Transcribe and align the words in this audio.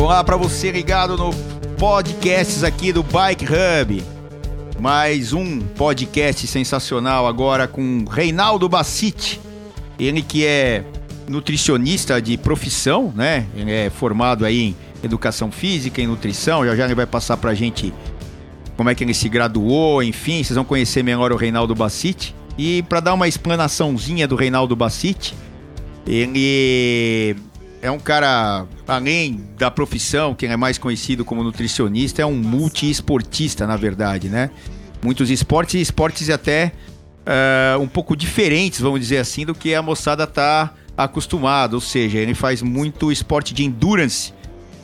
Olá 0.00 0.24
para 0.24 0.34
você 0.34 0.72
ligado 0.72 1.14
no 1.14 1.30
podcasts 1.78 2.64
aqui 2.64 2.90
do 2.90 3.02
Bike 3.02 3.44
Hub. 3.44 4.02
Mais 4.80 5.34
um 5.34 5.60
podcast 5.60 6.46
sensacional 6.46 7.26
agora 7.26 7.68
com 7.68 8.06
Reinaldo 8.10 8.66
Bassiti. 8.66 9.38
Ele 9.98 10.22
que 10.22 10.46
é 10.46 10.86
nutricionista 11.28 12.20
de 12.20 12.38
profissão, 12.38 13.12
né? 13.14 13.46
Ele 13.54 13.70
é 13.70 13.90
formado 13.90 14.46
aí 14.46 14.68
em 14.68 14.76
educação 15.02 15.52
física, 15.52 16.00
em 16.00 16.06
nutrição. 16.06 16.64
Já 16.64 16.74
já 16.74 16.86
ele 16.86 16.94
vai 16.94 17.06
passar 17.06 17.36
pra 17.36 17.52
gente 17.52 17.92
como 18.78 18.88
é 18.88 18.94
que 18.94 19.04
ele 19.04 19.12
se 19.12 19.28
graduou, 19.28 20.02
enfim, 20.02 20.42
vocês 20.42 20.54
vão 20.54 20.64
conhecer 20.64 21.04
melhor 21.04 21.30
o 21.30 21.36
Reinaldo 21.36 21.74
Bassiti. 21.74 22.34
E 22.56 22.82
para 22.84 23.00
dar 23.00 23.12
uma 23.12 23.28
explanaçãozinha 23.28 24.26
do 24.26 24.34
Reinaldo 24.34 24.74
Bassiti, 24.74 25.34
ele 26.06 27.36
é 27.82 27.90
um 27.90 27.98
cara, 27.98 28.66
além 28.86 29.44
da 29.56 29.70
profissão, 29.70 30.34
que 30.34 30.46
é 30.46 30.56
mais 30.56 30.76
conhecido 30.78 31.24
como 31.24 31.42
nutricionista, 31.42 32.22
é 32.22 32.26
um 32.26 32.36
multiesportista, 32.36 33.66
na 33.66 33.76
verdade, 33.76 34.28
né? 34.28 34.50
Muitos 35.02 35.30
esportes 35.30 35.74
e 35.76 35.80
esportes 35.80 36.28
até 36.28 36.72
uh, 37.20 37.80
um 37.80 37.88
pouco 37.88 38.14
diferentes, 38.14 38.80
vamos 38.80 39.00
dizer 39.00 39.18
assim, 39.18 39.46
do 39.46 39.54
que 39.54 39.74
a 39.74 39.80
moçada 39.80 40.26
tá 40.26 40.74
acostumada. 40.96 41.74
Ou 41.74 41.80
seja, 41.80 42.18
ele 42.18 42.34
faz 42.34 42.60
muito 42.60 43.10
esporte 43.10 43.54
de 43.54 43.64
endurance, 43.64 44.34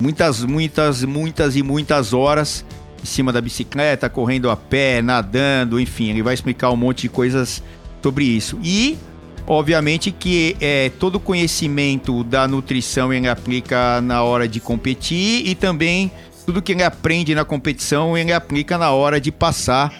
muitas, 0.00 0.42
muitas, 0.42 1.04
muitas 1.04 1.54
e 1.54 1.62
muitas 1.62 2.14
horas 2.14 2.64
em 3.02 3.06
cima 3.06 3.30
da 3.30 3.42
bicicleta, 3.42 4.08
correndo 4.08 4.50
a 4.50 4.56
pé, 4.56 5.02
nadando, 5.02 5.78
enfim, 5.78 6.08
ele 6.10 6.22
vai 6.22 6.32
explicar 6.32 6.70
um 6.70 6.76
monte 6.76 7.02
de 7.02 7.08
coisas 7.10 7.62
sobre 8.02 8.24
isso. 8.24 8.58
E 8.62 8.96
Obviamente 9.46 10.10
que 10.10 10.56
é, 10.60 10.90
todo 10.98 11.16
o 11.16 11.20
conhecimento 11.20 12.24
da 12.24 12.48
nutrição 12.48 13.12
ele 13.12 13.28
aplica 13.28 14.00
na 14.00 14.22
hora 14.22 14.48
de 14.48 14.58
competir 14.60 15.46
e 15.46 15.54
também 15.54 16.10
tudo 16.44 16.60
que 16.60 16.72
ele 16.72 16.82
aprende 16.82 17.34
na 17.34 17.44
competição 17.44 18.18
ele 18.18 18.32
aplica 18.32 18.76
na 18.76 18.90
hora 18.90 19.20
de 19.20 19.30
passar 19.30 19.92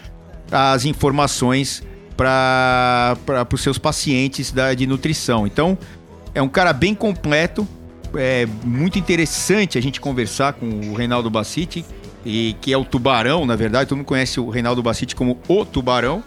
as 0.51 0.85
informações 0.85 1.83
para 2.17 3.17
os 3.53 3.61
seus 3.61 3.79
pacientes 3.79 4.51
da, 4.51 4.73
de 4.75 4.87
nutrição. 4.87 5.47
Então, 5.47 5.77
é 6.35 6.41
um 6.41 6.49
cara 6.49 6.73
bem 6.73 6.95
completo, 6.95 7.67
é 8.15 8.47
muito 8.65 8.99
interessante 8.99 9.77
a 9.77 9.83
gente 9.83 10.01
conversar 10.01 10.55
com 10.55 10.67
o 10.67 10.95
Reinaldo 10.95 11.29
Bassiti, 11.29 11.85
e, 12.25 12.57
que 12.61 12.73
é 12.73 12.77
o 12.77 12.85
Tubarão, 12.85 13.47
na 13.47 13.55
verdade, 13.55 13.89
todo 13.89 13.99
mundo 13.99 14.07
conhece 14.07 14.41
o 14.41 14.49
Reinaldo 14.49 14.83
Bassiti 14.83 15.15
como 15.15 15.39
o 15.47 15.65
Tubarão. 15.65 16.25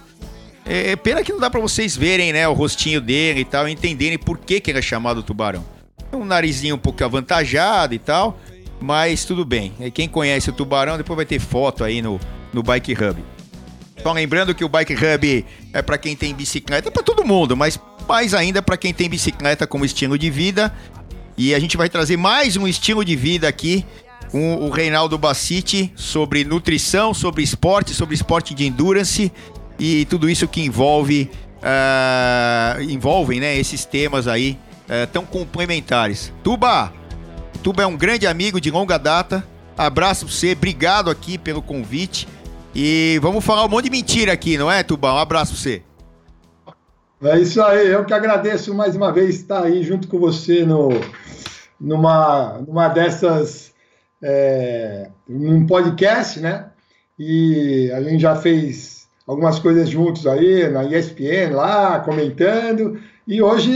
É, 0.70 0.92
é, 0.92 0.95
pena 0.95 1.23
que 1.23 1.31
não 1.31 1.39
dá 1.39 1.50
para 1.50 1.59
vocês 1.59 1.98
verem, 1.98 2.31
né, 2.31 2.48
o 2.48 2.53
rostinho 2.53 3.02
dele 3.02 3.39
e 3.39 3.45
tal, 3.45 3.67
entenderem 3.67 4.20
por 4.20 4.38
que, 4.38 4.62
que 4.62 4.70
ele 4.70 4.78
é 4.78 4.81
chamado 4.84 5.23
tubarão. 5.23 5.66
Um 6.14 6.23
narizinho 6.23 6.76
um 6.76 6.78
pouco 6.78 7.03
avantajado 7.03 7.95
e 7.95 7.98
tal, 7.98 8.39
mas 8.80 9.26
tudo 9.26 9.44
bem. 9.44 9.73
Quem 9.95 10.08
conhece 10.08 10.52
o 10.52 10.53
tubarão, 10.53 10.95
depois 10.95 11.17
vai 11.17 11.26
ter 11.26 11.39
foto 11.39 11.84
aí 11.84 12.03
no, 12.03 12.20
no 12.53 12.61
Bike 12.61 12.94
Hub. 12.94 13.20
Só 14.03 14.14
lembrando 14.14 14.53
que 14.53 14.64
o 14.64 14.70
Bike 14.70 14.94
Hub 14.94 15.45
é 15.73 15.81
para 15.81 15.98
quem 15.98 16.16
tem 16.16 16.36
bicicleta, 16.36 16.92
para 16.92 17.02
todo 17.02 17.26
mundo, 17.26 17.58
mas 17.58 17.80
mais 18.08 18.36
ainda 18.36 18.61
para 18.61 18.78
quem 18.78 18.94
tem 18.94 19.09
bicicleta 19.09 19.66
como 19.66 19.83
estilo 19.83 20.20
de 20.20 20.30
vida. 20.30 20.72
E 21.36 21.56
a 21.56 21.59
gente 21.59 21.78
vai 21.78 21.89
trazer 21.89 22.16
mais 22.16 22.56
um 22.58 22.67
estilo 22.67 23.04
de 23.04 23.16
vida 23.16 23.48
aqui 23.48 23.83
com 24.30 24.58
o 24.58 24.70
Reinaldo 24.70 25.17
Bassiti 25.17 25.92
sobre 25.95 26.44
nutrição, 26.44 27.11
sobre 27.11 27.42
esporte, 27.42 27.95
sobre 27.95 28.14
esporte 28.14 28.54
de 28.54 28.67
endurance 28.67 29.31
e 29.80 30.06
tudo 30.06 30.30
isso 30.30 30.48
que 30.48 30.62
envolve 30.62 31.32
uh, 31.60 32.82
envolvem 32.82 33.40
né, 33.40 33.58
esses 33.58 33.86
temas 33.86 34.28
aí 34.28 34.58
uh, 34.86 35.08
tão 35.12 35.26
complementares. 35.26 36.34
Tuba, 36.44 36.92
Tuba 37.64 37.84
é 37.84 37.88
um 37.88 37.96
grande 37.96 38.28
amigo 38.28 38.60
de 38.60 38.70
longa 38.72 38.98
data. 38.98 39.44
Abraço 39.78 40.26
pra 40.26 40.34
você, 40.34 40.52
obrigado 40.52 41.10
aqui 41.10 41.38
pelo 41.38 41.62
convite. 41.62 42.28
E 42.76 43.18
vamos 43.22 43.44
falar 43.44 43.66
um 43.66 43.70
monte 43.70 43.86
de 43.86 43.92
mentira 43.92 44.34
aqui, 44.34 44.58
não 44.58 44.72
é, 44.72 44.84
Tuba? 44.84 45.14
Um 45.14 45.18
abraço 45.18 45.54
pra 45.54 45.62
você. 45.62 45.84
É 47.22 47.39
isso 47.39 47.62
aí, 47.62 47.88
eu 47.88 48.06
que 48.06 48.14
agradeço 48.14 48.73
mais 48.73 48.95
uma 48.95 49.12
vez 49.12 49.36
estar 49.36 49.64
aí 49.64 49.84
junto 49.84 50.08
com 50.08 50.20
você 50.20 50.66
no, 50.66 50.89
numa, 51.80 52.62
numa 52.66 52.88
dessas, 52.88 53.73
é, 54.22 55.10
num 55.28 55.66
podcast, 55.66 56.39
né? 56.39 56.68
E 57.18 57.92
a 57.94 58.02
gente 58.02 58.22
já 58.22 58.38
fez 58.38 58.98
algumas 59.30 59.60
coisas 59.60 59.88
juntos 59.88 60.26
aí 60.26 60.67
na 60.70 60.86
ESPN 60.86 61.54
lá, 61.54 62.00
comentando. 62.00 63.00
E 63.28 63.44
hoje 63.44 63.72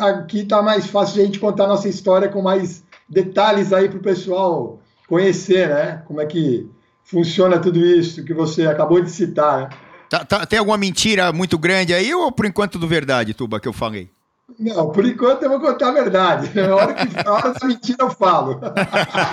aqui 0.00 0.40
está 0.40 0.60
mais 0.60 0.88
fácil 0.88 1.22
a 1.22 1.24
gente 1.24 1.38
contar 1.38 1.66
a 1.66 1.68
nossa 1.68 1.88
história 1.88 2.28
com 2.28 2.42
mais 2.42 2.82
detalhes 3.08 3.72
aí 3.72 3.88
para 3.88 3.98
o 3.98 4.02
pessoal 4.02 4.80
conhecer, 5.06 5.68
né? 5.68 6.02
Como 6.08 6.20
é 6.20 6.26
que 6.26 6.68
funciona 7.04 7.60
tudo 7.60 7.78
isso 7.78 8.24
que 8.24 8.34
você 8.34 8.66
acabou 8.66 9.00
de 9.00 9.08
citar. 9.08 9.60
Né? 9.60 9.68
Tá, 10.10 10.24
tá, 10.24 10.44
tem 10.44 10.58
alguma 10.58 10.76
mentira 10.76 11.32
muito 11.32 11.56
grande 11.56 11.94
aí 11.94 12.12
ou 12.12 12.32
por 12.32 12.44
enquanto 12.44 12.72
tudo 12.72 12.88
verdade, 12.88 13.32
Tuba, 13.32 13.60
que 13.60 13.68
eu 13.68 13.72
falei? 13.72 14.10
Não, 14.58 14.90
por 14.90 15.04
enquanto 15.04 15.42
eu 15.42 15.50
vou 15.50 15.60
contar 15.60 15.88
a 15.88 15.92
verdade. 15.92 16.50
Na 16.54 16.74
hora, 16.74 16.94
que, 16.94 17.28
hora 17.28 17.52
da 17.52 17.66
mentira 17.66 17.98
eu 18.00 18.10
falo. 18.10 18.60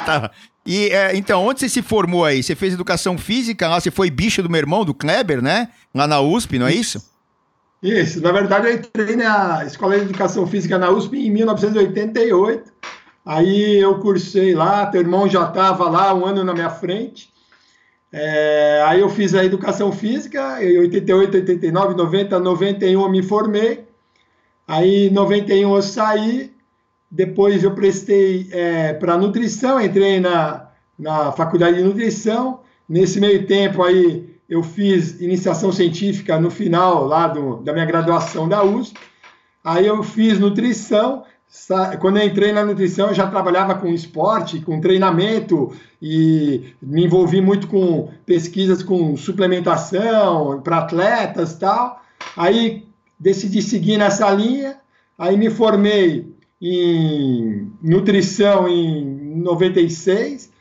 tá. 0.06 0.32
E 0.66 0.88
é, 0.90 1.16
então, 1.16 1.46
onde 1.46 1.60
você 1.60 1.70
se 1.70 1.82
formou 1.82 2.26
aí? 2.26 2.42
Você 2.42 2.56
fez 2.56 2.74
educação 2.74 3.18
física 3.18 3.68
lá? 3.68 3.80
Você 3.80 3.92
foi 3.92 4.10
bicho 4.10 4.42
do 4.42 4.50
meu 4.50 4.60
irmão, 4.60 4.86
do 4.86 4.94
Kleber, 4.94 5.42
né? 5.42 5.70
Lá 5.94 6.08
na 6.08 6.20
USP, 6.22 6.58
não 6.58 6.68
é 6.68 6.74
isso? 6.74 7.12
Isso. 7.82 8.22
Na 8.22 8.32
verdade, 8.32 8.68
eu 8.68 8.74
entrei 8.76 9.16
na 9.16 9.66
Escola 9.66 9.98
de 9.98 10.06
Educação 10.06 10.48
Física 10.48 10.78
na 10.78 10.90
USP 10.90 11.18
em 11.18 11.30
1988. 11.30 12.72
Aí 13.26 13.78
eu 13.80 14.00
cursei 14.00 14.56
lá, 14.56 14.86
teu 14.86 15.02
irmão 15.02 15.30
já 15.30 15.48
estava 15.48 15.90
lá 15.90 16.14
um 16.14 16.26
ano 16.26 16.44
na 16.44 16.54
minha 16.54 16.70
frente. 16.70 17.32
É, 18.12 18.84
aí 18.86 19.02
eu 19.02 19.10
fiz 19.10 19.34
a 19.34 19.44
educação 19.44 19.92
física, 19.92 20.64
em 20.64 20.78
88, 20.78 21.38
89, 21.38 21.96
90, 21.96 22.40
91 22.40 23.02
eu 23.02 23.10
me 23.10 23.24
formei. 23.24 23.86
Aí 24.68 25.08
em 25.08 25.12
91 25.12 25.76
eu 25.76 25.82
saí, 25.82 26.54
depois 27.10 27.64
eu 27.64 27.76
prestei 27.76 28.48
é, 28.52 28.94
para 28.94 29.18
nutrição, 29.18 29.80
entrei 29.80 30.20
na, 30.20 30.70
na 30.98 31.32
faculdade 31.32 31.78
de 31.78 31.84
nutrição. 31.84 32.62
Nesse 32.88 33.20
meio 33.20 33.46
tempo 33.46 33.84
aí 33.84 34.38
eu 34.50 34.64
fiz 34.64 35.20
iniciação 35.22 35.72
científica 35.72 36.40
no 36.40 36.50
final 36.50 37.06
lá 37.06 37.28
do, 37.28 37.58
da 37.58 37.74
minha 37.74 37.86
graduação 37.86 38.48
da 38.48 38.64
USP. 38.64 39.00
Aí 39.64 39.88
eu 39.88 40.04
fiz 40.04 40.40
nutrição. 40.40 41.24
Quando 42.00 42.18
eu 42.18 42.26
entrei 42.26 42.52
na 42.52 42.66
nutrição, 42.66 43.10
eu 43.10 43.14
já 43.14 43.28
trabalhava 43.28 43.76
com 43.76 43.88
esporte, 43.88 44.60
com 44.60 44.82
treinamento 44.82 45.72
e 46.02 46.74
me 46.82 47.06
envolvi 47.06 47.40
muito 47.42 47.68
com 47.68 48.10
pesquisas 48.26 48.82
com 48.82 49.16
suplementação 49.16 50.62
para 50.62 50.80
atletas 50.80 51.56
tal. 51.56 52.02
Aí 52.36 52.88
decidi 53.20 53.62
seguir 53.62 53.98
nessa 53.98 54.30
linha. 54.32 54.78
Aí 55.18 55.38
me 55.38 55.50
formei 55.50 56.34
em 56.62 57.72
nutrição 57.82 58.68
em 58.68 59.36
96. 59.42 60.52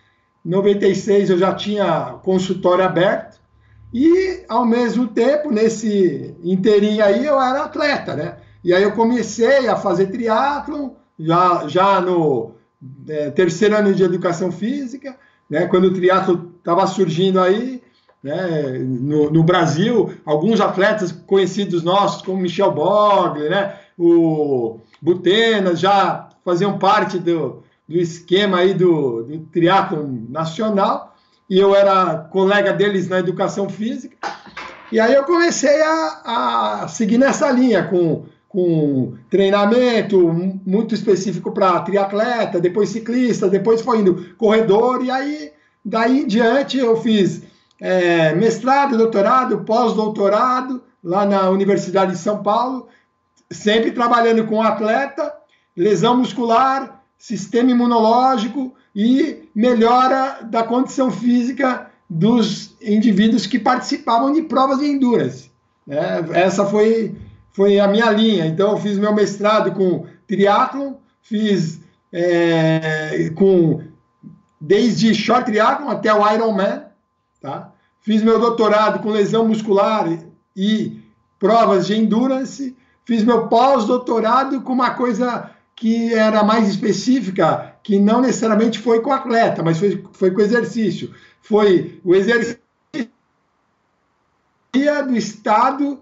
96 0.44 1.30
eu 1.30 1.38
já 1.38 1.54
tinha 1.54 2.18
consultório 2.24 2.84
aberto 2.84 3.40
e 3.92 4.42
ao 4.48 4.64
mesmo 4.64 5.06
tempo 5.06 5.50
nesse 5.50 6.34
inteirinho 6.42 7.04
aí 7.04 7.24
eu 7.24 7.40
era 7.40 7.64
atleta, 7.64 8.16
né? 8.16 8.36
E 8.64 8.72
aí 8.72 8.82
eu 8.82 8.92
comecei 8.92 9.68
a 9.68 9.76
fazer 9.76 10.06
triatlon 10.06 10.90
já 11.18 11.68
já 11.68 12.00
no 12.00 12.54
é, 13.08 13.30
terceiro 13.30 13.76
ano 13.76 13.94
de 13.94 14.02
educação 14.02 14.50
física, 14.50 15.16
né? 15.48 15.66
Quando 15.66 15.84
o 15.84 15.92
triatlo 15.92 16.52
estava 16.58 16.86
surgindo 16.86 17.38
aí, 17.38 17.82
né? 18.22 18.78
No, 18.78 19.30
no, 19.30 19.42
Brasil, 19.42 20.14
alguns 20.24 20.60
atletas 20.60 21.10
conhecidos 21.10 21.82
nossos 21.82 22.22
como 22.22 22.40
Michel 22.40 22.70
Bogler, 22.70 23.50
né? 23.50 23.74
O 23.98 24.80
Butenas 25.00 25.80
já 25.80 26.28
faziam 26.44 26.78
parte 26.78 27.18
do, 27.18 27.62
do 27.88 27.96
esquema 27.96 28.58
aí 28.58 28.74
do, 28.74 29.22
do 29.24 30.26
nacional 30.28 31.14
e 31.50 31.58
eu 31.58 31.74
era 31.74 32.16
colega 32.16 32.72
deles 32.72 33.08
na 33.08 33.18
educação 33.18 33.68
física. 33.68 34.16
E 34.90 35.00
aí 35.00 35.14
eu 35.14 35.24
comecei 35.24 35.82
a, 35.82 36.82
a 36.82 36.88
seguir 36.88 37.18
nessa 37.18 37.50
linha 37.50 37.84
com, 37.84 38.24
com 38.48 39.14
treinamento 39.30 40.32
muito 40.64 40.94
específico 40.94 41.50
para 41.52 41.80
triatleta, 41.80 42.60
depois 42.60 42.90
ciclista, 42.90 43.48
depois 43.48 43.80
foi 43.80 44.00
indo 44.00 44.34
corredor, 44.36 45.04
e 45.04 45.10
aí 45.10 45.52
daí 45.84 46.20
em 46.20 46.26
diante 46.26 46.78
eu 46.78 46.96
fiz 46.96 47.42
é, 47.82 48.32
mestrado, 48.36 48.96
doutorado, 48.96 49.64
pós-doutorado 49.64 50.84
lá 51.02 51.26
na 51.26 51.50
Universidade 51.50 52.12
de 52.12 52.18
São 52.18 52.40
Paulo, 52.40 52.86
sempre 53.50 53.90
trabalhando 53.90 54.46
com 54.46 54.62
atleta, 54.62 55.34
lesão 55.76 56.16
muscular, 56.16 57.02
sistema 57.18 57.72
imunológico 57.72 58.72
e 58.94 59.48
melhora 59.52 60.44
da 60.44 60.62
condição 60.62 61.10
física 61.10 61.90
dos 62.08 62.76
indivíduos 62.80 63.48
que 63.48 63.58
participavam 63.58 64.32
de 64.32 64.42
provas 64.42 64.78
de 64.78 64.86
endurance. 64.86 65.50
Né? 65.84 66.24
Essa 66.34 66.64
foi, 66.64 67.16
foi 67.52 67.80
a 67.80 67.88
minha 67.88 68.12
linha. 68.12 68.46
Então, 68.46 68.70
eu 68.70 68.76
fiz 68.76 68.96
meu 68.96 69.12
mestrado 69.12 69.72
com 69.72 70.06
triatlon, 70.28 70.94
fiz 71.20 71.80
é, 72.12 73.28
com 73.34 73.82
desde 74.60 75.12
short 75.12 75.46
triathlon 75.46 75.88
até 75.88 76.14
o 76.14 76.32
Ironman, 76.32 76.84
tá? 77.40 77.71
Fiz 78.02 78.22
meu 78.22 78.38
doutorado 78.38 79.00
com 79.00 79.10
lesão 79.10 79.46
muscular 79.46 80.06
e 80.56 81.00
provas 81.38 81.86
de 81.86 81.96
endurance. 81.96 82.76
Fiz 83.04 83.24
meu 83.24 83.46
pós-doutorado 83.46 84.60
com 84.60 84.72
uma 84.72 84.90
coisa 84.90 85.50
que 85.74 86.12
era 86.12 86.42
mais 86.42 86.68
específica, 86.68 87.76
que 87.82 87.98
não 87.98 88.20
necessariamente 88.20 88.78
foi 88.78 89.00
com 89.00 89.12
atleta, 89.12 89.62
mas 89.62 89.78
foi, 89.78 90.04
foi 90.12 90.30
com 90.30 90.40
exercício. 90.40 91.12
Foi 91.40 92.00
o 92.04 92.14
exercício 92.14 92.60
do 95.06 95.16
estado 95.16 96.00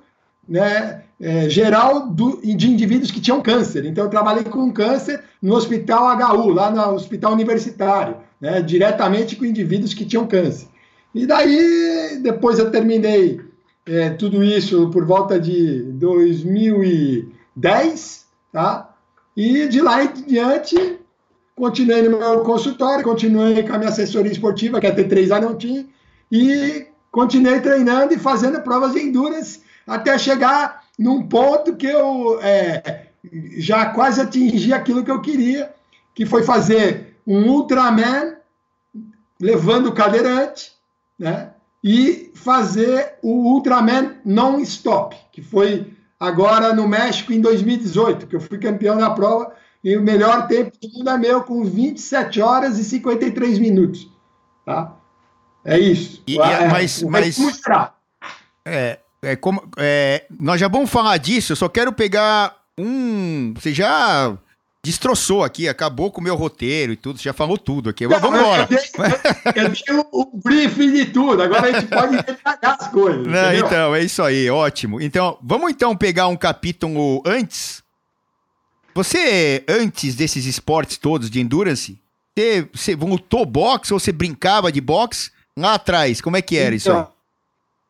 né, 0.49 1.03
é, 1.21 1.49
geral 1.49 2.09
do, 2.09 2.41
de 2.43 2.71
indivíduos 2.71 3.11
que 3.11 3.21
tinham 3.21 3.43
câncer. 3.43 3.85
Então, 3.85 4.05
eu 4.05 4.11
trabalhei 4.11 4.45
com 4.45 4.73
câncer 4.73 5.23
no 5.41 5.55
Hospital 5.55 6.17
HU, 6.17 6.49
lá 6.51 6.71
no 6.71 6.95
Hospital 6.95 7.33
Universitário, 7.33 8.17
né, 8.41 8.63
diretamente 8.63 9.37
com 9.37 9.45
indivíduos 9.45 9.93
que 9.93 10.05
tinham 10.05 10.27
câncer. 10.27 10.69
E 11.15 11.27
daí, 11.27 12.19
depois 12.23 12.59
eu 12.59 12.71
terminei 12.71 13.41
é, 13.87 14.11
tudo 14.11 14.45
isso 14.45 14.91
por 14.91 15.05
volta 15.05 15.41
de 15.41 15.83
2010, 15.93 18.27
tá? 18.53 18.95
E 19.37 19.69
de 19.69 19.81
lá 19.81 20.05
em 20.05 20.13
diante, 20.27 20.99
continuei 21.57 22.03
no 22.03 22.19
meu 22.19 22.41
consultório, 22.41 23.05
continuei 23.05 23.63
com 23.63 23.75
a 23.75 23.79
minha 23.79 23.91
assessoria 23.91 24.31
esportiva, 24.31 24.81
que 24.81 24.87
é 24.87 24.95
T3A 24.95 25.41
não 25.41 25.57
tinha, 25.57 25.87
e 26.31 26.87
continuei 27.11 27.61
treinando 27.61 28.15
e 28.15 28.19
fazendo 28.19 28.61
provas 28.61 28.93
de 28.93 29.01
endurance 29.01 29.63
até 29.87 30.17
chegar 30.17 30.85
num 30.99 31.27
ponto 31.27 31.75
que 31.75 31.87
eu 31.87 32.39
é, 32.43 33.07
já 33.57 33.87
quase 33.87 34.21
atingi 34.21 34.73
aquilo 34.73 35.05
que 35.05 35.11
eu 35.11 35.21
queria, 35.21 35.73
que 36.15 36.25
foi 36.25 36.43
fazer 36.43 37.17
um 37.27 37.49
Ultraman 37.49 38.37
levando 39.41 39.89
o 39.89 39.93
cadeirante, 39.93 40.73
né? 41.21 41.51
E 41.85 42.33
fazer 42.35 43.19
o 43.23 43.53
Ultraman 43.53 44.17
non-stop, 44.25 45.15
que 45.31 45.43
foi 45.43 45.93
agora 46.19 46.75
no 46.75 46.89
México 46.89 47.33
em 47.33 47.41
2018, 47.41 48.27
que 48.27 48.37
eu 48.37 48.41
fui 48.41 48.59
campeão 48.59 48.97
da 48.97 49.11
prova 49.11 49.53
e 49.85 49.97
o 49.97 50.03
melhor 50.03 50.47
tempo 50.47 50.73
do 50.81 50.89
mundo 50.93 51.11
é 51.11 51.19
meu, 51.19 51.43
com 51.43 51.65
27 51.65 52.41
horas 52.41 52.79
e 52.79 52.85
53 52.85 53.59
minutos. 53.59 54.11
Tá? 54.65 54.97
É 55.65 55.79
isso. 55.79 56.23
E, 56.27 56.39
é, 56.39 56.69
mas, 56.69 57.03
mas, 57.03 57.39
é, 58.65 58.99
é, 59.23 59.37
como, 59.37 59.63
é, 59.77 60.27
nós 60.39 60.61
já 60.61 60.69
vamos 60.69 60.91
falar 60.91 61.17
disso, 61.19 61.53
eu 61.53 61.57
só 61.57 61.69
quero 61.69 61.93
pegar 61.93 62.57
um. 62.79 63.55
Você 63.55 63.73
já 63.73 64.37
destroçou 64.83 65.45
aqui, 65.45 65.69
acabou 65.69 66.11
com 66.11 66.21
o 66.21 66.25
meu 66.25 66.35
roteiro 66.35 66.93
e 66.93 66.97
tudo, 66.97 67.21
já 67.21 67.33
falou 67.33 67.59
tudo 67.59 67.91
aqui. 67.91 68.07
Vamos 68.07 68.39
embora. 68.41 68.69
Eu, 69.55 69.73
tenho 69.75 70.07
o 70.11 70.39
briefing 70.43 70.93
de 70.93 71.07
tudo, 71.07 71.43
agora 71.43 71.69
a 71.69 71.81
gente 71.81 71.87
pode 71.87 72.17
detalhar 72.17 72.77
as 72.81 72.89
coisas. 72.89 73.27
Não, 73.27 73.55
então, 73.55 73.95
é 73.95 74.03
isso 74.03 74.23
aí, 74.23 74.49
ótimo. 74.49 75.01
Então, 75.01 75.39
vamos 75.43 75.71
então 75.71 75.95
pegar 75.97 76.29
um 76.29 76.37
capítulo 76.37 77.23
antes. 77.27 77.83
Você, 78.95 79.65
antes 79.69 80.15
desses 80.15 80.47
esportes 80.47 80.97
todos 80.97 81.31
de 81.31 81.41
endurance, 81.41 81.99
você, 82.35 82.69
você 82.73 82.95
lutou 82.95 83.45
boxe 83.45 83.93
ou 83.93 84.01
você 84.01 84.13
brincava 84.13 84.73
de 84.73 84.81
boxe 84.81 85.31
lá 85.57 85.75
atrás? 85.75 86.21
Como 86.21 86.37
é 86.37 86.43
que 86.43 86.57
era 86.57 86.75
então, 86.75 86.77
isso 86.77 86.91
aí? 86.91 87.20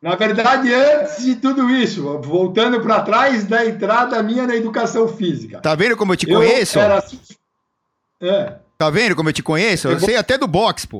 Na 0.01 0.15
verdade, 0.15 0.73
antes 0.73 1.23
de 1.23 1.35
tudo 1.35 1.69
isso, 1.69 2.19
voltando 2.23 2.81
para 2.81 3.01
trás 3.01 3.43
da 3.43 3.63
entrada 3.63 4.23
minha 4.23 4.47
na 4.47 4.55
educação 4.55 5.07
física. 5.07 5.59
Tá 5.59 5.75
vendo 5.75 5.95
como 5.95 6.13
eu 6.13 6.17
te 6.17 6.25
conheço? 6.25 6.79
Eu 6.79 6.81
era... 6.81 7.03
é. 8.19 8.55
Tá 8.79 8.89
vendo 8.89 9.15
como 9.15 9.29
eu 9.29 9.33
te 9.33 9.43
conheço? 9.43 9.87
Eu, 9.87 9.91
eu 9.91 9.99
sei 9.99 10.15
até 10.15 10.39
do 10.39 10.47
boxe, 10.47 10.87
pô. 10.87 10.99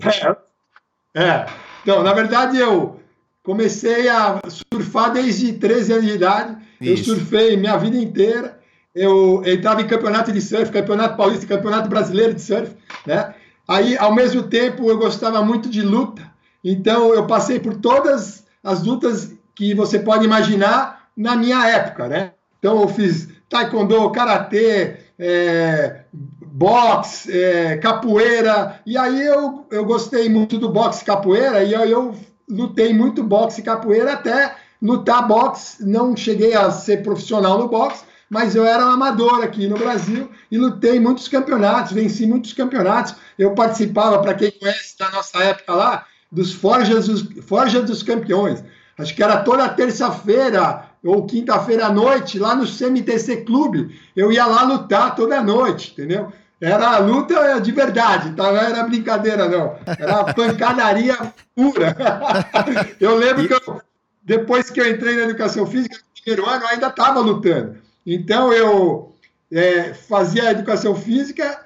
É. 1.15 1.19
é. 1.19 1.45
Então, 1.81 2.03
na 2.03 2.13
verdade, 2.13 2.59
eu 2.59 2.99
comecei 3.41 4.07
a 4.07 4.39
surfar 4.47 5.11
desde 5.11 5.53
13 5.53 5.93
anos 5.93 6.05
de 6.05 6.11
idade. 6.11 6.57
Isso. 6.79 7.11
Eu 7.11 7.15
surfei 7.15 7.57
minha 7.57 7.77
vida 7.77 7.97
inteira. 7.97 8.59
Eu 8.93 9.41
entrava 9.47 9.81
em 9.81 9.87
campeonato 9.87 10.31
de 10.31 10.41
surf, 10.41 10.71
campeonato 10.71 11.17
paulista, 11.17 11.47
campeonato 11.47 11.89
brasileiro 11.89 12.35
de 12.35 12.41
surf, 12.41 12.75
né? 13.07 13.33
Aí, 13.67 13.97
ao 13.97 14.13
mesmo 14.13 14.43
tempo, 14.43 14.87
eu 14.87 14.97
gostava 14.99 15.43
muito 15.43 15.69
de 15.69 15.81
luta. 15.81 16.29
Então, 16.63 17.15
eu 17.15 17.25
passei 17.25 17.59
por 17.59 17.77
todas 17.77 18.40
as 18.63 18.83
lutas 18.83 19.33
que 19.55 19.73
você 19.73 19.99
pode 19.99 20.25
imaginar 20.25 21.07
na 21.15 21.35
minha 21.35 21.67
época, 21.67 22.07
né? 22.07 22.31
Então 22.59 22.81
eu 22.81 22.87
fiz 22.87 23.27
taekwondo, 23.49 24.09
karatê, 24.11 24.97
é, 25.19 26.01
boxe, 26.13 27.31
é, 27.31 27.77
capoeira, 27.77 28.79
e 28.85 28.97
aí 28.97 29.25
eu, 29.25 29.65
eu 29.69 29.85
gostei 29.85 30.29
muito 30.29 30.57
do 30.57 30.69
boxe 30.69 31.03
capoeira, 31.03 31.63
e 31.63 31.75
aí 31.75 31.91
eu 31.91 32.15
lutei 32.49 32.93
muito 32.93 33.23
boxe 33.23 33.61
e 33.61 33.63
capoeira 33.63 34.13
até 34.13 34.55
lutar 34.81 35.27
boxe, 35.27 35.85
não 35.85 36.15
cheguei 36.15 36.55
a 36.55 36.71
ser 36.71 37.03
profissional 37.03 37.57
no 37.57 37.67
boxe, 37.67 38.03
mas 38.29 38.55
eu 38.55 38.65
era 38.65 38.85
um 38.85 38.91
amador 38.91 39.43
aqui 39.43 39.67
no 39.67 39.77
Brasil 39.77 40.29
e 40.49 40.57
lutei 40.57 40.99
muitos 40.99 41.27
campeonatos, 41.27 41.91
venci 41.91 42.25
muitos 42.25 42.53
campeonatos. 42.53 43.13
Eu 43.37 43.53
participava, 43.53 44.21
para 44.21 44.33
quem 44.33 44.51
conhece 44.51 44.97
da 44.97 45.11
nossa 45.11 45.37
época 45.43 45.73
lá, 45.73 46.05
dos 46.31 46.53
Forjas 46.53 47.07
dos, 47.07 47.21
Forja 47.43 47.81
dos 47.81 48.01
Campeões. 48.01 48.63
Acho 48.97 49.15
que 49.15 49.23
era 49.23 49.37
toda 49.37 49.67
terça-feira 49.69 50.85
ou 51.03 51.25
quinta-feira 51.25 51.87
à 51.87 51.91
noite, 51.91 52.37
lá 52.37 52.55
no 52.55 52.65
CMTC 52.65 53.37
Clube. 53.37 53.99
Eu 54.15 54.31
ia 54.31 54.45
lá 54.45 54.63
lutar 54.63 55.15
toda 55.15 55.41
noite, 55.41 55.91
entendeu? 55.91 56.31
Era 56.59 56.99
luta 56.99 57.59
de 57.59 57.71
verdade, 57.71 58.35
tá? 58.35 58.51
não 58.51 58.57
era 58.57 58.83
brincadeira, 58.83 59.49
não. 59.49 59.77
Era 59.97 60.31
pancadaria 60.31 61.17
pura. 61.55 61.97
eu 63.01 63.15
lembro 63.15 63.47
que 63.47 63.53
eu, 63.53 63.81
depois 64.21 64.69
que 64.69 64.79
eu 64.79 64.87
entrei 64.87 65.15
na 65.15 65.23
educação 65.23 65.65
física, 65.65 65.95
no 65.97 66.21
primeiro 66.21 66.47
ano, 66.47 66.63
eu 66.63 66.69
ainda 66.69 66.87
estava 66.87 67.19
lutando. 67.19 67.77
Então 68.05 68.53
eu 68.53 69.15
é, 69.51 69.95
fazia 69.95 70.49
a 70.49 70.51
educação 70.51 70.95
física, 70.95 71.65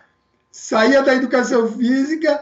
saía 0.50 1.04
da 1.04 1.14
educação 1.14 1.68
física 1.74 2.42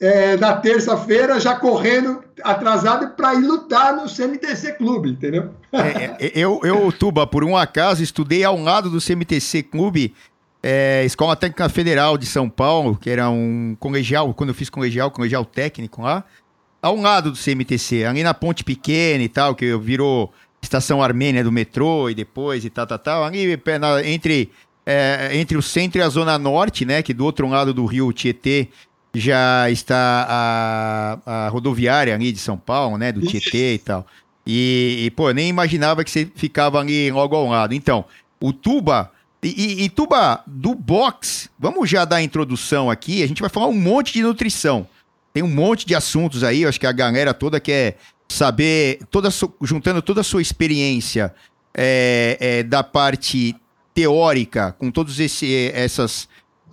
é, 0.00 0.36
na 0.36 0.54
terça-feira, 0.54 1.40
já 1.40 1.54
correndo 1.54 2.22
atrasado 2.44 3.10
para 3.16 3.34
ir 3.34 3.46
lutar 3.46 3.96
no 3.96 4.06
CMTC 4.08 4.74
Clube, 4.74 5.10
entendeu? 5.10 5.50
É, 5.72 6.26
é, 6.26 6.32
eu, 6.34 6.60
eu, 6.62 6.92
Tuba, 6.92 7.26
por 7.26 7.42
um 7.42 7.56
acaso, 7.56 8.02
estudei 8.02 8.44
ao 8.44 8.58
lado 8.58 8.90
do 8.90 9.00
CMTC 9.00 9.62
Clube, 9.62 10.14
é, 10.62 11.02
Escola 11.04 11.34
Técnica 11.34 11.68
Federal 11.68 12.18
de 12.18 12.26
São 12.26 12.48
Paulo, 12.48 12.96
que 12.96 13.08
era 13.08 13.30
um 13.30 13.76
colegial, 13.80 14.32
quando 14.34 14.50
eu 14.50 14.54
fiz 14.54 14.68
colegial, 14.68 15.10
colegial 15.10 15.44
técnico 15.44 16.02
lá, 16.02 16.24
ao 16.82 16.96
lado 16.96 17.30
do 17.30 17.38
CMTC, 17.38 18.04
ali 18.04 18.22
na 18.22 18.34
Ponte 18.34 18.62
Pequena 18.62 19.24
e 19.24 19.28
tal, 19.28 19.54
que 19.54 19.76
virou 19.78 20.32
estação 20.60 21.02
armênia 21.02 21.42
do 21.42 21.50
metrô 21.50 22.10
e 22.10 22.14
depois 22.14 22.64
e 22.64 22.70
tal, 22.70 22.86
tal, 22.86 22.98
tal, 22.98 23.24
ali 23.24 23.58
entre, 24.04 24.50
é, 24.84 25.30
entre 25.32 25.56
o 25.56 25.62
centro 25.62 26.00
e 26.00 26.02
a 26.02 26.08
zona 26.08 26.38
norte, 26.38 26.84
né, 26.84 27.02
que 27.02 27.14
do 27.14 27.24
outro 27.24 27.48
lado 27.48 27.72
do 27.72 27.86
rio 27.86 28.12
Tietê 28.12 28.68
já 29.18 29.70
está 29.70 30.26
a, 30.28 31.46
a 31.46 31.48
rodoviária 31.48 32.14
ali 32.14 32.32
de 32.32 32.38
São 32.38 32.58
Paulo, 32.58 32.98
né? 32.98 33.10
Do 33.10 33.22
Tietê 33.22 33.74
e 33.74 33.78
tal. 33.78 34.06
E, 34.46 35.04
e, 35.06 35.10
pô, 35.10 35.30
nem 35.30 35.48
imaginava 35.48 36.04
que 36.04 36.10
você 36.10 36.30
ficava 36.34 36.78
ali 36.78 37.10
logo 37.10 37.34
ao 37.34 37.48
lado. 37.48 37.74
Então, 37.74 38.04
o 38.40 38.52
Tuba. 38.52 39.10
E, 39.42 39.84
e, 39.84 39.88
Tuba, 39.88 40.42
do 40.46 40.74
box, 40.74 41.48
vamos 41.58 41.88
já 41.88 42.04
dar 42.04 42.16
a 42.16 42.22
introdução 42.22 42.90
aqui. 42.90 43.22
A 43.22 43.26
gente 43.26 43.40
vai 43.40 43.50
falar 43.50 43.68
um 43.68 43.78
monte 43.78 44.12
de 44.12 44.22
nutrição. 44.22 44.86
Tem 45.32 45.42
um 45.42 45.48
monte 45.48 45.86
de 45.86 45.94
assuntos 45.94 46.42
aí, 46.42 46.62
eu 46.62 46.68
acho 46.68 46.80
que 46.80 46.86
a 46.86 46.92
galera 46.92 47.34
toda 47.34 47.60
quer 47.60 47.98
saber, 48.28 49.00
toda, 49.10 49.28
juntando 49.62 50.00
toda 50.00 50.22
a 50.22 50.24
sua 50.24 50.40
experiência 50.40 51.34
é, 51.74 52.36
é, 52.40 52.62
da 52.62 52.82
parte 52.82 53.54
teórica, 53.94 54.72
com 54.72 54.90
todas 54.90 55.18
essas 55.18 56.28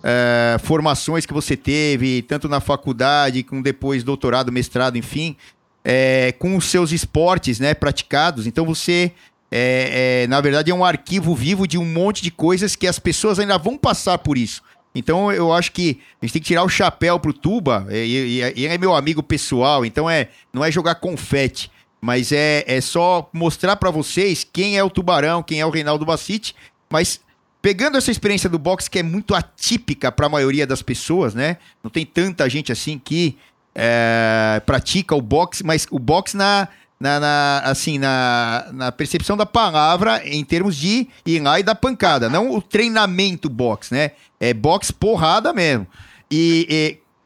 é, 0.06 0.58
formações 0.58 1.24
que 1.24 1.32
você 1.32 1.56
teve, 1.56 2.20
tanto 2.20 2.46
na 2.46 2.60
faculdade, 2.60 3.42
com 3.42 3.62
depois 3.62 4.04
doutorado, 4.04 4.52
mestrado, 4.52 4.98
enfim, 4.98 5.34
é, 5.82 6.32
com 6.38 6.56
os 6.56 6.66
seus 6.66 6.92
esportes 6.92 7.58
né, 7.58 7.72
praticados. 7.72 8.46
Então 8.46 8.66
você, 8.66 9.12
é, 9.50 10.24
é, 10.24 10.26
na 10.26 10.42
verdade, 10.42 10.70
é 10.70 10.74
um 10.74 10.84
arquivo 10.84 11.34
vivo 11.34 11.66
de 11.66 11.78
um 11.78 11.86
monte 11.86 12.22
de 12.22 12.30
coisas 12.30 12.76
que 12.76 12.86
as 12.86 12.98
pessoas 12.98 13.38
ainda 13.38 13.56
vão 13.56 13.78
passar 13.78 14.18
por 14.18 14.36
isso. 14.36 14.62
Então 14.94 15.32
eu 15.32 15.50
acho 15.52 15.72
que 15.72 16.00
a 16.20 16.26
gente 16.26 16.34
tem 16.34 16.42
que 16.42 16.48
tirar 16.48 16.64
o 16.64 16.68
chapéu 16.68 17.18
pro 17.18 17.32
Tuba, 17.32 17.86
e, 17.90 18.42
ele 18.42 18.66
é 18.66 18.78
meu 18.78 18.94
amigo 18.94 19.22
pessoal, 19.22 19.84
então 19.86 20.08
é, 20.08 20.28
não 20.52 20.62
é 20.62 20.70
jogar 20.70 20.96
confete, 20.96 21.70
mas 22.00 22.30
é, 22.30 22.62
é 22.66 22.80
só 22.80 23.28
mostrar 23.32 23.74
para 23.76 23.90
vocês 23.90 24.44
quem 24.44 24.76
é 24.76 24.84
o 24.84 24.90
Tubarão, 24.90 25.42
quem 25.42 25.60
é 25.60 25.66
o 25.66 25.70
Reinaldo 25.70 26.04
Bacite, 26.04 26.54
mas 26.88 27.20
Pegando 27.64 27.96
essa 27.96 28.10
experiência 28.10 28.46
do 28.46 28.58
boxe 28.58 28.90
que 28.90 28.98
é 28.98 29.02
muito 29.02 29.34
atípica 29.34 30.12
para 30.12 30.26
a 30.26 30.28
maioria 30.28 30.66
das 30.66 30.82
pessoas, 30.82 31.34
né? 31.34 31.56
Não 31.82 31.90
tem 31.90 32.04
tanta 32.04 32.46
gente 32.46 32.70
assim 32.70 33.00
que 33.02 33.38
é, 33.74 34.60
pratica 34.66 35.14
o 35.14 35.22
boxe, 35.22 35.64
mas 35.64 35.86
o 35.90 35.98
boxe 35.98 36.36
na, 36.36 36.68
na, 37.00 37.18
na, 37.18 37.62
assim, 37.64 37.96
na, 37.98 38.66
na 38.70 38.92
percepção 38.92 39.34
da 39.34 39.46
palavra 39.46 40.20
em 40.28 40.44
termos 40.44 40.76
de 40.76 41.08
ir 41.24 41.40
lá 41.40 41.58
e 41.58 41.62
dar 41.62 41.74
pancada, 41.74 42.28
não 42.28 42.54
o 42.54 42.60
treinamento 42.60 43.48
boxe, 43.48 43.94
né? 43.94 44.10
É 44.38 44.52
boxe 44.52 44.92
porrada 44.92 45.50
mesmo. 45.54 45.86
E, 46.30 46.66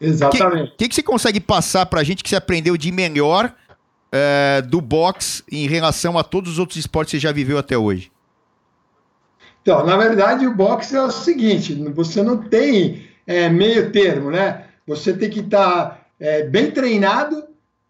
e 0.01 0.07
Exatamente. 0.07 0.69
O 0.69 0.77
que, 0.77 0.85
que, 0.85 0.89
que, 0.91 0.95
você 0.95 1.03
consegue 1.03 1.41
passar 1.41 1.85
pra 1.87 2.05
gente 2.05 2.23
que 2.23 2.29
você 2.29 2.37
aprendeu 2.37 2.77
de 2.77 2.93
melhor 2.93 3.53
é, 4.13 4.63
do 4.63 4.81
boxe 4.81 5.43
em 5.51 5.67
relação 5.67 6.17
a 6.17 6.23
todos 6.23 6.53
os 6.53 6.59
outros 6.61 6.79
esportes 6.79 7.11
que 7.11 7.17
você 7.17 7.23
já 7.23 7.33
viveu 7.33 7.59
até 7.59 7.77
hoje? 7.77 8.13
Então, 9.69 9.85
na 9.85 9.99
verdade, 9.99 10.47
o 10.47 10.55
boxe 10.55 10.97
é 10.97 11.03
o 11.03 11.11
seguinte: 11.11 11.75
você 11.95 12.23
não 12.23 12.39
tem 12.39 13.07
é, 13.27 13.51
meio 13.51 13.93
termo, 13.93 14.31
né? 14.31 14.65
Você 14.87 15.13
tem 15.13 15.29
que 15.29 15.41
estar 15.41 15.91
tá, 15.91 16.01
é, 16.19 16.43
bem 16.45 16.71
treinado, 16.71 17.45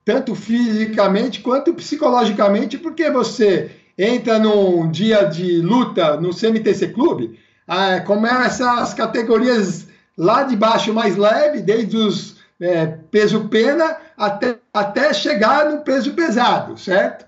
tanto 0.05 0.35
fisicamente 0.35 1.39
quanto 1.41 1.73
psicologicamente, 1.73 2.77
porque 2.77 3.09
você 3.09 3.71
entra 3.97 4.41
num 4.41 4.91
dia 4.91 5.23
de 5.23 5.61
luta 5.61 6.17
no 6.17 6.35
CMTC 6.35 6.89
Clube, 6.89 7.39
ah, 7.69 8.01
começa 8.01 8.69
as 8.81 8.93
categorias 8.93 9.87
lá 10.17 10.43
de 10.43 10.57
baixo 10.57 10.93
mais 10.93 11.17
leve, 11.17 11.61
desde 11.61 11.97
os 11.97 12.39
é, 12.61 12.87
peso 12.87 13.49
pena 13.49 13.99
até, 14.17 14.57
até 14.75 15.15
chegar 15.15 15.71
no 15.71 15.83
peso 15.83 16.13
pesado, 16.13 16.77
certo? 16.77 17.28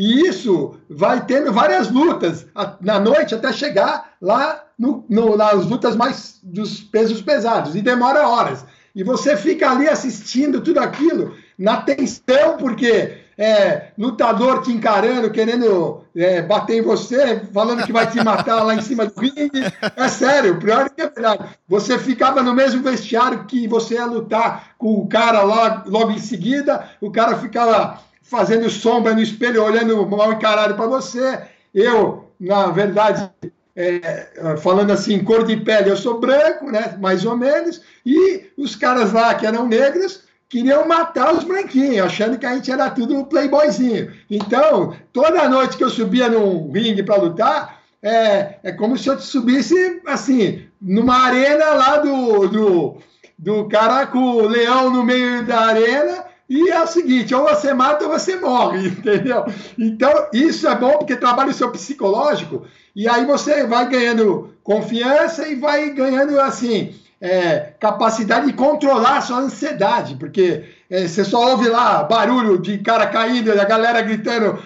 E 0.00 0.26
isso 0.26 0.76
vai 0.88 1.26
tendo 1.26 1.52
várias 1.52 1.90
lutas 1.90 2.46
na 2.80 2.98
noite 2.98 3.34
até 3.34 3.52
chegar 3.52 4.12
lá 4.18 4.64
no, 4.78 5.04
no, 5.10 5.36
nas 5.36 5.66
lutas 5.66 5.94
mais 5.94 6.40
dos 6.42 6.80
pesos 6.80 7.20
pesados 7.20 7.76
e 7.76 7.82
demora 7.82 8.26
horas. 8.26 8.64
E 8.96 9.04
você 9.04 9.36
fica 9.36 9.70
ali 9.70 9.86
assistindo 9.86 10.62
tudo 10.62 10.80
aquilo 10.80 11.34
na 11.58 11.82
tensão, 11.82 12.56
porque 12.58 13.18
é, 13.36 13.88
lutador 13.98 14.62
te 14.62 14.72
encarando, 14.72 15.30
querendo 15.30 16.02
é, 16.16 16.40
bater 16.40 16.78
em 16.78 16.82
você, 16.82 17.42
falando 17.52 17.84
que 17.84 17.92
vai 17.92 18.10
te 18.10 18.24
matar 18.24 18.62
lá 18.62 18.74
em 18.74 18.80
cima 18.80 19.04
do 19.04 19.20
ringue. 19.20 19.50
É 19.96 20.08
sério, 20.08 20.58
pior 20.58 20.88
que 20.88 21.02
é 21.02 21.10
verdade. 21.10 21.44
Você 21.68 21.98
ficava 21.98 22.42
no 22.42 22.54
mesmo 22.54 22.82
vestiário 22.82 23.44
que 23.44 23.68
você 23.68 23.96
ia 23.96 24.06
lutar 24.06 24.70
com 24.78 24.94
o 24.94 25.06
cara 25.06 25.42
lá 25.42 25.84
logo 25.86 26.10
em 26.10 26.18
seguida, 26.18 26.88
o 27.02 27.10
cara 27.10 27.36
ficava 27.36 28.00
fazendo 28.22 28.68
sombra 28.70 29.14
no 29.14 29.20
espelho, 29.20 29.64
olhando 29.64 30.06
mal 30.06 30.32
encarado 30.32 30.74
para 30.74 30.86
você. 30.86 31.40
Eu, 31.74 32.30
na 32.38 32.66
verdade, 32.66 33.30
é, 33.74 34.56
falando 34.58 34.90
assim, 34.90 35.22
cor 35.24 35.44
de 35.44 35.56
pele, 35.56 35.90
eu 35.90 35.96
sou 35.96 36.20
branco, 36.20 36.70
né, 36.70 36.96
mais 37.00 37.24
ou 37.24 37.36
menos, 37.36 37.80
e 38.04 38.50
os 38.56 38.76
caras 38.76 39.12
lá 39.12 39.34
que 39.34 39.46
eram 39.46 39.66
negros 39.66 40.22
queriam 40.48 40.86
matar 40.86 41.32
os 41.32 41.44
branquinhos, 41.44 42.06
achando 42.06 42.36
que 42.36 42.44
a 42.44 42.54
gente 42.54 42.70
era 42.70 42.90
tudo 42.90 43.24
playboyzinho. 43.24 44.12
Então, 44.28 44.96
toda 45.12 45.48
noite 45.48 45.76
que 45.76 45.84
eu 45.84 45.90
subia 45.90 46.28
num 46.28 46.72
ringue 46.72 47.04
para 47.04 47.22
lutar, 47.22 47.80
é, 48.02 48.56
é 48.64 48.72
como 48.72 48.98
se 48.98 49.08
eu 49.08 49.18
subisse, 49.20 50.02
assim, 50.06 50.66
numa 50.80 51.26
arena 51.26 51.66
lá 51.70 51.96
do, 51.98 52.48
do, 52.48 52.96
do 53.38 53.68
cara 53.68 54.06
com 54.06 54.18
o 54.18 54.48
leão 54.48 54.90
no 54.90 55.04
meio 55.04 55.46
da 55.46 55.66
arena, 55.66 56.24
e 56.50 56.68
é 56.68 56.82
o 56.82 56.86
seguinte, 56.88 57.32
ou 57.32 57.44
você 57.44 57.72
mata 57.72 58.04
ou 58.04 58.10
você 58.10 58.34
morre, 58.34 58.88
entendeu? 58.98 59.44
Então, 59.78 60.26
isso 60.32 60.66
é 60.66 60.74
bom 60.74 60.98
porque 60.98 61.14
trabalha 61.14 61.50
o 61.50 61.54
seu 61.54 61.70
psicológico, 61.70 62.66
e 62.94 63.08
aí 63.08 63.24
você 63.24 63.64
vai 63.64 63.88
ganhando 63.88 64.52
confiança 64.64 65.46
e 65.46 65.54
vai 65.54 65.90
ganhando, 65.90 66.40
assim, 66.40 66.92
é, 67.20 67.74
capacidade 67.78 68.46
de 68.46 68.52
controlar 68.54 69.18
a 69.18 69.20
sua 69.20 69.38
ansiedade, 69.38 70.16
porque 70.16 70.64
é, 70.90 71.06
você 71.06 71.24
só 71.24 71.52
ouve 71.52 71.68
lá 71.68 72.02
barulho 72.02 72.58
de 72.58 72.78
cara 72.78 73.06
caindo, 73.06 73.52
a 73.52 73.64
galera 73.64 74.02
gritando 74.02 74.58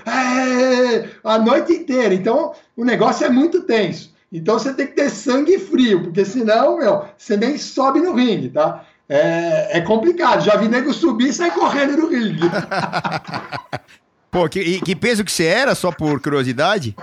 a 1.22 1.38
noite 1.38 1.74
inteira. 1.74 2.14
Então, 2.14 2.52
o 2.74 2.84
negócio 2.84 3.26
é 3.26 3.28
muito 3.28 3.60
tenso. 3.62 4.14
Então, 4.32 4.58
você 4.58 4.72
tem 4.72 4.86
que 4.86 4.94
ter 4.94 5.10
sangue 5.10 5.58
frio, 5.58 6.04
porque 6.04 6.24
senão, 6.24 6.78
meu, 6.78 7.04
você 7.18 7.36
nem 7.36 7.58
sobe 7.58 8.00
no 8.00 8.14
ringue, 8.14 8.48
tá? 8.48 8.84
É, 9.08 9.78
é 9.78 9.80
complicado. 9.80 10.44
Já 10.44 10.56
vi 10.56 10.68
nego 10.68 10.92
subir 10.92 11.28
e 11.28 11.32
sair 11.32 11.52
correndo 11.52 11.96
no 11.96 12.08
ringue. 12.08 12.48
Pô, 14.30 14.48
que, 14.48 14.80
que 14.80 14.96
peso 14.96 15.24
que 15.24 15.30
você 15.30 15.44
era, 15.44 15.74
só 15.74 15.92
por 15.92 16.20
curiosidade? 16.20 16.96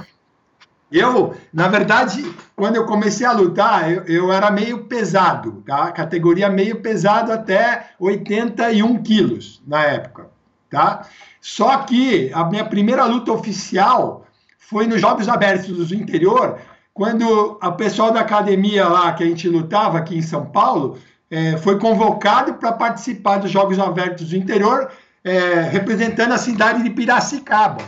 Eu, 0.91 1.38
na 1.53 1.70
verdade, 1.70 2.29
quando 2.53 2.75
eu 2.75 2.86
comecei 2.86 3.25
a 3.25 3.31
lutar, 3.31 3.89
eu, 3.89 4.03
eu, 4.03 4.34
era 4.34 4.51
meio 4.51 4.84
pesado, 4.84 5.63
tá? 5.65 5.89
Categoria 5.93 6.50
meio 6.50 6.81
pesado 6.81 7.31
até 7.31 7.91
81 7.98 9.01
quilos 9.01 9.62
na 9.65 9.84
época, 9.84 10.27
tá? 10.70 11.08
Só 11.39 11.77
que 11.77 12.29
a 12.34 12.43
minha 12.43 12.65
primeira 12.65 13.05
luta 13.05 13.31
oficial 13.31 14.25
foi 14.58 14.86
nos 14.86 15.00
Jogos 15.00 15.29
Abertos 15.29 15.88
do 15.88 15.96
Interior, 15.96 16.60
quando 16.93 17.58
o 17.63 17.72
pessoal 17.72 18.12
da 18.12 18.20
academia 18.20 18.86
lá 18.89 19.13
que 19.13 19.24
a 19.24 19.27
gente 19.27 19.48
lutava 19.48 19.98
aqui 19.98 20.17
em 20.17 20.22
São 20.22 20.46
Paulo 20.46 20.98
é, 21.31 21.55
foi 21.57 21.79
convocado 21.79 22.55
para 22.55 22.73
participar 22.73 23.38
dos 23.38 23.50
Jogos 23.50 23.79
Abertos 23.79 24.29
do 24.29 24.35
Interior, 24.35 24.91
é, 25.23 25.61
representando 25.61 26.33
a 26.33 26.38
cidade 26.38 26.83
de 26.83 26.89
Piracicaba. 26.89 27.81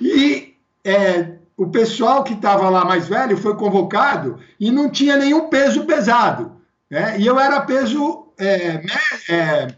E 0.00 0.54
é, 0.84 1.32
o 1.56 1.66
pessoal 1.66 2.22
que 2.22 2.34
estava 2.34 2.70
lá 2.70 2.84
mais 2.84 3.08
velho 3.08 3.36
foi 3.36 3.56
convocado 3.56 4.38
e 4.60 4.70
não 4.70 4.88
tinha 4.88 5.16
nenhum 5.16 5.48
peso 5.48 5.84
pesado. 5.84 6.52
Né? 6.88 7.16
E 7.18 7.26
eu 7.26 7.38
era 7.38 7.60
peso 7.62 8.28
é, 8.38 8.80
é, 9.28 9.68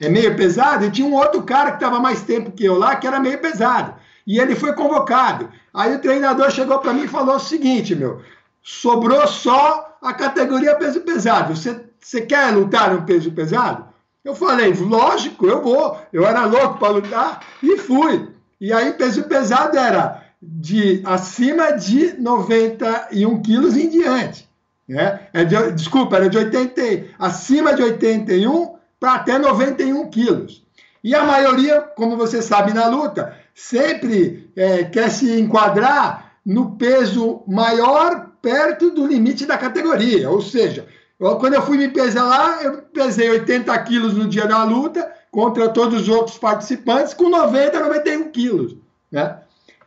é 0.00 0.08
meio 0.08 0.34
pesado, 0.34 0.86
e 0.86 0.90
tinha 0.90 1.06
um 1.06 1.14
outro 1.14 1.42
cara 1.42 1.70
que 1.70 1.76
estava 1.76 2.00
mais 2.00 2.22
tempo 2.22 2.52
que 2.52 2.64
eu 2.64 2.78
lá, 2.78 2.96
que 2.96 3.06
era 3.06 3.20
meio 3.20 3.38
pesado. 3.38 3.94
E 4.26 4.38
ele 4.38 4.54
foi 4.54 4.72
convocado. 4.72 5.50
Aí 5.74 5.94
o 5.94 6.00
treinador 6.00 6.50
chegou 6.50 6.78
para 6.78 6.92
mim 6.92 7.04
e 7.04 7.08
falou 7.08 7.36
o 7.36 7.40
seguinte, 7.40 7.94
meu, 7.94 8.22
sobrou 8.62 9.26
só 9.26 9.96
a 10.02 10.12
categoria 10.14 10.76
peso 10.76 11.00
pesado. 11.00 11.54
Você, 11.54 11.89
você 12.00 12.22
quer 12.22 12.52
lutar 12.54 12.94
no 12.94 13.02
peso 13.02 13.30
pesado? 13.32 13.88
Eu 14.24 14.34
falei, 14.34 14.72
lógico, 14.72 15.46
eu 15.46 15.62
vou. 15.62 15.98
Eu 16.12 16.26
era 16.26 16.44
louco 16.44 16.78
para 16.78 16.92
lutar 16.92 17.46
e 17.62 17.76
fui. 17.76 18.28
E 18.60 18.72
aí 18.72 18.92
peso 18.92 19.24
pesado 19.24 19.78
era 19.78 20.22
de 20.42 21.02
acima 21.04 21.72
de 21.72 22.14
91 22.18 23.42
quilos 23.42 23.76
em 23.76 23.88
diante. 23.88 24.48
Né? 24.88 25.20
É 25.32 25.44
de, 25.44 25.72
desculpa, 25.72 26.16
era 26.16 26.28
de 26.28 26.36
80, 26.36 27.14
acima 27.18 27.74
de 27.74 27.82
81 27.82 28.74
para 28.98 29.14
até 29.14 29.38
91 29.38 30.10
quilos. 30.10 30.64
E 31.02 31.14
a 31.14 31.24
maioria, 31.24 31.80
como 31.80 32.16
você 32.16 32.42
sabe 32.42 32.74
na 32.74 32.88
luta, 32.88 33.34
sempre 33.54 34.50
é, 34.54 34.84
quer 34.84 35.10
se 35.10 35.40
enquadrar 35.40 36.32
no 36.44 36.76
peso 36.76 37.42
maior 37.46 38.30
perto 38.42 38.90
do 38.90 39.06
limite 39.06 39.46
da 39.46 39.56
categoria. 39.56 40.28
Ou 40.28 40.42
seja, 40.42 40.86
eu, 41.20 41.36
quando 41.36 41.54
eu 41.54 41.62
fui 41.62 41.76
me 41.76 41.88
pesar 41.88 42.24
lá, 42.24 42.62
eu 42.62 42.78
pesei 42.82 43.28
80 43.28 43.78
quilos 43.82 44.14
no 44.14 44.26
dia 44.26 44.46
da 44.46 44.64
luta 44.64 45.12
contra 45.30 45.68
todos 45.68 46.02
os 46.02 46.08
outros 46.08 46.38
participantes 46.38 47.12
com 47.12 47.28
90, 47.28 47.78
91 47.78 48.30
quilos. 48.30 48.76
Né? 49.12 49.38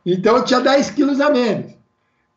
Então 0.06 0.38
eu 0.38 0.46
tinha 0.46 0.62
10 0.62 0.92
quilos 0.92 1.20
a 1.20 1.30
menos. 1.30 1.74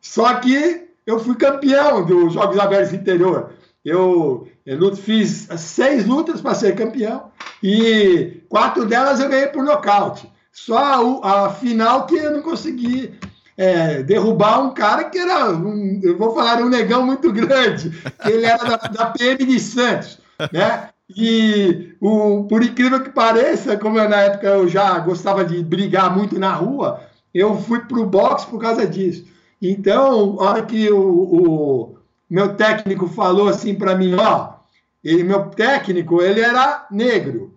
Só 0.00 0.34
que 0.34 0.88
eu 1.06 1.18
fui 1.18 1.34
campeão 1.36 2.04
dos 2.04 2.32
Jogos 2.32 2.58
Abertos 2.58 2.94
Interior. 2.94 3.50
Eu, 3.84 4.48
eu 4.64 4.96
fiz 4.96 5.46
seis 5.58 6.06
lutas 6.06 6.40
para 6.40 6.54
ser 6.54 6.74
campeão 6.74 7.30
e 7.62 8.40
quatro 8.48 8.84
delas 8.84 9.20
eu 9.20 9.28
ganhei 9.28 9.48
por 9.48 9.62
nocaute. 9.62 10.30
Só 10.50 11.20
a, 11.22 11.46
a 11.46 11.52
final 11.52 12.06
que 12.06 12.16
eu 12.16 12.32
não 12.32 12.42
consegui 12.42 13.14
é, 13.56 14.02
derrubar 14.02 14.60
um 14.60 14.74
cara 14.74 15.04
que 15.04 15.18
era, 15.18 15.50
um, 15.50 16.00
eu 16.02 16.16
vou 16.18 16.34
falar, 16.34 16.60
um 16.60 16.68
negão 16.68 17.04
muito 17.04 17.32
grande, 17.32 17.90
que 18.22 18.30
ele 18.30 18.44
era 18.44 18.64
da, 18.64 18.76
da 18.76 19.06
PM 19.06 19.44
de 19.44 19.58
Santos, 19.58 20.18
né? 20.52 20.90
E 21.08 21.94
o, 22.00 22.44
por 22.44 22.62
incrível 22.62 23.02
que 23.02 23.10
pareça, 23.10 23.76
como 23.76 23.98
eu, 23.98 24.08
na 24.08 24.22
época 24.22 24.46
eu 24.48 24.68
já 24.68 24.98
gostava 24.98 25.44
de 25.44 25.62
brigar 25.62 26.14
muito 26.14 26.38
na 26.38 26.52
rua, 26.52 27.00
eu 27.32 27.56
fui 27.56 27.80
para 27.80 27.98
o 27.98 28.06
boxe 28.06 28.46
por 28.46 28.60
causa 28.60 28.86
disso. 28.86 29.24
Então, 29.62 30.36
a 30.40 30.50
hora 30.50 30.62
que 30.62 30.90
o, 30.90 31.00
o 31.00 31.98
meu 32.28 32.54
técnico 32.54 33.06
falou 33.06 33.48
assim 33.48 33.74
para 33.74 33.94
mim, 33.94 34.14
ó, 34.14 34.54
ele, 35.02 35.22
meu 35.22 35.44
técnico, 35.50 36.20
ele 36.20 36.40
era 36.40 36.86
negro. 36.90 37.54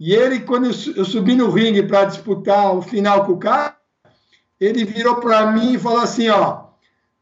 E 0.00 0.12
ele, 0.12 0.40
quando 0.40 0.66
eu 0.66 1.04
subi 1.04 1.34
no 1.34 1.50
ringue 1.50 1.82
para 1.84 2.04
disputar 2.04 2.74
o 2.74 2.82
final 2.82 3.24
com 3.24 3.32
o 3.32 3.38
cara, 3.38 3.77
ele 4.60 4.84
virou 4.84 5.16
para 5.16 5.52
mim 5.52 5.74
e 5.74 5.78
falou 5.78 6.00
assim, 6.00 6.28
ó, 6.28 6.64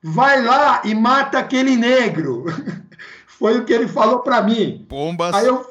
vai 0.02 0.43
lá 0.43 0.83
e 0.85 0.95
mata 0.95 1.38
aquele 1.38 1.76
negro. 1.76 2.45
Foi 3.26 3.59
o 3.59 3.64
que 3.64 3.73
ele 3.73 3.87
falou 3.87 4.21
para 4.21 4.43
mim. 4.43 4.87
Bombas. 4.88 5.35
Aí 5.35 5.47
eu, 5.47 5.64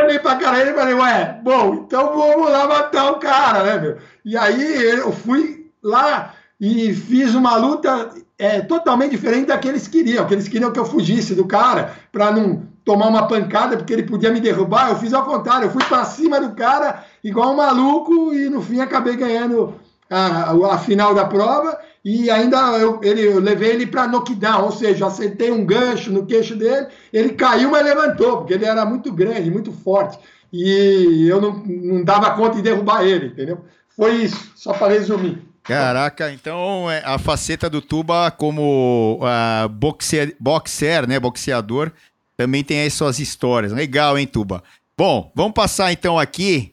olhei 0.00 0.18
para 0.18 0.36
cara 0.36 0.58
dele 0.58 0.70
e 0.70 0.74
falei, 0.74 0.94
ué, 0.94 1.40
bom, 1.42 1.74
então 1.74 2.16
vamos 2.16 2.50
lá 2.50 2.66
matar 2.66 3.12
o 3.12 3.18
cara, 3.18 3.62
né, 3.62 3.78
meu? 3.78 3.98
E 4.24 4.36
aí 4.36 4.82
eu 4.82 5.12
fui 5.12 5.70
lá 5.82 6.34
e 6.60 6.92
fiz 6.92 7.34
uma 7.34 7.56
luta 7.56 8.10
é, 8.38 8.60
totalmente 8.60 9.12
diferente 9.12 9.46
da 9.46 9.58
que 9.58 9.68
eles 9.68 9.86
queriam, 9.86 10.26
que 10.26 10.34
eles 10.34 10.48
queriam 10.48 10.72
que 10.72 10.78
eu 10.78 10.84
fugisse 10.84 11.34
do 11.34 11.46
cara 11.46 11.94
para 12.10 12.30
não 12.30 12.66
tomar 12.84 13.08
uma 13.08 13.26
pancada 13.26 13.76
porque 13.76 13.92
ele 13.92 14.02
podia 14.02 14.32
me 14.32 14.40
derrubar. 14.40 14.90
Eu 14.90 14.96
fiz 14.96 15.14
ao 15.14 15.24
contrário, 15.24 15.66
eu 15.66 15.70
fui 15.70 15.84
para 15.84 16.04
cima 16.04 16.40
do 16.40 16.54
cara 16.54 17.04
igual 17.22 17.52
um 17.52 17.56
maluco 17.56 18.34
e 18.34 18.48
no 18.48 18.60
fim 18.60 18.80
acabei 18.80 19.16
ganhando 19.16 19.74
a, 20.10 20.52
a 20.52 20.78
final 20.78 21.14
da 21.14 21.24
prova 21.24 21.78
e 22.04 22.30
ainda 22.30 22.56
eu, 22.78 23.00
ele, 23.02 23.26
eu 23.26 23.40
levei 23.40 23.70
ele 23.70 23.84
para 23.84 24.06
knockdown, 24.06 24.66
ou 24.66 24.70
seja, 24.70 25.08
acertei 25.08 25.50
um 25.50 25.64
gancho 25.64 26.12
no 26.12 26.24
queixo 26.24 26.54
dele, 26.54 26.86
ele 27.12 27.30
caiu, 27.30 27.70
mas 27.72 27.84
levantou, 27.84 28.38
porque 28.38 28.54
ele 28.54 28.64
era 28.64 28.86
muito 28.86 29.12
grande, 29.12 29.50
muito 29.50 29.72
forte, 29.72 30.16
e 30.52 31.26
eu 31.28 31.40
não, 31.40 31.54
não 31.66 32.04
dava 32.04 32.30
conta 32.36 32.56
de 32.56 32.62
derrubar 32.62 33.04
ele, 33.04 33.26
entendeu? 33.26 33.64
Foi 33.96 34.14
isso, 34.18 34.52
só 34.54 34.72
para 34.72 34.92
resumir. 34.92 35.42
Caraca, 35.64 36.30
então 36.30 36.88
é, 36.88 37.02
a 37.04 37.18
faceta 37.18 37.68
do 37.68 37.82
Tuba 37.82 38.30
como 38.30 39.18
uh, 39.20 39.68
boxer, 39.68 40.36
boxer, 40.38 41.08
né, 41.08 41.18
boxeador, 41.18 41.90
também 42.36 42.62
tem 42.62 42.82
aí 42.82 42.90
suas 42.90 43.18
histórias. 43.18 43.72
Legal, 43.72 44.16
hein, 44.16 44.28
Tuba? 44.28 44.62
Bom, 44.96 45.32
vamos 45.34 45.54
passar 45.54 45.90
então 45.90 46.16
aqui 46.16 46.72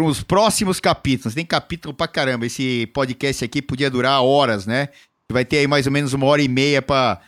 para 0.00 0.04
os 0.04 0.22
próximos 0.22 0.80
capítulos. 0.80 1.34
Tem 1.34 1.44
capítulo 1.44 1.92
pra 1.92 2.08
caramba. 2.08 2.46
Esse 2.46 2.86
podcast 2.94 3.44
aqui 3.44 3.60
podia 3.60 3.90
durar 3.90 4.22
horas, 4.22 4.66
né? 4.66 4.88
Vai 5.30 5.44
ter 5.44 5.58
aí 5.58 5.66
mais 5.66 5.86
ou 5.86 5.92
menos 5.92 6.14
uma 6.14 6.26
hora 6.26 6.40
e 6.40 6.48
meia 6.48 6.80
para 6.80 7.20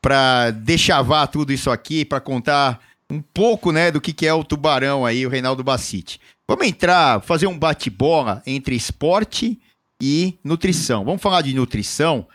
para 0.00 0.50
deixavar 0.52 1.28
tudo 1.28 1.52
isso 1.52 1.70
aqui, 1.70 2.06
para 2.06 2.20
contar 2.20 2.80
um 3.10 3.20
pouco, 3.20 3.70
né, 3.70 3.90
do 3.90 4.00
que, 4.00 4.14
que 4.14 4.26
é 4.26 4.32
o 4.32 4.42
Tubarão 4.42 5.04
aí, 5.04 5.26
o 5.26 5.28
Reinaldo 5.28 5.62
Bacite. 5.62 6.18
Vamos 6.48 6.66
entrar, 6.66 7.20
fazer 7.20 7.46
um 7.46 7.58
bate-bola 7.58 8.42
entre 8.46 8.74
esporte 8.74 9.60
e 10.00 10.38
nutrição. 10.42 11.04
Vamos 11.04 11.20
falar 11.20 11.42
de 11.42 11.52
nutrição, 11.52 12.26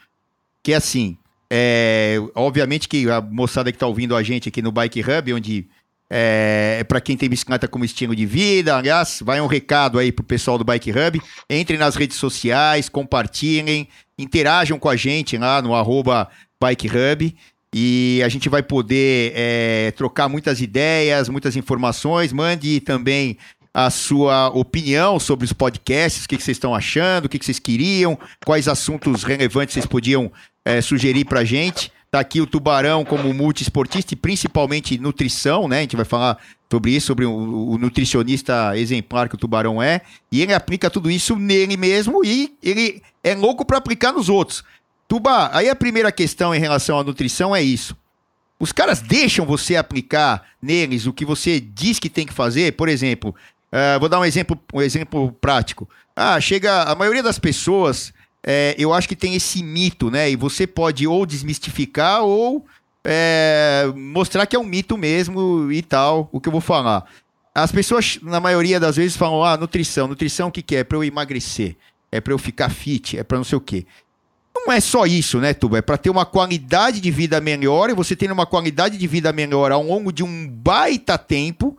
que 0.62 0.74
é 0.74 0.76
assim, 0.76 1.18
é, 1.50 2.18
obviamente 2.36 2.88
que 2.88 3.10
a 3.10 3.20
moçada 3.20 3.72
que 3.72 3.78
está 3.78 3.88
ouvindo 3.88 4.16
a 4.16 4.22
gente 4.22 4.48
aqui 4.48 4.62
no 4.62 4.72
Bike 4.72 5.02
Hub, 5.02 5.34
onde 5.34 5.68
é, 6.10 6.78
é 6.80 6.84
para 6.84 7.02
quem 7.02 7.18
tem 7.18 7.30
bicicleta 7.30 7.68
como 7.68 7.86
estilo 7.86 8.16
de 8.16 8.26
vida, 8.26 8.78
aliás, 8.78 9.20
vai 9.24 9.42
um 9.42 9.48
recado 9.48 9.98
aí 10.00 10.12
pro 10.12 10.24
pessoal 10.24 10.58
do 10.58 10.64
Bike 10.64 10.92
Hub. 10.92 11.22
Entrem 11.50 11.80
nas 11.80 11.96
redes 11.96 12.18
sociais, 12.18 12.90
compartilhem, 12.90 13.88
interajam 14.18 14.78
com 14.80 14.90
a 14.90 14.96
gente 14.96 15.38
lá 15.38 15.62
no 15.62 15.74
arroba 15.74 16.30
Bike 16.62 16.88
Hub 16.88 17.36
e 17.74 18.22
a 18.24 18.30
gente 18.30 18.48
vai 18.48 18.64
poder 18.64 19.34
é, 19.36 19.92
trocar 19.98 20.30
muitas 20.30 20.62
ideias, 20.62 21.28
muitas 21.28 21.56
informações. 21.58 22.32
Mande 22.32 22.80
também 22.80 23.38
a 23.74 23.90
sua 23.90 24.48
opinião 24.48 25.20
sobre 25.20 25.44
os 25.44 25.52
podcasts, 25.52 26.24
o 26.24 26.30
que, 26.30 26.38
vocês 26.38 26.56
estão 26.56 26.74
achando, 26.74 27.26
o 27.26 27.30
que, 27.30 27.38
que 27.38 27.44
vocês 27.44 27.60
queriam, 27.60 28.18
quais 28.46 28.70
assuntos 28.70 29.24
relevantes 29.24 29.74
vocês 29.74 29.86
podiam 29.86 30.32
é, 30.64 30.80
sugerir 30.80 31.26
para 31.26 31.42
a 31.42 31.44
gente. 31.44 31.92
Tá 32.12 32.20
aqui 32.20 32.40
o 32.40 32.48
Tubarão 32.48 33.04
como 33.04 33.34
multiesportista 33.34 34.14
e 34.14 34.18
principalmente 34.18 34.98
nutrição, 34.98 35.68
né? 35.68 35.80
A 35.80 35.82
gente 35.82 35.96
vai 35.96 36.06
falar 36.06 36.38
sobre 36.72 36.92
isso, 36.92 37.08
sobre 37.08 37.26
o, 37.26 37.72
o, 37.72 37.78
nutricionista 37.78 38.78
exemplar 38.78 39.28
que 39.30 39.36
o 39.36 39.38
Tubarão 39.38 39.82
é. 39.82 40.02
E 40.32 40.42
ele 40.42 40.54
aplica 40.54 40.90
tudo 40.90 41.12
isso 41.12 41.36
nele 41.36 41.78
mesmo 41.78 42.24
e 42.24 42.54
ele 42.64 43.02
é 43.24 43.36
louco 43.36 43.66
para 43.66 43.78
aplicar 43.78 44.12
nos 44.12 44.30
outros. 44.30 44.64
Tuba, 45.08 45.50
aí 45.54 45.70
a 45.70 45.76
primeira 45.76 46.12
questão 46.12 46.54
em 46.56 46.60
relação 46.60 46.98
à 46.98 47.04
nutrição 47.04 47.56
é 47.56 47.62
isso. 47.62 47.96
Os 48.60 48.72
caras 48.72 49.02
deixam 49.02 49.46
você 49.46 49.76
aplicar 49.76 50.44
neles 50.62 51.06
o 51.06 51.14
que 51.14 51.26
você 51.26 51.60
diz 51.60 52.00
que 52.00 52.10
tem 52.10 52.26
que 52.26 52.34
fazer? 52.34 52.74
Por 52.74 52.88
exemplo, 52.88 53.36
uh, 53.72 54.00
vou 54.00 54.10
dar 54.10 54.20
um 54.20 54.26
exemplo, 54.26 54.60
um 54.74 54.82
exemplo 54.82 55.32
prático. 55.34 55.88
Ah, 56.16 56.40
chega. 56.40 56.84
A 56.84 56.96
maioria 56.96 57.22
das 57.22 57.38
pessoas 57.38 58.14
é, 58.48 58.76
eu 58.78 58.94
acho 58.94 59.08
que 59.08 59.16
tem 59.16 59.34
esse 59.34 59.64
mito, 59.64 60.12
né? 60.12 60.30
E 60.30 60.36
você 60.36 60.68
pode 60.68 61.08
ou 61.08 61.26
desmistificar 61.26 62.22
ou 62.22 62.64
é, 63.04 63.92
mostrar 63.96 64.46
que 64.46 64.56
é 64.56 64.60
um 64.60 64.64
mito 64.64 64.96
mesmo 64.96 65.72
e 65.72 65.82
tal, 65.82 66.30
o 66.32 66.40
que 66.40 66.48
eu 66.48 66.52
vou 66.52 66.62
falar. 66.62 67.06
As 67.56 67.72
pessoas, 67.72 68.20
na 68.22 68.40
maioria 68.40 68.80
das 68.80 68.98
vezes, 68.98 69.18
falam: 69.18 69.44
ah, 69.44 69.58
nutrição. 69.58 70.08
Nutrição 70.08 70.50
o 70.50 70.52
que, 70.52 70.62
que 70.62 70.76
é? 70.76 70.80
É 70.80 70.84
pra 70.84 70.96
eu 70.96 71.04
emagrecer, 71.04 71.76
é 72.12 72.22
pra 72.22 72.34
eu 72.34 72.38
ficar 72.38 72.70
fit, 72.70 73.18
é 73.18 73.24
pra 73.24 73.38
não 73.38 73.46
sei 73.46 73.58
o 73.58 73.62
quê. 73.62 73.86
Não 74.54 74.72
é 74.72 74.80
só 74.80 75.06
isso, 75.06 75.40
né, 75.40 75.54
Tuba? 75.54 75.80
É 75.80 75.82
para 75.82 75.98
ter 75.98 76.12
uma 76.12 76.26
qualidade 76.26 77.00
de 77.00 77.12
vida 77.12 77.42
melhor 77.42 77.90
e 77.90 77.94
você 77.94 78.16
tendo 78.16 78.32
uma 78.32 78.46
qualidade 78.46 78.98
de 78.98 79.08
vida 79.08 79.34
melhor 79.34 79.72
ao 79.72 79.84
longo 79.84 80.12
de 80.12 80.24
um 80.24 80.48
baita 80.48 81.18
tempo. 81.18 81.78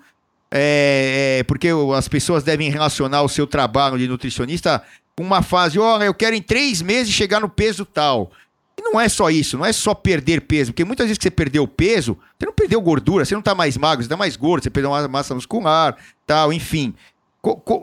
É, 0.51 1.39
é, 1.41 1.43
porque 1.45 1.69
as 1.97 2.09
pessoas 2.09 2.43
devem 2.45 2.71
relacionar 2.71 3.23
o 3.23 3.29
seu 3.29 3.47
trabalho 3.47 3.99
de 3.99 4.07
nutricionista 4.07 4.83
uma 5.23 5.43
fase, 5.43 5.79
olha, 5.79 6.05
eu 6.05 6.15
quero 6.15 6.37
em 6.37 6.43
três 6.43 6.83
meses 6.83 7.13
chegar 7.13 7.41
no 7.41 7.49
peso 7.49 7.85
tal. 7.85 8.31
E 8.79 8.83
não 8.83 9.01
é 9.01 9.09
só 9.09 9.31
isso, 9.31 9.57
não 9.57 9.65
é 9.65 9.73
só 9.73 9.95
perder 9.95 10.43
peso, 10.43 10.73
porque 10.73 10.85
muitas 10.85 11.07
vezes 11.07 11.17
que 11.17 11.25
você 11.25 11.31
perdeu 11.31 11.67
peso, 11.67 12.19
você 12.39 12.45
não 12.45 12.53
perdeu 12.53 12.81
gordura, 12.81 13.25
você 13.25 13.35
não 13.35 13.41
está 13.41 13.55
mais 13.55 13.77
magro, 13.77 14.03
você 14.03 14.07
está 14.07 14.17
mais 14.17 14.37
gordo, 14.37 14.63
você 14.63 14.71
perdeu 14.71 14.91
uma 14.91 15.09
massa 15.09 15.35
muscular, 15.35 15.97
tal, 16.27 16.53
enfim. 16.53 16.95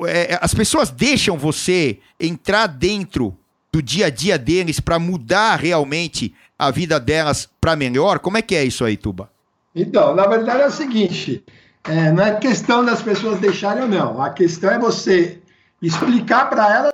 É, 0.08 0.38
as 0.42 0.54
pessoas 0.54 0.92
deixam 0.92 1.38
você 1.38 1.98
entrar 2.20 2.68
dentro 2.68 3.36
do 3.72 3.82
dia 3.82 4.06
a 4.06 4.10
dia 4.12 4.38
deles 4.38 4.80
para 4.80 5.00
mudar 5.00 5.56
realmente 5.56 6.36
a 6.60 6.70
vida 6.70 7.00
delas 7.00 7.50
para 7.60 7.76
melhor? 7.76 8.20
Como 8.20 8.38
é 8.38 8.42
que 8.42 8.56
é 8.56 8.64
isso 8.64 8.86
aí, 8.86 8.96
Tuba? 8.96 9.32
Então, 9.76 10.16
na 10.16 10.28
verdade 10.28 10.62
é 10.62 10.68
o 10.68 10.72
seguinte, 10.72 11.44
é, 11.84 12.12
não 12.12 12.24
é 12.24 12.36
questão 12.36 12.86
das 12.86 13.02
pessoas 13.02 13.40
deixarem 13.40 13.84
ou 13.84 13.90
não, 13.90 14.22
a 14.22 14.30
questão 14.30 14.70
é 14.70 14.78
você 14.78 15.40
explicar 15.82 16.50
para 16.50 16.72
elas 16.72 16.93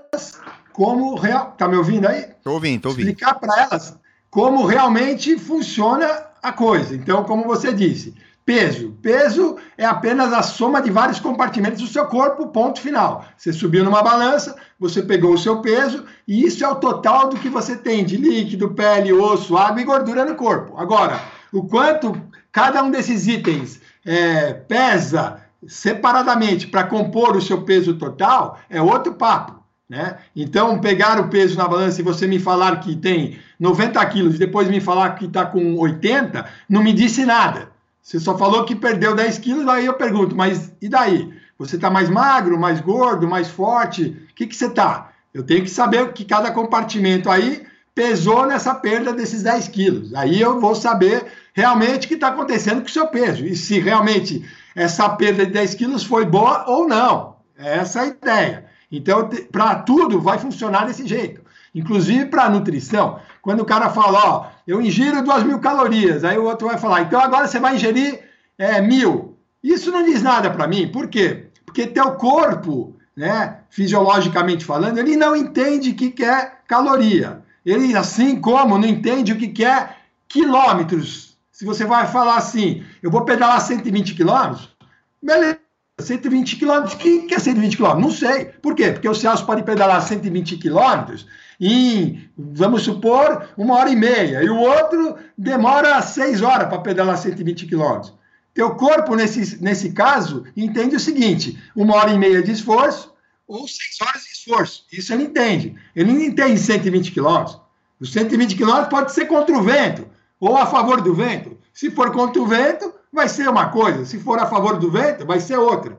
como 0.74 1.16
real. 1.16 1.54
Tá 1.58 1.68
me 1.68 1.76
ouvindo 1.76 2.08
aí? 2.08 2.28
Tô 2.44 2.54
ouvindo, 2.54 2.82
tô 2.82 2.90
ouvindo. 2.90 3.10
Explicar 3.10 3.36
para 3.36 3.64
elas 3.64 3.98
como 4.30 4.66
realmente 4.66 5.38
funciona 5.38 6.08
a 6.42 6.52
coisa. 6.52 6.96
Então, 6.96 7.24
como 7.24 7.46
você 7.46 7.74
disse, 7.74 8.14
peso. 8.46 8.96
Peso 9.02 9.58
é 9.78 9.86
apenas 9.86 10.32
a 10.34 10.42
soma 10.42 10.82
de 10.82 10.92
vários 10.92 11.20
compartimentos 11.20 11.82
do 11.82 11.88
seu 11.88 12.06
corpo, 12.06 12.48
ponto 12.48 12.80
final. 12.80 13.26
Você 13.36 13.52
subiu 13.52 13.84
numa 13.84 14.02
balança, 14.02 14.56
você 14.80 15.02
pegou 15.02 15.34
o 15.34 15.38
seu 15.38 15.62
peso, 15.62 16.06
e 16.28 16.46
isso 16.46 16.64
é 16.64 16.68
o 16.68 16.76
total 16.76 17.30
do 17.30 17.38
que 17.38 17.50
você 17.50 17.76
tem 17.76 18.06
de 18.06 18.18
líquido, 18.18 18.70
pele, 18.70 19.12
osso, 19.12 19.58
água 19.58 19.82
e 19.82 19.86
gordura 19.86 20.26
no 20.26 20.36
corpo. 20.36 20.78
Agora, 20.78 21.20
o 21.52 21.64
quanto 21.64 22.20
cada 22.52 22.82
um 22.84 22.92
desses 22.92 23.28
itens 23.28 23.82
é, 24.06 24.54
pesa 24.54 25.42
separadamente 25.68 26.68
para 26.68 26.86
compor 26.86 27.36
o 27.36 27.42
seu 27.42 27.64
peso 27.64 27.96
total 27.96 28.58
é 28.70 28.82
outro 28.82 29.14
papo. 29.14 29.59
Né? 29.90 30.18
Então, 30.36 30.80
pegar 30.80 31.20
o 31.20 31.30
peso 31.30 31.58
na 31.58 31.68
balança 31.68 32.00
e 32.00 32.04
você 32.04 32.28
me 32.28 32.38
falar 32.38 32.80
que 32.80 32.96
tem 32.96 33.40
90 33.60 34.06
quilos 34.06 34.36
e 34.36 34.38
depois 34.38 34.70
me 34.70 34.80
falar 34.80 35.16
que 35.16 35.26
está 35.26 35.46
com 35.46 35.76
80, 35.78 36.46
não 36.70 36.84
me 36.84 36.94
disse 36.94 37.26
nada. 37.26 37.72
Você 38.02 38.20
só 38.20 38.38
falou 38.38 38.66
que 38.66 38.76
perdeu 38.76 39.16
10 39.16 39.40
quilos, 39.40 39.68
aí 39.68 39.88
eu 39.88 39.96
pergunto, 39.96 40.36
mas 40.36 40.72
e 40.80 40.88
daí? 40.88 41.34
Você 41.58 41.76
está 41.76 41.90
mais 41.90 42.08
magro, 42.08 42.60
mais 42.60 42.80
gordo, 42.80 43.28
mais 43.28 43.50
forte? 43.50 44.16
O 44.32 44.36
que, 44.36 44.48
que 44.48 44.56
você 44.56 44.68
está? 44.68 45.12
Eu 45.34 45.44
tenho 45.44 45.64
que 45.64 45.70
saber 45.70 46.14
que 46.14 46.24
cada 46.24 46.52
compartimento 46.52 47.30
aí 47.30 47.66
pesou 47.94 48.46
nessa 48.46 48.74
perda 48.76 49.12
desses 49.12 49.44
10 49.44 49.68
quilos. 49.70 50.14
Aí 50.14 50.40
eu 50.40 50.60
vou 50.60 50.74
saber 50.74 51.26
realmente 51.54 52.06
o 52.06 52.08
que 52.08 52.14
está 52.14 52.30
acontecendo 52.30 52.82
com 52.82 52.88
o 52.88 52.92
seu 52.92 53.08
peso. 53.08 53.46
E 53.46 53.56
se 53.56 53.80
realmente 53.80 54.48
essa 54.76 55.10
perda 55.10 55.46
de 55.46 55.52
10 55.52 55.74
quilos 55.76 56.04
foi 56.04 56.26
boa 56.26 56.64
ou 56.68 56.88
não. 56.88 57.36
É 57.58 57.78
essa 57.78 58.02
a 58.02 58.08
ideia. 58.08 58.69
Então, 58.92 59.30
para 59.52 59.76
tudo 59.76 60.20
vai 60.20 60.38
funcionar 60.40 60.86
desse 60.86 61.06
jeito. 61.08 61.42
Inclusive 61.74 62.26
para 62.26 62.50
nutrição. 62.50 63.20
Quando 63.42 63.62
o 63.62 63.66
cara 63.66 63.90
fala, 63.90 64.20
ó, 64.26 64.48
eu 64.68 64.82
ingiro 64.82 65.24
2 65.24 65.44
mil 65.44 65.60
calorias, 65.60 66.24
aí 66.24 66.38
o 66.38 66.46
outro 66.46 66.68
vai 66.68 66.78
falar, 66.78 67.02
então 67.02 67.20
agora 67.20 67.48
você 67.48 67.60
vai 67.60 67.76
ingerir 67.76 68.20
é, 68.58 68.82
mil. 68.82 69.38
Isso 69.64 69.92
não 69.92 70.04
diz 70.04 70.24
nada 70.24 70.50
para 70.50 70.68
mim. 70.68 70.88
Por 70.88 71.08
quê? 71.08 71.48
Porque 71.66 71.86
teu 71.86 72.14
corpo, 72.14 72.96
né, 73.16 73.60
fisiologicamente 73.70 74.66
falando, 74.66 74.98
ele 74.98 75.16
não 75.16 75.36
entende 75.36 75.92
o 75.92 75.96
que 75.96 76.24
é 76.24 76.52
caloria. 76.68 77.44
Ele, 77.66 77.96
assim 77.96 78.40
como 78.40 78.78
não 78.78 78.88
entende 78.88 79.32
o 79.32 79.38
que 79.38 79.64
é 79.64 79.96
quilômetros 80.28 81.30
se 81.60 81.66
você 81.66 81.84
vai 81.84 82.08
falar 82.08 82.38
assim, 82.38 82.86
eu 83.04 83.12
vou 83.12 83.26
pedalar 83.26 83.60
120 83.60 84.16
quilômetros, 84.16 84.74
beleza, 85.22 85.60
120 86.00 86.56
quilômetros, 86.56 86.96
que 86.96 87.34
é 87.34 87.40
120 87.40 87.76
quilômetros? 87.76 88.04
Não 88.04 88.30
sei. 88.30 88.46
Por 88.46 88.76
quê? 88.76 88.92
Porque 88.92 89.08
o 89.08 89.14
Celso 89.14 89.46
pode 89.46 89.64
pedalar 89.64 90.02
120 90.02 90.58
quilômetros 90.58 91.26
em, 91.60 92.30
vamos 92.38 92.84
supor, 92.84 93.50
uma 93.58 93.76
hora 93.76 93.90
e 93.90 93.96
meia, 93.96 94.42
e 94.42 94.50
o 94.50 94.58
outro 94.58 95.18
demora 95.38 96.02
seis 96.02 96.42
horas 96.42 96.70
para 96.70 96.80
pedalar 96.80 97.18
120 97.18 97.66
quilômetros. 97.66 98.14
Teu 98.54 98.76
corpo, 98.76 99.16
nesse, 99.16 99.62
nesse 99.62 99.92
caso, 99.92 100.46
entende 100.56 100.96
o 100.96 101.00
seguinte: 101.00 101.62
uma 101.76 101.96
hora 101.96 102.12
e 102.12 102.18
meia 102.18 102.42
de 102.42 102.52
esforço 102.52 103.14
ou 103.48 103.68
seis 103.68 103.98
horas 104.02 104.24
de 104.24 104.32
esforço. 104.32 104.86
Isso 104.92 105.14
ele 105.14 105.24
entende. 105.24 105.76
Ele 105.96 106.14
não 106.14 106.22
entende 106.22 106.60
120 106.60 107.12
quilômetros. 107.12 107.60
Os 108.00 108.12
120 108.14 108.56
quilômetros 108.56 108.90
pode 108.90 109.12
ser 109.12 109.26
contra 109.26 109.58
o 109.58 109.62
vento 109.62 110.08
ou 110.40 110.56
a 110.56 110.66
favor 110.66 111.02
do 111.02 111.14
vento. 111.14 111.58
Se 111.74 111.92
for 111.92 112.12
contra 112.12 112.42
o 112.42 112.48
vento, 112.48 112.94
vai 113.12 113.28
ser 113.28 113.50
uma 113.50 113.68
coisa. 113.70 114.06
Se 114.06 114.20
for 114.20 114.40
a 114.40 114.46
favor 114.46 114.78
do 114.78 114.92
vento, 114.92 115.26
vai 115.26 115.40
ser 115.40 115.58
outra. 115.58 115.98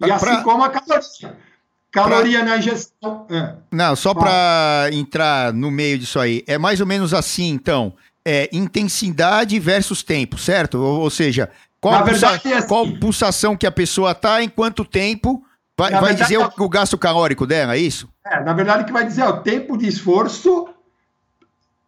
E 0.00 0.06
pra... 0.06 0.16
assim 0.16 0.42
como 0.42 0.62
a 0.62 0.70
caloria. 0.70 1.36
Caloria 1.90 2.38
pra... 2.40 2.48
na 2.48 2.58
ingestão. 2.58 3.26
É. 3.30 3.54
Não, 3.70 3.96
só 3.96 4.14
para 4.14 4.88
entrar 4.92 5.52
no 5.52 5.70
meio 5.70 5.98
disso 5.98 6.18
aí. 6.18 6.42
É 6.46 6.56
mais 6.56 6.80
ou 6.80 6.86
menos 6.86 7.12
assim, 7.12 7.48
então. 7.48 7.92
É 8.22 8.50
intensidade 8.52 9.58
versus 9.58 10.02
tempo, 10.02 10.36
certo? 10.36 10.76
Ou, 10.76 11.00
ou 11.00 11.10
seja, 11.10 11.50
qual, 11.80 11.94
a 11.94 12.02
pulsa... 12.02 12.28
verdade, 12.28 12.52
é 12.52 12.56
assim. 12.58 12.68
qual 12.68 12.86
pulsação 12.98 13.56
que 13.56 13.66
a 13.66 13.72
pessoa 13.72 14.12
está 14.12 14.42
em 14.42 14.48
quanto 14.48 14.84
tempo 14.84 15.42
vai, 15.76 15.90
vai 15.90 16.00
verdade, 16.00 16.22
dizer 16.22 16.38
o, 16.38 16.64
o, 16.64 16.68
gasto 16.68 16.98
calórico 16.98 17.46
dela, 17.46 17.74
é 17.74 17.78
isso? 17.78 18.08
É, 18.26 18.44
na 18.44 18.52
verdade, 18.52 18.82
o 18.82 18.86
que 18.86 18.92
vai 18.92 19.06
dizer 19.06 19.22
é 19.22 19.28
o 19.28 19.40
tempo 19.40 19.78
de 19.78 19.88
esforço 19.88 20.68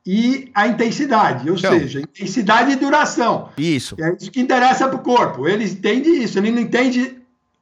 e 0.05 0.51
a 0.55 0.67
intensidade, 0.67 1.49
ou 1.49 1.57
então, 1.57 1.79
seja, 1.79 2.01
intensidade 2.01 2.73
e 2.73 2.77
duração. 2.77 3.51
Isso. 3.57 3.97
É 4.01 4.17
isso 4.19 4.31
que 4.31 4.41
interessa 4.41 4.88
para 4.88 4.97
o 4.97 5.03
corpo. 5.03 5.47
Ele 5.47 5.65
entende 5.65 6.09
isso, 6.09 6.38
ele 6.38 6.51
não 6.51 6.61
entende 6.61 7.19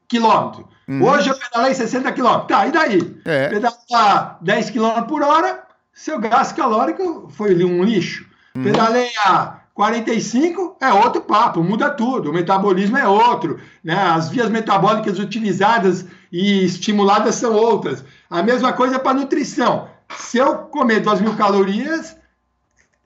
quilômetro. 0.09 0.67
Uhum. 0.89 1.05
Hoje 1.05 1.29
eu 1.29 1.39
pedalei 1.39 1.75
60 1.75 2.11
quilômetros. 2.13 2.49
Tá, 2.49 2.67
e 2.67 2.73
daí? 2.73 3.17
É. 3.25 3.49
Pedalar 3.49 4.39
10 4.41 4.71
quilômetros 4.71 5.07
por 5.07 5.23
hora, 5.23 5.63
seu 5.93 6.19
gasto 6.19 6.57
calórico 6.57 7.31
foi 7.31 7.63
um 7.65 7.85
lixo. 7.85 8.27
Uhum. 8.57 8.65
Pedalei 8.65 9.11
a 9.25 9.61
45 9.75 10.77
é 10.81 10.93
outro 10.93 11.23
papo, 11.23 11.63
muda 11.63 11.91
tudo. 11.91 12.31
O 12.31 12.33
metabolismo 12.33 12.97
é 12.97 13.07
outro, 13.07 13.61
né? 13.85 13.95
As 13.95 14.29
vias 14.29 14.51
metabólicas 14.51 15.19
utilizadas 15.19 16.05
e 16.33 16.65
estimuladas 16.65 17.37
são 17.37 17.55
outras. 17.55 18.05
A 18.29 18.43
mesma 18.43 18.73
coisa 18.73 18.99
para 18.99 19.15
nutrição. 19.15 19.89
Se 20.19 20.39
eu 20.39 20.57
comer 20.57 21.01
2 21.01 21.21
mil 21.21 21.35
calorias, 21.37 22.17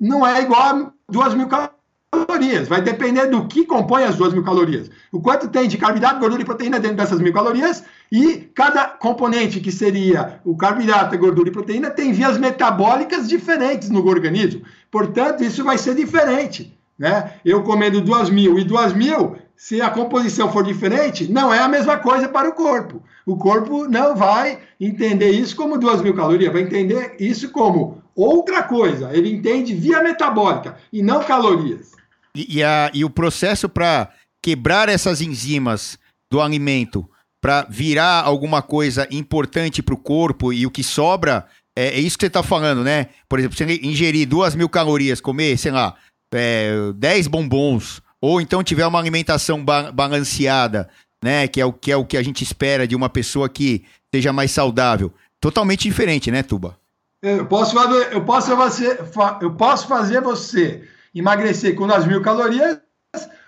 não 0.00 0.26
é 0.26 0.42
igual 0.42 0.60
a 0.60 0.92
2 1.08 1.34
mil 1.34 1.48
calorias. 1.48 2.68
Vai 2.68 2.82
depender 2.82 3.26
do 3.26 3.46
que 3.46 3.64
compõe 3.64 4.04
as 4.04 4.16
2 4.16 4.34
mil 4.34 4.44
calorias. 4.44 4.90
O 5.12 5.20
quanto 5.20 5.48
tem 5.48 5.68
de 5.68 5.78
carboidrato, 5.78 6.20
gordura 6.20 6.42
e 6.42 6.44
proteína 6.44 6.78
dentro 6.78 6.96
dessas 6.96 7.20
mil 7.20 7.32
calorias. 7.32 7.84
E 8.10 8.50
cada 8.54 8.86
componente, 8.86 9.60
que 9.60 9.72
seria 9.72 10.40
o 10.44 10.56
carboidrato, 10.56 11.14
a 11.14 11.18
gordura 11.18 11.48
e 11.48 11.52
proteína, 11.52 11.90
tem 11.90 12.12
vias 12.12 12.38
metabólicas 12.38 13.28
diferentes 13.28 13.90
no 13.90 14.06
organismo. 14.06 14.62
Portanto, 14.90 15.42
isso 15.42 15.64
vai 15.64 15.78
ser 15.78 15.94
diferente. 15.94 16.76
Né? 16.98 17.34
Eu 17.44 17.62
comendo 17.62 18.00
2 18.00 18.30
mil 18.30 18.58
e 18.58 18.64
2 18.64 18.92
mil, 18.92 19.36
se 19.56 19.80
a 19.80 19.90
composição 19.90 20.50
for 20.52 20.64
diferente, 20.64 21.30
não 21.30 21.52
é 21.52 21.58
a 21.58 21.68
mesma 21.68 21.96
coisa 21.96 22.28
para 22.28 22.48
o 22.48 22.54
corpo. 22.54 23.02
O 23.24 23.36
corpo 23.36 23.88
não 23.88 24.14
vai 24.14 24.58
entender 24.80 25.30
isso 25.30 25.56
como 25.56 25.78
2 25.78 26.02
mil 26.02 26.14
calorias, 26.14 26.52
vai 26.52 26.62
entender 26.62 27.16
isso 27.18 27.50
como 27.50 28.02
outra 28.14 28.62
coisa. 28.62 29.10
Ele 29.12 29.32
entende 29.32 29.74
via 29.74 30.02
metabólica 30.02 30.76
e 30.92 31.02
não 31.02 31.22
calorias. 31.22 31.92
E, 32.36 32.58
e, 32.58 32.62
a, 32.62 32.90
e 32.92 33.04
o 33.04 33.10
processo 33.10 33.68
para 33.68 34.10
quebrar 34.42 34.88
essas 34.88 35.22
enzimas 35.22 35.98
do 36.30 36.40
alimento 36.40 37.08
para 37.40 37.66
virar 37.68 38.22
alguma 38.22 38.62
coisa 38.62 39.06
importante 39.10 39.82
para 39.82 39.94
o 39.94 39.98
corpo 39.98 40.52
e 40.52 40.66
o 40.66 40.70
que 40.70 40.82
sobra, 40.82 41.46
é, 41.76 41.88
é 41.88 42.00
isso 42.00 42.16
que 42.16 42.24
você 42.24 42.28
está 42.28 42.42
falando, 42.42 42.82
né? 42.82 43.08
Por 43.28 43.38
exemplo, 43.38 43.56
você 43.56 43.64
ingerir 43.82 44.26
duas 44.26 44.54
mil 44.54 44.68
calorias, 44.68 45.20
comer, 45.20 45.56
sei 45.58 45.70
lá, 45.70 45.94
é, 46.32 46.92
10 46.94 47.28
bombons, 47.28 48.00
ou 48.26 48.40
então 48.40 48.64
tiver 48.64 48.86
uma 48.86 48.98
alimentação 48.98 49.62
ba 49.62 49.92
balanceada, 49.92 50.88
né? 51.22 51.46
Que 51.46 51.60
é, 51.60 51.66
o, 51.66 51.74
que 51.74 51.92
é 51.92 51.96
o 51.96 52.06
que 52.06 52.16
a 52.16 52.22
gente 52.22 52.42
espera 52.42 52.88
de 52.88 52.96
uma 52.96 53.10
pessoa 53.10 53.50
que 53.50 53.84
seja 54.10 54.32
mais 54.32 54.50
saudável. 54.50 55.12
Totalmente 55.38 55.82
diferente, 55.82 56.30
né, 56.30 56.42
Tuba? 56.42 56.78
Eu 57.20 57.44
posso 57.44 57.74
fazer, 57.74 58.14
eu 58.14 58.24
posso 58.24 58.56
fazer, 58.56 58.98
eu 59.42 59.50
posso 59.52 59.86
fazer 59.86 60.22
você 60.22 60.88
emagrecer 61.14 61.74
com 61.74 61.86
2 61.86 62.06
mil 62.06 62.22
calorias 62.22 62.80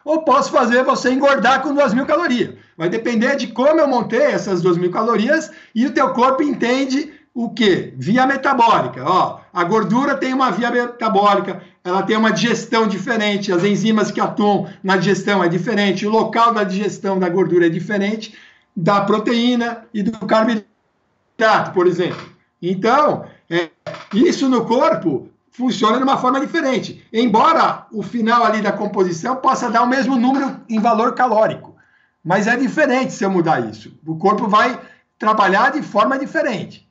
ou 0.05 0.23
posso 0.23 0.53
fazer 0.53 0.85
você 0.85 1.11
engordar 1.11 1.63
com 1.63 1.75
2 1.75 1.95
mil 1.95 2.05
calorias. 2.05 2.55
Vai 2.77 2.91
depender 2.91 3.35
de 3.37 3.47
como 3.47 3.81
eu 3.81 3.89
montei 3.89 4.25
essas 4.25 4.61
2 4.61 4.77
mil 4.77 4.91
calorias 4.91 5.51
e 5.75 5.87
o 5.87 5.93
teu 5.93 6.11
corpo 6.11 6.43
entende 6.43 7.15
o 7.37 7.51
que? 7.51 7.93
Via 7.97 8.27
metabólica. 8.27 9.05
Ó, 9.05 9.41
a 9.53 9.65
gordura 9.65 10.17
tem 10.17 10.33
uma 10.33 10.51
via 10.51 10.71
metabólica, 10.71 11.63
ela 11.87 12.03
tem 12.03 12.17
uma 12.17 12.33
digestão 12.33 12.89
diferente, 12.89 13.53
as 13.53 13.63
enzimas 13.63 14.11
que 14.11 14.21
atuam 14.21 14.69
na 14.83 14.97
digestão 14.97 15.43
é 15.45 15.49
diferente, 15.49 16.05
o 16.05 16.11
local 16.11 16.53
da 16.53 16.65
digestão 16.65 17.17
da 17.17 17.29
gordura 17.29 17.67
é 17.67 17.69
diferente 17.69 18.37
da 18.77 19.03
proteína 19.03 19.85
e 19.95 20.03
do 20.03 20.27
carboidrato, 20.27 21.71
por 21.73 21.87
exemplo. 21.87 22.29
Então, 22.61 23.25
é, 23.49 23.71
isso 24.13 24.49
no 24.49 24.65
corpo 24.65 25.29
funciona 25.53 25.97
de 25.99 26.03
uma 26.03 26.19
forma 26.19 26.41
diferente. 26.41 27.07
Embora 27.13 27.87
o 27.93 28.03
final 28.03 28.43
ali 28.45 28.61
da 28.61 28.73
composição 28.73 29.37
possa 29.37 29.71
dar 29.71 29.83
o 29.83 29.89
mesmo 29.89 30.17
número 30.17 30.61
em 30.69 30.81
valor 30.81 31.15
calórico. 31.15 31.77
Mas 32.23 32.49
é 32.49 32.57
diferente 32.57 33.13
se 33.13 33.23
eu 33.23 33.31
mudar 33.31 33.61
isso. 33.61 33.97
O 34.05 34.17
corpo 34.17 34.49
vai 34.49 34.81
trabalhar 35.17 35.71
de 35.71 35.83
forma 35.83 36.19
diferente. 36.19 36.87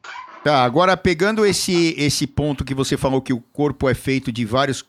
Tá, 0.46 0.64
agora 0.64 0.96
pegando 0.96 1.44
esse, 1.44 1.96
esse 1.98 2.28
ponto 2.28 2.64
que 2.64 2.76
você 2.76 2.96
falou 2.96 3.20
que 3.20 3.34
o 3.34 3.42
corpo 3.52 3.90
é 3.90 3.96
feito 3.96 4.32
de 4.32 4.46
vários 4.46 4.86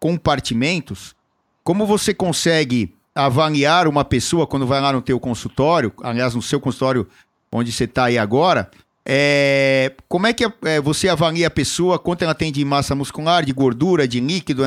compartimentos, 0.00 1.14
como 1.62 1.86
você 1.86 2.12
consegue 2.12 2.92
avaliar 3.14 3.86
uma 3.86 4.04
pessoa 4.04 4.48
quando 4.48 4.66
vai 4.66 4.80
lá 4.80 4.92
no 4.92 5.00
teu 5.00 5.20
consultório, 5.20 5.92
aliás, 6.02 6.34
no 6.34 6.42
seu 6.42 6.58
consultório 6.58 7.06
onde 7.52 7.70
você 7.70 7.84
está 7.84 8.06
aí 8.06 8.18
agora, 8.18 8.68
é, 9.04 9.92
como 10.08 10.26
é 10.26 10.32
que 10.32 10.44
é, 10.64 10.80
você 10.80 11.08
avalia 11.08 11.46
a 11.46 11.50
pessoa, 11.50 12.00
quanto 12.00 12.22
ela 12.22 12.34
tem 12.34 12.50
de 12.50 12.64
massa 12.64 12.92
muscular, 12.92 13.44
de 13.44 13.52
gordura, 13.52 14.08
de 14.08 14.18
líquido, 14.18 14.64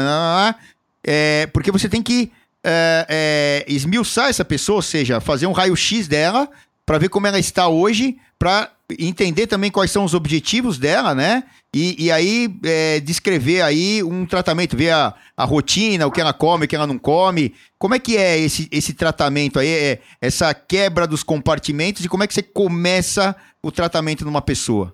é, 1.04 1.47
porque 1.47 1.69
você 1.69 1.89
tem 1.89 2.02
que 2.02 2.32
é, 2.63 3.06
é, 3.10 3.65
esmiuçar 3.67 4.30
essa 4.30 4.45
pessoa, 4.45 4.78
ou 4.78 4.82
seja, 4.82 5.19
fazer 5.19 5.47
um 5.47 5.52
raio-x 5.52 6.08
dela 6.08 6.49
para 6.86 6.97
ver 6.97 7.10
como 7.10 7.28
ela 7.28 7.38
está 7.38 7.67
hoje, 7.67 8.17
para 8.39 8.71
entender 8.97 9.47
também 9.47 9.69
quais 9.69 9.91
são 9.91 10.04
os 10.04 10.13
objetivos 10.13 10.78
dela, 10.78 11.13
né? 11.13 11.43
E, 11.73 12.06
e 12.06 12.12
aí 12.12 12.54
é, 12.63 12.99
descrever 12.99 13.62
aí 13.62 14.02
um 14.02 14.25
tratamento, 14.25 14.75
ver 14.75 14.91
a, 14.91 15.13
a 15.38 15.45
rotina, 15.45 16.08
o 16.08 16.12
que 16.12 16.19
ela 16.19 16.34
come, 16.34 16.65
o 16.65 16.67
que 16.67 16.75
ela 16.75 16.88
não 16.88 16.97
come. 16.97 17.54
Como 17.78 17.93
é 17.93 17.99
que 17.99 18.17
é 18.17 18.39
esse, 18.39 18.67
esse 18.71 18.93
tratamento 18.93 19.60
aí, 19.60 19.67
é, 19.67 19.99
essa 20.19 20.54
quebra 20.54 21.06
dos 21.06 21.21
compartimentos 21.21 22.04
e 22.04 22.10
como 22.10 22.23
é 22.23 22.28
que 22.28 22.34
você 22.34 22.41
começa 22.41 23.36
o 23.62 23.71
tratamento 23.71 24.25
numa 24.25 24.41
pessoa? 24.41 24.93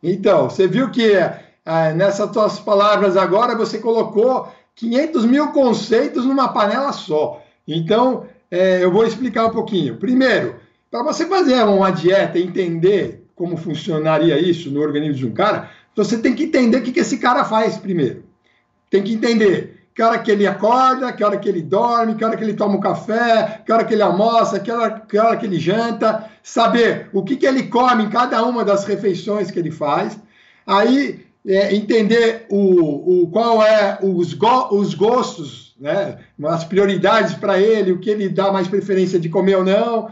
Então, 0.00 0.48
você 0.48 0.68
viu 0.68 0.90
que 0.90 1.12
é, 1.12 1.92
nessas 1.94 2.32
suas 2.32 2.60
palavras 2.60 3.16
agora 3.16 3.56
você 3.56 3.78
colocou 3.78 4.48
500 4.76 5.24
mil 5.24 5.48
conceitos 5.48 6.24
numa 6.24 6.48
panela 6.48 6.92
só. 6.92 7.42
Então, 7.66 8.26
é, 8.50 8.84
eu 8.84 8.92
vou 8.92 9.04
explicar 9.04 9.46
um 9.46 9.50
pouquinho. 9.50 9.96
Primeiro, 9.96 10.56
para 10.90 11.02
você 11.02 11.26
fazer 11.26 11.62
uma 11.64 11.90
dieta 11.90 12.38
entender 12.38 13.21
como 13.34 13.56
funcionaria 13.56 14.38
isso 14.38 14.70
no 14.70 14.80
organismo 14.80 15.14
de 15.14 15.26
um 15.26 15.32
cara, 15.32 15.70
você 15.94 16.18
tem 16.18 16.34
que 16.34 16.44
entender 16.44 16.78
o 16.78 16.82
que, 16.82 16.92
que 16.92 17.00
esse 17.00 17.18
cara 17.18 17.44
faz 17.44 17.76
primeiro. 17.76 18.24
Tem 18.90 19.02
que 19.02 19.12
entender 19.12 19.82
que 19.94 20.02
hora 20.02 20.18
que 20.18 20.30
ele 20.30 20.46
acorda, 20.46 21.12
que 21.12 21.22
hora 21.22 21.36
que 21.36 21.48
ele 21.48 21.60
dorme, 21.60 22.14
que 22.14 22.24
hora 22.24 22.36
que 22.36 22.42
ele 22.42 22.54
toma 22.54 22.76
um 22.76 22.80
café, 22.80 23.62
que 23.64 23.72
hora 23.72 23.84
que 23.84 23.92
ele 23.92 24.02
almoça, 24.02 24.58
que 24.58 24.70
hora 24.70 25.00
que, 25.00 25.18
hora 25.18 25.36
que 25.36 25.44
ele 25.44 25.58
janta, 25.58 26.30
saber 26.42 27.10
o 27.12 27.22
que, 27.22 27.36
que 27.36 27.46
ele 27.46 27.64
come 27.64 28.04
em 28.04 28.10
cada 28.10 28.42
uma 28.44 28.64
das 28.64 28.84
refeições 28.84 29.50
que 29.50 29.58
ele 29.58 29.70
faz. 29.70 30.18
Aí 30.66 31.26
é, 31.46 31.74
entender 31.74 32.46
o, 32.48 33.24
o, 33.24 33.26
qual 33.28 33.62
é 33.62 33.98
os, 34.02 34.32
go, 34.32 34.68
os 34.74 34.94
gostos, 34.94 35.74
né, 35.78 36.18
as 36.46 36.64
prioridades 36.64 37.34
para 37.34 37.58
ele, 37.58 37.92
o 37.92 37.98
que 37.98 38.08
ele 38.08 38.28
dá 38.28 38.50
mais 38.50 38.68
preferência 38.68 39.20
de 39.20 39.28
comer 39.28 39.56
ou 39.56 39.64
não. 39.64 40.10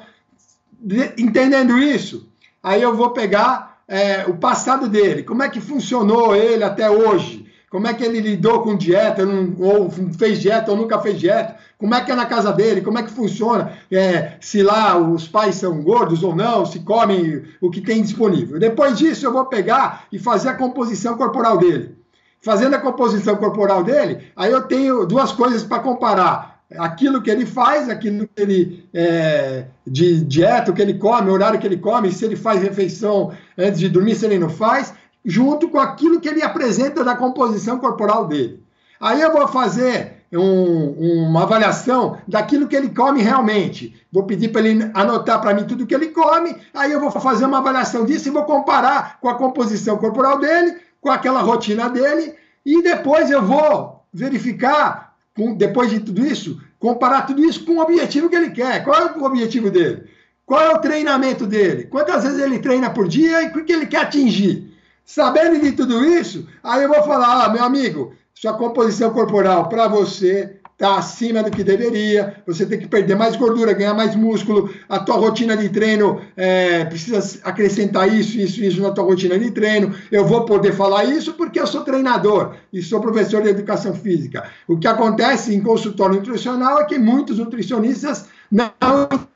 De, 0.78 1.14
entendendo 1.16 1.78
isso, 1.78 2.29
aí 2.62 2.82
eu 2.82 2.94
vou 2.94 3.10
pegar 3.10 3.80
é, 3.88 4.24
o 4.26 4.34
passado 4.34 4.88
dele, 4.88 5.22
como 5.22 5.42
é 5.42 5.48
que 5.48 5.60
funcionou 5.60 6.34
ele 6.36 6.62
até 6.62 6.90
hoje, 6.90 7.50
como 7.70 7.86
é 7.86 7.94
que 7.94 8.04
ele 8.04 8.20
lidou 8.20 8.62
com 8.62 8.76
dieta, 8.76 9.22
ou 9.58 9.90
fez 10.18 10.40
dieta 10.40 10.72
ou 10.72 10.76
nunca 10.76 10.98
fez 10.98 11.18
dieta, 11.18 11.56
como 11.78 11.94
é 11.94 12.00
que 12.00 12.10
é 12.10 12.14
na 12.14 12.26
casa 12.26 12.52
dele, 12.52 12.80
como 12.80 12.98
é 12.98 13.02
que 13.02 13.10
funciona, 13.12 13.72
é, 13.90 14.32
se 14.40 14.62
lá 14.62 14.98
os 14.98 15.26
pais 15.28 15.54
são 15.54 15.80
gordos 15.80 16.22
ou 16.22 16.34
não, 16.34 16.66
se 16.66 16.80
comem 16.80 17.44
o 17.60 17.70
que 17.70 17.80
tem 17.80 18.02
disponível. 18.02 18.58
Depois 18.58 18.98
disso, 18.98 19.24
eu 19.24 19.32
vou 19.32 19.46
pegar 19.46 20.04
e 20.12 20.18
fazer 20.18 20.50
a 20.50 20.54
composição 20.54 21.16
corporal 21.16 21.58
dele. 21.58 21.96
Fazendo 22.42 22.74
a 22.74 22.80
composição 22.80 23.36
corporal 23.36 23.84
dele, 23.84 24.32
aí 24.34 24.50
eu 24.50 24.62
tenho 24.62 25.06
duas 25.06 25.30
coisas 25.30 25.62
para 25.62 25.78
comparar 25.78 26.59
aquilo 26.78 27.22
que 27.22 27.30
ele 27.30 27.44
faz, 27.44 27.88
aquilo 27.88 28.28
que 28.28 28.42
ele 28.42 28.88
é, 28.94 29.66
de 29.86 30.24
dieta, 30.24 30.70
o 30.70 30.74
que 30.74 30.82
ele 30.82 30.94
come, 30.94 31.30
o 31.30 31.32
horário 31.32 31.58
que 31.58 31.66
ele 31.66 31.78
come, 31.78 32.12
se 32.12 32.24
ele 32.24 32.36
faz 32.36 32.62
refeição 32.62 33.32
antes 33.58 33.80
de 33.80 33.88
dormir, 33.88 34.14
se 34.14 34.26
ele 34.26 34.38
não 34.38 34.48
faz, 34.48 34.94
junto 35.24 35.68
com 35.68 35.78
aquilo 35.78 36.20
que 36.20 36.28
ele 36.28 36.42
apresenta 36.42 37.04
da 37.04 37.16
composição 37.16 37.78
corporal 37.78 38.26
dele. 38.26 38.62
Aí 39.00 39.20
eu 39.20 39.32
vou 39.32 39.48
fazer 39.48 40.24
um, 40.32 41.26
uma 41.26 41.42
avaliação 41.42 42.18
daquilo 42.28 42.68
que 42.68 42.76
ele 42.76 42.90
come 42.90 43.22
realmente. 43.22 44.00
Vou 44.12 44.24
pedir 44.24 44.48
para 44.48 44.60
ele 44.60 44.90
anotar 44.94 45.40
para 45.40 45.54
mim 45.54 45.64
tudo 45.64 45.86
que 45.86 45.94
ele 45.94 46.08
come, 46.08 46.56
aí 46.74 46.92
eu 46.92 47.00
vou 47.00 47.10
fazer 47.10 47.46
uma 47.46 47.58
avaliação 47.58 48.04
disso 48.04 48.28
e 48.28 48.32
vou 48.32 48.44
comparar 48.44 49.18
com 49.20 49.28
a 49.28 49.34
composição 49.34 49.96
corporal 49.96 50.38
dele, 50.38 50.76
com 51.00 51.10
aquela 51.10 51.40
rotina 51.40 51.88
dele, 51.88 52.34
e 52.64 52.82
depois 52.82 53.30
eu 53.30 53.42
vou 53.42 54.04
verificar 54.12 55.09
depois 55.54 55.90
de 55.90 56.00
tudo 56.00 56.24
isso, 56.24 56.60
comparar 56.78 57.22
tudo 57.22 57.44
isso 57.44 57.64
com 57.64 57.72
o 57.72 57.80
objetivo 57.80 58.28
que 58.28 58.36
ele 58.36 58.50
quer. 58.50 58.84
Qual 58.84 58.96
é 58.96 59.12
o 59.12 59.24
objetivo 59.24 59.70
dele? 59.70 60.04
Qual 60.46 60.60
é 60.60 60.70
o 60.70 60.78
treinamento 60.78 61.46
dele? 61.46 61.84
Quantas 61.84 62.24
vezes 62.24 62.40
ele 62.40 62.58
treina 62.58 62.90
por 62.90 63.06
dia 63.06 63.42
e 63.42 63.46
o 63.48 63.64
que 63.64 63.72
ele 63.72 63.86
quer 63.86 64.02
atingir? 64.02 64.74
Sabendo 65.04 65.60
de 65.60 65.72
tudo 65.72 66.04
isso, 66.04 66.46
aí 66.62 66.82
eu 66.82 66.88
vou 66.88 67.02
falar, 67.02 67.44
ah, 67.44 67.48
meu 67.48 67.64
amigo, 67.64 68.14
sua 68.34 68.54
composição 68.54 69.10
corporal 69.12 69.68
para 69.68 69.88
você 69.88 70.59
está 70.80 70.96
acima 70.96 71.42
do 71.42 71.50
que 71.50 71.62
deveria, 71.62 72.42
você 72.46 72.64
tem 72.64 72.78
que 72.78 72.88
perder 72.88 73.14
mais 73.14 73.36
gordura, 73.36 73.74
ganhar 73.74 73.92
mais 73.92 74.16
músculo, 74.16 74.72
a 74.88 74.98
tua 74.98 75.16
rotina 75.16 75.54
de 75.54 75.68
treino 75.68 76.22
é, 76.34 76.86
precisa 76.86 77.38
acrescentar 77.44 78.10
isso, 78.10 78.38
isso, 78.38 78.64
isso 78.64 78.80
na 78.80 78.90
tua 78.90 79.04
rotina 79.04 79.38
de 79.38 79.50
treino. 79.50 79.94
Eu 80.10 80.24
vou 80.24 80.46
poder 80.46 80.72
falar 80.72 81.04
isso 81.04 81.34
porque 81.34 81.60
eu 81.60 81.66
sou 81.66 81.82
treinador 81.82 82.54
e 82.72 82.82
sou 82.82 82.98
professor 82.98 83.42
de 83.42 83.50
educação 83.50 83.94
física. 83.94 84.50
O 84.66 84.78
que 84.78 84.88
acontece 84.88 85.54
em 85.54 85.60
consultório 85.60 86.16
nutricional 86.16 86.80
é 86.80 86.84
que 86.86 86.98
muitos 86.98 87.36
nutricionistas 87.36 88.24
não 88.50 88.72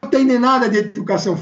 entendem 0.02 0.38
nada 0.38 0.66
de 0.66 0.78
educação 0.78 1.38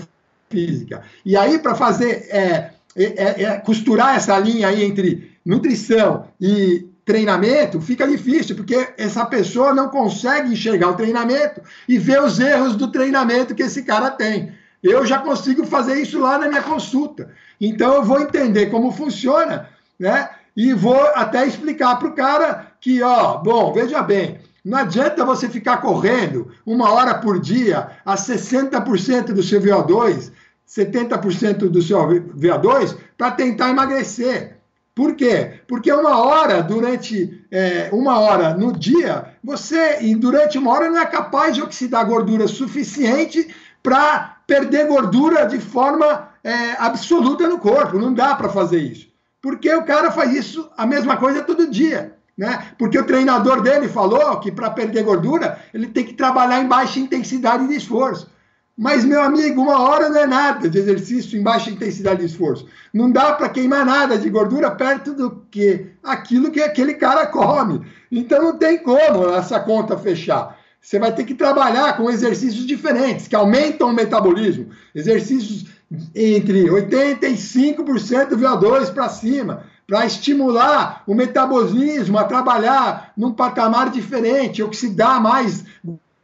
física. 0.51 1.03
E 1.25 1.37
aí, 1.37 1.61
para 1.61 1.77
fazer, 1.77 2.27
é, 2.29 2.73
é, 2.97 3.43
é, 3.45 3.57
costurar 3.59 4.17
essa 4.17 4.37
linha 4.37 4.67
aí 4.67 4.83
entre 4.83 5.31
nutrição 5.47 6.27
e 6.41 6.92
treinamento, 7.05 7.81
fica 7.81 8.07
difícil, 8.07 8.55
porque 8.55 8.95
essa 8.97 9.27
pessoa 9.27 9.75
não 9.75 9.89
consegue 9.89 10.53
enxergar 10.53 10.91
o 10.91 10.97
treinamento 10.97 11.61
e 11.89 11.99
ver 11.99 12.23
os 12.23 12.39
erros 12.39 12.77
do 12.77 12.91
treinamento 12.91 13.55
que 13.55 13.63
esse 13.63 13.83
cara 13.83 14.11
tem. 14.11 14.53
Eu 14.83 15.07
já 15.07 15.19
consigo 15.19 15.65
fazer 15.65 16.01
isso 16.01 16.19
lá 16.21 16.39
na 16.39 16.49
minha 16.49 16.63
consulta. 16.63 17.31
Então 17.61 17.95
eu 17.95 18.03
vou 18.03 18.21
entender 18.21 18.67
como 18.67 18.93
funciona, 18.93 19.69
né? 19.99 20.29
E 20.57 20.73
vou 20.75 21.01
até 21.15 21.47
explicar 21.47 21.97
para 21.97 22.09
o 22.09 22.15
cara 22.15 22.73
que, 22.81 23.03
ó, 23.03 23.39
bom, 23.39 23.73
veja 23.73 24.03
bem, 24.03 24.41
não 24.65 24.79
adianta 24.79 25.25
você 25.25 25.49
ficar 25.49 25.79
correndo 25.79 26.51
uma 26.65 26.93
hora 26.93 27.15
por 27.15 27.41
dia 27.41 27.91
a 28.05 28.15
60% 28.15 29.33
do 29.33 29.43
seu 29.43 29.61
VO2, 29.61 30.31
70% 30.69 31.69
do 31.69 31.83
seu 31.83 31.99
VO2 31.99 32.97
para 33.17 33.31
tentar 33.31 33.71
emagrecer. 33.71 34.59
Por 34.95 35.15
quê? 35.15 35.61
Porque 35.67 35.91
uma 35.91 36.19
hora 36.19 36.63
durante 36.63 37.47
é, 37.51 37.89
uma 37.93 38.19
hora 38.19 38.55
no 38.55 38.73
dia, 38.73 39.35
você 39.43 40.03
e 40.03 40.15
durante 40.15 40.59
uma 40.59 40.71
hora 40.71 40.91
não 40.91 41.01
é 41.01 41.07
capaz 41.07 41.55
de 41.55 41.63
oxidar 41.63 42.07
gordura 42.07 42.47
suficiente 42.47 43.55
para 43.83 44.37
perder 44.47 44.87
gordura 44.87 45.47
de 45.47 45.59
forma 45.59 46.29
é, 46.45 46.73
absoluta 46.79 47.49
no 47.49 47.59
corpo. 47.59 47.99
Não 47.99 48.13
dá 48.13 48.35
para 48.35 48.51
fazer 48.51 48.79
isso. 48.79 49.09
Porque 49.41 49.73
o 49.75 49.85
cara 49.85 50.11
faz 50.11 50.35
isso 50.35 50.71
a 50.77 50.87
mesma 50.87 51.17
coisa 51.17 51.43
todo 51.43 51.71
dia. 51.71 52.15
Né? 52.37 52.73
Porque 52.79 52.99
o 52.99 53.07
treinador 53.07 53.63
dele 53.63 53.89
falou 53.89 54.41
que 54.41 54.53
para 54.53 54.71
perder 54.71 55.05
gordura 55.05 55.59
ele 55.73 55.87
tem 55.87 56.05
que 56.05 56.15
trabalhar 56.15 56.61
em 56.61 56.69
baixa 56.69 57.01
intensidade 57.01 57.67
de 57.67 57.75
esforço. 57.75 58.31
Mas, 58.77 59.05
meu 59.05 59.23
amigo, 59.23 59.61
uma 59.61 59.81
hora 59.81 60.09
não 60.09 60.19
é 60.19 60.27
nada 60.27 60.69
de 60.69 60.79
exercício 60.79 61.39
em 61.39 61.43
baixa 61.43 61.71
intensidade 61.71 62.21
de 62.21 62.27
esforço. 62.27 62.67
Não 62.93 63.11
dá 63.11 63.33
para 63.33 63.49
queimar 63.49 63.85
nada 63.85 64.17
de 64.17 64.31
gordura 64.31 64.71
perto 64.71 65.13
do 65.13 65.45
que 65.51 65.89
aquilo 66.03 66.51
que 66.51 66.63
aquele 66.63 66.95
cara 66.95 67.27
come. 67.27 67.87
Então 68.11 68.43
não 68.43 68.59
tem 68.59 68.79
como 68.79 69.29
essa 69.29 69.61
conta 69.61 69.97
fechar. 69.99 70.59
Você 70.81 70.99
vai 70.99 71.15
ter 71.15 71.25
que 71.25 71.35
trabalhar 71.35 71.97
com 71.97 72.11
exercícios 72.11 72.67
diferentes, 72.67 73.29
que 73.29 73.37
aumentam 73.37 73.89
o 73.89 73.93
metabolismo. 73.93 74.71
Exercícios 74.95 75.67
entre 76.15 76.65
85% 76.65 78.31
do 78.31 78.39
VO2 78.39 78.93
para 78.93 79.09
cima, 79.09 79.65
para 79.87 80.07
estimular 80.07 81.05
o 81.07 81.15
metabolismo 81.15 82.19
a 82.19 82.25
trabalhar 82.25 83.13
num 83.17 83.33
patamar 83.33 83.91
diferente, 83.91 84.63
oxidar 84.63 85.23
mais 85.23 85.65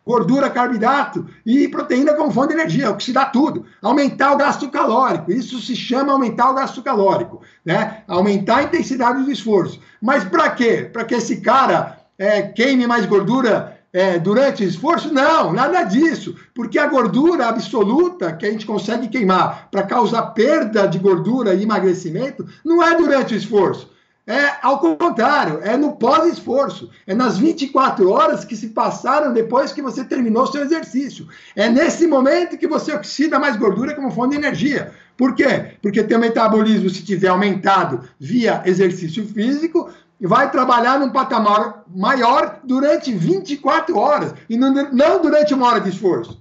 gordura, 0.08 0.48
carboidrato 0.48 1.26
e 1.44 1.68
proteína 1.68 2.14
como 2.14 2.32
fonte 2.32 2.54
de 2.54 2.60
energia, 2.60 2.90
oxidar 2.90 3.30
tudo, 3.30 3.66
aumentar 3.82 4.32
o 4.32 4.38
gasto 4.38 4.66
calórico. 4.70 5.30
Isso 5.30 5.60
se 5.60 5.76
chama 5.76 6.14
aumentar 6.14 6.50
o 6.50 6.54
gasto 6.54 6.82
calórico, 6.82 7.42
né? 7.62 8.04
Aumentar 8.08 8.56
a 8.56 8.62
intensidade 8.62 9.22
do 9.22 9.30
esforço. 9.30 9.78
Mas 10.00 10.24
para 10.24 10.48
quê? 10.48 10.88
Para 10.90 11.04
que 11.04 11.14
esse 11.14 11.42
cara 11.42 11.98
é, 12.16 12.40
queime 12.40 12.86
mais 12.86 13.04
gordura 13.04 13.78
é, 13.92 14.18
durante 14.18 14.64
o 14.64 14.66
esforço? 14.66 15.12
Não, 15.12 15.52
nada 15.52 15.82
disso. 15.82 16.34
Porque 16.54 16.78
a 16.78 16.86
gordura 16.86 17.46
absoluta 17.46 18.32
que 18.32 18.46
a 18.46 18.50
gente 18.50 18.64
consegue 18.64 19.08
queimar 19.08 19.68
para 19.70 19.82
causar 19.82 20.22
perda 20.28 20.86
de 20.86 20.98
gordura 20.98 21.52
e 21.52 21.64
emagrecimento 21.64 22.46
não 22.64 22.82
é 22.82 22.96
durante 22.96 23.34
o 23.34 23.36
esforço 23.36 23.90
é 24.28 24.58
ao 24.60 24.78
contrário, 24.78 25.60
é 25.62 25.74
no 25.74 25.96
pós-esforço. 25.96 26.90
É 27.06 27.14
nas 27.14 27.38
24 27.38 28.10
horas 28.10 28.44
que 28.44 28.54
se 28.54 28.68
passaram 28.68 29.32
depois 29.32 29.72
que 29.72 29.80
você 29.80 30.04
terminou 30.04 30.46
seu 30.46 30.62
exercício. 30.62 31.26
É 31.56 31.70
nesse 31.70 32.06
momento 32.06 32.58
que 32.58 32.68
você 32.68 32.92
oxida 32.92 33.38
mais 33.38 33.56
gordura 33.56 33.94
como 33.94 34.10
fonte 34.10 34.32
de 34.32 34.36
energia. 34.36 34.92
Por 35.16 35.34
quê? 35.34 35.72
Porque 35.80 36.04
teu 36.04 36.18
metabolismo, 36.18 36.90
se 36.90 37.02
tiver 37.02 37.28
aumentado 37.28 38.06
via 38.20 38.62
exercício 38.66 39.26
físico, 39.26 39.90
vai 40.20 40.50
trabalhar 40.50 41.00
num 41.00 41.08
patamar 41.08 41.84
maior 41.88 42.60
durante 42.62 43.10
24 43.10 43.96
horas 43.96 44.34
e 44.46 44.58
não, 44.58 45.22
durante 45.22 45.54
uma 45.54 45.68
hora 45.68 45.80
de 45.80 45.88
esforço. 45.88 46.38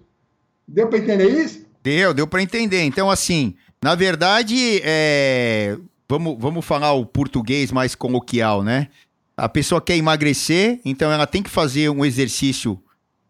Deu 0.68 0.90
para 0.90 1.00
entender 1.00 1.30
isso? 1.30 1.66
Deu, 1.82 2.14
deu 2.14 2.28
para 2.28 2.42
entender. 2.42 2.84
Então, 2.84 3.10
assim, 3.10 3.56
na 3.82 3.96
verdade, 3.96 4.82
é 4.84 5.78
vamos, 6.10 6.38
vamos 6.40 6.66
falar 6.66 6.94
o 6.94 7.06
português 7.06 7.72
mais 7.72 7.96
coloquial, 7.96 8.64
né? 8.64 8.88
A 9.36 9.48
pessoa 9.48 9.82
quer 9.82 9.96
emagrecer, 9.96 10.80
então 10.84 11.12
ela 11.12 11.28
tem 11.28 11.44
que 11.44 11.50
fazer 11.50 11.90
um 11.90 12.04
exercício 12.04 12.82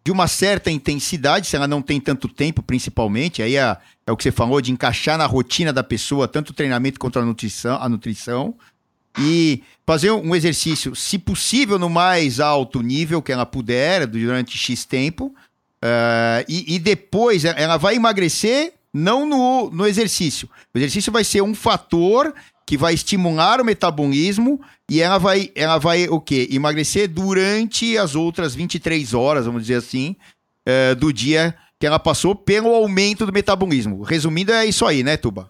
de 0.05 0.11
uma 0.11 0.27
certa 0.27 0.71
intensidade, 0.71 1.47
se 1.47 1.55
ela 1.57 1.67
não 1.67 1.81
tem 1.81 1.99
tanto 1.99 2.29
tempo, 2.29 2.63
principalmente. 2.63 3.41
Aí 3.41 3.57
é, 3.57 3.77
é 4.05 4.11
o 4.11 4.15
que 4.15 4.23
você 4.23 4.31
falou 4.31 4.61
de 4.61 4.71
encaixar 4.71 5.17
na 5.17 5.25
rotina 5.25 5.73
da 5.73 5.83
pessoa, 5.83 6.29
tanto 6.29 6.51
o 6.51 6.53
treinamento 6.53 6.97
quanto 6.97 7.19
a 7.19 7.25
nutrição, 7.25 7.77
a 7.81 7.89
nutrição. 7.89 8.55
E 9.19 9.63
fazer 9.85 10.11
um 10.11 10.33
exercício, 10.33 10.95
se 10.95 11.17
possível, 11.17 11.77
no 11.77 11.89
mais 11.89 12.39
alto 12.39 12.81
nível 12.81 13.21
que 13.21 13.33
ela 13.33 13.45
puder, 13.45 14.07
durante 14.07 14.57
X 14.57 14.85
tempo. 14.85 15.35
Uh, 15.83 16.45
e, 16.47 16.75
e 16.75 16.79
depois 16.79 17.43
ela 17.43 17.75
vai 17.75 17.95
emagrecer 17.95 18.75
não 18.93 19.25
no, 19.27 19.69
no 19.71 19.85
exercício. 19.85 20.49
O 20.73 20.77
exercício 20.77 21.11
vai 21.11 21.25
ser 21.25 21.41
um 21.41 21.53
fator 21.53 22.33
que 22.67 22.77
vai 22.77 22.93
estimular 22.93 23.61
o 23.61 23.65
metabolismo 23.65 24.59
e 24.91 25.01
ela 25.01 25.17
vai, 25.17 25.49
ela 25.55 25.77
vai 25.77 26.09
o 26.09 26.19
quê? 26.19 26.49
Emagrecer 26.51 27.07
durante 27.07 27.97
as 27.97 28.13
outras 28.13 28.53
23 28.53 29.13
horas, 29.13 29.45
vamos 29.45 29.61
dizer 29.61 29.75
assim, 29.75 30.17
uh, 30.67 30.93
do 30.95 31.13
dia 31.13 31.55
que 31.79 31.87
ela 31.87 31.97
passou 31.97 32.35
pelo 32.35 32.75
aumento 32.75 33.25
do 33.25 33.31
metabolismo. 33.31 34.03
Resumindo, 34.03 34.51
é 34.51 34.65
isso 34.65 34.85
aí, 34.85 35.01
né, 35.01 35.15
Tuba? 35.15 35.49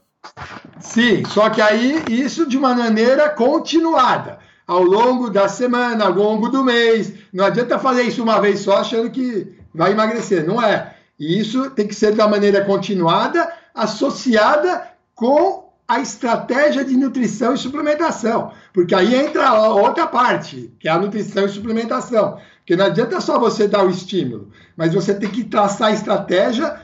Sim, 0.80 1.26
só 1.26 1.50
que 1.50 1.60
aí 1.60 2.04
isso 2.08 2.48
de 2.48 2.56
uma 2.56 2.76
maneira 2.76 3.30
continuada, 3.30 4.38
ao 4.68 4.84
longo 4.84 5.28
da 5.28 5.50
semana, 5.50 6.06
ao 6.06 6.14
longo 6.14 6.50
do 6.50 6.64
mês. 6.64 7.14
Não 7.34 7.46
adianta 7.46 7.80
fazer 7.80 8.04
isso 8.04 8.22
uma 8.22 8.40
vez 8.40 8.60
só 8.60 8.78
achando 8.78 9.10
que 9.10 9.56
vai 9.74 9.92
emagrecer, 9.92 10.46
não 10.46 10.62
é. 10.62 10.94
Isso 11.20 11.72
tem 11.72 11.88
que 11.88 11.96
ser 11.96 12.14
da 12.14 12.28
maneira 12.28 12.64
continuada, 12.64 13.52
associada 13.74 14.88
com 15.16 15.67
a 15.88 16.02
estratégia 16.02 16.84
de 16.84 16.98
nutrição 16.98 17.54
e 17.54 17.58
suplementação, 17.58 18.52
porque 18.74 18.94
aí 18.94 19.16
entra 19.16 19.48
a 19.48 19.70
outra 19.74 20.06
parte, 20.06 20.74
que 20.80 20.88
é 20.88 20.92
a 20.92 21.00
nutrição 21.00 21.46
e 21.46 21.50
suplementação. 21.50 22.38
Porque 22.58 22.76
não 22.76 22.86
adianta 22.86 23.22
só 23.22 23.40
você 23.40 23.68
dar 23.68 23.86
o 23.86 23.90
estímulo, 23.90 24.52
mas 24.76 24.94
você 24.94 25.14
tem 25.14 25.30
que 25.30 25.46
traçar 25.46 25.88
a 25.88 25.94
estratégia 25.94 26.82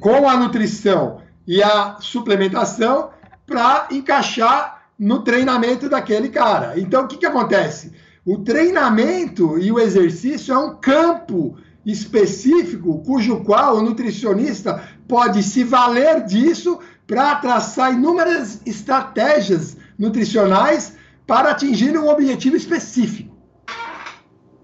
com 0.00 0.26
a 0.26 0.36
nutrição 0.36 1.20
e 1.46 1.62
a 1.62 1.98
suplementação 2.00 3.10
para 3.46 3.88
encaixar 3.90 4.86
no 4.98 5.22
treinamento 5.22 5.88
daquele 5.88 6.30
cara. 6.30 6.78
Então, 6.78 7.04
o 7.04 7.08
que, 7.08 7.18
que 7.18 7.26
acontece? 7.26 7.92
O 8.24 8.38
treinamento 8.38 9.58
e 9.58 9.70
o 9.70 9.78
exercício 9.78 10.54
é 10.54 10.58
um 10.58 10.76
campo 10.76 11.58
específico 11.84 13.02
cujo 13.04 13.42
qual 13.42 13.76
o 13.76 13.82
nutricionista 13.82 14.82
pode 15.08 15.42
se 15.42 15.64
valer 15.64 16.24
disso 16.24 16.78
para 17.06 17.34
traçar 17.36 17.92
inúmeras 17.92 18.60
estratégias 18.64 19.76
nutricionais 19.98 20.96
para 21.26 21.50
atingir 21.50 21.96
um 21.96 22.08
objetivo 22.08 22.56
específico. 22.56 23.36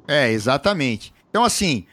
É, 0.07 0.33
exatamente. 0.33 1.13
Então, 1.31 1.45
assim, 1.45 1.85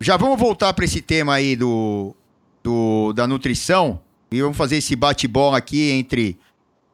já 0.00 0.16
vamos 0.16 0.38
voltar 0.38 0.72
para 0.72 0.84
esse 0.84 1.00
tema 1.00 1.34
aí 1.34 1.54
do, 1.54 2.14
do, 2.62 3.12
da 3.12 3.26
nutrição 3.26 4.00
e 4.30 4.40
vamos 4.40 4.56
fazer 4.56 4.76
esse 4.76 4.94
bate-bola 4.96 5.58
aqui 5.58 5.90
entre 5.90 6.38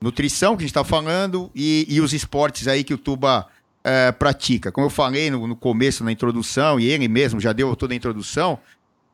nutrição, 0.00 0.56
que 0.56 0.62
a 0.62 0.66
gente 0.66 0.70
está 0.70 0.84
falando, 0.84 1.50
e, 1.54 1.86
e 1.88 2.00
os 2.00 2.12
esportes 2.12 2.68
aí 2.68 2.84
que 2.84 2.92
o 2.92 2.98
Tuba 2.98 3.46
é, 3.82 4.12
pratica. 4.12 4.70
Como 4.70 4.86
eu 4.86 4.90
falei 4.90 5.30
no, 5.30 5.46
no, 5.46 5.56
começo, 5.56 6.04
na 6.04 6.12
introdução, 6.12 6.78
e 6.78 6.86
ele 6.86 7.08
mesmo 7.08 7.40
já 7.40 7.52
deu 7.52 7.74
toda 7.74 7.94
a 7.94 7.96
introdução, 7.96 8.58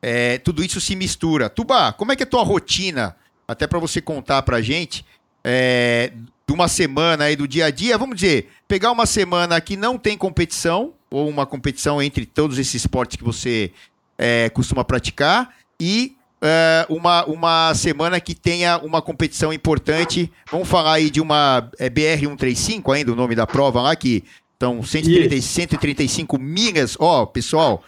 é, 0.01 0.37
tudo 0.39 0.63
isso 0.63 0.81
se 0.81 0.95
mistura. 0.95 1.49
Tuba, 1.49 1.93
como 1.93 2.11
é 2.11 2.15
que 2.15 2.23
é 2.23 2.25
a 2.25 2.29
tua 2.29 2.43
rotina 2.43 3.15
até 3.51 3.67
para 3.67 3.79
você 3.79 4.01
contar 4.01 4.41
para 4.43 4.57
a 4.57 4.61
gente 4.61 5.05
é, 5.43 6.13
de 6.47 6.53
uma 6.53 6.67
semana 6.67 7.25
aí 7.25 7.35
do 7.35 7.47
dia 7.47 7.65
a 7.65 7.71
dia, 7.71 7.97
vamos 7.97 8.15
dizer, 8.15 8.49
pegar 8.67 8.91
uma 8.91 9.05
semana 9.05 9.59
que 9.59 9.75
não 9.75 9.97
tem 9.97 10.17
competição, 10.17 10.93
ou 11.09 11.27
uma 11.27 11.45
competição 11.45 12.01
entre 12.01 12.25
todos 12.25 12.57
esses 12.57 12.75
esportes 12.75 13.17
que 13.17 13.23
você 13.23 13.71
é, 14.17 14.49
costuma 14.49 14.83
praticar, 14.83 15.53
e 15.79 16.15
é, 16.41 16.85
uma, 16.89 17.25
uma 17.25 17.73
semana 17.75 18.19
que 18.21 18.33
tenha 18.33 18.77
uma 18.77 19.01
competição 19.01 19.51
importante. 19.51 20.31
Vamos 20.49 20.69
falar 20.69 20.93
aí 20.93 21.09
de 21.09 21.19
uma 21.19 21.69
é, 21.77 21.89
BR-135 21.89 22.95
ainda, 22.95 23.11
o 23.11 23.15
nome 23.15 23.35
da 23.35 23.45
prova 23.45 23.81
lá, 23.81 23.95
que 23.95 24.23
130, 24.59 25.41
135 25.41 26.39
milhas. 26.39 26.95
Ó, 26.99 27.23
oh, 27.23 27.27
pessoal, 27.27 27.83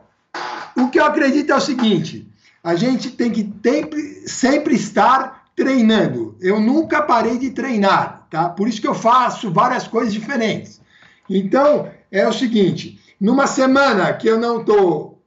o 0.76 0.88
que 0.88 0.98
eu 0.98 1.04
acredito 1.04 1.52
é 1.52 1.56
o 1.56 1.60
seguinte: 1.60 2.28
a 2.62 2.74
gente 2.74 3.10
tem 3.10 3.30
que 3.30 3.52
sempre, 3.62 4.28
sempre 4.28 4.74
estar 4.74 5.44
treinando. 5.54 6.36
Eu 6.40 6.60
nunca 6.60 7.02
parei 7.02 7.38
de 7.38 7.50
treinar, 7.50 8.26
tá? 8.30 8.48
Por 8.48 8.68
isso 8.68 8.80
que 8.80 8.88
eu 8.88 8.94
faço 8.94 9.50
várias 9.50 9.86
coisas 9.86 10.12
diferentes. 10.12 10.80
Então, 11.28 11.88
é 12.10 12.26
o 12.26 12.32
seguinte: 12.32 12.98
numa 13.20 13.46
semana 13.46 14.12
que 14.12 14.28
eu 14.28 14.38
não 14.38 14.60
estou 14.60 15.22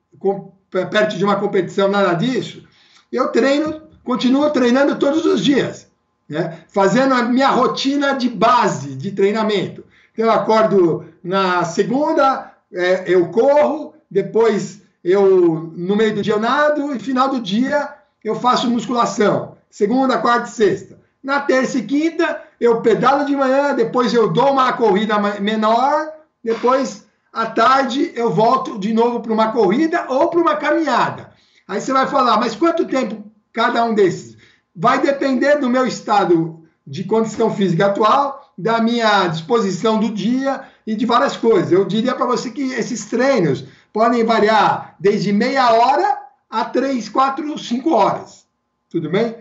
perto 0.70 1.18
de 1.18 1.24
uma 1.24 1.38
competição, 1.38 1.88
nada 1.88 2.14
disso, 2.14 2.64
eu 3.12 3.30
treino, 3.30 3.82
continuo 4.04 4.50
treinando 4.50 4.98
todos 5.00 5.26
os 5.26 5.44
dias, 5.44 5.88
né? 6.28 6.60
fazendo 6.68 7.14
a 7.14 7.24
minha 7.24 7.50
rotina 7.50 8.14
de 8.14 8.30
base 8.30 8.96
de 8.96 9.12
treinamento. 9.12 9.84
Então, 10.12 10.26
eu 10.26 10.32
acordo 10.32 11.06
na 11.24 11.64
segunda, 11.64 12.52
é, 12.74 13.04
eu 13.08 13.28
corro, 13.30 13.94
depois 14.10 14.82
eu 15.08 15.72
no 15.74 15.96
meio 15.96 16.16
do 16.16 16.22
dia 16.22 16.34
eu 16.34 16.40
nado 16.40 16.94
e 16.94 17.00
final 17.00 17.30
do 17.30 17.40
dia 17.40 17.96
eu 18.24 18.36
faço 18.36 18.70
musculação. 18.70 19.56
Segunda, 19.70 20.18
quarta 20.18 20.50
e 20.50 20.52
sexta. 20.52 21.00
Na 21.24 21.40
terça 21.40 21.78
e 21.78 21.84
quinta 21.84 22.42
eu 22.60 22.82
pedalo 22.82 23.26
de 23.26 23.36
manhã, 23.36 23.74
depois 23.74 24.14
eu 24.14 24.32
dou 24.32 24.52
uma 24.52 24.74
corrida 24.74 25.18
menor, 25.40 26.12
depois 26.44 27.06
à 27.32 27.46
tarde 27.46 28.12
eu 28.16 28.30
volto 28.30 28.78
de 28.78 28.94
novo 28.94 29.22
para 29.22 29.32
uma 29.32 29.52
corrida 29.54 30.06
ou 30.10 30.30
para 30.30 30.42
uma 30.42 30.58
caminhada. 30.58 31.32
Aí 31.66 31.80
você 31.80 31.94
vai 31.94 32.08
falar, 32.08 32.38
mas 32.38 32.56
quanto 32.56 32.86
tempo 32.86 33.24
cada 33.54 33.86
um 33.86 33.94
desses? 33.94 34.36
Vai 34.76 35.00
depender 35.02 35.56
do 35.56 35.70
meu 35.70 35.88
estado 35.88 36.64
de 36.86 37.06
condição 37.06 37.54
física 37.54 37.86
atual, 37.88 38.54
da 38.58 38.82
minha 38.82 39.28
disposição 39.28 40.00
do 40.00 40.12
dia 40.12 40.64
e 40.86 40.96
de 40.96 41.06
várias 41.06 41.38
coisas. 41.38 41.72
Eu 41.72 41.86
diria 41.86 42.16
para 42.16 42.26
você 42.26 42.50
que 42.50 42.74
esses 42.74 43.06
treinos 43.06 43.66
podem 43.98 44.24
variar 44.24 44.94
desde 45.00 45.34
meia 45.34 45.74
hora 45.74 46.20
a 46.48 46.66
três, 46.66 47.10
quatro, 47.10 47.58
cinco 47.58 47.96
horas. 47.96 48.46
Tudo 48.92 49.10
bem? 49.10 49.36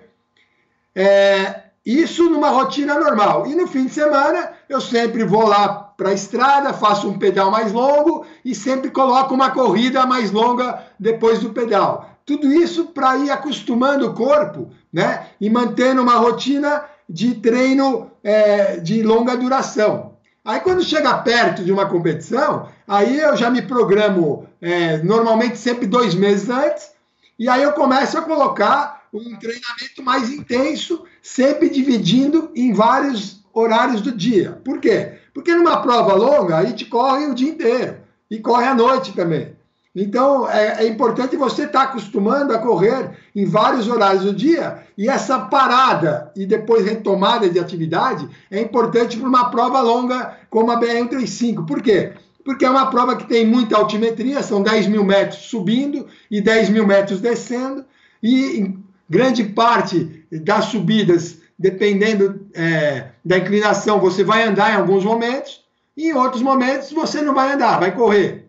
É, 0.94 1.64
isso 1.84 2.30
numa 2.30 2.48
rotina 2.48 2.98
normal. 2.98 3.46
E 3.46 3.54
no 3.54 3.66
fim 3.66 3.84
de 3.84 3.92
semana, 3.92 4.52
eu 4.66 4.80
sempre 4.80 5.24
vou 5.24 5.46
lá 5.46 5.68
para 5.68 6.08
a 6.08 6.14
estrada, 6.14 6.72
faço 6.72 7.06
um 7.06 7.18
pedal 7.18 7.50
mais 7.50 7.70
longo 7.70 8.24
e 8.42 8.54
sempre 8.54 8.90
coloco 8.90 9.34
uma 9.34 9.50
corrida 9.50 10.06
mais 10.06 10.30
longa 10.30 10.86
depois 10.98 11.40
do 11.40 11.50
pedal. 11.50 12.08
Tudo 12.24 12.50
isso 12.50 12.86
para 12.86 13.18
ir 13.18 13.30
acostumando 13.30 14.06
o 14.06 14.14
corpo, 14.14 14.70
né? 14.90 15.26
E 15.38 15.50
mantendo 15.50 16.00
uma 16.00 16.16
rotina 16.16 16.82
de 17.06 17.34
treino 17.34 18.10
é, 18.24 18.78
de 18.78 19.02
longa 19.02 19.36
duração. 19.36 20.15
Aí 20.46 20.60
quando 20.60 20.84
chega 20.84 21.12
perto 21.18 21.64
de 21.64 21.72
uma 21.72 21.86
competição, 21.86 22.68
aí 22.86 23.18
eu 23.18 23.36
já 23.36 23.50
me 23.50 23.62
programo 23.62 24.46
é, 24.62 24.98
normalmente 24.98 25.58
sempre 25.58 25.88
dois 25.88 26.14
meses 26.14 26.48
antes, 26.48 26.92
e 27.36 27.48
aí 27.48 27.64
eu 27.64 27.72
começo 27.72 28.16
a 28.16 28.22
colocar 28.22 29.08
um 29.12 29.36
treinamento 29.36 30.04
mais 30.04 30.30
intenso, 30.30 31.04
sempre 31.20 31.68
dividindo 31.68 32.52
em 32.54 32.72
vários 32.72 33.44
horários 33.52 34.00
do 34.00 34.12
dia. 34.12 34.52
Por 34.64 34.78
quê? 34.78 35.18
Porque 35.34 35.52
numa 35.52 35.82
prova 35.82 36.14
longa, 36.14 36.58
a 36.58 36.64
gente 36.64 36.84
corre 36.84 37.26
o 37.26 37.34
dia 37.34 37.50
inteiro 37.50 37.96
e 38.30 38.38
corre 38.38 38.66
à 38.66 38.74
noite 38.74 39.14
também. 39.14 39.55
Então, 39.98 40.46
é, 40.46 40.84
é 40.84 40.86
importante 40.86 41.38
você 41.38 41.62
estar 41.62 41.86
tá 41.86 41.90
acostumando 41.90 42.54
a 42.54 42.58
correr 42.58 43.12
em 43.34 43.46
vários 43.46 43.88
horários 43.88 44.24
do 44.24 44.34
dia 44.34 44.82
e 44.96 45.08
essa 45.08 45.38
parada 45.38 46.30
e 46.36 46.44
depois 46.44 46.84
retomada 46.84 47.48
de 47.48 47.58
atividade 47.58 48.28
é 48.50 48.60
importante 48.60 49.16
para 49.16 49.26
uma 49.26 49.50
prova 49.50 49.80
longa 49.80 50.36
como 50.50 50.70
a 50.70 50.78
BR-135. 50.78 51.64
Por 51.64 51.80
quê? 51.80 52.12
Porque 52.44 52.66
é 52.66 52.70
uma 52.70 52.90
prova 52.90 53.16
que 53.16 53.26
tem 53.26 53.46
muita 53.46 53.78
altimetria, 53.78 54.42
são 54.42 54.62
10 54.62 54.88
mil 54.88 55.02
metros 55.02 55.46
subindo 55.46 56.06
e 56.30 56.42
10 56.42 56.68
mil 56.68 56.86
metros 56.86 57.20
descendo, 57.20 57.82
e 58.22 58.74
grande 59.08 59.44
parte 59.44 60.26
das 60.30 60.66
subidas 60.66 61.38
dependendo 61.58 62.46
é, 62.54 63.08
da 63.24 63.38
inclinação, 63.38 63.98
você 63.98 64.22
vai 64.22 64.42
andar 64.42 64.72
em 64.72 64.76
alguns 64.76 65.04
momentos, 65.04 65.64
e 65.96 66.10
em 66.10 66.12
outros 66.12 66.42
momentos 66.42 66.92
você 66.92 67.22
não 67.22 67.34
vai 67.34 67.52
andar, 67.52 67.80
vai 67.80 67.94
correr. 67.94 68.45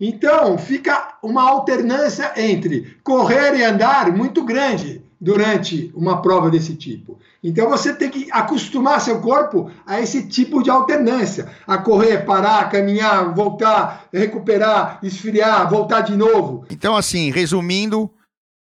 Então, 0.00 0.56
fica 0.56 1.18
uma 1.22 1.42
alternância 1.42 2.32
entre 2.36 2.96
correr 3.04 3.54
e 3.54 3.62
andar 3.62 4.10
muito 4.10 4.42
grande 4.42 5.02
durante 5.20 5.92
uma 5.94 6.22
prova 6.22 6.50
desse 6.50 6.74
tipo. 6.74 7.18
Então, 7.44 7.68
você 7.68 7.92
tem 7.92 8.08
que 8.08 8.28
acostumar 8.32 9.00
seu 9.00 9.20
corpo 9.20 9.70
a 9.86 10.00
esse 10.00 10.26
tipo 10.26 10.62
de 10.62 10.70
alternância: 10.70 11.50
a 11.66 11.76
correr, 11.76 12.24
parar, 12.24 12.70
caminhar, 12.70 13.34
voltar, 13.34 14.08
recuperar, 14.10 14.98
esfriar, 15.02 15.68
voltar 15.68 16.00
de 16.00 16.16
novo. 16.16 16.64
Então, 16.70 16.96
assim, 16.96 17.30
resumindo, 17.30 18.10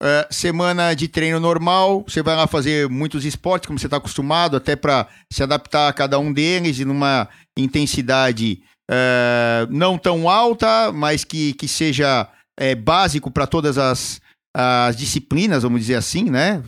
Uh, 0.01 0.23
semana 0.33 0.95
de 0.95 1.09
treino 1.09 1.41
normal, 1.41 2.05
você 2.07 2.23
vai 2.23 2.37
lá 2.37 2.47
fazer 2.47 2.89
muitos 2.89 3.25
esportes, 3.25 3.67
como 3.67 3.81
você 3.81 3.89
está 3.89 3.97
acostumado, 3.97 4.57
até 4.57 4.77
para 4.77 5.09
se 5.29 5.43
adaptar 5.43 5.89
a 5.89 5.93
cada 5.93 6.21
um 6.21 6.33
deles, 6.33 6.79
e 6.79 6.85
numa 6.85 7.29
intensidade 7.59 8.63
uh, 8.91 9.71
não 9.71 9.99
tão 9.99 10.29
alta, 10.29 10.93
mas 10.93 11.25
que, 11.25 11.53
que 11.55 11.69
seja 11.69 12.29
é, 12.59 12.75
básico 12.75 13.31
para 13.31 13.47
todas 13.47 13.79
as, 13.79 14.21
as 14.55 14.97
disciplinas, 14.97 15.63
vamos 15.63 15.81
dizer 15.81 15.95
assim, 15.95 16.25
né? 16.25 16.63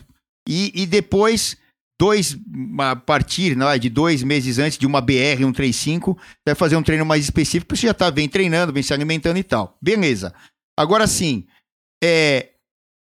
E, 0.47 0.71
e 0.73 0.85
depois, 0.85 1.57
dois, 1.99 2.37
a 2.79 2.95
partir 2.95 3.55
né, 3.55 3.77
de 3.77 3.89
dois 3.89 4.23
meses 4.23 4.57
antes 4.57 4.77
de 4.77 4.87
uma 4.87 5.01
BR 5.01 5.37
135, 5.37 6.17
vai 6.45 6.55
fazer 6.55 6.75
um 6.75 6.83
treino 6.83 7.05
mais 7.05 7.23
específico, 7.23 7.75
você 7.75 7.87
já 7.87 7.91
está 7.91 8.09
bem 8.09 8.27
treinando, 8.27 8.73
bem 8.73 8.83
se 8.83 8.93
alimentando 8.93 9.37
e 9.37 9.43
tal. 9.43 9.77
Beleza. 9.81 10.33
Agora 10.77 11.05
sim, 11.05 11.45
é, 12.03 12.51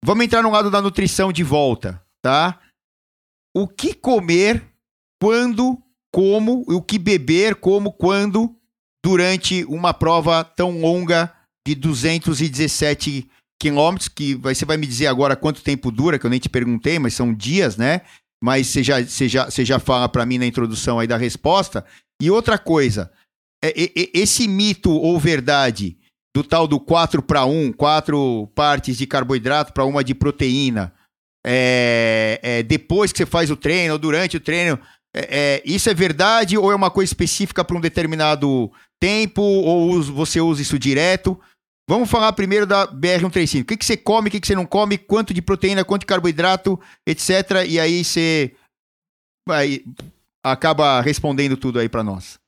vamos 0.04 0.26
entrar 0.26 0.42
no 0.42 0.52
lado 0.52 0.72
da 0.72 0.82
nutrição 0.82 1.34
de 1.34 1.44
volta, 1.44 2.02
tá? 2.22 2.60
O 3.54 3.68
que 3.68 3.94
comer, 3.94 4.64
quando, 5.22 5.82
como, 6.14 6.64
o 6.68 6.82
que 6.82 7.00
beber, 7.00 7.56
como, 7.56 7.92
quando, 7.92 8.56
durante 9.06 9.64
uma 9.66 9.94
prova 9.94 10.44
tão 10.44 10.82
longa 10.82 11.32
de 11.64 11.76
217 11.76 13.30
quilômetros, 13.62 14.08
que 14.10 14.34
você 14.34 14.66
vai 14.66 14.78
me 14.78 14.88
dizer 14.88 15.06
agora 15.06 15.36
quanto 15.36 15.62
tempo 15.62 15.92
dura, 15.92 16.18
que 16.18 16.26
eu 16.26 16.30
nem 16.32 16.40
te 16.40 16.50
perguntei, 16.50 16.98
mas 16.98 17.14
são 17.14 17.32
dias, 17.32 17.78
né? 17.78 18.02
Mas 18.44 18.66
você 18.66 18.82
já, 18.82 19.04
você 19.04 19.30
já, 19.30 19.46
você 19.46 19.64
já 19.64 19.78
fala 19.78 20.10
para 20.10 20.26
mim 20.26 20.40
na 20.40 20.48
introdução 20.48 20.98
aí 20.98 21.06
da 21.06 21.18
resposta. 21.18 21.86
E 22.20 22.32
outra 22.32 22.58
coisa, 22.58 23.12
é, 23.64 23.70
é, 23.80 23.92
esse 24.12 24.48
mito 24.48 24.90
ou 24.90 25.20
verdade 25.20 25.96
do 26.36 26.44
tal 26.44 26.68
do 26.68 26.80
4 26.80 27.22
para 27.22 27.46
1, 27.46 27.74
quatro 27.74 28.48
partes 28.56 28.98
de 28.98 29.06
carboidrato 29.06 29.72
para 29.72 29.86
uma 29.86 30.04
de 30.04 30.16
proteína, 30.16 30.92
é, 31.46 32.40
é, 32.42 32.64
depois 32.64 33.12
que 33.12 33.20
você 33.20 33.26
faz 33.28 33.52
o 33.52 33.56
treino 33.56 33.94
ou 33.94 34.00
durante 34.00 34.36
o 34.36 34.40
treino, 34.40 34.80
é, 35.16 35.60
é 35.60 35.62
isso 35.64 35.92
é 35.92 35.94
verdade 35.94 36.58
ou 36.58 36.72
é 36.72 36.76
uma 36.76 36.90
coisa 36.90 37.12
específica 37.12 37.64
para 37.64 37.78
um 37.78 37.82
determinado 37.82 38.72
tempo 39.00 39.42
ou 39.42 40.02
você 40.02 40.40
usa 40.42 40.62
isso 40.62 40.80
direto? 40.80 41.40
Vamos 41.88 42.10
falar 42.10 42.34
primeiro 42.34 42.66
da 42.66 42.88
BR-135. 42.88 43.62
O 43.62 43.66
que, 43.66 43.78
que 43.78 43.86
você 43.86 43.96
come, 43.96 44.28
o 44.28 44.32
que, 44.32 44.40
que 44.40 44.48
você 44.48 44.56
não 44.56 44.66
come, 44.66 44.98
quanto 44.98 45.34
de 45.34 45.42
proteína, 45.42 45.86
quanto 45.86 46.02
de 46.02 46.08
carboidrato, 46.08 46.80
etc. 47.06 47.64
E 47.68 47.80
aí 47.80 48.04
você 48.04 48.56
vai, 49.48 49.84
acaba 50.44 51.00
respondendo 51.02 51.56
tudo 51.56 51.80
aí 51.80 51.88
para 51.88 52.04
nós. 52.04 52.40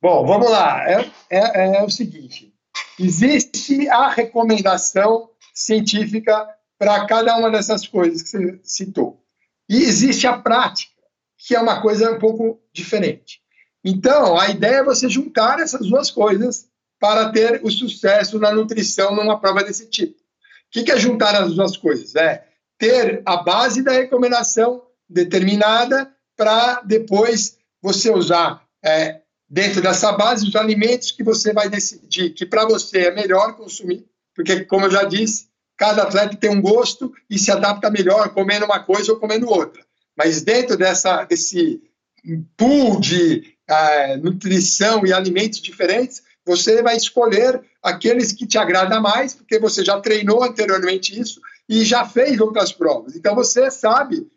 Bom, 0.00 0.24
vamos 0.24 0.48
lá. 0.48 0.88
É, 0.88 1.10
é, 1.28 1.76
é, 1.78 1.82
o 1.82 1.90
seguinte: 1.90 2.54
existe 2.98 3.88
a 3.88 4.08
recomendação 4.08 5.28
científica 5.52 6.48
para 6.78 7.04
cada 7.06 7.36
uma 7.36 7.50
dessas 7.50 7.86
coisas 7.86 8.22
que 8.22 8.28
você 8.28 8.60
citou. 8.62 9.20
E 9.68 9.82
existe 9.82 10.26
a 10.26 10.38
prática, 10.38 10.94
que 11.36 11.56
é 11.56 11.60
uma 11.60 11.82
coisa 11.82 12.12
um 12.12 12.18
pouco 12.18 12.60
diferente. 12.72 13.42
Então, 13.84 14.38
a 14.38 14.48
ideia 14.48 14.78
é 14.78 14.84
você 14.84 15.08
juntar 15.08 15.60
essas 15.60 15.86
duas 15.86 16.10
coisas 16.10 16.68
para 16.98 17.30
ter 17.30 17.60
o 17.62 17.70
sucesso 17.70 18.38
na 18.38 18.52
nutrição 18.52 19.14
numa 19.14 19.38
prova 19.38 19.62
desse 19.62 19.86
tipo. 19.86 20.14
O 20.14 20.70
que 20.70 20.90
é 20.90 20.98
juntar 20.98 21.34
as 21.34 21.54
duas 21.54 21.76
coisas? 21.76 22.14
É 22.14 22.44
ter 22.76 23.22
a 23.24 23.36
base 23.38 23.82
da 23.82 23.92
recomendação 23.92 24.82
determinada 25.08 26.12
para 26.36 26.82
depois 26.82 27.56
você 27.80 28.10
usar 28.10 28.62
é, 28.84 29.22
dentro 29.48 29.80
dessa 29.80 30.12
base 30.12 30.46
os 30.46 30.54
alimentos 30.54 31.10
que 31.10 31.22
você 31.22 31.52
vai 31.52 31.68
decidir 31.68 32.30
que 32.30 32.44
para 32.44 32.66
você 32.66 33.06
é 33.06 33.14
melhor 33.14 33.56
consumir, 33.56 34.04
porque 34.34 34.64
como 34.64 34.86
eu 34.86 34.90
já 34.90 35.04
disse, 35.04 35.48
cada 35.76 36.02
atleta 36.02 36.36
tem 36.36 36.50
um 36.50 36.60
gosto 36.60 37.12
e 37.30 37.38
se 37.38 37.50
adapta 37.50 37.90
melhor 37.90 38.34
comendo 38.34 38.66
uma 38.66 38.80
coisa 38.80 39.12
ou 39.12 39.18
comendo 39.18 39.48
outra. 39.48 39.84
Mas 40.16 40.42
dentro 40.42 40.76
dessa 40.76 41.24
desse 41.24 41.80
pool 42.56 43.00
de 43.00 43.57
é, 43.68 44.16
nutrição 44.16 45.04
e 45.06 45.12
alimentos 45.12 45.60
diferentes, 45.60 46.22
você 46.44 46.82
vai 46.82 46.96
escolher 46.96 47.60
aqueles 47.82 48.32
que 48.32 48.46
te 48.46 48.56
agradam 48.56 49.02
mais, 49.02 49.34
porque 49.34 49.58
você 49.58 49.84
já 49.84 50.00
treinou 50.00 50.42
anteriormente 50.42 51.18
isso 51.18 51.40
e 51.68 51.84
já 51.84 52.04
fez 52.06 52.40
outras 52.40 52.72
provas. 52.72 53.14
Então 53.14 53.34
você 53.34 53.70
sabe 53.70 54.16
o 54.16 54.30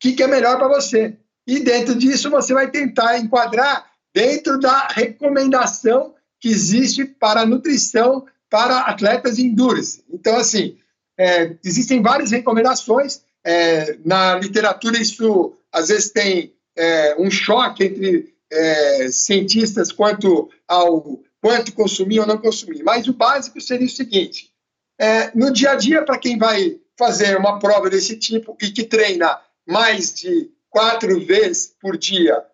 que, 0.00 0.12
que 0.12 0.22
é 0.22 0.26
melhor 0.26 0.56
para 0.56 0.68
você. 0.68 1.16
E 1.46 1.60
dentro 1.60 1.94
disso 1.94 2.30
você 2.30 2.54
vai 2.54 2.70
tentar 2.70 3.18
enquadrar 3.18 3.90
dentro 4.14 4.58
da 4.58 4.88
recomendação 4.88 6.14
que 6.40 6.48
existe 6.48 7.04
para 7.04 7.44
nutrição 7.44 8.24
para 8.48 8.80
atletas 8.80 9.36
de 9.36 9.46
endurance. 9.46 10.02
Então, 10.10 10.36
assim, 10.36 10.78
é, 11.18 11.54
existem 11.64 12.02
várias 12.02 12.30
recomendações. 12.30 13.22
É, 13.44 13.96
na 14.04 14.36
literatura, 14.36 14.98
isso 14.98 15.54
às 15.72 15.88
vezes 15.88 16.10
tem 16.10 16.52
é, 16.76 17.14
um 17.18 17.30
choque 17.30 17.84
entre 17.84 18.34
é, 18.50 19.08
cientistas 19.08 19.92
quanto 19.92 20.50
ao 20.66 21.20
quanto 21.40 21.72
consumir 21.72 22.20
ou 22.20 22.26
não 22.26 22.38
consumir. 22.38 22.82
Mas 22.82 23.08
o 23.08 23.14
básico 23.14 23.60
seria 23.60 23.86
o 23.86 23.90
seguinte: 23.90 24.50
é, 24.98 25.30
no 25.34 25.52
dia 25.52 25.72
a 25.72 25.76
dia, 25.76 26.04
para 26.04 26.18
quem 26.18 26.38
vai 26.38 26.78
fazer 26.98 27.36
uma 27.36 27.58
prova 27.58 27.88
desse 27.88 28.16
tipo 28.16 28.56
e 28.60 28.70
que 28.70 28.84
treina 28.84 29.40
mais 29.66 30.12
de 30.12 30.50
quatro 30.68 31.18
vezes 31.24 31.74
por 31.80 31.96
dia, 31.96 32.44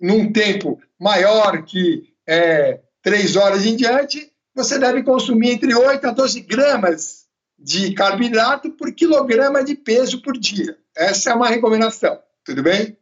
num 0.00 0.32
tempo 0.32 0.80
maior 0.98 1.62
que 1.64 2.12
é, 2.26 2.80
três 3.02 3.36
horas 3.36 3.66
em 3.66 3.76
diante, 3.76 4.32
você 4.54 4.78
deve 4.78 5.02
consumir 5.02 5.50
entre 5.50 5.74
8 5.74 6.06
a 6.06 6.10
12 6.10 6.40
gramas 6.40 7.26
de 7.58 7.92
carboidrato 7.92 8.70
por 8.70 8.92
quilograma 8.92 9.62
de 9.62 9.74
peso 9.74 10.22
por 10.22 10.36
dia. 10.36 10.76
Essa 10.96 11.30
é 11.30 11.34
uma 11.34 11.48
recomendação, 11.48 12.18
tudo 12.44 12.62
bem? 12.62 12.96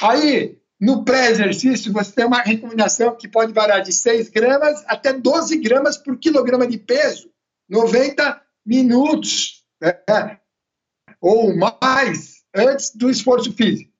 Aí, 0.00 0.57
no 0.80 1.04
pré-exercício, 1.04 1.92
você 1.92 2.12
tem 2.12 2.24
uma 2.24 2.40
recomendação 2.40 3.16
que 3.16 3.26
pode 3.26 3.52
variar 3.52 3.82
de 3.82 3.92
6 3.92 4.28
gramas 4.28 4.84
até 4.86 5.12
12 5.12 5.56
gramas 5.58 5.96
por 5.96 6.16
quilograma 6.18 6.66
de 6.66 6.78
peso, 6.78 7.30
90 7.68 8.40
minutos, 8.64 9.64
né? 9.80 10.38
ou 11.20 11.56
mais, 11.56 12.44
antes 12.54 12.94
do 12.94 13.10
esforço 13.10 13.52
físico. 13.52 13.90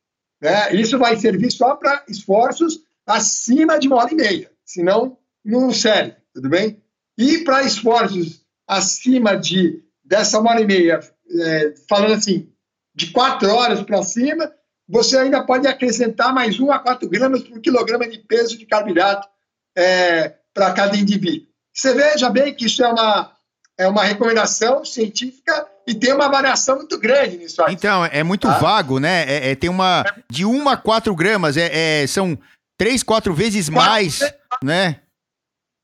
Né? 0.40 0.74
Isso 0.76 0.98
vai 0.98 1.16
servir 1.16 1.50
só 1.50 1.74
para 1.74 2.04
esforços 2.08 2.80
acima 3.04 3.78
de 3.78 3.88
uma 3.88 3.96
hora 3.96 4.12
e 4.12 4.16
meia, 4.16 4.52
senão 4.64 5.18
não 5.44 5.72
serve, 5.72 6.14
tudo 6.32 6.48
bem? 6.48 6.80
E 7.16 7.38
para 7.38 7.64
esforços 7.64 8.44
acima 8.66 9.36
de 9.36 9.82
dessa 10.04 10.40
hora 10.40 10.60
e 10.60 10.66
meia, 10.66 11.00
é, 11.40 11.74
falando 11.88 12.14
assim, 12.14 12.50
de 12.94 13.10
quatro 13.10 13.50
horas 13.50 13.82
para 13.82 14.02
cima, 14.02 14.50
você 14.88 15.18
ainda 15.18 15.44
pode 15.44 15.66
acrescentar 15.66 16.32
mais 16.32 16.58
1 16.58 16.72
a 16.72 16.78
4 16.78 17.08
gramas 17.08 17.42
por 17.42 17.60
quilograma 17.60 18.08
de 18.08 18.18
peso 18.18 18.56
de 18.56 18.64
carboidrato 18.64 19.28
é, 19.76 20.34
para 20.54 20.72
cada 20.72 20.96
indivíduo. 20.96 21.46
Você 21.74 21.94
veja 21.94 22.30
bem 22.30 22.54
que 22.54 22.66
isso 22.66 22.82
é 22.82 22.88
uma, 22.88 23.32
é 23.76 23.86
uma 23.86 24.02
recomendação 24.02 24.84
científica 24.84 25.66
e 25.86 25.94
tem 25.94 26.12
uma 26.12 26.28
variação 26.28 26.76
muito 26.76 26.98
grande 26.98 27.36
nisso. 27.36 27.62
Aí. 27.62 27.74
Então, 27.74 28.04
é 28.06 28.22
muito 28.22 28.48
ah. 28.48 28.58
vago, 28.58 28.98
né? 28.98 29.24
É, 29.28 29.50
é, 29.50 29.54
tem 29.54 29.68
uma. 29.68 30.04
De 30.30 30.44
1 30.44 30.68
a 30.68 30.76
4 30.76 31.14
gramas, 31.14 31.56
é, 31.56 32.02
é 32.02 32.06
são 32.06 32.36
3, 32.78 33.02
4 33.02 33.34
vezes 33.34 33.68
quatro, 33.68 33.90
mais, 33.90 34.20
né? 34.62 35.00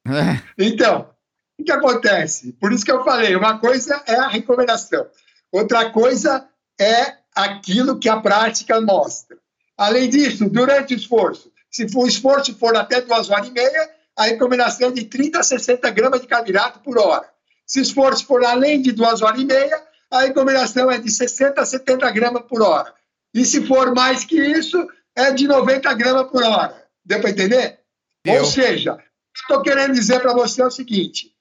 É. 0.07 0.41
Então, 0.59 1.11
o 1.59 1.65
que 1.65 1.73
acontece? 1.73 2.53
Por 2.55 2.73
isso 2.73 2.85
que 2.85 2.93
eu 2.93 3.05
falei, 3.05 3.37
uma 3.37 3.59
coisa 3.59 4.03
é 4.07 4.17
a 4.17 4.29
recomendação, 4.29 5.07
outra 5.53 5.91
coisa 5.91 6.47
é 6.79 7.24
aquilo 7.35 7.99
que 7.99 8.09
a 8.09 8.21
prática 8.21 8.81
mostra. 8.81 9.37
Além 9.77 10.09
disso, 10.09 10.49
durante 10.49 10.95
o 10.95 10.97
esforço, 10.97 11.53
se 11.71 11.87
o 11.95 12.07
esforço 12.07 12.55
for 12.55 12.77
até 12.77 13.01
duas 13.01 13.29
horas 13.29 13.49
e 13.49 13.51
meia, 13.51 13.91
a 14.17 14.25
recomendação 14.25 14.89
é 14.89 14.93
de 14.93 15.05
30 15.05 15.41
a 15.41 15.43
60 15.43 15.91
gramas 15.91 16.21
de 16.21 16.29
carboidrato 16.29 16.79
por 16.81 16.99
hora. 16.99 17.29
Se 17.67 17.81
o 17.81 17.83
esforço 17.83 18.25
for 18.27 18.45
além 18.45 18.81
de 18.81 18.93
duas 18.93 19.23
horas 19.23 19.41
e 19.41 19.45
meia, 19.45 19.83
a 20.11 20.21
recomendação 20.21 20.91
é 20.91 20.99
de 20.99 21.11
60 21.11 21.61
a 21.61 21.67
70 21.67 22.09
gramas 22.13 22.45
por 22.45 22.63
hora. 22.63 22.95
E 23.35 23.45
se 23.45 23.67
for 23.67 23.93
mais 23.93 24.25
que 24.25 24.41
isso, 24.41 24.87
é 25.17 25.33
de 25.33 25.49
90 25.49 25.93
gramas 25.95 26.31
por 26.31 26.45
hora. 26.45 26.87
Deu 27.05 27.21
para 27.21 27.31
entender? 27.31 27.81
Ou 28.27 28.45
seja, 28.45 28.99
estou 29.35 29.61
querendo 29.61 29.93
dizer 29.93 30.21
para 30.21 30.33
você 30.33 30.63
é 30.63 30.67
o 30.67 30.71
seguinte, 30.71 31.33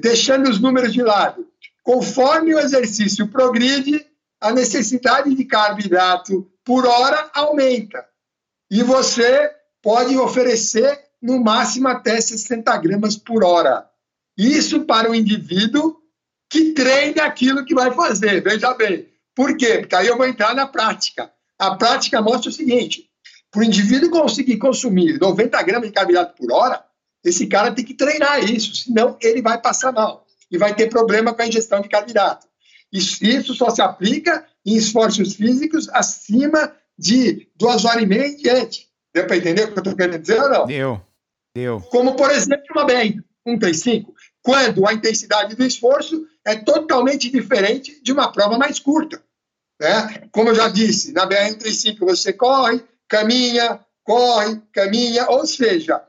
deixando 0.00 0.48
os 0.48 0.58
números 0.58 0.92
de 0.92 1.02
lado, 1.02 1.46
conforme 1.82 2.54
o 2.54 2.58
exercício 2.58 3.28
progride, 3.28 4.06
a 4.42 4.52
necessidade 4.52 5.32
de 5.34 5.44
carboidrato 5.44 6.50
por 6.64 6.84
hora 6.84 7.30
aumenta. 7.32 8.04
E 8.68 8.82
você 8.82 9.50
pode 9.80 10.16
oferecer 10.18 10.98
no 11.22 11.38
máximo 11.40 11.86
até 11.86 12.20
60 12.20 12.76
gramas 12.78 13.16
por 13.16 13.44
hora. 13.44 13.88
Isso 14.36 14.84
para 14.84 15.08
o 15.08 15.14
indivíduo 15.14 15.96
que 16.50 16.72
treine 16.72 17.20
aquilo 17.20 17.64
que 17.64 17.74
vai 17.74 17.92
fazer. 17.92 18.42
Veja 18.42 18.74
bem. 18.74 19.08
Por 19.34 19.56
quê? 19.56 19.78
Porque 19.78 19.94
aí 19.94 20.08
eu 20.08 20.16
vou 20.16 20.26
entrar 20.26 20.54
na 20.54 20.66
prática. 20.66 21.32
A 21.56 21.76
prática 21.76 22.20
mostra 22.20 22.50
o 22.50 22.52
seguinte: 22.52 23.08
para 23.50 23.60
o 23.60 23.64
indivíduo 23.64 24.10
conseguir 24.10 24.58
consumir 24.58 25.20
90 25.20 25.62
gramas 25.62 25.88
de 25.88 25.94
carboidrato 25.94 26.34
por 26.34 26.52
hora, 26.52 26.84
esse 27.24 27.46
cara 27.46 27.70
tem 27.70 27.84
que 27.84 27.94
treinar 27.94 28.42
isso, 28.42 28.74
senão 28.74 29.16
ele 29.20 29.40
vai 29.40 29.60
passar 29.60 29.92
mal 29.92 30.26
e 30.50 30.58
vai 30.58 30.74
ter 30.74 30.88
problema 30.88 31.32
com 31.32 31.42
a 31.42 31.46
ingestão 31.46 31.80
de 31.80 31.88
carboidrato. 31.88 32.46
Isso, 32.92 33.54
só 33.54 33.70
se 33.70 33.80
aplica 33.80 34.46
em 34.64 34.76
esforços 34.76 35.34
físicos 35.34 35.88
acima 35.88 36.74
de 36.98 37.48
duas 37.56 37.84
horas 37.84 38.02
e 38.02 38.06
meia 38.06 38.26
em 38.26 38.36
diante. 38.36 38.88
Deu 39.14 39.26
para 39.26 39.36
entender 39.36 39.64
o 39.64 39.68
que 39.68 39.78
eu 39.78 39.78
estou 39.78 39.96
querendo 39.96 40.20
dizer 40.20 40.40
ou 40.40 40.50
não? 40.50 40.66
Deu. 40.66 41.00
Deu. 41.56 41.80
Como, 41.80 42.14
por 42.14 42.30
exemplo, 42.30 42.64
uma 42.70 42.84
BR 42.84 43.22
135, 43.46 44.14
quando 44.42 44.86
a 44.86 44.92
intensidade 44.92 45.56
do 45.56 45.64
esforço 45.64 46.26
é 46.44 46.56
totalmente 46.56 47.30
diferente 47.30 48.02
de 48.02 48.12
uma 48.12 48.30
prova 48.30 48.58
mais 48.58 48.78
curta. 48.78 49.22
Né? 49.80 50.28
Como 50.30 50.50
eu 50.50 50.54
já 50.54 50.68
disse, 50.68 51.12
na 51.12 51.26
BR 51.26 51.48
135 51.48 52.04
você 52.04 52.32
corre, 52.32 52.82
caminha, 53.08 53.80
corre, 54.04 54.60
caminha, 54.72 55.28
ou 55.28 55.46
seja, 55.46 56.02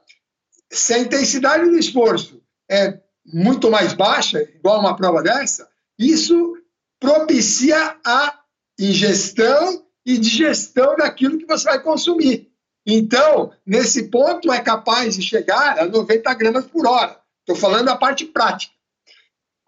se 0.72 0.94
a 0.94 1.00
intensidade 1.00 1.70
do 1.70 1.78
esforço 1.78 2.42
é 2.70 3.00
muito 3.26 3.70
mais 3.70 3.94
baixa, 3.94 4.42
igual 4.42 4.80
uma 4.80 4.96
prova 4.96 5.22
dessa, 5.22 5.68
isso 5.98 6.58
propicia 7.04 7.97
a 8.06 8.39
ingestão 8.80 9.86
e 10.06 10.18
digestão 10.18 10.95
daquilo 10.95 11.38
que 11.38 11.45
você 11.45 11.66
vai 11.66 11.84
consumir. 11.84 12.49
Então, 12.86 13.51
nesse 13.66 14.04
ponto, 14.10 14.49
é 14.54 14.62
capaz 14.62 15.18
de 15.18 15.22
chegar 15.22 15.80
a 15.80 15.86
90 15.86 16.34
gramas 16.34 16.66
por 16.66 16.88
hora. 16.88 17.20
Estou 17.41 17.58
falando 17.58 17.88
da 17.88 17.97
parte 17.97 18.24
prática. 18.24 18.74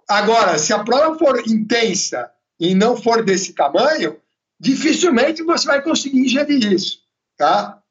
Agora, 0.08 0.58
se 0.58 0.72
a 0.72 0.82
prova 0.82 1.20
for 1.20 1.38
intensa 1.46 2.32
e 2.58 2.74
não 2.74 2.96
for 2.96 3.22
desse 3.22 3.52
tamanho, 3.52 4.18
dificilmente 4.58 5.44
você 5.44 5.68
vai 5.68 5.82
conseguir 5.82 6.20
ingerir 6.20 6.72
isso, 6.72 7.00
tá? 7.36 7.82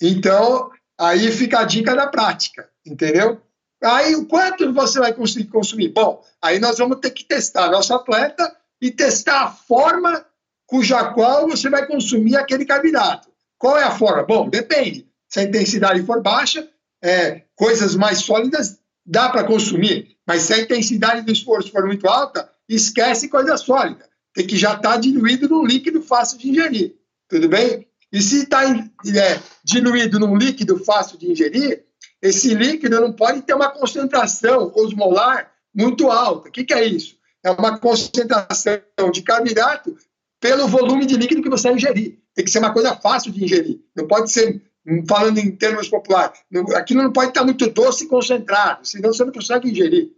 Então, 0.00 0.70
aí 0.98 1.30
fica 1.32 1.60
a 1.60 1.64
dica 1.64 1.94
da 1.94 2.06
prática, 2.06 2.70
entendeu? 2.84 3.42
Aí, 3.82 4.14
o 4.16 4.24
quanto 4.24 4.72
você 4.72 4.98
vai 4.98 5.12
conseguir 5.12 5.48
consumir? 5.48 5.88
Bom, 5.88 6.24
aí 6.40 6.58
nós 6.58 6.78
vamos 6.78 6.98
ter 7.00 7.10
que 7.10 7.24
testar 7.24 7.70
nosso 7.70 7.92
atleta 7.92 8.56
e 8.80 8.90
testar 8.90 9.44
a 9.44 9.50
forma 9.50 10.24
cuja 10.66 11.12
qual 11.12 11.48
você 11.48 11.70
vai 11.70 11.86
consumir 11.86 12.36
aquele 12.36 12.64
carboidrato. 12.64 13.28
Qual 13.58 13.78
é 13.78 13.84
a 13.84 13.90
forma? 13.90 14.24
Bom, 14.24 14.48
depende. 14.48 15.06
Se 15.28 15.40
a 15.40 15.44
intensidade 15.44 16.02
for 16.04 16.22
baixa, 16.22 16.68
é, 17.02 17.42
coisas 17.54 17.94
mais 17.94 18.18
sólidas 18.18 18.78
dá 19.04 19.28
para 19.28 19.44
consumir, 19.44 20.16
mas 20.26 20.42
se 20.42 20.52
a 20.52 20.58
intensidade 20.58 21.22
do 21.22 21.32
esforço 21.32 21.70
for 21.70 21.86
muito 21.86 22.08
alta, 22.08 22.50
esquece 22.68 23.28
coisa 23.28 23.56
sólida. 23.56 24.08
Tem 24.34 24.46
que 24.46 24.56
já 24.56 24.74
estar 24.74 24.92
tá 24.92 24.96
diluído 24.96 25.48
num 25.48 25.64
líquido 25.64 26.02
fácil 26.02 26.38
de 26.38 26.50
ingerir. 26.50 26.96
Tudo 27.28 27.48
bem? 27.48 27.86
E 28.12 28.20
se 28.20 28.42
está 28.42 28.64
é, 28.64 29.40
diluído 29.64 30.18
num 30.18 30.36
líquido 30.36 30.78
fácil 30.84 31.18
de 31.18 31.30
ingerir, 31.30 31.84
esse 32.20 32.54
líquido 32.54 33.00
não 33.00 33.12
pode 33.12 33.42
ter 33.42 33.54
uma 33.54 33.70
concentração 33.70 34.72
osmolar 34.74 35.50
muito 35.74 36.10
alta. 36.10 36.48
O 36.48 36.52
que, 36.52 36.64
que 36.64 36.74
é 36.74 36.84
isso? 36.84 37.15
É 37.46 37.50
uma 37.52 37.78
concentração 37.78 38.80
de 39.12 39.22
carboidrato 39.22 39.96
pelo 40.40 40.66
volume 40.66 41.06
de 41.06 41.16
líquido 41.16 41.40
que 41.40 41.48
você 41.48 41.70
ingerir. 41.70 42.18
Tem 42.34 42.44
que 42.44 42.50
ser 42.50 42.58
uma 42.58 42.72
coisa 42.72 42.96
fácil 42.96 43.30
de 43.30 43.44
ingerir. 43.44 43.78
Não 43.94 44.08
pode 44.08 44.32
ser, 44.32 44.60
falando 45.08 45.38
em 45.38 45.52
termos 45.52 45.88
populares, 45.88 46.40
aquilo 46.74 47.04
não 47.04 47.12
pode 47.12 47.28
estar 47.28 47.44
muito 47.44 47.70
doce 47.70 48.02
e 48.02 48.08
concentrado, 48.08 48.84
senão 48.84 49.12
você 49.12 49.24
não 49.24 49.32
consegue 49.32 49.70
ingerir. 49.70 50.10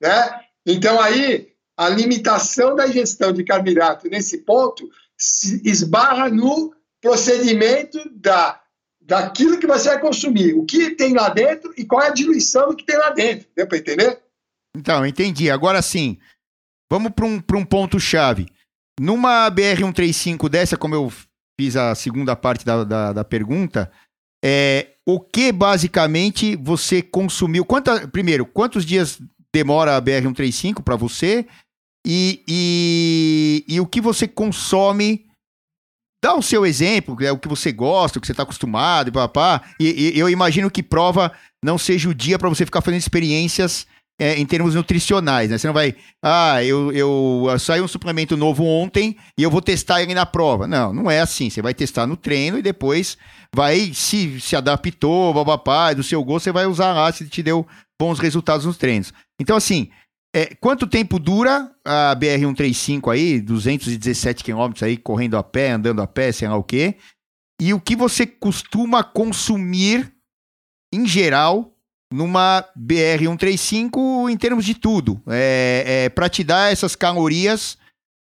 Né? 0.00 0.40
Então, 0.66 1.00
aí, 1.00 1.52
a 1.76 1.88
limitação 1.88 2.74
da 2.74 2.88
ingestão 2.88 3.32
de 3.32 3.44
carboidrato 3.44 4.08
nesse 4.08 4.38
ponto 4.38 4.90
esbarra 5.64 6.28
no 6.30 6.74
procedimento 7.00 8.00
da, 8.10 8.60
daquilo 9.00 9.60
que 9.60 9.68
você 9.68 9.88
vai 9.88 10.00
consumir, 10.00 10.54
o 10.54 10.64
que 10.64 10.96
tem 10.96 11.14
lá 11.14 11.28
dentro 11.28 11.72
e 11.78 11.84
qual 11.84 12.02
é 12.02 12.08
a 12.08 12.12
diluição 12.12 12.70
do 12.70 12.76
que 12.76 12.84
tem 12.84 12.98
lá 12.98 13.10
dentro. 13.10 13.46
Deu 13.54 13.68
para 13.68 13.78
entender? 13.78 14.20
Então, 14.76 15.06
entendi. 15.06 15.50
Agora 15.50 15.82
sim, 15.82 16.18
vamos 16.92 17.12
para 17.12 17.24
um, 17.24 17.42
um 17.54 17.64
ponto-chave. 17.64 18.48
Numa 19.00 19.50
BR-135 19.50 20.46
dessa, 20.46 20.76
como 20.76 20.94
eu 20.94 21.10
fiz 21.58 21.74
a 21.74 21.94
segunda 21.94 22.36
parte 22.36 22.66
da, 22.66 22.84
da, 22.84 23.12
da 23.14 23.24
pergunta, 23.24 23.90
é, 24.44 24.88
o 25.08 25.18
que 25.18 25.50
basicamente 25.50 26.54
você 26.54 27.00
consumiu? 27.00 27.64
Quanta, 27.64 28.06
primeiro, 28.08 28.44
quantos 28.44 28.84
dias 28.84 29.18
demora 29.54 29.96
a 29.96 30.02
BR-135 30.02 30.82
para 30.82 30.94
você? 30.94 31.46
E, 32.06 32.44
e, 32.46 33.64
e 33.66 33.80
o 33.80 33.86
que 33.86 34.00
você 34.00 34.28
consome? 34.28 35.24
Dá 36.22 36.34
o 36.34 36.42
seu 36.42 36.66
exemplo, 36.66 37.16
é 37.24 37.32
o 37.32 37.38
que 37.38 37.48
você 37.48 37.72
gosta, 37.72 38.18
o 38.18 38.20
que 38.20 38.26
você 38.26 38.34
está 38.34 38.42
acostumado, 38.42 39.10
papá. 39.10 39.62
E, 39.80 40.12
e 40.14 40.18
eu 40.18 40.28
imagino 40.28 40.70
que 40.70 40.82
prova 40.82 41.32
não 41.64 41.78
seja 41.78 42.10
o 42.10 42.14
dia 42.14 42.38
para 42.38 42.50
você 42.50 42.66
ficar 42.66 42.82
fazendo 42.82 43.00
experiências 43.00 43.86
é, 44.22 44.38
em 44.38 44.46
termos 44.46 44.76
nutricionais, 44.76 45.50
né? 45.50 45.58
Você 45.58 45.66
não 45.66 45.74
vai, 45.74 45.96
ah, 46.22 46.62
eu, 46.62 46.92
eu, 46.92 47.58
saiu 47.58 47.82
um 47.82 47.88
suplemento 47.88 48.36
novo 48.36 48.64
ontem 48.64 49.16
e 49.36 49.42
eu 49.42 49.50
vou 49.50 49.60
testar 49.60 50.00
ele 50.00 50.14
na 50.14 50.24
prova. 50.24 50.68
Não, 50.68 50.92
não 50.92 51.10
é 51.10 51.18
assim. 51.18 51.50
Você 51.50 51.60
vai 51.60 51.74
testar 51.74 52.06
no 52.06 52.16
treino 52.16 52.56
e 52.56 52.62
depois 52.62 53.18
vai, 53.52 53.90
se 53.92 54.40
se 54.40 54.54
adaptou, 54.54 55.34
babapá, 55.34 55.92
do 55.92 56.04
seu 56.04 56.22
gosto, 56.22 56.44
você 56.44 56.52
vai 56.52 56.66
usar 56.66 56.92
lá 56.92 57.10
se 57.10 57.28
te 57.28 57.42
deu 57.42 57.66
bons 58.00 58.20
resultados 58.20 58.64
nos 58.64 58.76
treinos. 58.76 59.12
Então, 59.40 59.56
assim, 59.56 59.90
é, 60.32 60.54
quanto 60.54 60.86
tempo 60.86 61.18
dura 61.18 61.68
a 61.84 62.14
BR-135 62.14 63.12
aí, 63.12 63.40
217 63.40 64.44
quilômetros 64.44 64.84
aí, 64.84 64.96
correndo 64.96 65.36
a 65.36 65.42
pé, 65.42 65.72
andando 65.72 66.00
a 66.00 66.06
pé, 66.06 66.30
sei 66.30 66.46
lá 66.46 66.56
o 66.56 66.62
quê? 66.62 66.94
E 67.60 67.74
o 67.74 67.80
que 67.80 67.96
você 67.96 68.24
costuma 68.24 69.02
consumir, 69.02 70.14
em 70.94 71.08
geral, 71.08 71.71
numa 72.12 72.64
BR-135 72.78 74.30
em 74.30 74.36
termos 74.36 74.64
de 74.64 74.74
tudo. 74.74 75.20
É, 75.28 76.04
é 76.04 76.08
para 76.08 76.28
te 76.28 76.44
dar 76.44 76.72
essas 76.72 76.94
calorias 76.94 77.78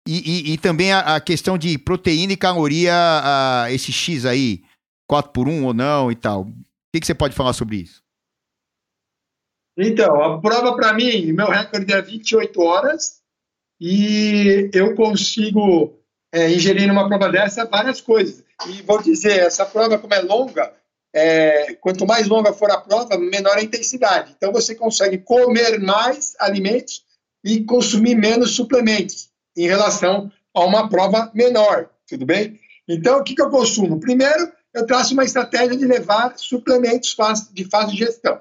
e, 0.07 0.51
e, 0.51 0.53
e 0.53 0.59
também 0.59 0.93
a, 0.93 1.17
a, 1.17 1.21
questão 1.21 1.59
de 1.59 1.77
proteína 1.79 2.33
e 2.33 2.37
caloria, 2.37 2.93
a, 2.95 3.67
esse 3.71 3.93
X 3.93 4.25
aí, 4.25 4.63
4 5.09 5.33
por 5.33 5.49
1 5.49 5.65
ou 5.65 5.75
não 5.75 6.11
e 6.11 6.17
tal. 6.17 6.43
O 6.43 6.55
que, 6.93 7.01
que 7.01 7.07
você 7.07 7.15
pode 7.15 7.35
falar 7.35 7.53
sobre 7.53 7.79
isso? 7.79 8.03
Então, 9.77 10.23
a 10.23 10.41
prova 10.41 10.75
para 10.75 10.95
mim, 10.95 11.33
meu 11.33 11.49
recorde 11.49 11.93
é 11.93 12.01
28 12.01 12.63
horas 12.63 13.21
e 13.81 14.71
eu 14.73 14.95
consigo 14.95 16.01
é, 16.33 16.51
ingerir 16.51 16.89
numa 16.89 17.09
prova 17.09 17.29
dessa 17.29 17.67
várias 17.67 18.01
coisas. 18.01 18.45
E 18.69 18.83
vou 18.83 19.03
dizer, 19.03 19.41
essa 19.41 19.67
prova, 19.67 19.99
como 19.99 20.15
é 20.15 20.21
longa, 20.21 20.73
é, 21.17 21.73
quanto 21.81 22.07
mais 22.07 22.29
longa 22.29 22.53
for 22.53 22.71
a 22.71 22.77
prova, 22.77 23.17
menor 23.17 23.57
a 23.57 23.63
intensidade. 23.63 24.35
Então, 24.37 24.53
você 24.53 24.75
consegue 24.75 25.17
comer 25.17 25.81
mais 25.81 26.37
alimentos 26.39 27.05
e 27.43 27.65
consumir 27.65 28.15
menos 28.15 28.55
suplementos 28.55 29.31
em 29.57 29.67
relação 29.67 30.31
a 30.53 30.63
uma 30.63 30.91
prova 30.91 31.31
menor, 31.35 31.89
tudo 32.07 32.27
bem? 32.27 32.61
Então, 32.87 33.19
o 33.19 33.25
que, 33.25 33.35
que 33.35 33.41
eu 33.41 33.49
consumo? 33.49 33.99
Primeiro, 33.99 34.53
eu 34.75 34.85
traço 34.85 35.15
uma 35.15 35.25
estratégia 35.25 35.75
de 35.75 35.87
levar 35.87 36.35
suplementos 36.37 37.17
de 37.51 37.65
fase 37.65 37.93
de 37.93 37.97
gestão. 37.97 38.39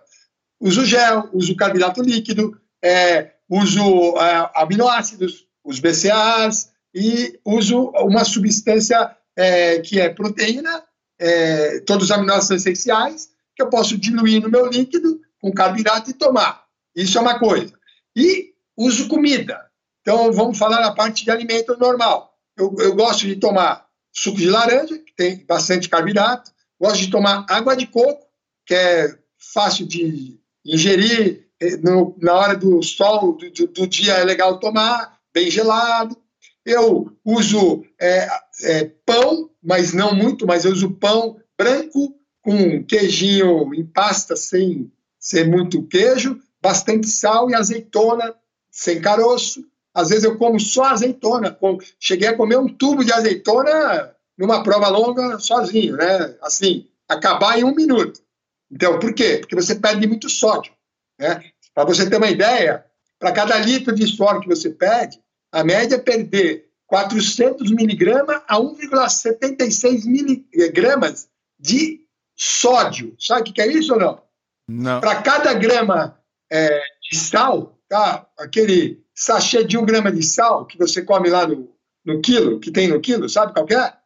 Uso 0.60 0.84
gel, 0.84 1.30
uso 1.32 1.56
carboidrato 1.56 2.02
líquido, 2.02 2.60
é, 2.84 3.32
uso 3.50 4.18
é, 4.18 4.52
aminoácidos, 4.54 5.48
os 5.64 5.80
BCAAs 5.80 6.72
e 6.94 7.40
uso 7.46 7.92
uma 8.02 8.26
substância 8.26 9.16
é, 9.34 9.80
que 9.80 9.98
é 9.98 10.10
proteína 10.10 10.84
é, 11.20 11.80
todos 11.82 12.06
os 12.06 12.12
aminoácidos 12.12 12.66
essenciais 12.66 13.30
que 13.56 13.62
eu 13.62 13.70
posso 13.70 13.98
diluir 13.98 14.42
no 14.42 14.50
meu 14.50 14.68
líquido 14.68 15.22
com 15.40 15.52
carboidrato 15.52 16.10
e 16.10 16.14
tomar. 16.14 16.66
Isso 16.96 17.18
é 17.18 17.22
uma 17.22 17.40
coisa. 17.40 17.74
E 18.16 18.54
uso 18.78 19.08
comida. 19.08 19.66
Então, 20.02 20.32
vamos 20.32 20.58
falar 20.58 20.82
na 20.82 20.94
parte 20.94 21.24
de 21.24 21.32
alimento 21.32 21.78
normal. 21.78 22.38
Eu, 22.58 22.74
eu 22.80 22.96
gosto 22.96 23.26
de 23.26 23.36
tomar 23.36 23.86
suco 24.12 24.38
de 24.38 24.50
laranja, 24.50 24.98
que 24.98 25.14
tem 25.16 25.46
bastante 25.46 25.90
carboidrato. 25.90 26.52
Gosto 26.80 27.00
de 27.00 27.12
tomar 27.12 27.46
água 27.50 27.76
de 27.76 27.88
coco, 27.88 28.26
que 28.66 28.74
é 28.74 29.18
fácil 29.54 29.88
de 29.88 30.40
ingerir. 30.66 31.46
É, 31.60 31.78
no, 31.78 32.16
na 32.22 32.34
hora 32.34 32.56
do 32.56 32.84
sol, 32.84 33.34
do, 33.34 33.50
do, 33.50 33.68
do 33.68 33.88
dia, 33.88 34.14
é 34.14 34.24
legal 34.24 34.60
tomar, 34.60 35.18
bem 35.34 35.50
gelado. 35.50 36.18
Eu 36.66 37.16
uso 37.24 37.86
é, 38.00 38.28
é, 38.64 38.86
pão, 39.06 39.50
mas 39.66 39.94
não 39.94 40.14
muito, 40.14 40.46
mas 40.46 40.64
eu 40.64 40.72
uso 40.72 40.92
pão 40.92 41.38
branco 41.58 42.16
com 42.42 42.84
queijinho 42.84 43.74
em 43.74 43.84
pasta 43.84 44.36
sem 44.36 44.92
ser 45.20 45.48
muito 45.48 45.82
queijo, 45.88 46.40
bastante 46.62 47.08
sal 47.08 47.50
e 47.50 47.56
azeitona 47.56 48.36
sem 48.70 49.02
caroço. 49.02 49.66
Às 49.94 50.10
vezes 50.10 50.26
eu 50.26 50.38
como 50.38 50.60
só 50.60 50.84
azeitona. 50.84 51.58
Cheguei 52.00 52.28
a 52.28 52.38
comer 52.38 52.58
um 52.58 52.68
tubo 52.68 53.04
de 53.04 53.12
azeitona 53.12 54.14
numa 54.38 54.62
prova 54.62 54.90
longa 54.90 55.40
sozinho, 55.40 55.96
né? 55.96 56.36
Assim, 56.42 56.88
acabar 57.08 57.58
em 57.58 57.64
um 57.64 57.74
minuto. 57.74 58.22
Então, 58.70 59.00
por 59.00 59.14
quê? 59.14 59.38
Porque 59.40 59.56
você 59.56 59.74
perde 59.74 60.06
muito 60.06 60.30
sódio. 60.30 60.74
Né? 61.18 61.44
Para 61.74 61.86
você 61.86 62.08
ter 62.10 62.18
uma 62.18 62.30
ideia, 62.30 62.86
para 63.18 63.32
cada 63.32 63.58
litro 63.58 63.96
de 63.96 64.06
sódio 64.06 64.42
que 64.42 64.50
você 64.50 64.70
perde, 64.70 65.20
a 65.52 65.64
média 65.64 65.96
é 65.96 66.00
perder 66.00 66.70
400 66.88 67.72
miligramas 67.72 68.42
a 68.48 68.58
1,76 68.58 70.06
miligramas 70.06 71.28
de 71.60 72.02
sódio. 72.36 73.16
Sabe 73.20 73.50
o 73.50 73.54
que 73.54 73.62
é 73.62 73.68
isso 73.68 73.94
ou 73.94 74.00
não? 74.00 74.22
Não. 74.68 75.00
Para 75.00 75.22
cada 75.22 75.54
grama 75.54 76.20
é, 76.52 76.82
de 77.10 77.18
sal, 77.18 77.80
tá? 77.88 78.28
aquele 78.38 79.04
sachê 79.14 79.64
de 79.64 79.78
um 79.78 79.86
grama 79.86 80.12
de 80.12 80.24
sal 80.24 80.66
que 80.66 80.78
você 80.78 81.02
come 81.02 81.30
lá 81.30 81.48
no, 81.48 81.74
no 82.06 82.22
quilo, 82.22 82.60
que 82.60 82.72
tem 82.72 82.88
no 82.88 83.00
quilo, 83.00 83.30
sabe 83.30 83.54
qual 83.54 83.68
é? 83.70 83.98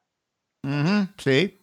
Uhum, 0.66 1.08
sei. 1.18 1.60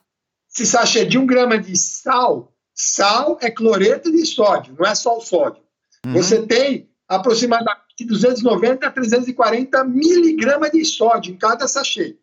Esse 0.50 0.66
sachê 0.66 1.04
de 1.04 1.18
um 1.18 1.26
grama 1.26 1.58
de 1.58 1.76
sal, 1.76 2.52
sal 2.74 3.38
é 3.40 3.50
cloreto 3.50 4.10
de 4.10 4.24
sódio, 4.26 4.74
não 4.78 4.86
é 4.86 4.94
só 4.94 5.16
o 5.16 5.20
sódio. 5.20 5.62
Uhum. 6.04 6.14
Você 6.14 6.46
tem 6.46 6.90
aproximadamente 7.08 7.85
de 7.98 8.04
290 8.04 8.86
a 8.86 8.90
340 8.90 9.84
miligramas 9.84 10.70
de 10.70 10.84
sódio 10.84 11.32
em 11.32 11.36
cada 11.36 11.66
sachê. 11.66 12.16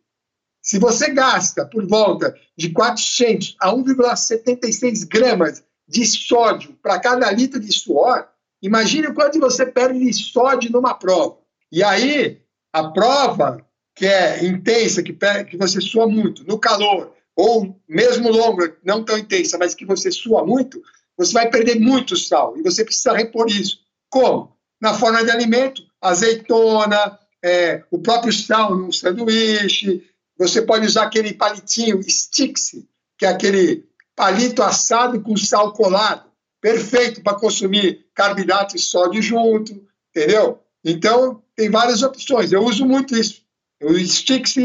Se 0.62 0.78
você 0.78 1.10
gasta 1.10 1.66
por 1.66 1.86
volta 1.86 2.34
de 2.56 2.70
400 2.70 3.56
a 3.60 3.72
1,76 3.72 5.06
gramas 5.06 5.64
de 5.86 6.06
sódio 6.06 6.74
para 6.82 6.98
cada 6.98 7.30
litro 7.30 7.60
de 7.60 7.72
suor, 7.72 8.28
Imagine 8.64 9.08
o 9.08 9.14
quanto 9.14 9.38
você 9.38 9.66
perde 9.66 9.98
de 9.98 10.10
sódio 10.14 10.72
numa 10.72 10.94
prova. 10.94 11.36
E 11.70 11.84
aí, 11.84 12.40
a 12.72 12.88
prova 12.88 13.62
que 13.94 14.06
é 14.06 14.42
intensa, 14.42 15.02
que, 15.02 15.12
que 15.12 15.56
você 15.58 15.82
sua 15.82 16.08
muito, 16.08 16.42
no 16.46 16.58
calor, 16.58 17.12
ou 17.36 17.78
mesmo 17.86 18.30
longa, 18.30 18.74
não 18.82 19.04
tão 19.04 19.18
intensa, 19.18 19.58
mas 19.58 19.74
que 19.74 19.84
você 19.84 20.10
sua 20.10 20.46
muito, 20.46 20.82
você 21.14 21.34
vai 21.34 21.50
perder 21.50 21.78
muito 21.78 22.16
sal. 22.16 22.56
E 22.56 22.62
você 22.62 22.82
precisa 22.82 23.12
repor 23.12 23.48
isso. 23.50 23.80
Como? 24.08 24.53
Na 24.84 24.92
forma 24.92 25.24
de 25.24 25.30
alimento, 25.30 25.82
azeitona, 25.98 27.18
é, 27.42 27.82
o 27.90 27.98
próprio 27.98 28.30
sal 28.30 28.76
num 28.76 28.92
sanduíche. 28.92 30.06
Você 30.38 30.60
pode 30.60 30.84
usar 30.84 31.04
aquele 31.04 31.32
palitinho 31.32 32.02
Stix, 32.02 32.72
que 33.16 33.24
é 33.24 33.28
aquele 33.30 33.88
palito 34.14 34.62
assado 34.62 35.22
com 35.22 35.34
sal 35.38 35.72
colado. 35.72 36.30
Perfeito 36.60 37.22
para 37.22 37.38
consumir 37.38 38.04
carboidrato 38.14 38.76
e 38.76 38.78
sódio 38.78 39.22
junto, 39.22 39.72
entendeu? 40.14 40.60
Então, 40.84 41.42
tem 41.56 41.70
várias 41.70 42.02
opções. 42.02 42.52
Eu 42.52 42.62
uso 42.62 42.84
muito 42.84 43.16
isso. 43.16 43.40
O 43.82 43.98
Stix, 43.98 44.56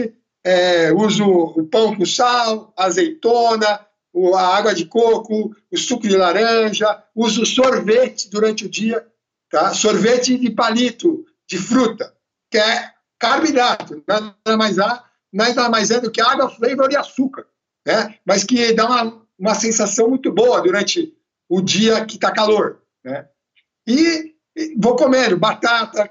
é, 0.43 0.91
uso 0.91 1.23
o 1.23 1.65
pão 1.65 1.95
com 1.95 2.05
sal, 2.05 2.73
azeitona, 2.75 3.87
a 4.35 4.57
água 4.57 4.75
de 4.75 4.83
coco, 4.83 5.55
o 5.71 5.77
suco 5.77 6.05
de 6.05 6.17
laranja, 6.17 7.01
uso 7.15 7.45
sorvete 7.45 8.29
durante 8.29 8.65
o 8.65 8.69
dia, 8.69 9.07
tá? 9.49 9.73
sorvete 9.73 10.37
de 10.37 10.49
palito, 10.49 11.25
de 11.47 11.57
fruta, 11.57 12.13
que 12.49 12.57
é 12.57 12.91
carboidrato, 13.17 14.03
nada 14.07 14.57
mais, 14.57 14.77
é, 14.77 14.99
nada 15.31 15.69
mais 15.69 15.91
é 15.91 15.99
do 15.99 16.11
que 16.11 16.21
água, 16.21 16.49
flavor 16.49 16.91
e 16.91 16.95
açúcar, 16.95 17.45
né? 17.85 18.15
mas 18.25 18.43
que 18.43 18.73
dá 18.73 18.85
uma, 18.85 19.21
uma 19.37 19.55
sensação 19.55 20.09
muito 20.09 20.31
boa 20.31 20.61
durante 20.61 21.13
o 21.49 21.61
dia 21.61 22.05
que 22.05 22.15
está 22.15 22.31
calor. 22.31 22.81
Né? 23.03 23.27
E, 23.87 24.35
e 24.55 24.75
vou 24.77 24.95
comendo 24.95 25.37
batata, 25.37 26.09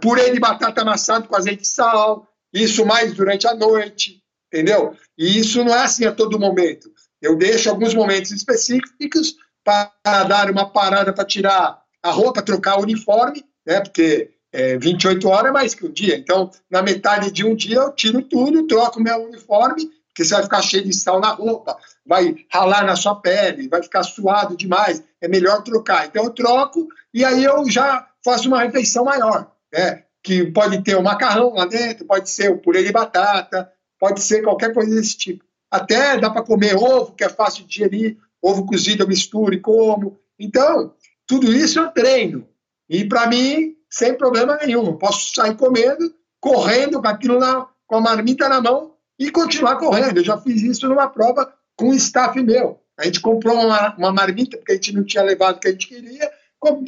purê 0.00 0.30
de 0.30 0.38
batata 0.38 0.82
amassado 0.82 1.28
com 1.28 1.36
azeite 1.36 1.62
e 1.62 1.66
sal, 1.66 2.28
isso 2.52 2.84
mais 2.84 3.14
durante 3.14 3.46
a 3.46 3.54
noite, 3.54 4.22
entendeu? 4.52 4.96
E 5.16 5.38
isso 5.38 5.64
não 5.64 5.74
é 5.74 5.82
assim 5.82 6.04
a 6.04 6.12
todo 6.12 6.38
momento. 6.38 6.90
Eu 7.20 7.36
deixo 7.36 7.70
alguns 7.70 7.94
momentos 7.94 8.30
específicos 8.30 9.36
para 9.62 10.24
dar 10.24 10.50
uma 10.50 10.70
parada 10.70 11.12
para 11.12 11.24
tirar 11.24 11.79
a 12.02 12.10
roupa, 12.10 12.42
trocar 12.42 12.78
o 12.78 12.82
uniforme, 12.82 13.44
né? 13.66 13.80
Porque 13.80 14.30
é, 14.52 14.76
28 14.78 15.28
horas 15.28 15.50
é 15.50 15.52
mais 15.52 15.74
que 15.74 15.86
um 15.86 15.92
dia. 15.92 16.16
Então, 16.16 16.50
na 16.70 16.82
metade 16.82 17.30
de 17.30 17.44
um 17.44 17.54
dia, 17.54 17.76
eu 17.76 17.92
tiro 17.92 18.22
tudo, 18.22 18.66
troco 18.66 19.00
meu 19.00 19.24
uniforme, 19.24 19.90
porque 20.08 20.24
você 20.24 20.34
vai 20.34 20.42
ficar 20.42 20.62
cheio 20.62 20.84
de 20.84 20.94
sal 20.94 21.20
na 21.20 21.30
roupa, 21.30 21.76
vai 22.04 22.34
ralar 22.50 22.84
na 22.84 22.96
sua 22.96 23.14
pele, 23.14 23.68
vai 23.68 23.82
ficar 23.82 24.02
suado 24.02 24.56
demais. 24.56 25.02
É 25.20 25.28
melhor 25.28 25.62
trocar. 25.62 26.06
Então, 26.06 26.24
eu 26.24 26.30
troco 26.30 26.88
e 27.12 27.24
aí 27.24 27.44
eu 27.44 27.68
já 27.70 28.06
faço 28.24 28.48
uma 28.48 28.62
refeição 28.62 29.04
maior, 29.04 29.50
né? 29.72 30.04
Que 30.22 30.44
pode 30.50 30.82
ter 30.82 30.96
o 30.96 31.02
macarrão 31.02 31.54
lá 31.54 31.64
dentro, 31.66 32.04
pode 32.04 32.28
ser 32.28 32.50
o 32.50 32.58
purê 32.58 32.82
de 32.82 32.92
batata, 32.92 33.70
pode 33.98 34.20
ser 34.22 34.42
qualquer 34.42 34.74
coisa 34.74 34.94
desse 34.94 35.16
tipo. 35.16 35.44
Até 35.70 36.18
dá 36.18 36.28
para 36.28 36.42
comer 36.42 36.76
ovo, 36.76 37.12
que 37.12 37.24
é 37.24 37.28
fácil 37.28 37.62
de 37.62 37.68
digerir, 37.68 38.18
ovo 38.42 38.66
cozido 38.66 39.04
eu 39.04 39.08
misturo 39.08 39.54
e 39.54 39.60
como. 39.60 40.18
Então, 40.38 40.94
tudo 41.30 41.52
isso 41.52 41.78
eu 41.78 41.88
treino. 41.92 42.44
E 42.88 43.04
para 43.04 43.28
mim, 43.28 43.76
sem 43.88 44.14
problema 44.14 44.56
nenhum. 44.56 44.96
Posso 44.96 45.32
sair 45.32 45.56
comendo, 45.56 46.12
correndo 46.40 47.00
com 47.00 47.06
aquilo 47.06 47.38
na, 47.38 47.68
com 47.86 47.98
a 47.98 48.00
marmita 48.00 48.48
na 48.48 48.60
mão 48.60 48.96
e 49.16 49.30
continuar 49.30 49.76
correndo. 49.76 50.18
Eu 50.18 50.24
já 50.24 50.36
fiz 50.38 50.60
isso 50.60 50.88
numa 50.88 51.08
prova 51.08 51.54
com 51.76 51.90
um 51.90 51.94
staff 51.94 52.42
meu. 52.42 52.80
A 52.98 53.04
gente 53.04 53.20
comprou 53.20 53.54
uma, 53.54 53.94
uma 53.96 54.12
marmita, 54.12 54.56
porque 54.56 54.72
a 54.72 54.74
gente 54.74 54.92
não 54.92 55.04
tinha 55.04 55.22
levado 55.22 55.58
o 55.58 55.60
que 55.60 55.68
a 55.68 55.70
gente 55.70 55.86
queria, 55.86 56.32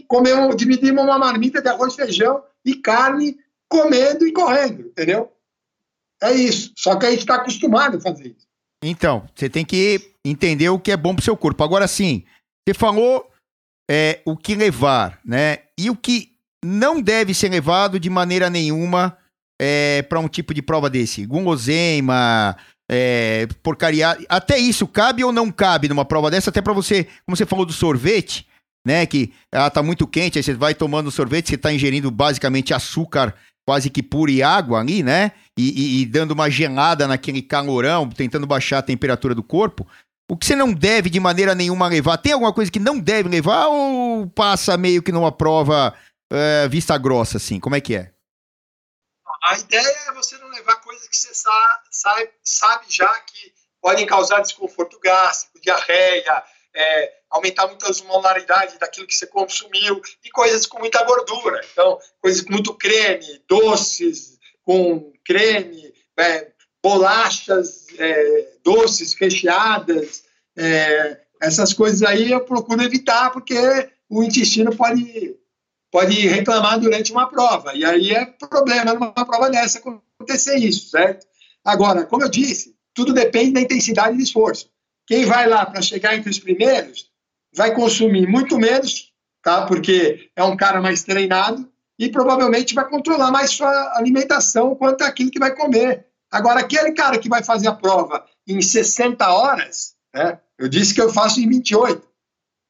comemos, 0.09 0.57
dividimos 0.57 1.05
uma 1.05 1.21
marmita 1.21 1.63
de 1.63 1.69
arroz, 1.69 1.95
feijão 1.95 2.43
e 2.65 2.75
carne, 2.75 3.39
comendo 3.69 4.27
e 4.27 4.33
correndo, 4.33 4.89
entendeu? 4.89 5.31
É 6.21 6.33
isso. 6.33 6.73
Só 6.77 6.97
que 6.97 7.07
a 7.07 7.11
gente 7.11 7.21
está 7.21 7.37
acostumado 7.37 7.99
a 7.99 8.01
fazer 8.01 8.35
isso. 8.37 8.49
Então, 8.83 9.25
você 9.37 9.49
tem 9.49 9.65
que 9.65 10.17
entender 10.25 10.69
o 10.69 10.81
que 10.81 10.91
é 10.91 10.97
bom 10.97 11.15
pro 11.15 11.25
seu 11.25 11.37
corpo. 11.37 11.63
Agora 11.63 11.87
sim, 11.87 12.25
você 12.67 12.75
falou 12.75 13.32
é, 13.95 14.23
o 14.25 14.39
que 14.39 14.55
levar, 14.55 15.19
né? 15.23 15.59
E 15.77 15.91
o 15.91 15.95
que 15.95 16.31
não 16.65 17.03
deve 17.03 17.35
ser 17.35 17.51
levado 17.51 18.01
de 18.01 18.09
maneira 18.09 18.49
nenhuma 18.49 19.19
é, 19.61 20.01
para 20.01 20.19
um 20.19 20.29
tipo 20.29 20.55
de 20.55 20.63
prova 20.63 20.89
desse. 20.89 21.27
Guloseima, 21.27 22.57
é, 22.91 23.47
porcaria. 23.63 24.17
Até 24.31 24.57
isso 24.57 24.87
cabe 24.87 25.23
ou 25.23 25.31
não 25.31 25.53
cabe 25.53 25.91
numa 25.91 26.07
prova 26.07 26.31
dessa? 26.31 26.49
Até 26.49 26.63
para 26.63 26.73
você, 26.73 27.05
como 27.27 27.37
você 27.37 27.45
falou 27.45 27.67
do 27.67 27.73
sorvete, 27.75 28.47
né? 28.87 29.05
Que 29.05 29.31
ela 29.53 29.69
tá 29.69 29.83
muito 29.83 30.07
quente, 30.07 30.39
aí 30.39 30.43
você 30.43 30.55
vai 30.55 30.75
tomando 30.75 31.11
sorvete, 31.11 31.51
você 31.51 31.59
tá 31.59 31.71
ingerindo 31.71 32.11
basicamente 32.11 32.73
açúcar 32.73 33.35
quase 33.67 33.91
que 33.91 34.03
puro 34.03 34.31
e 34.31 34.43
água 34.43 34.81
ali, 34.81 35.03
né? 35.03 35.33
E, 35.59 35.69
e, 35.69 36.01
e, 36.01 36.07
dando 36.07 36.31
uma 36.31 36.49
gelada 36.49 37.07
naquele 37.07 37.43
calorão, 37.43 38.09
tentando 38.09 38.47
baixar 38.47 38.79
a 38.79 38.83
temperatura 38.83 39.35
do 39.35 39.43
corpo. 39.43 39.87
O 40.33 40.37
que 40.39 40.47
você 40.47 40.57
não 40.57 40.73
deve 40.73 41.11
de 41.11 41.21
maneira 41.21 41.55
nenhuma 41.55 41.89
levar? 41.89 42.17
Tem 42.17 42.33
alguma 42.33 42.55
coisa 42.55 42.73
que 42.73 42.79
não 42.79 42.99
deve 42.99 43.29
levar 43.29 43.67
ou 43.67 44.27
passa 44.31 44.79
meio 44.79 45.03
que 45.03 45.13
numa 45.13 45.31
prova 45.31 45.95
é, 46.33 46.67
vista 46.69 46.97
grossa, 46.97 47.37
assim? 47.37 47.61
Como 47.61 47.77
é 47.77 47.83
que 47.83 47.95
é? 47.95 48.15
A 49.43 49.59
ideia 49.59 49.95
é 50.09 50.13
você 50.15 50.39
não 50.39 50.49
levar 50.49 50.77
coisas 50.77 51.07
que 51.07 51.19
você 51.19 51.35
sabe, 51.35 52.31
sabe 52.43 52.87
já 52.89 53.15
que 53.21 53.53
podem 53.79 54.07
causar 54.07 54.41
desconforto 54.41 54.99
gástrico, 55.01 55.61
diarreia, 55.61 56.43
é, 56.75 57.13
aumentar 57.29 57.67
muito 57.67 57.85
a 57.85 57.91
daquilo 58.79 59.07
que 59.07 59.15
você 59.15 59.27
consumiu 59.27 60.01
e 60.25 60.31
coisas 60.31 60.65
com 60.65 60.79
muita 60.79 61.05
gordura. 61.05 61.61
Então, 61.71 61.99
coisas 62.23 62.41
com 62.41 62.53
muito 62.53 62.73
creme, 62.73 63.45
doces 63.47 64.39
com 64.63 65.13
creme, 65.27 65.93
é, 66.19 66.52
bolachas 66.83 67.87
é, 67.99 68.49
doces 68.65 69.15
recheadas, 69.15 70.25
é, 70.57 71.21
essas 71.41 71.73
coisas 71.73 72.03
aí 72.03 72.33
eu 72.33 72.41
procuro 72.41 72.83
evitar 72.83 73.31
porque 73.31 73.57
o 74.09 74.23
intestino 74.23 74.75
pode 74.75 75.37
pode 75.91 76.27
reclamar 76.27 76.81
durante 76.81 77.13
uma 77.13 77.29
prova 77.29 77.75
e 77.75 77.85
aí 77.85 78.13
é 78.13 78.25
problema 78.25 78.95
numa 78.95 79.13
prova 79.13 79.51
dessa 79.51 79.79
acontecer 79.79 80.57
isso, 80.57 80.89
certo? 80.89 81.27
Agora, 81.65 82.07
como 82.07 82.23
eu 82.23 82.31
disse, 82.31 82.75
tudo 82.95 83.13
depende 83.13 83.53
da 83.53 83.61
intensidade 83.61 84.17
de 84.17 84.23
esforço. 84.23 84.71
Quem 85.07 85.25
vai 85.25 85.47
lá 85.47 85.67
para 85.67 85.83
chegar 85.83 86.17
entre 86.17 86.31
os 86.31 86.39
primeiros 86.39 87.11
vai 87.55 87.75
consumir 87.75 88.27
muito 88.27 88.59
menos, 88.59 89.13
tá? 89.43 89.67
Porque 89.67 90.31
é 90.35 90.43
um 90.43 90.57
cara 90.57 90.81
mais 90.81 91.03
treinado 91.03 91.71
e 91.99 92.09
provavelmente 92.09 92.75
vai 92.75 92.89
controlar 92.89 93.31
mais 93.31 93.51
sua 93.51 93.97
alimentação 93.97 94.75
quanto 94.75 95.03
aquilo 95.03 95.31
que 95.31 95.39
vai 95.39 95.55
comer. 95.55 96.07
Agora, 96.33 96.61
aquele 96.61 96.93
cara 96.93 97.19
que 97.19 97.29
vai 97.29 97.45
fazer 97.45 97.69
a 97.69 97.75
prova 97.75 98.25
em 98.49 98.63
60 98.63 99.31
horas, 99.31 99.95
né? 100.15 100.41
Eu 100.59 100.67
disse 100.69 100.95
que 100.95 101.01
eu 101.01 101.13
faço 101.13 101.39
em 101.39 101.49
28, 101.49 102.03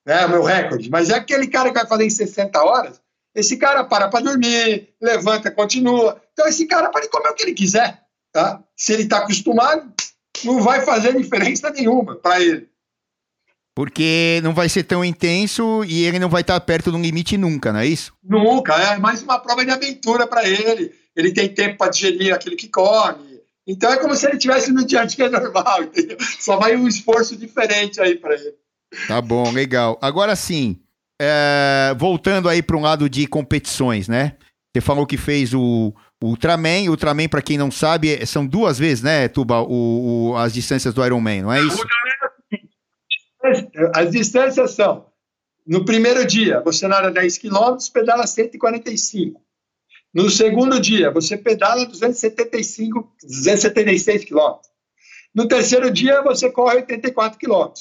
né? 0.04 0.26
O 0.26 0.30
meu 0.30 0.42
recorde. 0.42 0.90
Mas 0.90 1.10
é 1.10 1.14
aquele 1.14 1.46
cara 1.46 1.68
que 1.68 1.78
vai 1.78 1.86
fazer 1.86 2.04
em 2.04 2.10
60 2.10 2.60
horas, 2.60 3.00
esse 3.34 3.56
cara 3.56 3.84
para 3.84 4.08
para 4.08 4.24
dormir, 4.24 4.88
levanta, 5.00 5.50
continua. 5.50 6.20
Então, 6.32 6.46
esse 6.48 6.66
cara 6.66 6.90
pode 6.90 7.08
comer 7.08 7.28
o 7.28 7.34
que 7.34 7.44
ele 7.44 7.54
quiser, 7.54 8.02
tá? 8.32 8.62
Se 8.76 8.92
ele 8.92 9.04
está 9.04 9.18
acostumado, 9.18 9.92
não 10.44 10.60
vai 10.60 10.84
fazer 10.84 11.16
diferença 11.16 11.70
nenhuma 11.70 12.16
para 12.16 12.40
ele. 12.40 12.68
Porque 13.74 14.40
não 14.42 14.52
vai 14.52 14.68
ser 14.68 14.82
tão 14.82 15.02
intenso 15.02 15.82
e 15.84 16.04
ele 16.04 16.18
não 16.18 16.28
vai 16.28 16.42
estar 16.42 16.60
perto 16.60 16.92
do 16.92 16.98
limite 16.98 17.38
nunca, 17.38 17.72
não 17.72 17.80
é 17.80 17.86
isso? 17.86 18.12
Nunca, 18.22 18.74
é 18.74 18.98
mais 18.98 19.22
uma 19.22 19.38
prova 19.38 19.64
de 19.64 19.70
aventura 19.70 20.26
para 20.26 20.46
ele. 20.46 20.92
Ele 21.16 21.32
tem 21.32 21.48
tempo 21.48 21.78
para 21.78 21.90
digerir 21.90 22.34
aquilo 22.34 22.56
que 22.56 22.68
come. 22.68 23.31
Então 23.66 23.92
é 23.92 23.96
como 23.96 24.14
se 24.14 24.26
ele 24.26 24.36
estivesse 24.36 24.72
no 24.72 24.84
dia 24.84 25.02
a 25.02 25.04
dia 25.04 25.30
normal, 25.30 25.84
entendeu? 25.84 26.16
Só 26.40 26.56
vai 26.56 26.76
um 26.76 26.88
esforço 26.88 27.36
diferente 27.36 28.00
aí 28.00 28.16
para 28.16 28.34
ele. 28.34 28.54
Tá 29.06 29.20
bom, 29.20 29.50
legal. 29.50 29.98
Agora 30.02 30.34
sim, 30.34 30.80
é, 31.20 31.94
voltando 31.96 32.48
aí 32.48 32.62
para 32.62 32.76
um 32.76 32.82
lado 32.82 33.08
de 33.08 33.26
competições, 33.26 34.08
né? 34.08 34.36
Você 34.74 34.80
falou 34.80 35.06
que 35.06 35.16
fez 35.16 35.54
o, 35.54 35.94
o 36.22 36.26
Ultraman. 36.26 36.88
Ultraman, 36.88 37.28
para 37.28 37.42
quem 37.42 37.58
não 37.58 37.70
sabe, 37.70 38.24
são 38.26 38.46
duas 38.46 38.78
vezes, 38.78 39.02
né, 39.02 39.28
Tuba, 39.28 39.60
o, 39.60 40.30
o, 40.30 40.36
as 40.36 40.52
distâncias 40.52 40.94
do 40.94 41.04
Ironman, 41.04 41.42
não 41.42 41.52
é 41.52 41.60
isso? 41.60 41.82
As 43.94 44.10
distâncias 44.10 44.72
são: 44.72 45.06
no 45.66 45.84
primeiro 45.84 46.26
dia, 46.26 46.60
você 46.60 46.88
nada 46.88 47.10
10 47.10 47.38
km, 47.38 47.76
pedala 47.92 48.26
145. 48.26 49.40
No 50.14 50.28
segundo 50.28 50.78
dia, 50.78 51.10
você 51.10 51.36
pedala 51.36 51.86
275, 51.86 53.14
276 53.22 54.24
km. 54.26 54.58
No 55.34 55.48
terceiro 55.48 55.90
dia, 55.90 56.22
você 56.22 56.50
corre 56.50 56.76
84 56.76 57.38
km. 57.38 57.72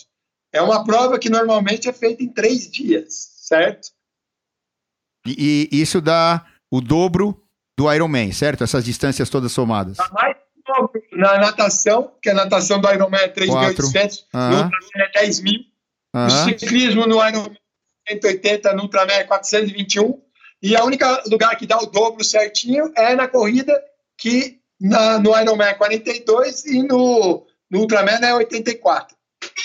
É 0.53 0.61
uma 0.61 0.83
prova 0.83 1.19
que 1.19 1.29
normalmente 1.29 1.89
é 1.89 1.93
feita 1.93 2.23
em 2.23 2.29
três 2.29 2.69
dias, 2.69 3.13
certo? 3.37 3.89
E, 5.25 5.69
e 5.71 5.81
isso 5.81 5.99
dá 5.99 6.45
o 6.69 6.79
dobro 6.79 7.41
do 7.77 7.91
Ironman, 7.91 8.31
certo? 8.31 8.63
Essas 8.63 8.85
distâncias 8.85 9.29
todas 9.29 9.51
somadas. 9.51 9.97
Dá 9.97 10.09
mais 10.13 10.37
na 11.11 11.37
natação, 11.37 12.13
que 12.21 12.29
a 12.29 12.33
natação 12.33 12.79
do 12.79 12.89
Ironman 12.89 13.19
é 13.19 13.27
3.800, 13.27 14.25
no 14.33 14.57
Ironman 14.57 14.71
é 14.95 15.11
10 15.19 15.39
mil. 15.41 15.59
No 16.13 16.29
ciclismo, 16.29 17.05
no 17.05 17.27
Ironman 17.27 17.57
180, 18.07 18.73
no 18.73 18.83
Ultraman 18.83 19.13
é 19.13 19.23
421. 19.23 20.21
E 20.61 20.75
a 20.75 20.83
única 20.83 21.23
lugar 21.27 21.55
que 21.57 21.65
dá 21.65 21.77
o 21.79 21.87
dobro 21.87 22.23
certinho 22.23 22.91
é 22.95 23.15
na 23.15 23.27
corrida, 23.27 23.73
que 24.17 24.59
na, 24.79 25.17
no 25.19 25.37
Ironman 25.37 25.67
é 25.67 25.73
42 25.73 26.65
e 26.65 26.83
no, 26.83 27.45
no 27.69 27.79
Ultraman 27.79 28.19
é 28.23 28.33
84. 28.33 29.15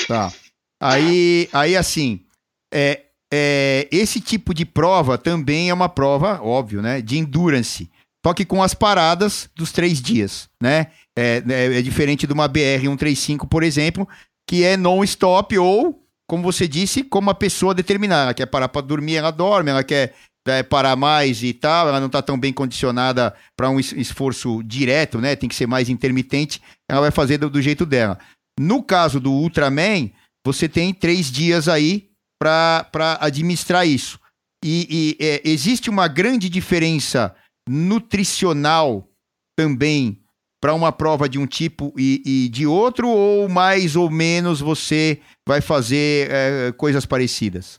Tá. 0.08 0.32
Aí, 0.80 1.48
aí 1.52 1.76
assim, 1.76 2.24
é, 2.72 3.02
é, 3.32 3.88
esse 3.90 4.20
tipo 4.20 4.54
de 4.54 4.64
prova 4.64 5.18
também 5.18 5.70
é 5.70 5.74
uma 5.74 5.88
prova, 5.88 6.40
óbvio, 6.42 6.80
né? 6.80 7.00
De 7.00 7.18
endurance. 7.18 7.90
Só 8.24 8.34
que 8.34 8.44
com 8.44 8.62
as 8.62 8.74
paradas 8.74 9.48
dos 9.54 9.72
três 9.72 10.00
dias, 10.00 10.48
né? 10.60 10.88
É, 11.16 11.42
é, 11.48 11.78
é 11.78 11.82
diferente 11.82 12.26
de 12.26 12.32
uma 12.32 12.48
BR-135, 12.48 13.48
por 13.48 13.62
exemplo, 13.62 14.06
que 14.48 14.64
é 14.64 14.76
non-stop 14.76 15.56
ou, 15.58 16.04
como 16.28 16.42
você 16.42 16.68
disse, 16.68 17.02
como 17.02 17.30
a 17.30 17.34
pessoa 17.34 17.74
determinar. 17.74 18.24
Ela 18.24 18.34
quer 18.34 18.46
parar 18.46 18.68
para 18.68 18.86
dormir, 18.86 19.16
ela 19.16 19.30
dorme, 19.30 19.70
ela 19.70 19.84
quer 19.84 20.14
é, 20.46 20.62
parar 20.62 20.96
mais 20.96 21.42
e 21.42 21.52
tal, 21.52 21.88
ela 21.88 22.00
não 22.00 22.06
está 22.06 22.22
tão 22.22 22.38
bem 22.38 22.52
condicionada 22.52 23.34
para 23.56 23.68
um 23.68 23.78
esforço 23.78 24.62
direto, 24.62 25.20
né? 25.20 25.36
Tem 25.36 25.48
que 25.48 25.54
ser 25.54 25.66
mais 25.66 25.88
intermitente, 25.88 26.60
ela 26.88 27.00
vai 27.00 27.10
fazer 27.10 27.38
do, 27.38 27.50
do 27.50 27.60
jeito 27.60 27.84
dela. 27.84 28.18
No 28.58 28.82
caso 28.82 29.20
do 29.20 29.32
Ultraman, 29.32 30.10
você 30.44 30.68
tem 30.68 30.94
três 30.94 31.30
dias 31.30 31.68
aí 31.68 32.08
para 32.40 33.18
administrar 33.20 33.86
isso. 33.86 34.18
E, 34.64 35.16
e 35.20 35.24
é, 35.24 35.42
existe 35.44 35.90
uma 35.90 36.08
grande 36.08 36.48
diferença 36.48 37.34
nutricional 37.68 39.08
também 39.56 40.20
para 40.60 40.74
uma 40.74 40.90
prova 40.90 41.28
de 41.28 41.38
um 41.38 41.46
tipo 41.46 41.92
e, 41.96 42.22
e, 42.24 42.48
de 42.48 42.66
outro, 42.66 43.08
ou 43.08 43.48
mais 43.48 43.94
ou 43.94 44.10
menos 44.10 44.60
você 44.60 45.20
vai 45.46 45.60
fazer 45.60 46.30
é, 46.30 46.72
coisas 46.72 47.04
parecidas? 47.04 47.78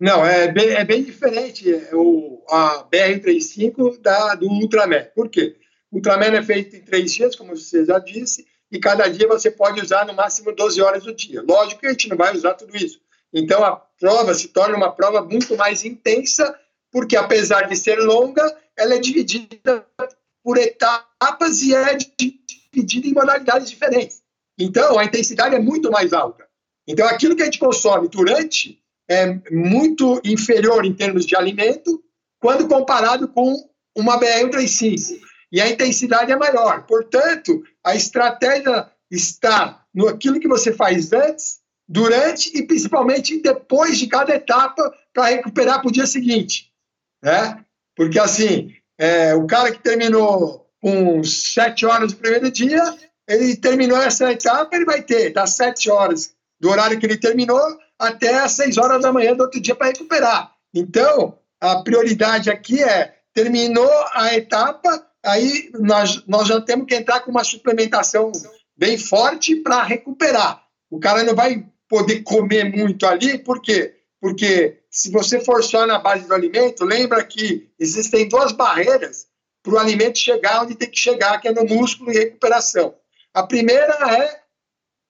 Não, 0.00 0.24
é 0.24 0.46
bem, 0.46 0.68
é 0.70 0.84
bem 0.84 1.02
diferente 1.02 1.72
é, 1.72 1.90
o, 1.92 2.44
a 2.48 2.84
BR-35 2.84 3.98
da, 4.00 4.36
do 4.36 4.46
Ultraman. 4.46 5.08
Por 5.14 5.28
quê? 5.28 5.56
O 5.90 5.96
Ultraman 5.96 6.36
é 6.36 6.42
feito 6.42 6.76
em 6.76 6.80
três 6.80 7.12
dias, 7.12 7.34
como 7.34 7.56
você 7.56 7.84
já 7.84 7.98
disse, 7.98 8.46
e 8.70 8.78
cada 8.78 9.08
dia 9.08 9.26
você 9.26 9.50
pode 9.50 9.80
usar 9.80 10.06
no 10.06 10.14
máximo 10.14 10.54
12 10.54 10.80
horas 10.80 11.02
do 11.02 11.14
dia. 11.14 11.42
Lógico 11.42 11.80
que 11.80 11.86
a 11.88 11.90
gente 11.90 12.08
não 12.08 12.16
vai 12.16 12.34
usar 12.34 12.54
tudo 12.54 12.76
isso. 12.76 13.00
Então 13.32 13.64
a 13.64 13.76
prova 13.76 14.34
se 14.34 14.48
torna 14.48 14.76
uma 14.76 14.92
prova 14.92 15.22
muito 15.22 15.56
mais 15.56 15.84
intensa, 15.84 16.56
porque 16.92 17.16
apesar 17.16 17.62
de 17.62 17.76
ser 17.76 17.96
longa, 17.98 18.56
ela 18.76 18.94
é 18.94 18.98
dividida 18.98 19.84
por 20.44 20.56
etapas 20.58 21.60
e 21.62 21.74
é 21.74 21.96
dividida 21.96 23.08
em 23.08 23.12
modalidades 23.12 23.68
diferentes. 23.68 24.22
Então 24.56 24.98
a 24.98 25.04
intensidade 25.04 25.56
é 25.56 25.58
muito 25.58 25.90
mais 25.90 26.12
alta. 26.12 26.46
Então 26.86 27.06
aquilo 27.06 27.34
que 27.34 27.42
a 27.42 27.46
gente 27.46 27.58
consome 27.58 28.08
durante 28.08 28.80
é 29.08 29.38
muito 29.50 30.20
inferior 30.24 30.84
em 30.84 30.92
termos 30.92 31.24
de 31.24 31.34
alimento 31.34 32.02
quando 32.40 32.68
comparado 32.68 33.28
com 33.28 33.68
uma 33.96 34.18
BR-135 34.20 35.18
e 35.50 35.60
a 35.60 35.68
intensidade 35.68 36.30
é 36.30 36.36
maior. 36.36 36.86
Portanto, 36.86 37.62
a 37.82 37.94
estratégia 37.94 38.86
está 39.10 39.82
no 39.94 40.08
aquilo 40.08 40.38
que 40.38 40.46
você 40.46 40.72
faz 40.72 41.12
antes, 41.12 41.58
durante 41.88 42.56
e 42.56 42.66
principalmente 42.66 43.40
depois 43.40 43.98
de 43.98 44.06
cada 44.06 44.34
etapa 44.34 44.92
para 45.12 45.28
recuperar 45.28 45.80
para 45.80 45.88
o 45.88 45.92
dia 45.92 46.06
seguinte, 46.06 46.70
né? 47.22 47.64
Porque 47.96 48.18
assim, 48.18 48.74
é, 48.98 49.34
o 49.34 49.46
cara 49.46 49.72
que 49.72 49.82
terminou 49.82 50.68
com 50.80 51.24
sete 51.24 51.86
horas 51.86 52.12
do 52.12 52.18
primeiro 52.18 52.50
dia, 52.50 52.82
ele 53.26 53.56
terminou 53.56 54.00
essa 54.00 54.30
etapa, 54.30 54.76
ele 54.76 54.84
vai 54.84 55.02
ter 55.02 55.32
das 55.32 55.54
sete 55.54 55.90
horas 55.90 56.34
do 56.60 56.68
horário 56.68 56.98
que 56.98 57.06
ele 57.06 57.16
terminou 57.16 57.60
até 57.98 58.34
as 58.38 58.52
seis 58.52 58.78
horas 58.78 59.02
da 59.02 59.12
manhã 59.12 59.34
do 59.34 59.42
outro 59.42 59.60
dia 59.60 59.74
para 59.74 59.88
recuperar. 59.88 60.52
Então, 60.74 61.38
a 61.60 61.82
prioridade 61.82 62.50
aqui 62.50 62.82
é 62.82 63.16
terminou 63.34 63.90
a 64.12 64.34
etapa, 64.34 65.06
aí 65.24 65.70
nós, 65.74 66.24
nós 66.26 66.48
já 66.48 66.60
temos 66.60 66.86
que 66.86 66.94
entrar 66.94 67.20
com 67.20 67.30
uma 67.30 67.44
suplementação 67.44 68.32
bem 68.76 68.96
forte 68.96 69.56
para 69.56 69.82
recuperar. 69.82 70.62
O 70.90 70.98
cara 70.98 71.22
não 71.24 71.34
vai 71.34 71.66
poder 71.88 72.22
comer 72.22 72.64
muito 72.64 73.06
ali, 73.06 73.38
por 73.38 73.60
quê? 73.60 73.94
Porque 74.20 74.80
se 74.90 75.10
você 75.10 75.40
for 75.40 75.62
só 75.62 75.86
na 75.86 75.98
base 75.98 76.26
do 76.26 76.34
alimento, 76.34 76.84
lembra 76.84 77.24
que 77.24 77.70
existem 77.78 78.28
duas 78.28 78.52
barreiras 78.52 79.26
para 79.62 79.74
o 79.74 79.78
alimento 79.78 80.18
chegar 80.18 80.62
onde 80.62 80.74
tem 80.74 80.90
que 80.90 80.98
chegar, 80.98 81.38
que 81.40 81.48
é 81.48 81.52
no 81.52 81.64
músculo 81.64 82.10
e 82.10 82.18
recuperação. 82.18 82.94
A 83.34 83.42
primeira 83.42 83.92
é 84.16 84.40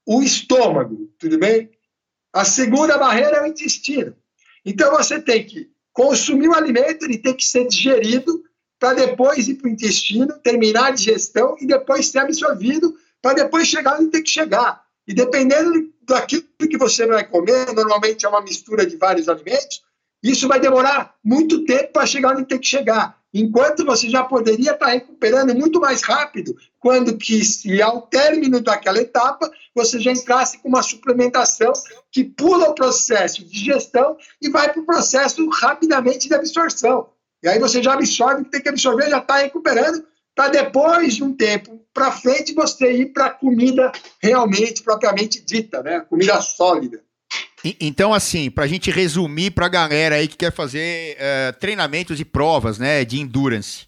o 0.07 0.23
estômago, 0.23 1.11
tudo 1.19 1.39
bem? 1.39 1.71
A 2.33 2.45
segunda 2.45 2.99
barreira 2.99 3.39
é 3.39 3.43
o 3.43 3.47
intestino. 3.47 4.15
Então 4.65 4.91
você 4.93 5.21
tem 5.21 5.45
que 5.45 5.71
consumir 5.93 6.49
o 6.49 6.55
alimento, 6.55 7.05
ele 7.05 7.19
tem 7.19 7.35
que 7.35 7.45
ser 7.45 7.67
digerido 7.67 8.45
para 8.79 8.95
depois 8.95 9.49
ir 9.49 9.55
para 9.55 9.69
o 9.69 9.73
intestino, 9.73 10.39
terminar 10.39 10.87
a 10.87 10.91
digestão 10.93 11.57
e 11.61 11.67
depois 11.67 12.09
ser 12.09 12.19
absorvido 12.19 12.97
para 13.21 13.35
depois 13.35 13.67
chegar 13.67 13.99
onde 13.99 14.11
tem 14.11 14.23
que 14.23 14.31
chegar. 14.31 14.85
E 15.07 15.15
dependendo 15.15 15.93
daquilo 16.03 16.45
que 16.59 16.79
você 16.79 17.07
vai 17.07 17.27
comer, 17.27 17.73
normalmente 17.75 18.25
é 18.25 18.29
uma 18.29 18.43
mistura 18.43 18.87
de 18.87 18.97
vários 18.97 19.29
alimentos, 19.29 19.83
isso 20.23 20.47
vai 20.47 20.61
demorar 20.61 21.15
muito 21.25 21.65
tempo 21.65 21.93
para 21.95 22.07
chegar 22.07 22.33
onde 22.33 22.45
tem 22.45 22.59
que 22.59 22.67
chegar. 22.67 23.18
Enquanto 23.33 23.85
você 23.85 24.09
já 24.09 24.25
poderia 24.25 24.73
estar 24.73 24.87
recuperando 24.87 25.55
muito 25.55 25.81
mais 25.81 26.03
rápido, 26.03 26.57
quando 26.81 27.17
que, 27.17 27.45
se 27.45 27.81
ao 27.83 28.03
término 28.03 28.61
daquela 28.61 28.99
etapa, 28.99 29.51
você 29.75 30.01
já 30.01 30.11
entrasse 30.11 30.59
com 30.59 30.69
uma 30.69 30.83
suplementação 30.83 31.73
que 32.11 32.25
pula 32.25 32.71
o 32.71 32.75
processo 32.75 33.45
de 33.45 33.51
digestão 33.51 34.17
e 34.41 34.49
vai 34.49 34.73
para 34.73 34.81
o 34.81 34.87
processo 34.87 35.47
rapidamente 35.51 36.27
de 36.27 36.35
absorção. 36.35 37.11
E 37.43 37.49
aí 37.49 37.59
você 37.59 37.83
já 37.83 37.93
absorve 37.93 38.43
o 38.43 38.45
que 38.47 38.51
tem 38.51 38.63
que 38.63 38.69
absorver, 38.69 39.11
já 39.11 39.19
está 39.19 39.37
recuperando, 39.37 40.05
para 40.35 40.49
depois 40.49 41.17
de 41.17 41.25
um 41.25 41.35
tempo 41.35 41.85
para 41.93 42.13
frente 42.13 42.55
você 42.55 42.93
ir 42.93 43.07
para 43.07 43.27
a 43.27 43.31
comida 43.31 43.93
realmente, 44.23 44.83
propriamente 44.83 45.45
dita, 45.45 45.83
né? 45.83 46.01
Comida 46.01 46.41
sólida. 46.41 47.03
Então, 47.81 48.15
assim, 48.15 48.51
para 48.51 48.65
a 48.65 48.69
gente 48.69 48.91
resumir 48.91 49.51
para 49.51 49.67
a 49.67 49.69
galera 49.71 50.17
aí 50.17 50.29
que 50.29 50.37
quer 50.37 50.53
fazer 50.53 51.17
uh, 51.17 51.59
treinamentos 51.59 52.21
e 52.21 52.25
provas, 52.25 52.79
né, 52.79 53.05
de 53.05 53.19
endurance. 53.19 53.87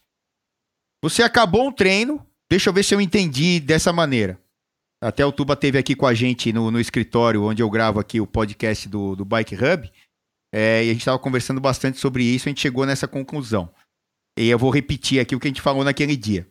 Você 1.03 1.23
acabou 1.23 1.69
um 1.69 1.73
treino, 1.73 2.25
deixa 2.51 2.69
eu 2.69 2.75
ver 2.75 2.83
se 2.83 2.95
eu 2.95 3.01
entendi 3.01 3.61
dessa 3.61 3.93
maneira. 3.93 4.39
Até 5.03 5.25
o 5.25 5.33
Tuba 5.33 5.57
teve 5.57 5.79
aqui 5.79 5.95
com 5.95 6.07
a 6.07 6.13
gente 6.13 6.53
no, 6.53 6.71
no 6.71 6.81
escritório 6.81 7.45
onde 7.45 7.63
eu 7.63 7.71
gravo 7.71 7.99
aqui 7.99 8.21
o 8.21 8.27
podcast 8.27 8.89
do, 8.89 9.17
do 9.17 9.25
Bike 9.25 9.55
Hub. 9.55 9.91
É, 10.53 10.85
e 10.85 10.91
a 10.91 10.93
gente 10.93 11.01
estava 11.01 11.19
conversando 11.19 11.61
bastante 11.61 11.99
sobre 11.99 12.25
isso, 12.25 12.49
a 12.49 12.51
gente 12.51 12.61
chegou 12.61 12.85
nessa 12.85 13.07
conclusão. 13.07 13.73
E 14.39 14.49
eu 14.49 14.59
vou 14.59 14.71
repetir 14.71 15.21
aqui 15.21 15.35
o 15.35 15.41
que 15.41 15.47
a 15.47 15.51
gente 15.51 15.63
falou 15.63 15.85
naquele 15.85 16.17
dia. 16.17 16.47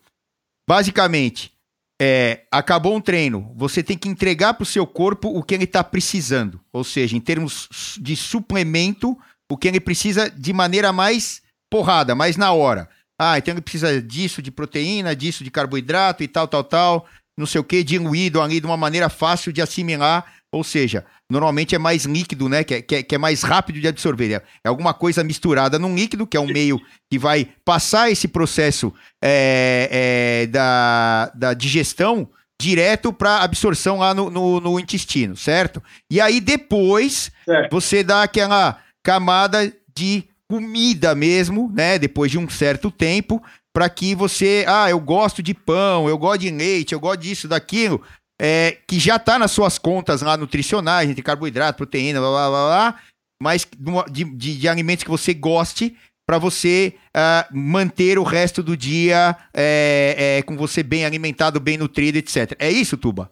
Basicamente, 0.67 1.53
é, 2.01 2.43
acabou 2.49 2.95
um 2.95 3.01
treino, 3.01 3.51
você 3.55 3.83
tem 3.83 3.97
que 3.97 4.07
entregar 4.07 4.53
para 4.53 4.63
o 4.63 4.65
seu 4.65 4.87
corpo 4.87 5.27
o 5.27 5.43
que 5.43 5.53
ele 5.53 5.65
está 5.65 5.83
precisando. 5.83 6.59
Ou 6.71 6.83
seja, 6.83 7.17
em 7.17 7.19
termos 7.19 7.97
de 7.99 8.15
suplemento, 8.15 9.17
o 9.51 9.57
que 9.57 9.67
ele 9.67 9.81
precisa 9.81 10.29
de 10.29 10.53
maneira 10.53 10.93
mais 10.93 11.41
porrada, 11.69 12.15
mais 12.15 12.37
na 12.37 12.53
hora. 12.53 12.87
Ah, 13.19 13.37
então 13.37 13.53
ele 13.53 13.61
precisa 13.61 14.01
disso, 14.01 14.41
de 14.41 14.49
proteína, 14.49 15.13
disso, 15.13 15.43
de 15.43 15.51
carboidrato 15.51 16.23
e 16.23 16.27
tal, 16.27 16.47
tal, 16.47 16.63
tal, 16.63 17.05
não 17.37 17.45
sei 17.45 17.59
o 17.59 17.63
que, 17.65 17.83
diluído 17.83 18.41
ali 18.41 18.61
de 18.61 18.65
uma 18.65 18.77
maneira 18.77 19.09
fácil 19.09 19.51
de 19.51 19.61
assimilar. 19.61 20.25
Ou 20.51 20.63
seja, 20.63 21.05
normalmente 21.29 21.75
é 21.75 21.77
mais 21.77 22.05
líquido, 22.05 22.49
né? 22.49 22.63
Que 22.63 22.75
é, 22.75 22.81
que 22.81 22.95
é, 22.95 23.03
que 23.03 23.15
é 23.15 23.17
mais 23.17 23.43
rápido 23.43 23.79
de 23.79 23.87
absorver. 23.87 24.31
É, 24.31 24.41
é 24.63 24.69
alguma 24.69 24.93
coisa 24.93 25.23
misturada 25.23 25.77
num 25.77 25.95
líquido, 25.95 26.25
que 26.25 26.35
é 26.35 26.39
um 26.39 26.47
meio 26.47 26.79
que 27.09 27.19
vai 27.19 27.47
passar 27.63 28.09
esse 28.09 28.27
processo 28.27 28.93
é, 29.23 29.89
é, 29.91 30.47
da, 30.47 31.31
da 31.35 31.53
digestão 31.53 32.27
direto 32.59 33.13
para 33.13 33.43
absorção 33.43 33.99
lá 33.99 34.13
no, 34.13 34.29
no, 34.29 34.59
no, 34.59 34.79
intestino, 34.79 35.37
certo? 35.37 35.81
E 36.09 36.19
aí 36.19 36.41
depois 36.41 37.31
você 37.71 38.03
dá 38.03 38.23
aquela 38.23 38.79
camada 39.01 39.71
de 39.95 40.25
comida 40.49 41.15
mesmo, 41.15 41.71
né? 41.73 41.97
Depois 41.97 42.31
de 42.31 42.37
um 42.37 42.49
certo 42.49 42.91
tempo, 42.91 43.41
para 43.71 43.87
que 43.87 44.15
você, 44.15 44.65
ah, 44.67 44.89
eu 44.89 44.99
gosto 44.99 45.41
de 45.43 45.53
pão, 45.53 46.09
eu 46.09 46.17
gosto 46.17 46.41
de 46.41 46.49
leite, 46.49 46.93
eu 46.93 46.99
gosto 46.99 47.21
disso, 47.21 47.47
daquilo 47.47 48.03
é, 48.39 48.77
que 48.87 48.99
já 48.99 49.17
está 49.17 49.37
nas 49.37 49.51
suas 49.51 49.77
contas 49.77 50.21
lá 50.21 50.37
nutricionais, 50.37 51.09
entre 51.09 51.21
carboidrato, 51.21 51.77
proteína, 51.77 52.19
blá 52.19 52.29
blá 52.29 52.49
blá, 52.49 52.67
blá 52.67 53.01
mas 53.41 53.67
de, 54.09 54.23
de, 54.23 54.57
de, 54.57 54.67
alimentos 54.67 55.03
que 55.03 55.09
você 55.09 55.33
goste 55.33 55.95
para 56.27 56.37
você 56.37 56.95
uh, 57.15 57.57
manter 57.57 58.19
o 58.19 58.23
resto 58.23 58.61
do 58.61 58.75
dia 58.77 59.35
é, 59.53 60.37
é, 60.37 60.41
com 60.43 60.55
você 60.57 60.83
bem 60.83 61.05
alimentado, 61.05 61.59
bem 61.59 61.77
nutrido, 61.77 62.17
etc. 62.17 62.55
É 62.59 62.69
isso, 62.69 62.97
Tuba? 62.97 63.31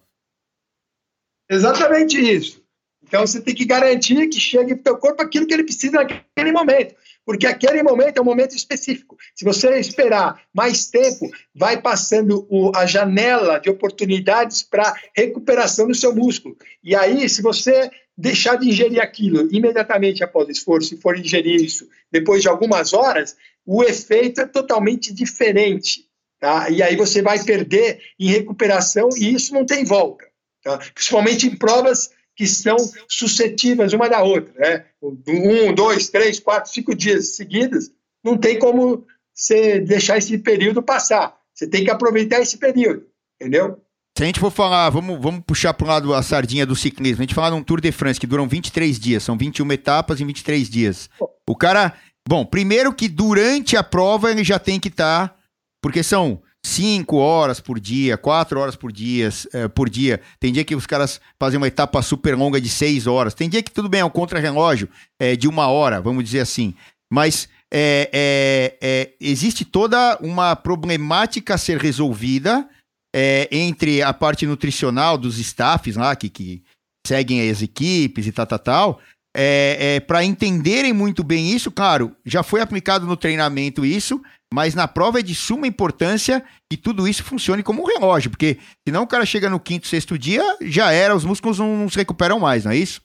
Exatamente 1.49 2.17
isso. 2.17 2.63
Então 3.03 3.25
você 3.25 3.41
tem 3.41 3.53
que 3.53 3.65
garantir 3.65 4.27
que 4.27 4.39
chegue 4.39 4.75
para 4.75 4.79
o 4.79 4.83
teu 4.83 4.97
corpo 4.97 5.21
aquilo 5.21 5.45
que 5.45 5.53
ele 5.53 5.63
precisa 5.63 5.97
naquele 5.97 6.51
momento 6.51 6.95
porque 7.27 7.45
aquele 7.45 7.83
momento 7.83 8.17
é 8.17 8.21
um 8.21 8.23
momento 8.23 8.55
específico. 8.55 9.17
Se 9.35 9.43
você 9.43 9.77
esperar 9.77 10.41
mais 10.53 10.87
tempo, 10.87 11.29
vai 11.53 11.81
passando 11.81 12.47
o, 12.49 12.71
a 12.73 12.85
janela 12.85 13.59
de 13.59 13.69
oportunidades 13.69 14.63
para 14.63 14.95
recuperação 15.13 15.89
do 15.89 15.93
seu 15.93 16.15
músculo. 16.15 16.55
E 16.81 16.95
aí, 16.95 17.27
se 17.27 17.41
você 17.41 17.91
deixar 18.17 18.55
de 18.55 18.69
ingerir 18.69 19.01
aquilo 19.01 19.53
imediatamente 19.53 20.23
após 20.23 20.47
o 20.47 20.51
esforço 20.51 20.93
e 20.93 21.01
for 21.01 21.19
ingerir 21.19 21.61
isso 21.61 21.89
depois 22.09 22.41
de 22.41 22.47
algumas 22.47 22.93
horas, 22.93 23.35
o 23.65 23.83
efeito 23.83 24.39
é 24.39 24.45
totalmente 24.45 25.13
diferente. 25.13 26.05
Tá? 26.39 26.69
E 26.69 26.81
aí 26.81 26.95
você 26.95 27.21
vai 27.21 27.43
perder 27.43 27.99
em 28.17 28.29
recuperação 28.29 29.09
e 29.17 29.33
isso 29.33 29.53
não 29.53 29.65
tem 29.65 29.83
volta. 29.83 30.25
Tá? 30.63 30.77
Principalmente 30.93 31.45
em 31.45 31.57
provas 31.57 32.09
que 32.37 32.45
são 32.45 32.77
suscetíveis 33.09 33.93
uma 33.93 34.07
da 34.07 34.21
outra. 34.21 34.53
Né? 34.55 34.85
Um, 35.01 35.73
dois, 35.73 36.09
três, 36.09 36.39
quatro, 36.39 36.71
cinco 36.71 36.93
dias 36.93 37.35
seguidos, 37.35 37.89
não 38.23 38.37
tem 38.37 38.59
como 38.59 39.03
você 39.33 39.79
deixar 39.79 40.19
esse 40.19 40.37
período 40.37 40.83
passar. 40.83 41.35
Você 41.53 41.67
tem 41.67 41.83
que 41.83 41.89
aproveitar 41.89 42.39
esse 42.39 42.57
período, 42.57 43.07
entendeu? 43.41 43.81
Se 44.15 44.23
a 44.23 44.25
gente 44.27 44.39
for 44.39 44.51
falar, 44.51 44.89
vamos, 44.91 45.19
vamos 45.19 45.43
puxar 45.45 45.73
para 45.73 45.85
o 45.85 45.87
lado 45.87 46.13
a 46.13 46.21
sardinha 46.21 46.65
do 46.65 46.75
ciclismo. 46.75 47.21
A 47.21 47.23
gente 47.23 47.33
falar 47.33 47.51
num 47.51 47.63
Tour 47.63 47.81
de 47.81 47.91
France 47.91 48.19
que 48.19 48.27
duram 48.27 48.47
23 48.47 48.99
dias, 48.99 49.23
são 49.23 49.35
21 49.35 49.71
etapas 49.71 50.21
em 50.21 50.25
23 50.25 50.69
dias. 50.69 51.09
O 51.47 51.55
cara, 51.55 51.93
bom, 52.27 52.45
primeiro 52.45 52.93
que 52.93 53.07
durante 53.07 53.75
a 53.75 53.83
prova 53.83 54.29
ele 54.29 54.43
já 54.43 54.59
tem 54.59 54.79
que 54.79 54.89
estar, 54.89 55.29
tá, 55.29 55.35
porque 55.81 56.03
são 56.03 56.41
5 56.65 57.15
horas 57.15 57.59
por 57.59 57.79
dia, 57.79 58.17
4 58.17 58.59
horas 58.59 58.75
por 58.75 58.91
dia, 58.91 59.29
eh, 59.53 59.67
por 59.67 59.89
dia. 59.89 60.21
Tem 60.39 60.51
dia 60.51 60.65
que 60.65 60.75
os 60.75 60.85
caras 60.85 61.21
fazem 61.39 61.57
uma 61.57 61.67
etapa 61.67 62.01
super 62.01 62.35
longa 62.35 62.59
de 62.59 62.69
6 62.69 63.07
horas. 63.07 63.33
Tem 63.33 63.49
dia 63.49 63.63
que 63.63 63.71
tudo 63.71 63.89
bem, 63.89 64.01
é 64.01 64.05
um 64.05 64.09
contra-relógio 64.09 64.89
é, 65.19 65.35
de 65.35 65.47
uma 65.47 65.67
hora, 65.67 66.01
vamos 66.01 66.23
dizer 66.23 66.41
assim. 66.41 66.73
Mas 67.09 67.47
é, 67.71 68.09
é, 68.13 68.77
é, 68.81 69.13
existe 69.19 69.65
toda 69.65 70.17
uma 70.21 70.55
problemática 70.55 71.55
a 71.55 71.57
ser 71.57 71.77
resolvida 71.77 72.67
é, 73.15 73.47
entre 73.51 74.01
a 74.01 74.13
parte 74.13 74.45
nutricional 74.45 75.17
dos 75.17 75.37
staffs 75.39 75.95
lá, 75.95 76.15
que, 76.15 76.29
que 76.29 76.63
seguem 77.05 77.49
as 77.49 77.61
equipes 77.61 78.27
e 78.27 78.31
tal, 78.31 78.45
tal, 78.45 78.59
tal, 78.59 78.99
é, 79.37 79.95
é 79.95 79.99
para 79.99 80.23
entenderem 80.23 80.91
muito 80.91 81.23
bem 81.23 81.51
isso, 81.51 81.71
claro, 81.71 82.15
já 82.25 82.41
foi 82.41 82.59
aplicado 82.59 83.05
no 83.05 83.15
treinamento 83.15 83.85
isso, 83.85 84.19
mas 84.51 84.73
na 84.73 84.87
prova 84.87 85.19
é 85.19 85.21
de 85.21 85.35
suma 85.35 85.67
importância 85.67 86.43
que 86.67 86.75
tudo 86.75 87.07
isso 87.07 87.23
funcione 87.23 87.61
como 87.61 87.83
um 87.83 87.85
relógio, 87.85 88.31
porque 88.31 88.57
senão 88.87 89.03
o 89.03 89.07
cara 89.07 89.27
chega 89.27 89.47
no 89.47 89.59
quinto, 89.59 89.87
sexto 89.87 90.17
dia, 90.17 90.43
já 90.61 90.91
era, 90.91 91.15
os 91.15 91.23
músculos 91.23 91.59
não, 91.59 91.77
não 91.77 91.89
se 91.89 91.97
recuperam 91.97 92.39
mais, 92.39 92.65
não 92.65 92.71
é 92.71 92.77
isso? 92.77 92.99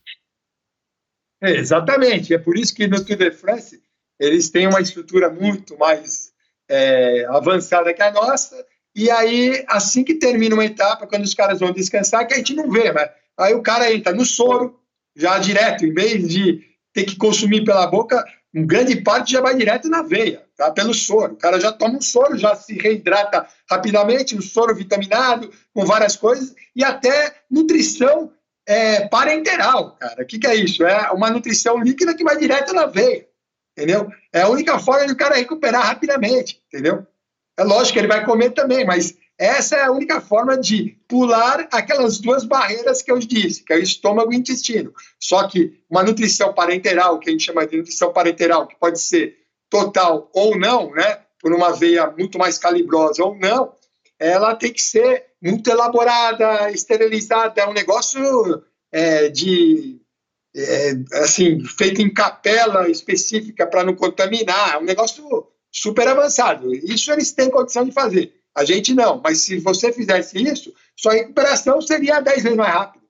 É, 1.43 1.51
exatamente, 1.51 2.33
é 2.33 2.39
por 2.39 2.57
isso 2.57 2.75
que 2.75 2.87
no 2.87 3.05
Tour 3.05 3.17
de 3.17 3.31
France 3.33 3.83
eles 4.19 4.49
têm 4.49 4.67
uma 4.67 4.81
estrutura 4.81 5.29
muito 5.29 5.77
mais 5.77 6.33
é, 6.67 7.27
avançada 7.27 7.93
que 7.93 8.03
a 8.03 8.11
nossa, 8.11 8.65
e 8.95 9.11
aí, 9.11 9.65
assim 9.69 10.05
que 10.05 10.15
termina 10.15 10.55
uma 10.55 10.65
etapa, 10.65 11.07
quando 11.07 11.25
os 11.25 11.35
caras 11.35 11.61
vão 11.61 11.73
descansar, 11.73 12.27
que 12.27 12.35
a 12.35 12.39
gente 12.39 12.55
não 12.55 12.71
vê, 12.71 12.91
mas 12.93 13.11
aí 13.39 13.53
o 13.53 13.63
cara 13.63 13.93
entra 13.93 14.15
no 14.15 14.25
soro, 14.25 14.79
já 15.17 15.39
direto, 15.39 15.85
em 15.85 15.93
vez 15.93 16.27
de 16.29 16.65
ter 16.93 17.05
que 17.05 17.17
consumir 17.17 17.65
pela 17.65 17.87
boca, 17.87 18.25
grande 18.55 19.01
parte 19.01 19.33
já 19.33 19.41
vai 19.41 19.57
direto 19.57 19.89
na 19.89 20.03
veia, 20.03 20.45
tá? 20.57 20.71
pelo 20.71 20.93
soro. 20.93 21.35
O 21.35 21.37
cara 21.37 21.59
já 21.59 21.73
toma 21.73 21.97
um 21.97 22.03
soro, 22.03 22.37
já 22.37 22.55
se 22.55 22.75
reidrata 22.75 23.47
rapidamente, 23.71 24.37
um 24.37 24.43
soro 24.43 24.75
vitaminado, 24.75 25.51
com 25.73 25.85
várias 25.87 26.17
coisas, 26.17 26.55
e 26.77 26.85
até 26.85 27.35
nutrição 27.51 28.31
é, 28.67 29.09
parenteral, 29.09 29.97
cara. 29.97 30.23
O 30.23 30.27
que, 30.27 30.39
que 30.39 30.47
é 30.47 30.55
isso? 30.55 30.85
É 30.85 31.11
uma 31.11 31.31
nutrição 31.31 31.79
líquida 31.79 32.15
que 32.15 32.25
vai 32.25 32.37
direto 32.37 32.73
na 32.75 32.87
veia, 32.87 33.27
entendeu? 33.77 34.11
É 34.33 34.43
a 34.43 34.49
única 34.49 34.79
forma 34.79 35.07
de 35.07 35.13
o 35.13 35.17
cara 35.17 35.37
recuperar 35.37 35.87
rapidamente, 35.87 36.63
entendeu? 36.69 37.07
É 37.59 37.65
lógico 37.65 37.95
que 37.95 37.99
ele 37.99 38.09
vai 38.09 38.25
comer 38.25 38.51
também, 38.51 38.85
mas 38.85 39.17
essa 39.43 39.77
é 39.77 39.83
a 39.83 39.91
única 39.91 40.21
forma 40.21 40.57
de 40.57 40.97
pular 41.09 41.69
aquelas 41.73 42.19
duas 42.19 42.45
barreiras 42.45 43.03
que 43.03 43.11
eu 43.11 43.19
disse, 43.19 43.65
que 43.65 43.73
é 43.73 43.77
o 43.77 43.83
estômago 43.83 44.33
e 44.33 44.37
o 44.37 44.39
intestino. 44.39 44.95
Só 45.19 45.49
que 45.49 45.83
uma 45.91 46.05
nutrição 46.05 46.55
parenteral, 46.55 47.19
que 47.19 47.29
a 47.29 47.33
gente 47.33 47.45
chama 47.45 47.67
de 47.67 47.77
nutrição 47.77 48.13
parenteral, 48.13 48.69
que 48.69 48.77
pode 48.79 49.01
ser 49.01 49.37
total 49.69 50.31
ou 50.33 50.57
não, 50.57 50.93
né, 50.93 51.23
por 51.41 51.53
uma 51.53 51.73
veia 51.73 52.09
muito 52.11 52.39
mais 52.39 52.57
calibrosa 52.57 53.25
ou 53.25 53.35
não, 53.37 53.75
ela 54.17 54.55
tem 54.55 54.73
que 54.73 54.81
ser 54.81 55.25
muito 55.43 55.69
elaborada, 55.69 56.71
esterilizada, 56.71 57.61
é 57.61 57.69
um 57.69 57.73
negócio 57.73 58.63
é, 58.93 59.29
de 59.29 60.01
é, 60.55 60.93
assim 61.15 61.65
feito 61.65 62.01
em 62.01 62.13
capela 62.13 62.89
específica 62.89 63.67
para 63.67 63.83
não 63.83 63.97
contaminar, 63.97 64.75
é 64.75 64.79
um 64.79 64.85
negócio 64.85 65.49
super 65.73 66.07
avançado. 66.07 66.73
Isso 66.73 67.11
eles 67.11 67.33
têm 67.33 67.51
condição 67.51 67.85
de 67.85 67.91
fazer. 67.91 68.42
A 68.55 68.65
gente 68.65 68.95
não, 68.95 69.21
mas 69.23 69.39
se 69.41 69.59
você 69.59 69.93
fizesse 69.93 70.43
isso, 70.43 70.73
sua 70.97 71.15
recuperação 71.15 71.81
seria 71.81 72.21
10 72.21 72.43
vezes 72.43 72.57
mais 72.57 72.73
rápida. 72.73 73.05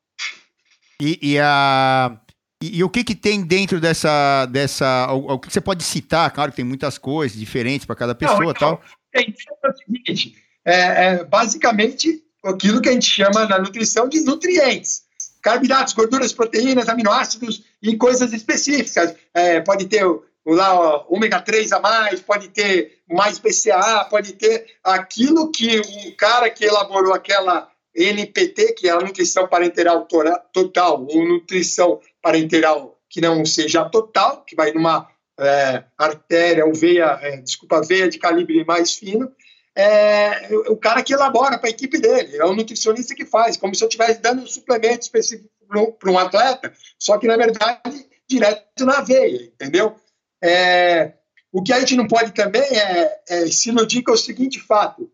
E, 1.00 1.18
e, 1.20 1.38
a, 1.38 2.16
e, 2.62 2.78
e, 2.78 2.84
o 2.84 2.88
que, 2.88 3.02
que 3.02 3.14
tem 3.14 3.42
dentro 3.42 3.80
dessa. 3.80 4.46
dessa 4.46 5.12
o, 5.12 5.32
o, 5.32 5.38
que 5.38 5.52
você 5.52 5.60
pode 5.60 5.82
citar? 5.82 6.30
Claro 6.30 6.52
que 6.52 6.56
tem 6.56 6.64
muitas 6.64 6.96
coisas 6.96 7.36
diferentes 7.36 7.84
para 7.84 7.96
cada 7.96 8.14
pessoa 8.14 8.38
não, 8.38 8.50
então, 8.50 8.76
tal. 8.76 8.82
Tem, 9.12 9.34
é 9.64 9.68
o 9.68 9.76
seguinte: 9.76 10.36
é, 10.64 11.06
é 11.06 11.24
basicamente 11.24 12.22
aquilo 12.44 12.80
que 12.80 12.88
a 12.88 12.92
gente 12.92 13.10
chama 13.10 13.46
na 13.46 13.58
nutrição 13.58 14.08
de 14.08 14.20
nutrientes 14.20 15.02
carboidratos, 15.42 15.92
gorduras, 15.92 16.32
proteínas, 16.32 16.88
aminoácidos 16.88 17.64
e 17.82 17.96
coisas 17.96 18.32
específicas. 18.32 19.14
É, 19.34 19.60
pode 19.60 19.86
ter 19.86 20.04
lá 20.46 21.04
ômega 21.08 21.40
3 21.40 21.72
a 21.72 21.80
mais, 21.80 22.20
pode 22.20 22.48
ter 22.48 22.98
mais 23.08 23.38
BCAA, 23.38 24.04
pode 24.06 24.32
ter 24.34 24.66
aquilo 24.82 25.50
que 25.50 25.80
o 25.80 26.16
cara 26.16 26.50
que 26.50 26.64
elaborou 26.64 27.14
aquela 27.14 27.70
NPT, 27.94 28.72
que 28.72 28.88
é 28.88 28.92
a 28.92 29.00
nutrição 29.00 29.46
parenteral 29.46 30.06
total, 30.52 31.06
ou 31.06 31.28
nutrição 31.28 32.00
parenteral 32.20 32.98
que 33.08 33.20
não 33.20 33.44
seja 33.44 33.84
total, 33.84 34.42
que 34.44 34.56
vai 34.56 34.72
numa 34.72 35.06
é, 35.38 35.84
artéria 35.98 36.64
ou 36.64 36.74
veia, 36.74 37.18
é, 37.22 37.36
desculpa, 37.36 37.82
veia 37.82 38.08
de 38.08 38.18
calibre 38.18 38.64
mais 38.64 38.94
fino, 38.94 39.30
é 39.76 40.48
o 40.68 40.76
cara 40.76 41.02
que 41.02 41.14
elabora 41.14 41.58
para 41.58 41.68
a 41.68 41.70
equipe 41.70 41.98
dele, 41.98 42.36
é 42.36 42.44
o 42.44 42.54
nutricionista 42.54 43.14
que 43.14 43.24
faz, 43.24 43.56
como 43.56 43.74
se 43.74 43.82
eu 43.82 43.88
estivesse 43.88 44.20
dando 44.20 44.42
um 44.42 44.46
suplemento 44.46 45.02
específico 45.02 45.48
para 45.98 46.10
um 46.10 46.18
atleta, 46.18 46.72
só 46.98 47.18
que 47.18 47.26
na 47.26 47.36
verdade 47.36 48.06
direto 48.28 48.84
na 48.84 49.00
veia, 49.02 49.44
entendeu? 49.44 49.94
É, 50.42 51.14
o 51.52 51.62
que 51.62 51.72
a 51.72 51.80
gente 51.80 51.96
não 51.96 52.06
pode 52.06 52.32
também 52.32 52.62
é, 52.62 53.20
é 53.28 53.46
se 53.46 53.68
iludir 53.68 54.02
com 54.02 54.12
o 54.12 54.16
seguinte 54.16 54.58
fato. 54.58 55.10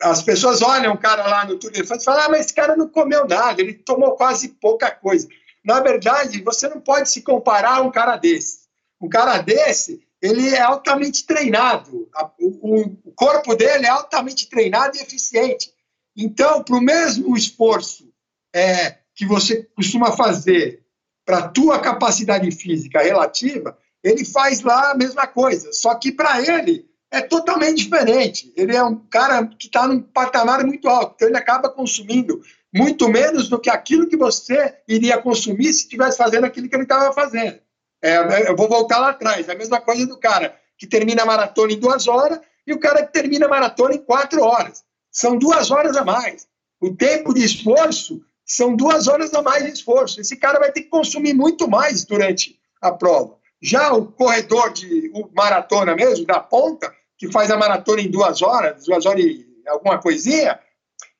As 0.00 0.22
pessoas 0.22 0.62
olham 0.62 0.94
o 0.94 0.98
cara 0.98 1.26
lá 1.26 1.44
no 1.44 1.58
Tour 1.58 1.70
de 1.70 1.84
France 1.84 2.02
e 2.02 2.06
falam, 2.06 2.24
ah, 2.24 2.28
mas 2.30 2.46
esse 2.46 2.54
cara 2.54 2.76
não 2.76 2.88
comeu 2.88 3.26
nada, 3.26 3.60
ele 3.60 3.74
tomou 3.74 4.12
quase 4.12 4.48
pouca 4.48 4.90
coisa. 4.90 5.28
Na 5.64 5.80
verdade, 5.80 6.42
você 6.42 6.68
não 6.68 6.80
pode 6.80 7.10
se 7.10 7.20
comparar 7.22 7.78
a 7.78 7.82
um 7.82 7.90
cara 7.90 8.16
desse. 8.16 8.60
Um 9.00 9.08
cara 9.08 9.38
desse, 9.38 10.00
ele 10.22 10.48
é 10.48 10.60
altamente 10.60 11.26
treinado, 11.26 12.08
o, 12.40 12.80
o 13.04 13.12
corpo 13.14 13.54
dele 13.54 13.84
é 13.84 13.90
altamente 13.90 14.48
treinado 14.48 14.96
e 14.96 15.00
eficiente. 15.00 15.70
Então, 16.16 16.62
para 16.62 16.76
o 16.76 16.80
mesmo 16.80 17.36
esforço 17.36 18.10
é, 18.54 18.96
que 19.14 19.26
você 19.26 19.64
costuma 19.74 20.12
fazer 20.12 20.82
para 21.24 21.38
a 21.38 21.48
tua 21.48 21.78
capacidade 21.80 22.50
física 22.52 23.02
relativa, 23.02 23.76
ele 24.06 24.24
faz 24.24 24.60
lá 24.62 24.92
a 24.92 24.94
mesma 24.94 25.26
coisa, 25.26 25.72
só 25.72 25.94
que 25.96 26.12
para 26.12 26.40
ele 26.40 26.88
é 27.10 27.20
totalmente 27.20 27.78
diferente. 27.78 28.52
Ele 28.56 28.76
é 28.76 28.82
um 28.82 28.94
cara 28.94 29.44
que 29.46 29.66
está 29.66 29.88
num 29.88 30.00
patamar 30.00 30.64
muito 30.64 30.88
alto, 30.88 31.14
então 31.16 31.28
ele 31.28 31.36
acaba 31.36 31.68
consumindo 31.68 32.40
muito 32.72 33.08
menos 33.08 33.48
do 33.48 33.58
que 33.58 33.68
aquilo 33.68 34.06
que 34.06 34.16
você 34.16 34.76
iria 34.86 35.18
consumir 35.18 35.72
se 35.72 35.82
estivesse 35.82 36.18
fazendo 36.18 36.44
aquilo 36.44 36.68
que 36.68 36.76
ele 36.76 36.84
estava 36.84 37.12
fazendo. 37.12 37.58
É, 38.00 38.48
eu 38.48 38.54
vou 38.54 38.68
voltar 38.68 38.98
lá 38.98 39.10
atrás, 39.10 39.48
é 39.48 39.52
a 39.52 39.58
mesma 39.58 39.80
coisa 39.80 40.06
do 40.06 40.18
cara 40.18 40.56
que 40.78 40.86
termina 40.86 41.22
a 41.22 41.26
maratona 41.26 41.72
em 41.72 41.78
duas 41.78 42.06
horas 42.06 42.38
e 42.64 42.72
o 42.72 42.78
cara 42.78 43.04
que 43.04 43.12
termina 43.12 43.46
a 43.46 43.48
maratona 43.48 43.94
em 43.94 44.04
quatro 44.04 44.42
horas. 44.42 44.84
São 45.10 45.36
duas 45.36 45.70
horas 45.70 45.96
a 45.96 46.04
mais. 46.04 46.46
O 46.80 46.94
tempo 46.94 47.34
de 47.34 47.42
esforço 47.42 48.22
são 48.44 48.76
duas 48.76 49.08
horas 49.08 49.34
a 49.34 49.42
mais 49.42 49.64
de 49.64 49.72
esforço. 49.72 50.20
Esse 50.20 50.36
cara 50.36 50.60
vai 50.60 50.70
ter 50.70 50.82
que 50.82 50.90
consumir 50.90 51.34
muito 51.34 51.66
mais 51.68 52.04
durante 52.04 52.56
a 52.80 52.92
prova. 52.92 53.36
Já 53.66 53.92
o 53.92 54.06
corredor 54.06 54.72
de 54.72 55.10
o 55.12 55.28
maratona 55.34 55.96
mesmo, 55.96 56.24
da 56.24 56.38
ponta, 56.38 56.94
que 57.18 57.32
faz 57.32 57.50
a 57.50 57.56
maratona 57.56 58.00
em 58.00 58.08
duas 58.08 58.40
horas, 58.40 58.84
duas 58.84 59.04
horas 59.04 59.24
e 59.24 59.44
alguma 59.66 59.98
coisinha, 59.98 60.56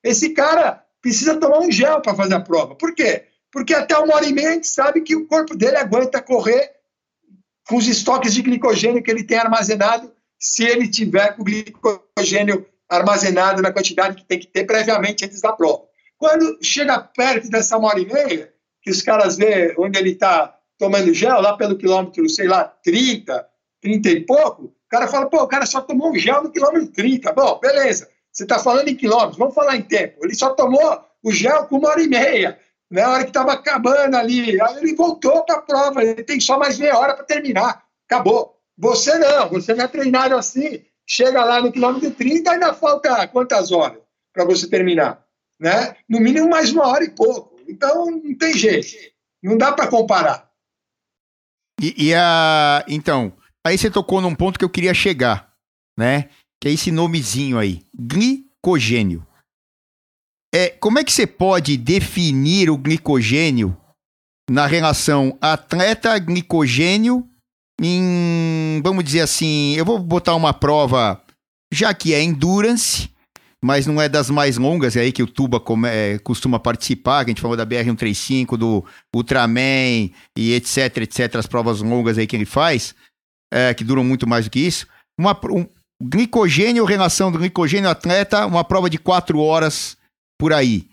esse 0.01 0.31
cara 0.31 0.85
precisa 1.03 1.41
tomar 1.41 1.59
um 1.59 1.73
gel 1.73 2.01
para 2.01 2.15
fazer 2.15 2.35
a 2.35 2.41
prova. 2.41 2.77
Por 2.77 2.95
quê? 2.95 3.25
Porque 3.51 3.75
até 3.75 3.99
uma 3.99 4.15
hora 4.15 4.27
e 4.27 4.33
meia 4.33 4.51
a 4.51 4.53
gente 4.53 4.69
sabe 4.69 5.01
que 5.01 5.17
o 5.17 5.27
corpo 5.27 5.57
dele 5.57 5.77
aguenta 5.77 6.23
correr 6.23 6.71
com 7.69 7.79
os 7.79 7.89
estoques 7.89 8.33
de 8.33 8.43
glicogênio 8.43 9.03
que 9.03 9.11
ele 9.11 9.25
tem 9.25 9.39
armazenado, 9.39 10.13
se 10.39 10.63
ele 10.63 10.89
tiver 10.89 11.35
com 11.35 11.43
o 11.43 11.45
glicogênio 11.45 12.65
armazenado 12.89 13.61
na 13.61 13.73
quantidade 13.73 14.15
que 14.15 14.25
tem 14.25 14.39
que 14.39 14.47
ter 14.47 14.65
previamente 14.65 15.25
antes 15.25 15.41
da 15.41 15.53
prova. 15.53 15.83
Quando 16.17 16.59
chega 16.63 16.97
perto 17.01 17.51
dessa 17.51 17.77
uma 17.77 17.89
hora 17.89 17.99
e 17.99 18.07
meia, 18.07 18.55
que 18.81 18.91
os 18.93 19.03
caras 19.03 19.37
vê 19.37 19.75
onde 19.77 19.99
ele 19.99 20.13
está 20.13 20.56
tomando 20.79 21.13
gel, 21.13 21.41
lá 21.41 21.57
pelo 21.57 21.77
quilômetro, 21.77 22.29
sei 22.29 22.47
lá, 22.49 22.65
30, 22.65 23.47
30 23.81 24.09
e 24.11 24.21
pouco, 24.25 24.65
o 24.65 24.89
cara 24.89 25.09
fala, 25.09 25.29
pô, 25.29 25.43
o 25.43 25.49
cara 25.49 25.67
só 25.67 25.81
tomou 25.81 26.11
um 26.11 26.15
gel 26.15 26.45
no 26.45 26.51
quilômetro 26.51 26.89
30. 26.89 27.33
Bom, 27.33 27.59
beleza, 27.61 28.09
você 28.33 28.45
está 28.45 28.59
falando 28.59 28.89
em 28.89 28.95
quilômetros, 28.95 29.39
vamos 29.39 29.55
falar 29.55 29.77
em 29.77 29.83
tempo. 29.83 30.25
Ele 30.25 30.35
só 30.35 30.51
tomou 30.51 31.01
o 31.23 31.33
gel 31.33 31.67
com 31.67 31.79
uma 31.79 31.89
hora 31.89 32.03
e 32.03 32.07
meia. 32.07 32.59
né? 32.91 33.03
A 33.03 33.11
hora 33.11 33.25
que 33.25 33.31
estava 33.31 33.53
acabando 33.53 34.15
ali, 34.15 34.61
aí 34.61 34.77
ele 34.77 34.95
voltou 34.95 35.45
para 35.45 35.57
a 35.57 35.63
prova, 35.63 36.03
ele 36.03 36.23
tem 36.23 36.39
só 36.39 36.59
mais 36.59 36.79
meia 36.79 36.99
hora 36.99 37.15
para 37.15 37.25
terminar. 37.25 37.83
Acabou. 38.09 38.57
Você 38.79 39.19
não, 39.19 39.49
você 39.49 39.75
não 39.75 39.85
é 39.85 39.89
treinado 39.89 40.37
assim. 40.37 40.85
Chega 41.05 41.45
lá 41.45 41.61
no 41.61 41.73
quilômetro 41.73 42.11
30, 42.11 42.51
ainda 42.51 42.75
falta 42.75 43.27
quantas 43.29 43.73
horas 43.73 43.99
para 44.33 44.45
você 44.45 44.69
terminar? 44.69 45.25
Né? 45.59 45.97
No 46.09 46.21
mínimo 46.21 46.49
mais 46.49 46.71
uma 46.73 46.87
hora 46.87 47.05
e 47.05 47.11
pouco. 47.11 47.57
Então, 47.67 48.07
não 48.07 48.37
tem 48.37 48.53
jeito. 48.53 48.87
Não 49.43 49.57
dá 49.57 49.73
para 49.73 49.89
comparar. 49.89 50.46
E, 51.81 52.09
e, 52.09 52.15
a. 52.15 52.85
Então, 52.89 53.33
aí 53.67 53.77
você 53.77 53.91
tocou 53.91 54.21
num 54.21 54.35
ponto 54.35 54.59
que 54.59 54.65
eu 54.65 54.71
queria 54.71 54.95
chegar, 54.95 55.53
né? 55.99 56.29
Que 56.61 56.69
é 56.69 56.73
esse 56.73 56.91
nomezinho 56.91 57.59
aí, 57.59 57.83
glicogênio. 57.95 59.27
É, 60.55 60.71
como 60.71 60.99
é 60.99 61.05
que 61.05 61.13
você 61.13 61.27
pode 61.27 61.77
definir 61.77 62.71
o 62.71 62.79
glicogênio 62.79 63.77
na 64.49 64.67
relação 64.67 65.37
atleta-glicogênio 65.41 67.29
em, 67.81 68.81
vamos 68.83 69.05
dizer 69.05 69.21
assim, 69.21 69.75
eu 69.75 69.85
vou 69.85 69.99
botar 69.99 70.35
uma 70.35 70.55
prova, 70.55 71.23
já 71.73 71.93
que 71.93 72.15
é 72.15 72.23
endurance, 72.23 73.11
mas 73.65 73.87
não 73.87 74.01
é 74.01 74.09
das 74.09 74.31
mais 74.31 74.57
longas, 74.57 74.97
é 74.97 75.01
aí 75.01 75.13
que 75.13 75.23
o 75.23 75.27
Tuba 75.27 75.59
come, 75.59 75.89
é, 75.89 76.19
costuma 76.19 76.59
participar, 76.59 77.25
que 77.25 77.31
a 77.31 77.33
gente 77.33 77.41
falou 77.41 77.57
da 77.57 77.67
BR-135, 77.67 78.57
do 78.57 78.85
Ultraman 79.15 80.11
e 80.37 80.53
etc, 80.53 80.99
etc, 80.99 81.37
as 81.37 81.47
provas 81.47 81.81
longas 81.81 82.19
aí 82.19 82.27
que 82.27 82.37
ele 82.37 82.45
faz, 82.45 82.95
é, 83.53 83.73
que 83.75 83.85
duram 83.85 84.05
muito 84.05 84.27
mais 84.27 84.45
do 84.45 84.51
que 84.51 84.61
isso. 84.61 84.87
Uma, 85.19 85.39
um, 85.51 85.67
glicogênio, 86.03 86.85
relação 86.85 87.33
do 87.33 87.39
glicogênio 87.39 87.89
atleta, 87.89 88.47
uma 88.47 88.65
prova 88.65 88.91
de 88.91 88.99
quatro 88.99 89.39
horas 89.39 89.97
por 90.39 90.53
aí. 90.53 90.89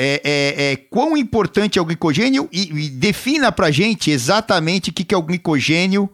É, 0.00 0.20
é, 0.24 0.72
é, 0.72 0.76
quão 0.76 1.16
importante 1.16 1.78
é 1.78 1.82
o 1.82 1.84
glicogênio 1.84 2.48
e, 2.52 2.86
e 2.86 2.90
defina 2.90 3.50
pra 3.50 3.70
gente 3.70 4.10
exatamente 4.10 4.90
o 4.90 4.92
que, 4.92 5.04
que 5.04 5.14
é 5.14 5.18
o 5.18 5.22
glicogênio 5.22 6.08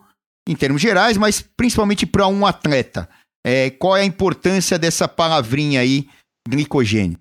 em 0.49 0.57
termos 0.57 0.81
gerais, 0.81 1.17
mas 1.17 1.43
principalmente 1.57 2.07
para 2.07 2.27
um 2.27 2.47
atleta. 2.47 3.09
É, 3.45 3.71
qual 3.71 3.97
é 3.97 4.01
a 4.01 4.07
importância 4.07 4.79
dessa 4.79 5.07
palavrinha 5.07 5.81
aí, 5.81 6.09
glicogênio? 6.49 7.19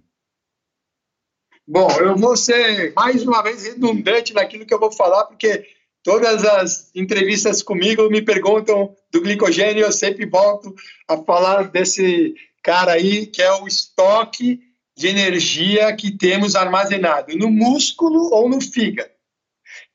Bom, 1.67 1.89
eu 1.99 2.15
vou 2.15 2.35
ser 2.35 2.93
mais 2.93 3.23
uma 3.23 3.41
vez 3.41 3.63
redundante 3.63 4.33
naquilo 4.33 4.65
que 4.65 4.73
eu 4.73 4.79
vou 4.79 4.91
falar, 4.91 5.25
porque 5.25 5.65
todas 6.03 6.43
as 6.45 6.91
entrevistas 6.95 7.61
comigo 7.61 8.09
me 8.09 8.21
perguntam 8.21 8.95
do 9.11 9.21
glicogênio, 9.21 9.83
eu 9.83 9.91
sempre 9.91 10.25
volto 10.25 10.73
a 11.07 11.17
falar 11.17 11.69
desse 11.69 12.35
cara 12.61 12.93
aí, 12.93 13.27
que 13.27 13.41
é 13.41 13.51
o 13.53 13.67
estoque 13.67 14.61
de 14.97 15.07
energia 15.07 15.95
que 15.95 16.11
temos 16.11 16.55
armazenado 16.55 17.35
no 17.37 17.49
músculo 17.49 18.29
ou 18.33 18.47
no 18.47 18.61
fígado. 18.61 19.11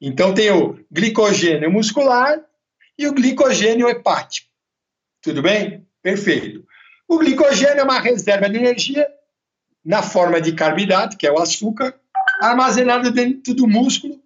Então, 0.01 0.35
tem 0.35 0.51
o 0.51 0.79
glicogênio 0.91 1.71
muscular 1.71 2.39
e 2.99 3.07
o 3.07 3.13
glicogênio 3.13 3.89
hepático. 3.89 4.49
Tudo 5.23 5.43
bem? 5.43 5.88
Perfeito. 6.09 6.67
O 7.07 7.19
glicogênio 7.19 7.81
é 7.81 7.85
uma 7.85 8.01
reserva 8.01 8.49
de 8.49 8.57
energia 8.57 9.07
na 9.85 10.03
forma 10.03 10.41
de 10.41 10.53
carboidrato, 10.53 11.19
que 11.19 11.27
é 11.27 11.31
o 11.31 11.39
açúcar, 11.39 11.95
armazenado 12.41 13.11
dentro 13.11 13.53
do 13.53 13.69
músculo, 13.69 14.19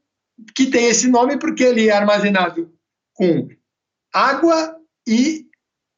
que 0.54 0.66
tem 0.66 0.86
esse 0.86 1.08
nome 1.08 1.38
porque 1.38 1.64
ele 1.64 1.88
é 1.88 1.92
armazenado 1.92 2.72
com 3.12 3.48
água 4.14 4.76
e 5.08 5.48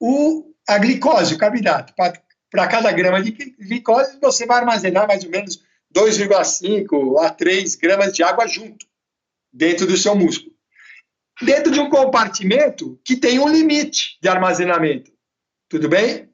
o, 0.00 0.54
a 0.66 0.78
glicose, 0.78 1.34
o 1.34 1.38
carboidrato. 1.38 1.92
Para 1.94 2.66
cada 2.66 2.90
grama 2.90 3.22
de 3.22 3.32
glicose, 3.32 4.18
você 4.22 4.46
vai 4.46 4.60
armazenar 4.60 5.06
mais 5.06 5.22
ou 5.22 5.30
menos 5.30 5.62
2,5 5.94 7.22
a 7.22 7.28
3 7.28 7.74
gramas 7.74 8.14
de 8.14 8.22
água 8.22 8.46
junto, 8.46 8.86
dentro 9.52 9.86
do 9.86 9.98
seu 9.98 10.14
músculo 10.14 10.54
dentro 11.42 11.72
de 11.72 11.80
um 11.80 11.90
compartimento 11.90 12.98
que 13.04 13.16
tem 13.16 13.38
um 13.38 13.48
limite 13.48 14.18
de 14.22 14.28
armazenamento. 14.28 15.12
Tudo 15.68 15.88
bem? 15.88 16.28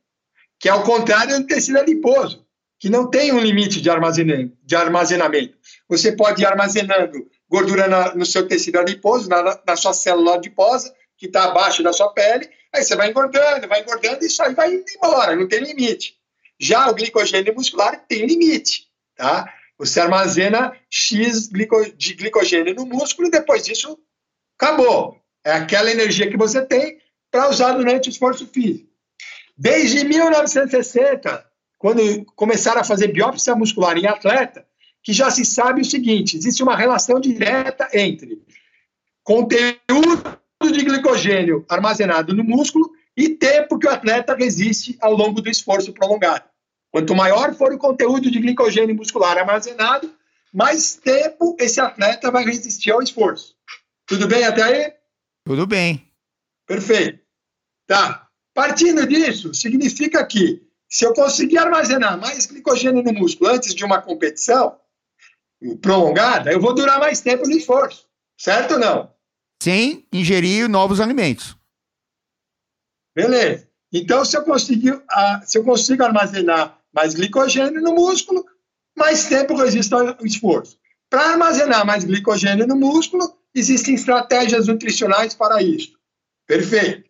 Que 0.58 0.68
é 0.68 0.74
o 0.74 0.82
contrário 0.82 1.38
do 1.38 1.46
tecido 1.46 1.78
adiposo, 1.78 2.46
que 2.78 2.90
não 2.90 3.08
tem 3.08 3.32
um 3.32 3.40
limite 3.40 3.80
de 3.80 3.88
armazenamento. 3.90 4.56
De 4.62 4.76
armazenamento. 4.76 5.58
Você 5.88 6.12
pode 6.12 6.42
ir 6.42 6.46
armazenando 6.46 7.28
gordura 7.48 7.88
na, 7.88 8.14
no 8.14 8.26
seu 8.26 8.46
tecido 8.46 8.78
adiposo, 8.78 9.28
na, 9.28 9.60
na 9.66 9.76
sua 9.76 9.92
célula 9.92 10.34
adiposa, 10.34 10.94
que 11.16 11.26
está 11.26 11.44
abaixo 11.44 11.82
da 11.82 11.92
sua 11.92 12.12
pele, 12.12 12.48
aí 12.72 12.82
você 12.82 12.96
vai 12.96 13.10
engordando, 13.10 13.68
vai 13.68 13.80
engordando 13.80 14.22
e 14.22 14.26
isso 14.26 14.42
aí 14.42 14.54
vai 14.54 14.72
indo 14.72 14.84
embora, 14.96 15.36
não 15.36 15.48
tem 15.48 15.60
limite. 15.60 16.14
Já 16.58 16.88
o 16.88 16.94
glicogênio 16.94 17.54
muscular 17.54 18.04
tem 18.06 18.26
limite, 18.26 18.86
tá? 19.16 19.52
Você 19.78 19.98
armazena 19.98 20.76
X 20.88 21.48
de 21.48 22.14
glicogênio 22.14 22.74
no 22.74 22.86
músculo 22.86 23.28
e 23.28 23.30
depois 23.30 23.64
disso 23.64 23.98
Acabou. 24.60 25.18
É 25.42 25.52
aquela 25.52 25.90
energia 25.90 26.28
que 26.28 26.36
você 26.36 26.60
tem 26.60 27.00
para 27.30 27.48
usar 27.48 27.72
durante 27.72 28.08
o 28.08 28.10
esforço 28.10 28.46
físico. 28.46 28.89
Desde 29.62 30.04
1960, 30.06 31.46
quando 31.76 32.24
começaram 32.34 32.80
a 32.80 32.84
fazer 32.84 33.08
biópsia 33.08 33.54
muscular 33.54 33.94
em 33.98 34.06
atleta, 34.06 34.66
que 35.02 35.12
já 35.12 35.30
se 35.30 35.44
sabe 35.44 35.82
o 35.82 35.84
seguinte: 35.84 36.34
existe 36.34 36.62
uma 36.62 36.74
relação 36.74 37.20
direta 37.20 37.86
entre 37.92 38.42
conteúdo 39.22 40.40
de 40.62 40.82
glicogênio 40.82 41.62
armazenado 41.68 42.34
no 42.34 42.42
músculo 42.42 42.90
e 43.14 43.28
tempo 43.28 43.78
que 43.78 43.86
o 43.86 43.90
atleta 43.90 44.34
resiste 44.34 44.96
ao 44.98 45.12
longo 45.12 45.42
do 45.42 45.50
esforço 45.50 45.92
prolongado. 45.92 46.48
Quanto 46.90 47.14
maior 47.14 47.54
for 47.54 47.70
o 47.70 47.78
conteúdo 47.78 48.30
de 48.30 48.40
glicogênio 48.40 48.96
muscular 48.96 49.36
armazenado, 49.36 50.10
mais 50.54 50.94
tempo 50.94 51.54
esse 51.60 51.78
atleta 51.78 52.30
vai 52.30 52.46
resistir 52.46 52.92
ao 52.92 53.02
esforço. 53.02 53.54
Tudo 54.06 54.26
bem 54.26 54.42
até 54.42 54.62
aí? 54.62 54.92
Tudo 55.44 55.66
bem. 55.66 56.10
Perfeito. 56.66 57.20
Tá. 57.86 58.29
Partindo 58.54 59.06
disso, 59.06 59.54
significa 59.54 60.24
que 60.26 60.62
se 60.88 61.04
eu 61.04 61.14
conseguir 61.14 61.58
armazenar 61.58 62.18
mais 62.18 62.46
glicogênio 62.46 63.02
no 63.02 63.12
músculo 63.12 63.50
antes 63.50 63.74
de 63.74 63.84
uma 63.84 64.02
competição 64.02 64.76
prolongada, 65.80 66.52
eu 66.52 66.60
vou 66.60 66.74
durar 66.74 66.98
mais 66.98 67.20
tempo 67.20 67.46
no 67.46 67.52
esforço. 67.52 68.08
Certo 68.36 68.74
ou 68.74 68.80
não? 68.80 69.12
Sem 69.62 70.06
ingerir 70.12 70.68
novos 70.68 71.00
alimentos. 71.00 71.56
Beleza. 73.14 73.68
Então, 73.92 74.24
se 74.24 74.36
eu 74.36 74.44
conseguir, 74.44 75.00
se 75.44 75.58
eu 75.58 75.64
consigo 75.64 76.02
armazenar 76.02 76.78
mais 76.92 77.14
glicogênio 77.14 77.80
no 77.82 77.92
músculo, 77.94 78.44
mais 78.96 79.26
tempo 79.26 79.54
resisto 79.54 79.94
ao 79.94 80.24
esforço. 80.24 80.78
Para 81.08 81.32
armazenar 81.32 81.84
mais 81.84 82.04
glicogênio 82.04 82.66
no 82.66 82.76
músculo, 82.76 83.36
existem 83.54 83.94
estratégias 83.94 84.68
nutricionais 84.68 85.34
para 85.34 85.62
isso. 85.62 85.92
Perfeito. 86.46 87.09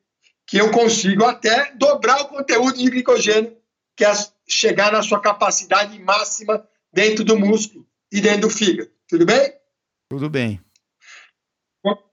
Que 0.51 0.59
eu 0.59 0.71
consigo 0.71 1.25
até 1.25 1.73
dobrar 1.77 2.23
o 2.23 2.29
conteúdo 2.29 2.77
de 2.77 2.91
glicogênio, 2.91 3.57
que 3.97 4.05
é 4.05 4.13
chegar 4.49 4.91
na 4.93 5.03
sua 5.03 5.21
capacidade 5.21 5.99
máxima 6.01 6.69
dentro 6.93 7.25
do 7.25 7.39
músculo 7.39 7.87
e 8.11 8.21
dentro 8.21 8.43
do 8.43 8.51
fígado. 8.51 8.91
Tudo 9.09 9.25
bem? 9.25 9.53
Tudo 10.11 10.29
bem. 10.29 10.61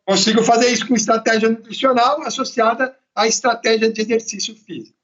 Consigo 0.07 0.41
fazer 0.41 0.69
isso 0.69 0.88
com 0.88 0.95
estratégia 0.95 1.49
nutricional 1.49 2.21
associada 2.21 2.97
à 3.13 3.27
estratégia 3.27 3.91
de 3.91 4.01
exercício 4.01 4.55
físico. 4.55 4.97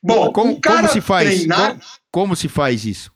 Bom, 0.00 0.32
como, 0.32 0.60
como 0.60 0.88
se 0.88 1.00
faz? 1.00 1.28
Treinar, 1.28 1.70
como, 1.72 1.82
como, 2.12 2.36
se 2.36 2.48
faz 2.48 2.84
isso? 2.84 3.10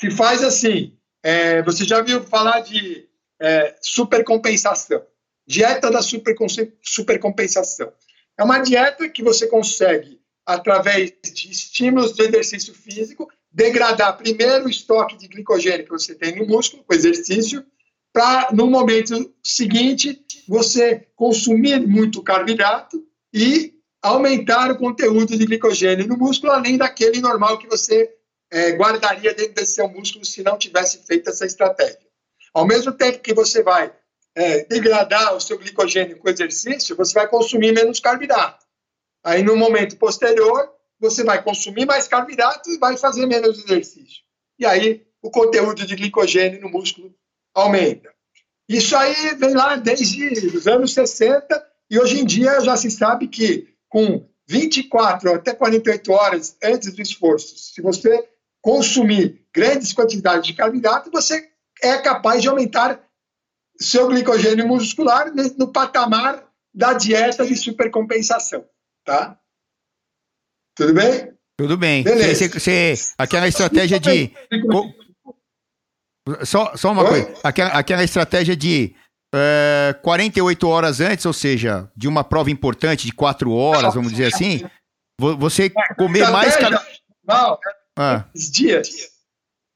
Se 0.00 0.10
faz 0.10 0.42
assim. 0.42 0.98
É, 1.22 1.62
você 1.62 1.84
já 1.84 2.00
viu 2.00 2.24
falar 2.24 2.60
de 2.60 3.08
é, 3.40 3.76
supercompensação. 3.80 5.06
Dieta 5.48 5.90
da 5.90 6.00
supercompensação. 6.02 7.90
É 8.38 8.44
uma 8.44 8.58
dieta 8.58 9.08
que 9.08 9.22
você 9.22 9.46
consegue, 9.46 10.20
através 10.44 11.10
de 11.10 11.50
estímulos 11.50 12.12
de 12.12 12.22
exercício 12.22 12.74
físico, 12.74 13.26
degradar 13.50 14.18
primeiro 14.18 14.66
o 14.66 14.68
estoque 14.68 15.16
de 15.16 15.26
glicogênio 15.26 15.86
que 15.86 15.90
você 15.90 16.14
tem 16.14 16.36
no 16.36 16.46
músculo, 16.46 16.84
com 16.84 16.94
exercício, 16.94 17.64
para, 18.12 18.50
no 18.52 18.66
momento 18.66 19.34
seguinte, 19.42 20.22
você 20.46 21.06
consumir 21.16 21.80
muito 21.80 22.22
carboidrato 22.22 23.02
e 23.32 23.72
aumentar 24.02 24.70
o 24.70 24.76
conteúdo 24.76 25.36
de 25.36 25.46
glicogênio 25.46 26.06
no 26.06 26.18
músculo, 26.18 26.52
além 26.52 26.76
daquele 26.76 27.22
normal 27.22 27.56
que 27.58 27.66
você 27.66 28.14
é, 28.50 28.72
guardaria 28.72 29.32
dentro 29.32 29.54
desse 29.54 29.74
seu 29.74 29.88
músculo 29.88 30.26
se 30.26 30.42
não 30.42 30.58
tivesse 30.58 31.06
feito 31.06 31.30
essa 31.30 31.46
estratégia. 31.46 32.06
Ao 32.52 32.66
mesmo 32.66 32.92
tempo 32.92 33.20
que 33.20 33.32
você 33.32 33.62
vai 33.62 33.92
é, 34.38 34.64
degradar 34.64 35.34
o 35.34 35.40
seu 35.40 35.58
glicogênio 35.58 36.16
com 36.16 36.28
exercício, 36.28 36.94
você 36.94 37.12
vai 37.12 37.26
consumir 37.26 37.72
menos 37.72 37.98
carboidrato. 37.98 38.64
Aí, 39.24 39.42
no 39.42 39.56
momento 39.56 39.96
posterior, 39.96 40.70
você 41.00 41.24
vai 41.24 41.42
consumir 41.42 41.84
mais 41.84 42.06
carboidrato 42.06 42.70
e 42.70 42.78
vai 42.78 42.96
fazer 42.96 43.26
menos 43.26 43.58
exercício. 43.64 44.22
E 44.56 44.64
aí, 44.64 45.04
o 45.20 45.28
conteúdo 45.28 45.84
de 45.84 45.96
glicogênio 45.96 46.60
no 46.60 46.68
músculo 46.68 47.12
aumenta. 47.52 48.14
Isso 48.68 48.96
aí 48.96 49.34
vem 49.34 49.54
lá 49.54 49.74
desde 49.74 50.56
os 50.56 50.68
anos 50.68 50.94
60 50.94 51.66
e 51.90 51.98
hoje 51.98 52.20
em 52.20 52.24
dia 52.24 52.60
já 52.60 52.76
se 52.76 52.92
sabe 52.92 53.26
que 53.26 53.74
com 53.88 54.24
24 54.46 55.34
até 55.34 55.52
48 55.52 56.12
horas 56.12 56.56
antes 56.62 56.94
do 56.94 57.02
esforço, 57.02 57.58
se 57.58 57.82
você 57.82 58.28
consumir 58.62 59.44
grandes 59.52 59.92
quantidades 59.92 60.46
de 60.46 60.54
carboidrato, 60.54 61.10
você 61.10 61.50
é 61.82 61.96
capaz 61.98 62.40
de 62.40 62.48
aumentar 62.48 63.07
seu 63.80 64.08
glicogênio 64.08 64.66
muscular 64.66 65.32
no 65.56 65.72
patamar 65.72 66.44
da 66.74 66.92
dieta 66.92 67.46
de 67.46 67.56
supercompensação, 67.56 68.64
tá? 69.04 69.38
Tudo 70.76 70.94
bem? 70.94 71.32
Tudo 71.56 71.76
bem. 71.76 72.04
Beleza. 72.04 72.48
Você, 72.48 72.60
você, 72.60 73.14
aquela 73.18 73.48
estratégia 73.48 73.98
de... 73.98 74.32
Só, 76.44 76.76
só 76.76 76.92
uma 76.92 77.02
Oi? 77.02 77.24
coisa. 77.24 77.40
Aquela, 77.42 77.70
aquela 77.70 78.04
estratégia 78.04 78.54
de 78.54 78.94
é, 79.34 79.96
48 80.02 80.68
horas 80.68 81.00
antes, 81.00 81.26
ou 81.26 81.32
seja, 81.32 81.90
de 81.96 82.06
uma 82.06 82.22
prova 82.22 82.50
importante 82.50 83.06
de 83.06 83.12
4 83.12 83.50
horas, 83.50 83.94
vamos 83.94 84.12
dizer 84.12 84.32
assim, 84.32 84.62
você 85.18 85.70
comer 85.96 86.30
mais... 86.30 86.54
Não, 87.26 87.58
ah. 87.98 88.24
dias. 88.32 88.88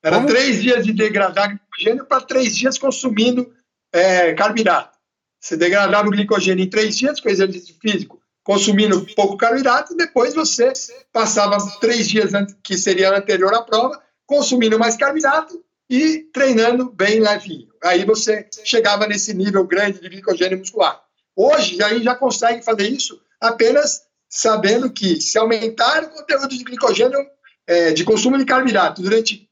Era 0.04 0.16
Como? 0.16 0.28
três 0.28 0.62
dias 0.62 0.84
de 0.84 0.92
degradar 0.92 1.48
glicogênio 1.48 2.06
para 2.06 2.20
três 2.20 2.56
dias 2.56 2.78
consumindo 2.78 3.52
é, 3.92 4.32
carboidrato. 4.34 4.98
Você 5.40 5.56
degradava 5.56 6.06
o 6.06 6.10
glicogênio 6.10 6.64
em 6.64 6.70
três 6.70 6.96
dias 6.96 7.20
com 7.20 7.28
exercício 7.28 7.74
físico, 7.80 8.20
consumindo 8.44 9.04
pouco 9.14 9.36
carboidrato, 9.36 9.92
e 9.92 9.96
depois 9.96 10.34
você 10.34 10.72
passava 11.12 11.58
três 11.80 12.08
dias, 12.08 12.32
que 12.62 12.78
seria 12.78 13.16
anterior 13.16 13.52
à 13.54 13.62
prova, 13.62 14.00
consumindo 14.24 14.78
mais 14.78 14.96
carboidrato 14.96 15.62
e 15.90 16.20
treinando 16.32 16.90
bem 16.90 17.20
levinho. 17.20 17.68
Aí 17.82 18.04
você 18.04 18.46
chegava 18.64 19.06
nesse 19.06 19.34
nível 19.34 19.66
grande 19.66 20.00
de 20.00 20.08
glicogênio 20.08 20.58
muscular. 20.58 21.02
Hoje, 21.34 21.82
a 21.82 21.88
gente 21.88 22.04
já 22.04 22.14
consegue 22.14 22.62
fazer 22.62 22.88
isso 22.88 23.20
apenas 23.40 24.02
sabendo 24.28 24.90
que 24.90 25.20
se 25.20 25.36
aumentar 25.38 26.04
o 26.04 26.10
conteúdo 26.10 26.48
de 26.48 26.64
glicogênio, 26.64 27.18
é, 27.66 27.92
de 27.92 28.04
consumo 28.04 28.38
de 28.38 28.44
carboidrato 28.44 29.02
durante 29.02 29.48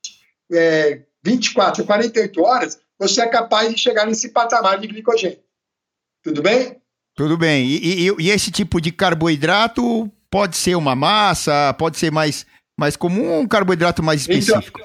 é, 0.53 1.03
24 1.23 1.83
a 1.83 1.87
48 1.87 2.43
horas, 2.43 2.81
você 3.01 3.23
é 3.23 3.27
capaz 3.27 3.73
de 3.73 3.81
chegar 3.81 4.07
nesse 4.07 4.29
patamar 4.29 4.79
de 4.79 4.87
glicogênio. 4.87 5.39
Tudo 6.23 6.43
bem? 6.43 6.77
Tudo 7.15 7.39
bem. 7.39 7.67
E, 7.67 8.09
e, 8.09 8.15
e, 8.19 8.31
esse 8.31 8.51
tipo 8.51 8.79
de 8.79 8.93
carboidrato 8.93 10.13
pode 10.31 10.57
ser 10.57 10.75
uma 10.75 10.95
massa, 10.95 11.75
pode 11.79 11.99
ser 11.99 12.13
mais, 12.13 12.47
mais 12.79 12.97
comum 12.97 13.31
ou 13.31 13.41
um 13.41 13.49
carboidrato 13.49 14.03
mais 14.03 14.29
então, 14.29 14.37
específico? 14.39 14.81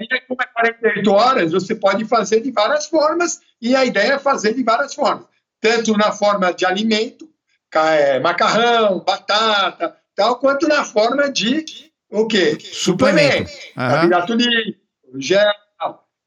Então, 0.00 0.18
como 0.26 0.42
é 0.42 0.46
48 0.46 1.12
horas, 1.12 1.52
você 1.52 1.76
pode 1.76 2.04
fazer 2.04 2.40
de 2.40 2.50
várias 2.50 2.86
formas, 2.86 3.40
e 3.60 3.76
a 3.76 3.84
ideia 3.84 4.14
é 4.14 4.18
fazer 4.18 4.54
de 4.54 4.62
várias 4.64 4.92
formas. 4.92 5.26
Tanto 5.60 5.96
na 5.96 6.10
forma 6.10 6.52
de 6.52 6.66
alimento, 6.66 7.30
é, 7.72 8.18
macarrão, 8.18 8.98
batata, 8.98 9.96
tal, 10.16 10.40
quanto 10.40 10.66
na 10.66 10.84
forma 10.84 11.30
de 11.30 11.64
o 12.10 12.26
quê? 12.26 12.58
Suplemento. 12.60 13.48
Suplemento. 13.48 13.74
Carboidrato 13.76 14.34
líquido, 14.34 14.78
gel. 15.20 15.52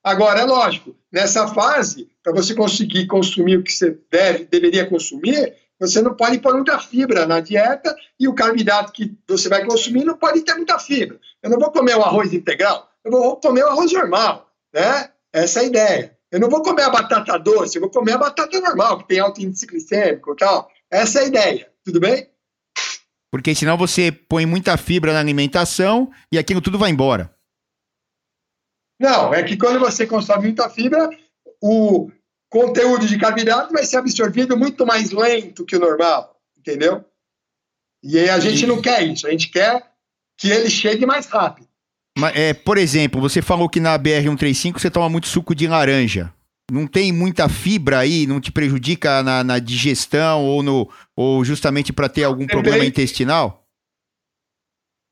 Agora, 0.06 0.42
é 0.42 0.46
lógico, 0.46 0.96
nessa 1.12 1.48
fase, 1.48 2.08
para 2.22 2.32
você 2.32 2.54
conseguir 2.54 3.08
consumir 3.08 3.58
o 3.58 3.64
que 3.64 3.72
você 3.72 3.98
deve, 4.12 4.46
deveria 4.46 4.86
consumir, 4.86 5.56
você 5.80 6.00
não 6.00 6.14
pode 6.14 6.38
pôr 6.38 6.54
muita 6.54 6.80
fibra 6.80 7.26
na 7.26 7.40
dieta 7.40 7.96
e 8.20 8.28
o 8.28 8.36
carboidrato 8.36 8.94
que 8.94 9.18
você 9.28 9.50
vai 9.50 9.66
consumir 9.66 10.04
não 10.04 10.16
pode 10.16 10.42
ter 10.42 10.54
muita 10.54 10.78
fibra. 10.78 11.20
Eu 11.42 11.50
não 11.50 11.58
vou 11.58 11.72
comer 11.72 11.96
o 11.98 12.04
arroz 12.04 12.32
integral, 12.34 12.88
eu 13.04 13.10
vou 13.12 13.38
comer 13.38 13.64
o 13.64 13.70
arroz 13.70 13.92
normal, 13.92 14.48
né? 14.72 15.10
Essa 15.34 15.62
é 15.62 15.64
a 15.64 15.66
ideia. 15.66 16.18
Eu 16.32 16.40
não 16.40 16.52
vou 16.52 16.62
comer 16.62 16.84
a 16.84 16.90
batata 16.92 17.40
doce, 17.40 17.78
eu 17.78 17.82
vou 17.82 17.90
comer 17.90 18.12
a 18.12 18.20
batata 18.20 18.62
normal, 18.62 19.00
que 19.00 19.08
tem 19.08 19.20
alto 19.20 19.42
índice 19.42 19.66
glicêmico 19.66 20.34
e 20.34 20.36
tal. 20.36 20.70
Essa 20.92 21.22
é 21.22 21.24
a 21.24 21.28
ideia, 21.28 21.68
tudo 21.84 22.00
bem? 22.00 22.30
Porque 23.32 23.56
senão 23.56 23.76
você 23.76 24.12
põe 24.12 24.46
muita 24.46 24.78
fibra 24.78 25.14
na 25.14 25.20
alimentação 25.20 26.12
e 26.32 26.38
aquilo 26.38 26.62
tudo 26.62 26.78
vai 26.78 26.92
embora. 26.92 27.35
Não, 29.00 29.34
é 29.34 29.44
que 29.44 29.58
quando 29.58 29.80
você 29.80 30.08
consome 30.08 30.44
muita 30.44 30.70
fibra, 30.70 31.10
o 31.62 32.10
conteúdo 32.50 33.06
de 33.06 33.18
carboidrato 33.18 33.74
vai 33.74 33.84
ser 33.84 33.98
absorvido 33.98 34.58
muito 34.58 34.86
mais 34.86 35.12
lento 35.12 35.66
que 35.66 35.76
o 35.76 35.80
normal, 35.80 36.40
entendeu? 36.58 37.04
E 38.04 38.18
aí 38.18 38.30
a 38.30 38.40
gente 38.40 38.66
não 38.66 38.82
quer 38.82 39.04
isso, 39.04 39.28
a 39.28 39.32
gente 39.32 39.50
quer 39.50 39.92
que 40.38 40.50
ele 40.50 40.70
chegue 40.70 41.06
mais 41.06 41.26
rápido. 41.26 41.68
Mas, 42.18 42.36
é, 42.36 42.54
por 42.54 42.78
exemplo, 42.78 43.20
você 43.20 43.42
falou 43.42 43.68
que 43.68 43.80
na 43.80 44.00
BR-135 44.00 44.80
você 44.80 44.90
toma 44.90 45.10
muito 45.10 45.28
suco 45.28 45.54
de 45.54 45.68
laranja. 45.68 46.34
Não 46.72 46.88
tem 46.88 47.12
muita 47.12 47.50
fibra 47.50 48.00
aí, 48.00 48.26
não 48.26 48.40
te 48.40 48.52
prejudica 48.52 49.22
na, 49.22 49.44
na 49.44 49.60
digestão 49.60 50.44
ou, 50.46 50.64
no, 50.64 50.90
ou 51.16 51.44
justamente 51.44 51.92
para 51.94 52.10
ter 52.10 52.24
algum 52.24 52.46
depende. 52.46 52.64
problema 52.64 52.86
intestinal? 52.86 53.68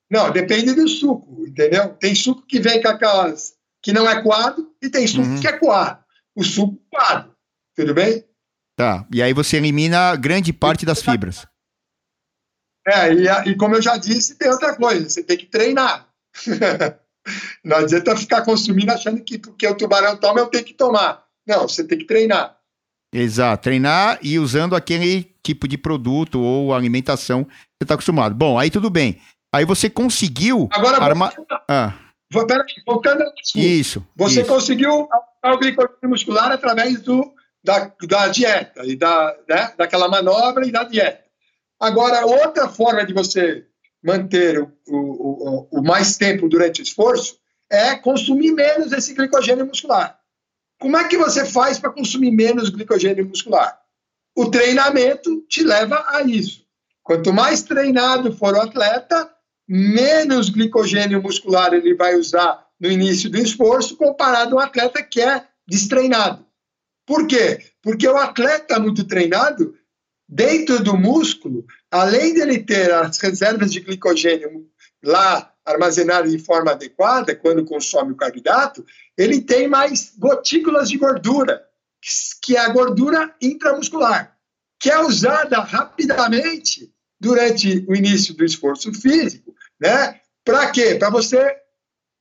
Não, 0.10 0.32
depende 0.32 0.74
do 0.74 0.88
suco, 0.88 1.46
entendeu? 1.46 1.90
Tem 1.96 2.16
suco 2.16 2.46
que 2.48 2.60
vem 2.60 2.82
com 2.82 2.88
aquelas 2.88 3.56
que 3.84 3.92
não 3.92 4.10
é 4.10 4.24
coado, 4.24 4.74
e 4.82 4.90
tem 4.90 5.06
suco 5.06 5.28
uhum. 5.28 5.42
que 5.42 5.48
é 5.48 5.60
coado. 5.60 6.02
O 6.34 6.44
suco 6.44 6.82
coado. 6.90 7.36
Tudo 7.76 7.94
bem? 7.94 8.24
Tá. 8.78 9.06
E 9.14 9.22
aí 9.22 9.34
você 9.34 9.58
elimina 9.58 10.16
grande 10.16 10.54
parte 10.54 10.86
das 10.86 11.02
fibras. 11.02 11.46
É, 12.88 13.14
e, 13.14 13.28
e 13.50 13.56
como 13.56 13.76
eu 13.76 13.82
já 13.82 13.98
disse, 13.98 14.36
tem 14.36 14.50
outra 14.50 14.76
coisa, 14.76 15.08
você 15.08 15.24
tem 15.24 15.38
que 15.38 15.46
treinar. 15.46 16.08
não 17.64 17.78
adianta 17.78 18.16
ficar 18.16 18.42
consumindo 18.44 18.92
achando 18.92 19.22
que 19.22 19.38
porque 19.38 19.68
o 19.68 19.76
tubarão 19.76 20.18
toma, 20.18 20.40
eu 20.40 20.48
tenho 20.48 20.64
que 20.64 20.74
tomar. 20.74 21.24
Não, 21.46 21.68
você 21.68 21.84
tem 21.84 21.98
que 21.98 22.06
treinar. 22.06 22.58
Exato, 23.14 23.64
treinar 23.64 24.18
e 24.22 24.40
usando 24.40 24.76
aquele 24.76 25.36
tipo 25.44 25.68
de 25.68 25.78
produto 25.78 26.42
ou 26.42 26.74
alimentação 26.74 27.44
que 27.44 27.52
você 27.52 27.84
está 27.84 27.94
acostumado. 27.94 28.34
Bom, 28.34 28.58
aí 28.58 28.72
tudo 28.72 28.90
bem. 28.90 29.22
Aí 29.54 29.66
você 29.66 29.90
conseguiu 29.90 30.68
Agora, 30.72 30.98
armar. 30.98 31.32
Você... 31.32 31.46
Ah. 31.70 31.94
Peraí, 32.48 32.66
voltando 32.86 33.24
Isso. 33.56 34.06
Você 34.16 34.42
isso. 34.42 34.50
conseguiu 34.50 35.08
o 35.44 35.58
glicogênio 35.58 36.10
muscular 36.10 36.52
através 36.52 37.02
do, 37.02 37.34
da, 37.64 37.92
da 38.08 38.28
dieta, 38.28 38.86
e 38.86 38.96
da, 38.96 39.36
né, 39.48 39.74
daquela 39.78 40.08
manobra 40.08 40.66
e 40.66 40.72
da 40.72 40.84
dieta. 40.84 41.24
Agora, 41.80 42.26
outra 42.26 42.68
forma 42.68 43.06
de 43.06 43.14
você 43.14 43.66
manter 44.04 44.60
o, 44.60 44.72
o, 44.88 45.68
o, 45.72 45.80
o 45.80 45.84
mais 45.84 46.18
tempo 46.18 46.50
durante 46.50 46.82
o 46.82 46.84
esforço 46.84 47.38
é 47.70 47.96
consumir 47.96 48.52
menos 48.52 48.92
esse 48.92 49.14
glicogênio 49.14 49.66
muscular. 49.66 50.20
Como 50.80 50.98
é 50.98 51.08
que 51.08 51.18
você 51.18 51.46
faz 51.46 51.80
para 51.80 51.92
consumir 51.92 52.32
menos 52.32 52.70
glicogênio 52.70 53.26
muscular? 53.26 53.80
O 54.36 54.50
treinamento 54.50 55.42
te 55.48 55.64
leva 55.64 56.04
a 56.10 56.22
isso. 56.22 56.64
Quanto 57.02 57.34
mais 57.34 57.64
treinado 57.64 58.36
for 58.36 58.54
o 58.54 58.62
atleta, 58.62 59.33
menos 59.68 60.50
glicogênio 60.50 61.22
muscular 61.22 61.74
ele 61.74 61.96
vai 61.96 62.16
usar 62.16 62.66
no 62.80 62.92
início 62.92 63.30
do 63.30 63.38
esforço 63.38 63.96
comparado 63.96 64.58
ao 64.58 64.66
atleta 64.66 65.02
que 65.02 65.22
é 65.22 65.46
destreinado. 65.68 66.46
Por 67.06 67.28
quê? 67.28 67.60
Porque 67.82 68.08
o 68.08 68.18
atleta 68.18 68.80
muito 68.80 69.06
treinado, 69.06 69.76
dentro 70.28 70.82
do 70.84 70.98
músculo, 70.98 71.66
além 71.92 72.34
de 72.34 72.42
ele 72.42 72.60
ter 72.60 72.92
as 72.92 73.18
reservas 73.20 73.72
de 73.72 73.82
glicogênio 73.82 74.68
lá 75.04 75.54
armazenadas 75.66 76.32
de 76.32 76.40
forma 76.40 76.72
adequada, 76.72 77.36
quando 77.36 77.66
consome 77.66 78.12
o 78.12 78.18
carboidrato, 78.18 78.86
ele 79.18 79.42
tem 79.42 79.68
mais 79.68 80.14
gotículas 80.18 80.90
de 80.90 80.98
gordura, 80.98 81.64
que 82.42 82.58
é 82.58 82.60
a 82.60 82.70
gordura 82.70 83.34
intramuscular, 83.42 84.38
que 84.80 84.90
é 84.90 85.00
usada 85.00 85.60
rapidamente 85.62 86.94
durante 87.20 87.86
o 87.88 87.96
início 87.96 88.34
do 88.34 88.44
esforço 88.44 88.94
físico, 88.94 89.53
né? 89.84 90.22
Para 90.46 90.72
quê? 90.72 90.96
Para 90.96 91.10
você 91.10 91.58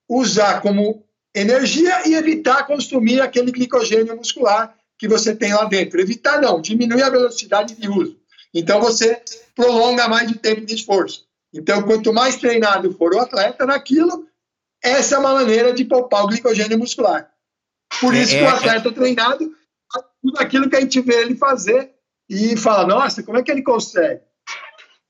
usar 0.08 0.60
como 0.60 1.06
energia 1.34 2.08
e 2.08 2.14
evitar 2.14 2.66
consumir 2.66 3.20
aquele 3.20 3.52
glicogênio 3.52 4.16
muscular 4.16 4.76
que 4.98 5.06
você 5.06 5.34
tem 5.34 5.54
lá 5.54 5.64
dentro. 5.64 6.00
Evitar 6.00 6.40
não, 6.40 6.60
diminuir 6.60 7.02
a 7.02 7.10
velocidade 7.10 7.76
de 7.76 7.88
uso. 7.88 8.18
Então 8.52 8.80
você 8.80 9.22
prolonga 9.54 10.08
mais 10.08 10.28
o 10.30 10.38
tempo 10.38 10.66
de 10.66 10.74
esforço. 10.74 11.24
Então, 11.54 11.82
quanto 11.82 12.12
mais 12.12 12.36
treinado 12.36 12.92
for 12.94 13.14
o 13.14 13.20
atleta 13.20 13.64
naquilo, 13.64 14.26
essa 14.82 15.14
é 15.14 15.18
uma 15.18 15.34
maneira 15.34 15.72
de 15.72 15.84
poupar 15.84 16.24
o 16.24 16.28
glicogênio 16.28 16.78
muscular. 16.78 17.30
Por 18.00 18.14
isso 18.14 18.34
é, 18.34 18.38
que 18.38 18.44
o 18.44 18.46
é, 18.46 18.50
é. 18.50 18.54
atleta 18.54 18.88
é... 18.88 18.92
treinado 18.92 19.54
tudo 20.22 20.38
aquilo 20.38 20.68
que 20.68 20.76
a 20.76 20.80
gente 20.80 21.00
vê 21.00 21.20
ele 21.20 21.36
fazer 21.36 21.92
e 22.28 22.56
fala, 22.56 22.86
nossa, 22.86 23.22
como 23.22 23.38
é 23.38 23.42
que 23.42 23.50
ele 23.50 23.62
consegue? 23.62 24.22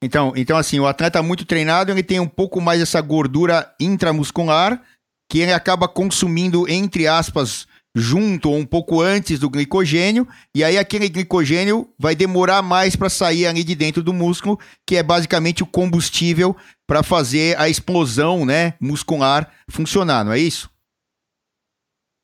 Então, 0.02 0.32
então, 0.34 0.56
assim, 0.56 0.80
o 0.80 0.86
atleta 0.86 1.22
muito 1.22 1.44
treinado, 1.44 1.92
ele 1.92 2.02
tem 2.02 2.18
um 2.18 2.26
pouco 2.26 2.60
mais 2.60 2.82
essa 2.82 3.00
gordura 3.00 3.72
intramuscular, 3.78 4.82
que 5.30 5.38
ele 5.38 5.52
acaba 5.52 5.86
consumindo, 5.86 6.68
entre 6.68 7.06
aspas, 7.06 7.68
junto 7.94 8.50
ou 8.50 8.56
um 8.56 8.66
pouco 8.66 9.00
antes 9.00 9.38
do 9.38 9.48
glicogênio, 9.48 10.26
e 10.54 10.64
aí 10.64 10.76
aquele 10.76 11.08
glicogênio 11.08 11.88
vai 11.98 12.16
demorar 12.16 12.62
mais 12.62 12.96
para 12.96 13.08
sair 13.08 13.46
ali 13.46 13.62
de 13.62 13.74
dentro 13.74 14.02
do 14.02 14.12
músculo, 14.12 14.58
que 14.86 14.96
é 14.96 15.02
basicamente 15.02 15.62
o 15.62 15.66
combustível 15.66 16.56
para 16.86 17.02
fazer 17.02 17.58
a 17.58 17.68
explosão, 17.68 18.44
né, 18.44 18.74
muscular 18.80 19.50
funcionar, 19.68 20.24
não 20.24 20.32
é 20.32 20.38
isso? 20.38 20.70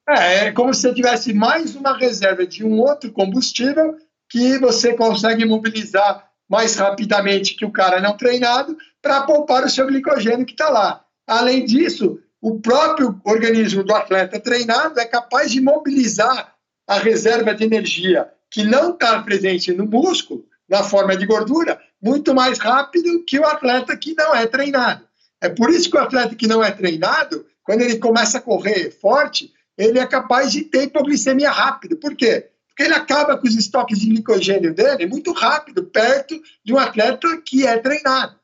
É, 0.09 0.47
é 0.47 0.53
como 0.53 0.73
se 0.73 0.81
você 0.81 0.95
tivesse 0.95 1.35
mais 1.35 1.77
uma 1.77 1.97
reserva 1.97 2.47
de 2.47 2.65
um 2.65 2.81
outro 2.81 3.13
combustível 3.13 3.97
que 4.29 4.59
você 4.59 4.95
consegue 4.95 5.45
mobilizar 5.45 6.28
mais 6.49 6.77
rapidamente 6.77 7.55
que 7.55 7.65
o 7.65 7.71
cara 7.71 8.01
não 8.01 8.17
treinado 8.17 8.77
para 9.03 9.23
poupar 9.23 9.65
o 9.65 9.71
seu 9.71 9.87
glicogênio 9.87 10.47
que 10.47 10.53
está 10.53 10.69
lá. 10.69 11.05
Além 11.27 11.65
disso, 11.65 12.19
o 12.41 12.59
próprio 12.61 13.21
organismo 13.25 13.85
do 13.85 13.95
atleta 13.95 14.41
treinado 14.41 14.99
é 14.99 15.05
capaz 15.05 15.51
de 15.51 15.61
mobilizar 15.61 16.55
a 16.87 16.99
reserva 16.99 17.55
de 17.55 17.65
energia 17.65 18.29
que 18.51 18.65
não 18.65 18.93
está 18.93 19.21
presente 19.23 19.73
no 19.73 19.85
músculo, 19.85 20.47
na 20.69 20.83
forma 20.83 21.17
de 21.17 21.27
gordura, 21.27 21.79
muito 22.01 22.35
mais 22.35 22.59
rápido 22.59 23.25
que 23.25 23.39
o 23.39 23.47
atleta 23.47 23.97
que 23.97 24.15
não 24.15 24.35
é 24.35 24.47
treinado. 24.47 25.07
É 25.41 25.49
por 25.49 25.71
isso 25.71 25.91
que 25.91 25.97
o 25.97 26.01
atleta 26.01 26.35
que 26.35 26.47
não 26.47 26.63
é 26.63 26.71
treinado, 26.71 27.45
quando 27.63 27.83
ele 27.83 27.99
começa 27.99 28.39
a 28.39 28.41
correr 28.41 28.91
forte, 28.91 29.53
ele 29.77 29.99
é 29.99 30.07
capaz 30.07 30.51
de 30.51 30.63
ter 30.63 30.85
hipoglicemia 30.85 31.51
rápido. 31.51 31.97
Por 31.97 32.17
quê? 32.17 32.49
Porque 32.79 32.85
ele 32.85 32.95
acaba 32.95 33.37
com 33.37 33.49
os 33.49 33.57
estoques 33.57 33.99
de 33.99 34.07
glicogênio 34.07 34.73
dele 34.73 35.05
muito 35.05 35.33
rápido, 35.33 35.83
perto 35.83 36.41
de 36.65 36.73
um 36.73 36.79
atleta 36.79 37.27
que 37.45 37.67
é 37.67 37.77
treinado. 37.77 38.39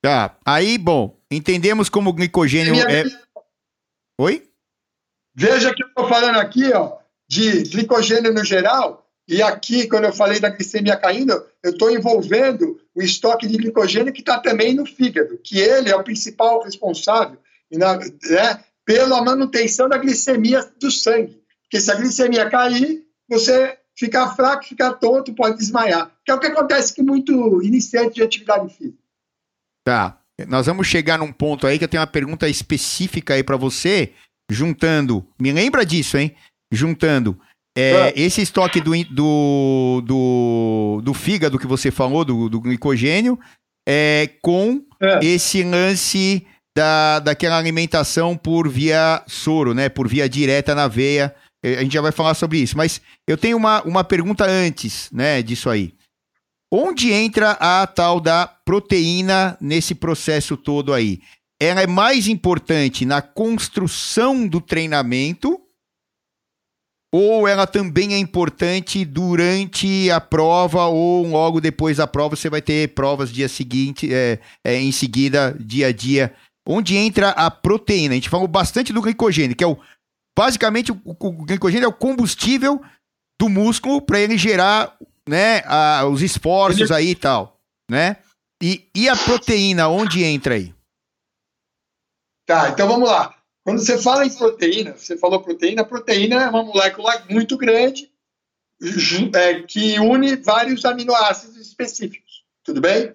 Tá. 0.00 0.38
Aí, 0.46 0.78
bom, 0.78 1.18
entendemos 1.28 1.88
como 1.88 2.10
o 2.10 2.12
glicogênio 2.12 2.72
é. 2.88 3.02
Oi? 4.16 4.48
Veja 5.34 5.74
que 5.74 5.82
eu 5.82 5.88
estou 5.88 6.08
falando 6.08 6.36
aqui, 6.36 6.72
ó, 6.72 6.98
de 7.28 7.64
glicogênio 7.64 8.32
no 8.32 8.44
geral, 8.44 9.10
e 9.26 9.42
aqui, 9.42 9.88
quando 9.88 10.04
eu 10.04 10.12
falei 10.12 10.38
da 10.38 10.50
glicemia 10.50 10.96
caindo, 10.96 11.32
eu 11.64 11.72
estou 11.72 11.90
envolvendo 11.90 12.80
o 12.94 13.02
estoque 13.02 13.48
de 13.48 13.56
glicogênio 13.56 14.12
que 14.12 14.20
está 14.20 14.38
também 14.38 14.72
no 14.72 14.86
fígado, 14.86 15.36
que 15.42 15.58
ele 15.58 15.90
é 15.90 15.96
o 15.96 16.04
principal 16.04 16.62
responsável 16.62 17.38
né, 17.72 18.64
pela 18.84 19.20
manutenção 19.20 19.88
da 19.88 19.98
glicemia 19.98 20.64
do 20.78 20.92
sangue. 20.92 21.39
Porque 21.70 21.80
se 21.80 21.92
a 21.92 21.94
glicemia 21.94 22.50
cair, 22.50 23.04
você 23.28 23.78
fica 23.96 24.28
fraco, 24.34 24.64
fica 24.64 24.92
tonto, 24.92 25.32
pode 25.32 25.56
desmaiar. 25.56 26.10
Que 26.24 26.32
é 26.32 26.34
o 26.34 26.40
que 26.40 26.48
acontece 26.48 26.96
com 26.96 27.02
muito 27.02 27.62
iniciante 27.62 28.16
de 28.16 28.22
atividade 28.22 28.74
física. 28.74 28.98
Tá. 29.84 30.18
Nós 30.48 30.66
vamos 30.66 30.86
chegar 30.86 31.18
num 31.18 31.32
ponto 31.32 31.66
aí 31.66 31.78
que 31.78 31.84
eu 31.84 31.88
tenho 31.88 32.00
uma 32.00 32.06
pergunta 32.06 32.48
específica 32.48 33.34
aí 33.34 33.44
para 33.44 33.56
você, 33.56 34.12
juntando. 34.50 35.24
Me 35.40 35.52
lembra 35.52 35.84
disso, 35.84 36.16
hein? 36.16 36.34
Juntando 36.72 37.38
é, 37.76 38.08
é. 38.08 38.12
esse 38.16 38.40
estoque 38.42 38.80
do, 38.80 38.92
do, 39.04 40.02
do, 40.04 41.00
do, 41.04 41.14
fígado 41.14 41.58
que 41.58 41.66
você 41.66 41.90
falou, 41.90 42.24
do, 42.24 42.48
do 42.48 42.60
glicogênio, 42.60 43.38
é, 43.88 44.28
com 44.42 44.82
é. 45.00 45.24
esse 45.24 45.62
lance 45.62 46.46
da, 46.76 47.20
daquela 47.20 47.58
alimentação 47.58 48.36
por 48.36 48.68
via 48.68 49.22
soro, 49.26 49.74
né? 49.74 49.88
Por 49.88 50.08
via 50.08 50.28
direta 50.28 50.74
na 50.74 50.88
veia. 50.88 51.34
É, 51.62 51.76
a 51.76 51.82
gente 51.82 51.92
já 51.92 52.00
vai 52.00 52.12
falar 52.12 52.34
sobre 52.34 52.58
isso. 52.58 52.76
Mas 52.76 53.00
eu 53.26 53.36
tenho 53.36 53.56
uma, 53.56 53.82
uma 53.82 54.04
pergunta 54.04 54.44
antes, 54.44 55.10
né, 55.12 55.42
disso 55.42 55.68
aí. 55.68 55.94
Onde 56.72 57.12
entra 57.12 57.52
a 57.52 57.86
tal 57.86 58.20
da 58.20 58.46
proteína 58.46 59.58
nesse 59.60 59.94
processo 59.94 60.56
todo 60.56 60.94
aí? 60.94 61.20
Ela 61.60 61.82
é 61.82 61.86
mais 61.86 62.28
importante 62.28 63.04
na 63.04 63.20
construção 63.20 64.46
do 64.46 64.60
treinamento 64.60 65.60
ou 67.12 67.48
ela 67.48 67.66
também 67.66 68.14
é 68.14 68.18
importante 68.18 69.04
durante 69.04 70.08
a 70.10 70.20
prova 70.20 70.86
ou 70.86 71.26
logo 71.26 71.60
depois 71.60 71.96
da 71.96 72.06
prova 72.06 72.36
você 72.36 72.48
vai 72.48 72.62
ter 72.62 72.94
provas 72.94 73.32
dia 73.32 73.48
seguinte, 73.48 74.12
é, 74.14 74.38
é, 74.64 74.80
em 74.80 74.92
seguida, 74.92 75.56
dia 75.58 75.88
a 75.88 75.92
dia, 75.92 76.32
onde 76.66 76.96
entra 76.96 77.30
a 77.30 77.50
proteína. 77.50 78.12
A 78.12 78.16
gente 78.16 78.28
falou 78.28 78.46
bastante 78.46 78.92
do 78.92 79.02
glicogênio, 79.02 79.56
que 79.56 79.64
é 79.64 79.66
o 79.66 79.76
basicamente 80.40 80.90
o, 80.90 80.98
o 81.04 81.44
glicogênio 81.44 81.84
é 81.84 81.88
o 81.88 81.92
combustível 81.92 82.82
do 83.38 83.46
músculo 83.46 84.00
para 84.00 84.18
ele 84.18 84.38
gerar 84.38 84.96
né, 85.28 85.58
a, 85.66 86.06
os 86.06 86.22
esforços 86.22 86.90
aí 86.90 87.10
e 87.10 87.14
tal, 87.14 87.60
né? 87.90 88.16
E, 88.62 88.88
e 88.96 89.06
a 89.06 89.14
proteína, 89.14 89.88
onde 89.88 90.24
entra 90.24 90.54
aí? 90.54 90.74
Tá, 92.46 92.70
então 92.70 92.88
vamos 92.88 93.06
lá. 93.06 93.34
Quando 93.62 93.80
você 93.80 93.98
fala 93.98 94.24
em 94.24 94.34
proteína, 94.34 94.96
você 94.96 95.14
falou 95.18 95.42
proteína, 95.42 95.84
proteína 95.84 96.44
é 96.44 96.48
uma 96.48 96.62
molécula 96.62 97.22
muito 97.28 97.58
grande 97.58 98.10
é, 99.34 99.60
que 99.62 100.00
une 100.00 100.36
vários 100.36 100.86
aminoácidos 100.86 101.58
específicos, 101.58 102.46
tudo 102.64 102.80
bem? 102.80 103.14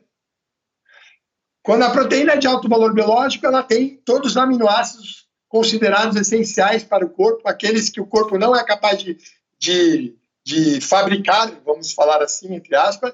Quando 1.64 1.82
a 1.82 1.90
proteína 1.90 2.34
é 2.34 2.38
de 2.38 2.46
alto 2.46 2.70
valor 2.70 2.94
biológico, 2.94 3.48
ela 3.48 3.64
tem 3.64 3.98
todos 4.06 4.32
os 4.32 4.38
aminoácidos 4.38 5.25
considerados 5.56 6.16
essenciais 6.18 6.84
para 6.84 7.06
o 7.06 7.10
corpo, 7.10 7.48
aqueles 7.48 7.90
que 7.90 8.02
o 8.02 8.06
corpo 8.06 8.38
não 8.38 8.56
é 8.56 8.64
capaz 8.64 9.02
de, 9.02 9.18
de 9.58 10.18
de 10.46 10.80
fabricar, 10.80 11.52
vamos 11.66 11.92
falar 11.92 12.22
assim, 12.22 12.54
entre 12.54 12.76
aspas, 12.76 13.14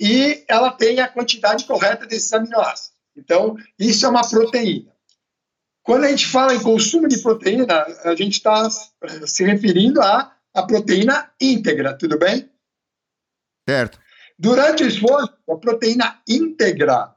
e 0.00 0.42
ela 0.48 0.72
tem 0.72 0.98
a 0.98 1.06
quantidade 1.06 1.66
correta 1.66 2.06
desses 2.06 2.32
aminoácidos. 2.32 2.98
Então, 3.14 3.56
isso 3.78 4.06
é 4.06 4.08
uma 4.08 4.26
proteína. 4.28 4.90
Quando 5.82 6.04
a 6.04 6.08
gente 6.08 6.26
fala 6.26 6.54
em 6.54 6.62
consumo 6.62 7.06
de 7.06 7.22
proteína, 7.22 7.84
a 8.02 8.16
gente 8.16 8.32
está 8.32 8.68
se 8.70 9.44
referindo 9.44 10.00
à, 10.00 10.34
à 10.54 10.62
proteína 10.62 11.30
íntegra, 11.38 11.96
tudo 11.96 12.18
bem? 12.18 12.50
Certo. 13.68 14.00
Durante 14.38 14.82
o 14.82 14.88
esforço, 14.88 15.36
a 15.48 15.56
proteína 15.56 16.22
íntegra 16.26 17.14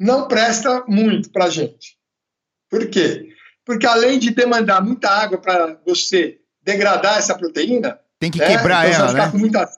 não 0.00 0.26
presta 0.26 0.82
muito 0.88 1.30
para 1.30 1.44
a 1.44 1.50
gente. 1.50 1.98
Por 2.70 2.88
quê? 2.88 3.27
Porque 3.68 3.86
além 3.86 4.18
de 4.18 4.30
demandar 4.30 4.82
muita 4.82 5.10
água 5.10 5.36
para 5.36 5.78
você 5.84 6.40
degradar 6.62 7.18
essa 7.18 7.36
proteína, 7.36 8.00
tem 8.18 8.30
que 8.30 8.42
é, 8.42 8.56
quebrar 8.56 8.88
então 8.88 9.08
ela, 9.08 9.12
né? 9.12 9.30
Muita... 9.34 9.68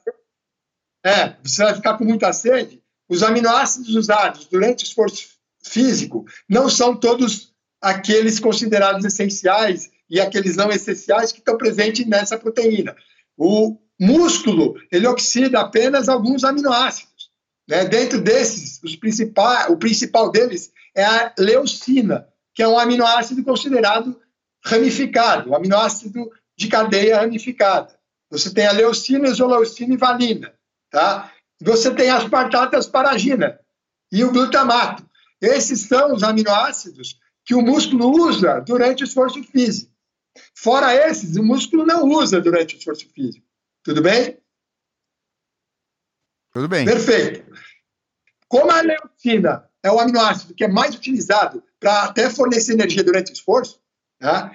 É, 1.05 1.35
você 1.43 1.65
vai 1.65 1.75
ficar 1.75 1.99
com 1.99 2.05
muita 2.05 2.33
sede. 2.33 2.81
Os 3.09 3.25
aminoácidos 3.25 3.97
usados 3.97 4.45
durante 4.45 4.85
o 4.85 4.87
esforço 4.87 5.31
físico 5.61 6.25
não 6.49 6.71
são 6.71 6.95
todos 6.95 7.53
aqueles 7.83 8.39
considerados 8.39 9.05
essenciais 9.05 9.91
e 10.09 10.21
aqueles 10.21 10.55
não 10.55 10.71
essenciais 10.71 11.33
que 11.33 11.41
estão 11.41 11.59
presentes 11.59 12.07
nessa 12.07 12.39
proteína. 12.39 12.95
O 13.37 13.77
músculo, 13.99 14.77
ele 14.93 15.09
oxida 15.09 15.59
apenas 15.59 16.09
alguns 16.09 16.45
aminoácidos. 16.45 17.29
Né? 17.69 17.87
Dentro 17.87 18.21
desses, 18.21 18.81
os 18.85 18.95
principais, 18.95 19.69
o 19.69 19.77
principal 19.77 20.31
deles 20.31 20.71
é 20.95 21.05
a 21.05 21.35
leucina, 21.37 22.30
que 22.55 22.63
é 22.63 22.69
um 22.69 22.79
aminoácido 22.79 23.43
considerado 23.43 24.21
ramificado, 24.65 25.51
um 25.51 25.55
aminoácido 25.55 26.31
de 26.57 26.69
cadeia 26.69 27.21
ramificada. 27.21 27.99
Você 28.31 28.53
tem 28.53 28.67
a 28.67 28.73
leucina, 28.73 29.29
isoleucina 29.29 29.95
e 29.95 29.97
valina, 29.97 30.55
tá? 30.91 31.33
Você 31.61 31.95
tem 31.95 32.11
as 32.11 32.25
aspartato 32.25 32.75
e 32.75 32.79
asparagina 32.79 33.59
e 34.13 34.25
o 34.25 34.33
glutamato. 34.33 35.09
Esses 35.41 35.83
são 35.83 36.15
os 36.15 36.23
aminoácidos 36.23 37.19
que 37.45 37.55
o 37.55 37.63
músculo 37.63 38.11
usa 38.11 38.61
durante 38.61 39.03
o 39.03 39.07
esforço 39.07 39.43
físico. 39.43 39.91
Fora 40.55 40.95
esses, 40.95 41.37
o 41.37 41.43
músculo 41.43 41.85
não 41.85 42.05
usa 42.05 42.41
durante 42.41 42.77
o 42.77 42.79
esforço 42.79 43.09
físico. 43.11 43.45
Tudo 43.83 44.03
bem? 44.03 44.39
Tudo 46.53 46.69
bem. 46.69 46.85
Perfeito. 46.85 47.51
Como 48.49 48.71
a 48.71 48.81
leucina 48.81 49.70
é 49.83 49.91
o 49.91 49.99
aminoácido 49.99 50.55
que 50.55 50.65
é 50.65 50.69
mais 50.69 50.95
utilizado 50.95 51.63
para 51.79 52.05
até 52.05 52.29
fornecer 52.29 52.75
energia 52.75 53.03
durante 53.03 53.31
o 53.31 53.35
esforço, 53.35 53.81
tá? 54.19 54.53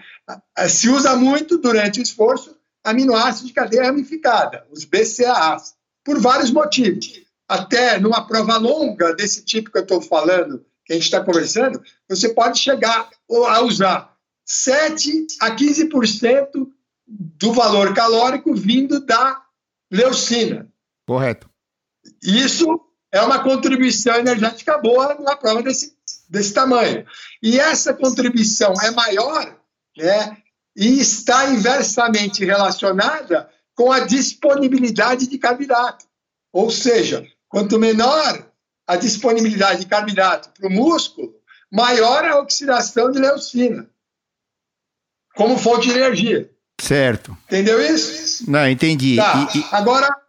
se 0.68 0.90
usa 0.90 1.16
muito 1.16 1.58
durante 1.58 2.00
o 2.00 2.04
esforço 2.04 2.56
aminoácidos 2.84 3.48
de 3.48 3.54
cadeia 3.54 3.86
ramificada, 3.86 4.66
os 4.72 4.86
BCAAs, 4.86 5.76
por 6.04 6.20
vários 6.20 6.52
motivos. 6.52 7.22
Até 7.48 8.00
numa 8.00 8.26
prova 8.26 8.58
longa 8.58 9.14
desse 9.16 9.44
tipo 9.44 9.72
que 9.72 9.78
eu 9.78 9.84
estou 9.84 10.02
falando, 10.02 10.66
que 10.84 10.94
a 10.94 10.96
gente 10.96 11.06
está 11.06 11.24
conversando, 11.24 11.82
você 12.08 12.30
pode 12.30 12.60
chegar 12.60 13.10
a 13.30 13.62
usar 13.62 14.16
7 14.46 15.28
a 15.42 15.56
15% 15.56 16.68
do 17.08 17.54
valor 17.54 17.94
calórico 17.94 18.54
vindo 18.54 19.00
da 19.00 19.44
leucina. 19.92 20.72
Correto. 21.08 21.50
Isso 22.22 22.80
é 23.16 23.22
uma 23.22 23.42
contribuição 23.42 24.16
energética 24.16 24.78
boa 24.78 25.16
numa 25.16 25.38
prova 25.38 25.64
desse, 25.64 25.96
desse 26.30 26.54
tamanho. 26.54 27.06
E 27.42 27.58
essa 27.58 27.94
contribuição 27.94 28.74
é 28.84 28.92
maior 28.92 29.58
né, 29.98 30.38
e 30.76 31.00
está 31.00 31.50
inversamente 31.50 32.44
relacionada 32.44 33.50
com 33.74 33.90
a 33.90 34.02
disponibilidade 34.02 35.28
de 35.28 35.38
carboidrato. 35.38 36.06
Ou 36.52 36.70
seja, 36.70 37.26
quanto 37.48 37.80
menor 37.80 38.52
a 38.86 38.98
disponibilidade 38.98 39.80
de 39.80 39.86
carboidrato 39.86 40.50
para 40.50 40.68
o 40.68 40.72
músculo, 40.72 41.34
maior 41.72 42.26
a 42.26 42.40
oxidação 42.40 43.12
de 43.12 43.20
leucina, 43.20 43.90
como 45.38 45.58
fonte 45.58 45.88
de 45.88 45.94
energia. 45.94 46.52
Certo. 46.82 47.36
Entendeu 47.46 47.82
isso? 47.82 48.52
Não, 48.52 48.68
entendi. 48.68 49.16
Tá. 49.16 49.50
E, 49.56 49.60
e... 49.60 49.66
Agora, 49.72 50.25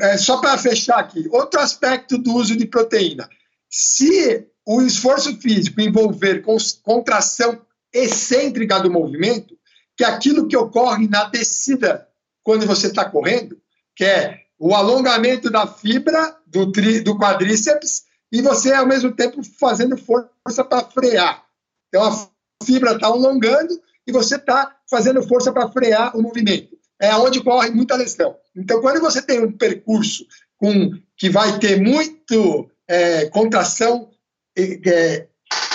é, 0.00 0.16
só 0.16 0.40
para 0.40 0.58
fechar 0.58 0.98
aqui, 0.98 1.28
outro 1.30 1.60
aspecto 1.60 2.18
do 2.18 2.34
uso 2.34 2.56
de 2.56 2.66
proteína. 2.66 3.28
Se 3.68 4.46
o 4.66 4.82
esforço 4.82 5.36
físico 5.40 5.80
envolver 5.80 6.44
contração 6.82 7.60
excêntrica 7.92 8.80
do 8.80 8.90
movimento, 8.90 9.56
que 9.96 10.04
é 10.04 10.06
aquilo 10.06 10.46
que 10.46 10.56
ocorre 10.56 11.08
na 11.08 11.24
descida 11.24 12.08
quando 12.42 12.66
você 12.66 12.88
está 12.88 13.04
correndo, 13.04 13.60
que 13.94 14.04
é 14.04 14.40
o 14.58 14.74
alongamento 14.74 15.50
da 15.50 15.66
fibra 15.66 16.36
do, 16.46 16.70
tri, 16.70 17.00
do 17.00 17.18
quadríceps 17.18 18.04
e 18.30 18.40
você, 18.40 18.72
ao 18.72 18.86
mesmo 18.86 19.12
tempo, 19.12 19.42
fazendo 19.58 19.96
força 19.96 20.64
para 20.64 20.84
frear. 20.84 21.44
Então 21.88 22.02
a 22.04 22.64
fibra 22.64 22.92
está 22.92 23.08
alongando 23.08 23.80
e 24.06 24.12
você 24.12 24.36
está 24.36 24.74
fazendo 24.88 25.22
força 25.26 25.52
para 25.52 25.68
frear 25.70 26.16
o 26.16 26.22
movimento. 26.22 26.76
É 27.02 27.16
onde 27.16 27.42
corre 27.42 27.68
muita 27.70 27.96
lesão. 27.96 28.36
Então, 28.54 28.80
quando 28.80 29.00
você 29.00 29.20
tem 29.20 29.44
um 29.44 29.50
percurso 29.50 30.24
com, 30.56 30.92
que 31.16 31.28
vai 31.28 31.58
ter 31.58 31.80
muito 31.80 32.70
é, 32.86 33.26
contração 33.26 34.08
é, 34.56 35.26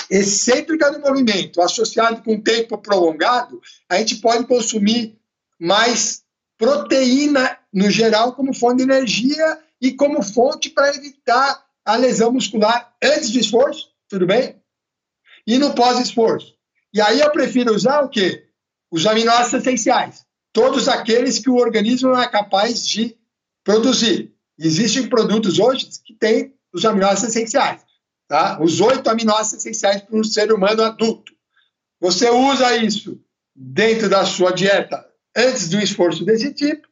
excêntrica 0.10 0.90
do 0.90 1.02
movimento, 1.02 1.62
associado 1.62 2.24
com 2.24 2.40
tempo 2.40 2.78
prolongado, 2.78 3.62
a 3.90 3.98
gente 3.98 4.16
pode 4.16 4.46
consumir 4.48 5.20
mais 5.60 6.24
proteína, 6.58 7.58
no 7.74 7.92
geral, 7.92 8.34
como 8.34 8.54
fonte 8.54 8.78
de 8.78 8.84
energia 8.84 9.60
e 9.82 9.92
como 9.92 10.24
fonte 10.24 10.70
para 10.70 10.96
evitar 10.96 11.62
a 11.84 11.96
lesão 11.98 12.32
muscular 12.32 12.96
antes 13.04 13.32
do 13.32 13.40
esforço, 13.40 13.90
tudo 14.08 14.26
bem? 14.26 14.56
E 15.46 15.58
no 15.58 15.76
pós-esforço. 15.76 16.56
E 16.94 17.02
aí 17.02 17.20
eu 17.20 17.32
prefiro 17.32 17.74
usar 17.76 18.02
o 18.02 18.10
quê? 18.10 18.48
Os 18.90 19.06
aminoácidos 19.06 19.66
essenciais. 19.66 20.27
Todos 20.54 20.88
aqueles 20.88 21.40
que 21.40 21.50
o 21.50 21.58
organismo 21.58 22.10
não 22.10 22.22
é 22.22 22.28
capaz 22.28 22.86
de 22.88 23.18
produzir. 23.64 24.34
Existem 24.58 25.08
produtos 25.08 25.60
hoje 25.60 25.88
que 26.04 26.14
têm 26.14 26.54
os 26.74 26.86
aminoácidos 26.86 27.36
essenciais. 27.36 27.86
Tá? 28.28 28.62
Os 28.62 28.82
oito 28.82 29.10
aminoácidos 29.10 29.66
essenciais 29.66 30.02
para 30.02 30.18
um 30.18 30.24
ser 30.24 30.52
humano 30.52 30.84
adulto. 30.84 31.34
Você 32.00 32.30
usa 32.30 32.76
isso 32.78 33.20
dentro 33.56 34.10
da 34.10 34.26
sua 34.26 34.52
dieta 34.52 35.06
antes 35.36 35.74
um 35.74 35.80
esforço 35.80 36.26
desse 36.26 36.54
tipo 36.54 36.88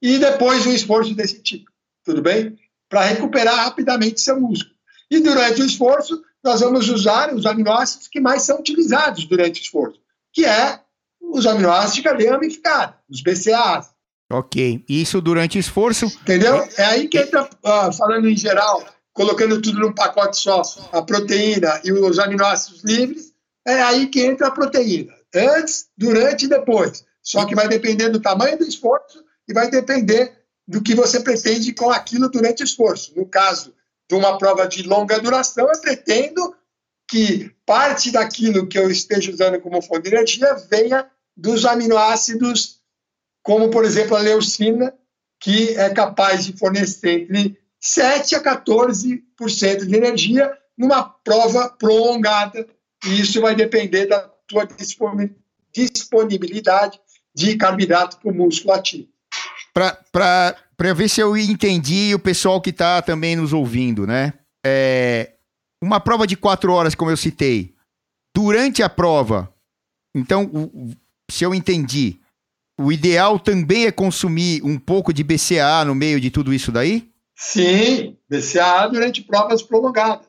e 0.00 0.18
depois 0.18 0.62
de 0.62 0.68
um 0.68 0.74
esforço 0.74 1.14
desse 1.14 1.40
tipo. 1.40 1.70
Tudo 2.04 2.22
bem? 2.22 2.58
Para 2.88 3.04
recuperar 3.04 3.56
rapidamente 3.56 4.20
seu 4.20 4.40
músculo. 4.40 4.74
E 5.10 5.20
durante 5.20 5.62
o 5.62 5.66
esforço, 5.66 6.22
nós 6.42 6.60
vamos 6.60 6.88
usar 6.88 7.34
os 7.34 7.46
aminoácidos 7.46 8.08
que 8.08 8.20
mais 8.20 8.42
são 8.42 8.58
utilizados 8.58 9.24
durante 9.24 9.60
o 9.60 9.62
esforço, 9.62 10.00
que 10.32 10.44
é 10.44 10.80
os 11.28 11.46
aminoácidos 11.46 11.94
de 11.94 12.02
cadeia 12.02 12.32
ramificada, 12.32 12.96
os 13.08 13.20
BCAAs. 13.20 13.90
Ok. 14.30 14.84
Isso 14.88 15.20
durante 15.20 15.58
esforço? 15.58 16.06
Entendeu? 16.06 16.68
É 16.76 16.84
aí 16.84 17.08
que 17.08 17.18
entra, 17.18 17.44
uh, 17.44 17.92
falando 17.92 18.28
em 18.28 18.36
geral, 18.36 18.84
colocando 19.12 19.60
tudo 19.60 19.80
num 19.80 19.94
pacote 19.94 20.36
só, 20.36 20.62
a 20.92 21.02
proteína 21.02 21.80
e 21.84 21.92
os 21.92 22.18
aminoácidos 22.18 22.84
livres, 22.84 23.32
é 23.66 23.82
aí 23.82 24.06
que 24.06 24.22
entra 24.22 24.48
a 24.48 24.50
proteína. 24.50 25.14
Antes, 25.34 25.86
durante 25.96 26.44
e 26.44 26.48
depois. 26.48 27.04
Só 27.22 27.44
que 27.44 27.54
vai 27.54 27.68
depender 27.68 28.08
do 28.08 28.20
tamanho 28.20 28.58
do 28.58 28.64
esforço 28.64 29.22
e 29.46 29.52
vai 29.52 29.70
depender 29.70 30.32
do 30.66 30.82
que 30.82 30.94
você 30.94 31.20
pretende 31.20 31.72
com 31.72 31.90
aquilo 31.90 32.30
durante 32.30 32.62
o 32.62 32.64
esforço. 32.64 33.12
No 33.16 33.26
caso 33.26 33.74
de 34.08 34.14
uma 34.14 34.38
prova 34.38 34.66
de 34.66 34.82
longa 34.82 35.18
duração, 35.18 35.68
eu 35.68 35.80
pretendo 35.80 36.54
que 37.10 37.50
parte 37.64 38.10
daquilo 38.10 38.66
que 38.66 38.78
eu 38.78 38.90
esteja 38.90 39.30
usando 39.30 39.60
como 39.60 39.82
fonte 39.82 40.08
de 40.08 40.14
energia 40.14 40.54
venha 40.70 41.06
dos 41.38 41.64
aminoácidos, 41.64 42.80
como, 43.42 43.70
por 43.70 43.84
exemplo, 43.84 44.16
a 44.16 44.20
leucina, 44.20 44.92
que 45.40 45.76
é 45.76 45.88
capaz 45.90 46.44
de 46.44 46.52
fornecer 46.52 47.22
entre 47.22 47.56
7 47.80 48.34
a 48.34 48.42
14% 48.42 49.86
de 49.86 49.96
energia 49.96 50.52
numa 50.76 51.04
prova 51.04 51.68
prolongada. 51.70 52.66
E 53.06 53.20
isso 53.20 53.40
vai 53.40 53.54
depender 53.54 54.06
da 54.06 54.28
tua 54.48 54.66
disponibilidade 55.72 57.00
de 57.32 57.56
carboidrato 57.56 58.18
para 58.18 58.32
o 58.32 58.34
músculo 58.34 58.74
ativo. 58.74 59.08
Para 59.72 60.92
ver 60.94 61.08
se 61.08 61.20
eu 61.20 61.36
entendi 61.36 62.12
o 62.12 62.18
pessoal 62.18 62.60
que 62.60 62.70
está 62.70 63.00
também 63.00 63.36
nos 63.36 63.52
ouvindo, 63.52 64.04
né? 64.04 64.32
É, 64.66 65.34
uma 65.80 66.00
prova 66.00 66.26
de 66.26 66.36
quatro 66.36 66.72
horas, 66.72 66.96
como 66.96 67.12
eu 67.12 67.16
citei, 67.16 67.76
durante 68.34 68.82
a 68.82 68.88
prova, 68.88 69.54
então, 70.14 70.50
se 71.30 71.44
eu 71.44 71.54
entendi, 71.54 72.18
o 72.78 72.92
ideal 72.92 73.38
também 73.38 73.86
é 73.86 73.92
consumir 73.92 74.62
um 74.64 74.78
pouco 74.78 75.12
de 75.12 75.24
BCA 75.24 75.84
no 75.84 75.94
meio 75.94 76.20
de 76.20 76.30
tudo 76.30 76.54
isso 76.54 76.70
daí? 76.70 77.08
Sim, 77.36 78.16
BCAA 78.28 78.88
durante 78.88 79.22
provas 79.22 79.62
prolongadas. 79.62 80.26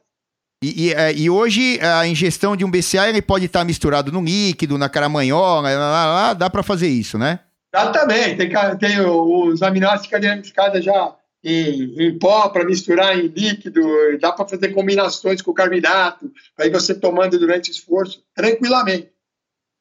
E, 0.63 0.87
e, 0.87 0.93
é, 0.93 1.13
e, 1.13 1.29
hoje 1.29 1.79
a 1.81 2.05
ingestão 2.05 2.55
de 2.55 2.65
um 2.65 2.71
BCA 2.71 3.07
ele 3.07 3.21
pode 3.21 3.45
estar 3.45 3.63
misturado 3.63 4.11
no 4.11 4.21
líquido, 4.21 4.77
na 4.77 4.89
caramanhola, 4.89 5.69
lá, 5.73 5.77
lá, 5.77 6.05
lá 6.05 6.33
dá 6.33 6.49
para 6.49 6.61
fazer 6.61 6.89
isso, 6.89 7.17
né? 7.17 7.39
Dá 7.71 7.91
também. 7.91 8.35
Tem, 8.35 8.49
tem 8.77 8.99
os 8.99 9.61
aminoácidos 9.61 10.11
ramificada 10.11 10.81
já 10.81 11.15
em, 11.43 11.95
em 11.97 12.19
pó 12.19 12.49
para 12.49 12.65
misturar 12.65 13.17
em 13.17 13.27
líquido, 13.27 13.81
dá 14.19 14.31
para 14.31 14.47
fazer 14.47 14.69
combinações 14.69 15.41
com 15.41 15.53
carboidrato, 15.53 16.31
aí 16.57 16.69
você 16.69 16.93
tomando 16.93 17.39
durante 17.39 17.69
o 17.69 17.71
esforço, 17.71 18.21
tranquilamente. 18.35 19.09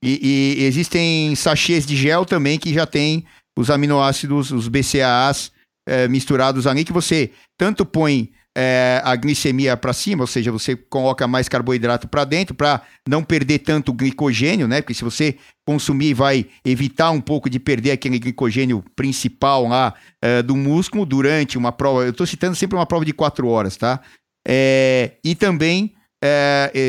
E, 0.03 0.57
e 0.59 0.65
existem 0.65 1.35
sachês 1.35 1.85
de 1.85 1.97
gel 1.97 2.25
também 2.25 2.59
que 2.59 2.73
já 2.73 2.87
tem 2.87 3.25
os 3.59 3.71
aminoácidos, 3.71 4.53
os 4.53 4.69
BCAAs, 4.69 5.51
é, 5.89 6.07
misturados 6.07 6.67
ali 6.67 6.85
que 6.85 6.93
você 6.93 7.31
tanto 7.57 7.85
põe 7.85 8.31
é, 8.57 9.01
a 9.05 9.17
glicemia 9.17 9.77
para 9.77 9.93
cima, 9.93 10.23
ou 10.23 10.27
seja, 10.27 10.53
você 10.53 10.77
coloca 10.77 11.27
mais 11.27 11.49
carboidrato 11.49 12.07
para 12.07 12.25
dentro 12.25 12.55
para 12.55 12.83
não 13.09 13.23
perder 13.23 13.61
tanto 13.61 13.93
glicogênio, 13.93 14.69
né? 14.69 14.81
Porque 14.81 14.95
se 14.95 15.03
você 15.03 15.37
consumir, 15.67 16.15
vai 16.15 16.47
evitar 16.65 17.11
um 17.11 17.21
pouco 17.21 17.49
de 17.49 17.59
perder 17.59 17.93
aquele 17.93 18.19
glicogênio 18.19 18.85
principal 18.95 19.67
lá 19.67 19.95
é, 20.23 20.43
do 20.43 20.57
músculo 20.57 21.07
durante 21.07 21.57
uma 21.57 21.73
prova. 21.73 22.03
Eu 22.03 22.11
estou 22.11 22.27
citando 22.27 22.55
sempre 22.55 22.77
uma 22.77 22.87
prova 22.87 23.05
de 23.05 23.13
quatro 23.13 23.49
horas, 23.49 23.77
tá? 23.77 24.01
E 24.47 25.35
também 25.35 25.95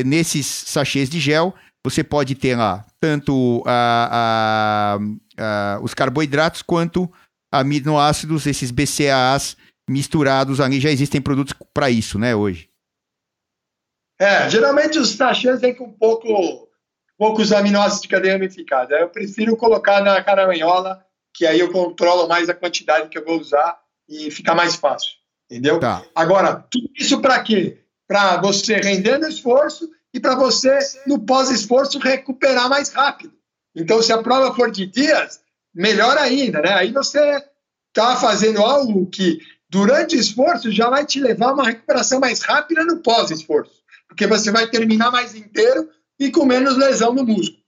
nesses 0.06 0.46
sachês 0.46 1.10
de 1.10 1.20
gel 1.20 1.54
você 1.86 2.04
pode 2.04 2.34
ter 2.36 2.56
lá 2.56 2.86
tanto 3.00 3.64
a, 3.66 4.98
a, 5.40 5.76
a, 5.76 5.80
os 5.82 5.94
carboidratos 5.94 6.62
quanto 6.62 7.12
aminoácidos, 7.52 8.46
esses 8.46 8.72
BCAAs 8.72 9.58
misturados 9.90 10.60
ali, 10.60 10.80
já 10.80 10.90
existem 10.90 11.22
produtos 11.22 11.56
para 11.74 11.90
isso, 11.90 12.20
né, 12.20 12.36
hoje? 12.36 12.70
É, 14.20 14.50
geralmente 14.50 15.00
os 15.00 15.12
sachês 15.12 15.62
vêm 15.62 15.74
com 15.74 15.92
pouco, 15.92 16.70
poucos 17.18 17.52
aminoácidos 17.52 18.02
de 18.02 18.08
cadeia 18.10 18.34
ramificada. 18.34 19.00
Eu 19.00 19.10
prefiro 19.10 19.56
colocar 19.56 20.04
na 20.04 20.22
caramanhola, 20.22 21.04
que 21.34 21.46
aí 21.46 21.60
eu 21.60 21.72
controlo 21.72 22.28
mais 22.28 22.50
a 22.50 22.54
quantidade 22.54 23.10
que 23.10 23.18
eu 23.18 23.26
vou 23.26 23.40
usar 23.40 23.80
e 24.08 24.30
fica 24.30 24.54
mais 24.54 24.76
fácil, 24.76 25.12
entendeu? 25.50 25.80
Tá. 25.80 26.04
Agora, 26.14 26.56
tudo 26.70 26.90
isso 26.96 27.22
para 27.22 27.42
quê? 27.42 27.82
Para 28.08 28.42
você 28.42 28.76
render 28.76 29.18
no 29.18 29.28
esforço 29.28 29.90
e 30.14 30.20
para 30.20 30.36
você, 30.36 30.78
no 31.06 31.20
pós-esforço, 31.20 32.00
recuperar 32.00 32.70
mais 32.70 32.90
rápido. 32.90 33.34
Então, 33.76 34.02
se 34.02 34.12
a 34.12 34.22
prova 34.22 34.54
for 34.56 34.72
de 34.72 34.86
dias, 34.86 35.40
melhor 35.74 36.18
ainda, 36.18 36.62
né? 36.62 36.74
Aí 36.74 36.92
você 36.92 37.44
está 37.90 38.16
fazendo 38.16 38.60
algo 38.60 39.06
que, 39.08 39.40
durante 39.70 40.16
o 40.16 40.20
esforço, 40.20 40.72
já 40.72 40.90
vai 40.90 41.06
te 41.06 41.20
levar 41.20 41.50
a 41.50 41.54
uma 41.54 41.66
recuperação 41.66 42.20
mais 42.20 42.42
rápida 42.42 42.84
no 42.84 42.98
pós-esforço, 42.98 43.82
porque 44.08 44.26
você 44.26 44.52
vai 44.52 44.68
terminar 44.68 45.12
mais 45.12 45.36
inteiro 45.36 45.90
e 46.20 46.32
com 46.32 46.46
menos 46.46 46.76
lesão 46.76 47.14
no 47.14 47.24
músculo. 47.24 47.60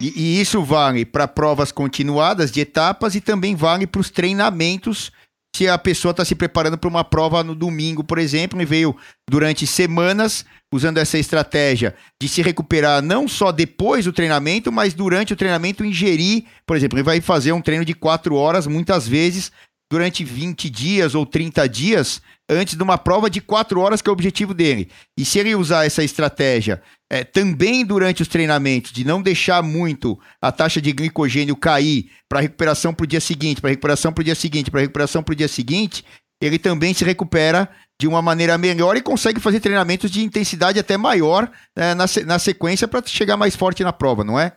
E, 0.00 0.12
e 0.16 0.40
isso 0.40 0.62
vale 0.62 1.04
para 1.04 1.28
provas 1.28 1.70
continuadas 1.70 2.50
de 2.50 2.60
etapas 2.60 3.14
e 3.14 3.20
também 3.20 3.54
vale 3.54 3.86
para 3.86 4.00
os 4.00 4.10
treinamentos 4.10 5.12
se 5.54 5.68
a 5.68 5.76
pessoa 5.76 6.10
está 6.10 6.24
se 6.24 6.34
preparando 6.34 6.78
para 6.78 6.88
uma 6.88 7.04
prova 7.04 7.42
no 7.42 7.54
domingo, 7.54 8.04
por 8.04 8.18
exemplo, 8.18 8.60
e 8.60 8.64
veio 8.64 8.96
durante 9.28 9.66
semanas 9.66 10.44
usando 10.72 10.98
essa 10.98 11.18
estratégia 11.18 11.94
de 12.20 12.28
se 12.28 12.42
recuperar 12.42 13.02
não 13.02 13.26
só 13.26 13.50
depois 13.50 14.04
do 14.04 14.12
treinamento, 14.12 14.70
mas 14.70 14.94
durante 14.94 15.32
o 15.32 15.36
treinamento 15.36 15.84
ingerir, 15.84 16.44
por 16.64 16.76
exemplo, 16.76 16.96
ele 16.98 17.04
vai 17.04 17.20
fazer 17.20 17.52
um 17.52 17.60
treino 17.60 17.84
de 17.84 17.94
quatro 17.94 18.36
horas, 18.36 18.66
muitas 18.66 19.08
vezes 19.08 19.50
durante 19.90 20.24
20 20.24 20.70
dias 20.70 21.14
ou 21.16 21.26
30 21.26 21.68
dias 21.68 22.22
antes 22.48 22.76
de 22.76 22.82
uma 22.82 22.96
prova 22.96 23.28
de 23.28 23.40
quatro 23.40 23.80
horas, 23.80 24.00
que 24.00 24.08
é 24.08 24.10
o 24.10 24.12
objetivo 24.12 24.54
dele. 24.54 24.88
E 25.18 25.24
se 25.24 25.38
ele 25.38 25.54
usar 25.54 25.84
essa 25.84 26.02
estratégia 26.02 26.80
é, 27.10 27.24
também 27.24 27.84
durante 27.84 28.22
os 28.22 28.28
treinamentos, 28.28 28.92
de 28.92 29.04
não 29.04 29.20
deixar 29.20 29.62
muito 29.62 30.18
a 30.40 30.52
taxa 30.52 30.80
de 30.80 30.92
glicogênio 30.92 31.56
cair 31.56 32.10
para 32.28 32.40
recuperação 32.40 32.94
para 32.94 33.04
o 33.04 33.06
dia 33.06 33.20
seguinte, 33.20 33.60
para 33.60 33.70
recuperação 33.70 34.12
para 34.12 34.22
o 34.22 34.24
dia 34.24 34.34
seguinte, 34.34 34.70
para 34.70 34.80
recuperação 34.80 35.22
para 35.22 35.32
o 35.32 35.36
dia 35.36 35.48
seguinte, 35.48 36.04
ele 36.40 36.58
também 36.58 36.94
se 36.94 37.04
recupera 37.04 37.68
de 38.00 38.06
uma 38.06 38.22
maneira 38.22 38.56
melhor 38.56 38.96
e 38.96 39.02
consegue 39.02 39.40
fazer 39.40 39.60
treinamentos 39.60 40.10
de 40.10 40.22
intensidade 40.22 40.78
até 40.78 40.96
maior 40.96 41.50
é, 41.76 41.94
na, 41.94 42.06
na 42.26 42.38
sequência 42.38 42.88
para 42.88 43.06
chegar 43.06 43.36
mais 43.36 43.54
forte 43.54 43.82
na 43.82 43.92
prova, 43.92 44.24
não 44.24 44.38
é? 44.38 44.52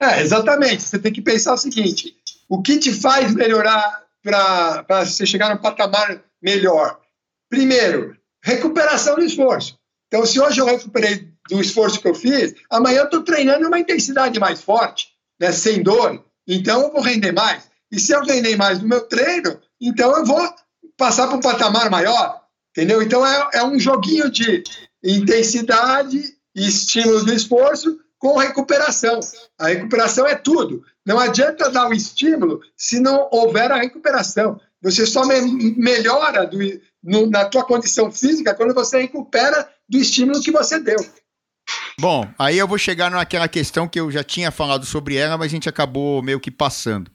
É, 0.00 0.20
exatamente. 0.20 0.82
Você 0.82 0.98
tem 0.98 1.12
que 1.12 1.22
pensar 1.22 1.54
o 1.54 1.58
seguinte: 1.58 2.16
o 2.48 2.62
que 2.62 2.78
te 2.78 2.92
faz 2.92 3.34
melhorar 3.34 4.04
para 4.22 5.04
você 5.04 5.24
chegar 5.24 5.54
no 5.54 5.60
patamar 5.60 6.22
melhor? 6.42 7.00
Primeiro, 7.48 8.16
recuperação 8.42 9.16
do 9.16 9.24
esforço. 9.24 9.78
Então, 10.08 10.24
se 10.24 10.40
hoje 10.40 10.60
eu 10.60 10.66
recuperei 10.66 11.28
do 11.48 11.60
esforço 11.60 12.00
que 12.00 12.08
eu 12.08 12.14
fiz, 12.14 12.54
amanhã 12.70 13.00
eu 13.00 13.04
estou 13.04 13.22
treinando 13.22 13.66
uma 13.66 13.78
intensidade 13.78 14.38
mais 14.38 14.62
forte, 14.62 15.08
né, 15.40 15.52
sem 15.52 15.82
dor. 15.82 16.24
Então, 16.46 16.82
eu 16.82 16.92
vou 16.92 17.00
render 17.00 17.32
mais. 17.32 17.68
E 17.90 17.98
se 17.98 18.12
eu 18.12 18.22
render 18.22 18.56
mais 18.56 18.80
no 18.80 18.88
meu 18.88 19.02
treino, 19.02 19.60
então 19.80 20.16
eu 20.16 20.24
vou 20.24 20.54
passar 20.96 21.26
para 21.26 21.36
um 21.36 21.40
patamar 21.40 21.90
maior, 21.90 22.40
entendeu? 22.70 23.02
Então, 23.02 23.26
é, 23.26 23.48
é 23.54 23.64
um 23.64 23.78
joguinho 23.78 24.30
de 24.30 24.62
intensidade 25.04 26.36
e 26.54 26.68
estímulo 26.68 27.24
do 27.24 27.32
esforço 27.32 27.98
com 28.18 28.36
recuperação. 28.36 29.20
A 29.58 29.68
recuperação 29.68 30.26
é 30.26 30.34
tudo. 30.34 30.84
Não 31.04 31.18
adianta 31.18 31.70
dar 31.70 31.88
o 31.88 31.94
estímulo 31.94 32.60
se 32.76 32.98
não 33.00 33.28
houver 33.30 33.70
a 33.70 33.76
recuperação. 33.76 34.60
Você 34.82 35.06
só 35.06 35.24
me 35.24 35.74
melhora 35.76 36.46
do, 36.46 36.58
no, 37.02 37.30
na 37.30 37.44
tua 37.44 37.64
condição 37.64 38.10
física 38.10 38.54
quando 38.54 38.74
você 38.74 39.00
recupera 39.00 39.68
do 39.88 39.98
estímulo 39.98 40.40
que 40.40 40.50
você 40.50 40.78
deu. 40.78 40.98
Bom, 41.98 42.28
aí 42.38 42.58
eu 42.58 42.68
vou 42.68 42.78
chegar 42.78 43.10
naquela 43.10 43.48
questão 43.48 43.88
que 43.88 43.98
eu 43.98 44.10
já 44.10 44.22
tinha 44.22 44.50
falado 44.50 44.84
sobre 44.84 45.16
ela, 45.16 45.38
mas 45.38 45.46
a 45.46 45.50
gente 45.50 45.68
acabou 45.68 46.22
meio 46.22 46.40
que 46.40 46.50
passando. 46.50 47.10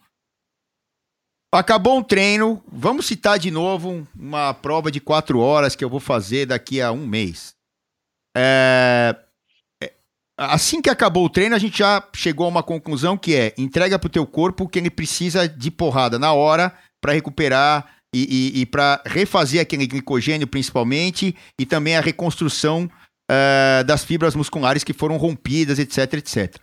Acabou 1.53 1.98
um 1.98 2.03
treino, 2.03 2.64
vamos 2.72 3.06
citar 3.06 3.38
de 3.38 3.52
novo 3.52 4.07
uma 4.15 4.53
prova 4.53 4.90
de 4.90 5.02
quatro 5.02 5.40
horas 5.40 5.76
que 5.76 5.84
eu 5.84 5.90
vou 5.90 5.99
fazer 5.99 6.45
daqui 6.45 6.82
a 6.82 6.91
um 6.94 7.06
mês. 7.06 7.53
É... 8.36 9.15
assim 10.38 10.82
que 10.82 10.90
acabou 10.90 11.26
o 11.26 11.30
treino, 11.30 11.56
a 11.56 11.60
gente 11.60 11.78
já 11.78 12.03
chegou 12.16 12.45
a 12.45 12.49
uma 12.49 12.64
conclusão 12.64 13.18
que 13.18 13.36
é 13.36 13.53
entrega 13.58 13.99
para 13.99 14.08
o 14.08 14.12
teu 14.12 14.26
corpo 14.26 14.68
que 14.68 14.80
ele 14.80 14.90
precisa 14.90 15.48
de 15.48 15.70
porrada 15.70 16.18
na 16.18 16.34
hora 16.34 16.74
para 17.02 17.14
recuperar 17.14 17.88
e, 18.14 18.52
e, 18.56 18.62
e 18.62 18.66
para 18.66 19.02
refazer 19.06 19.62
aquele 19.62 19.88
glicogênio 19.88 20.48
principalmente 20.48 21.36
e 21.60 21.66
também 21.66 21.95
a 21.95 22.02
reconstrução 22.02 22.90
uh, 23.30 23.84
das 23.86 24.03
fibras 24.03 24.36
musculares 24.36 24.84
que 24.84 24.94
foram 24.94 25.18
rompidas, 25.18 25.80
etc, 25.80 26.14
etc. 26.14 26.58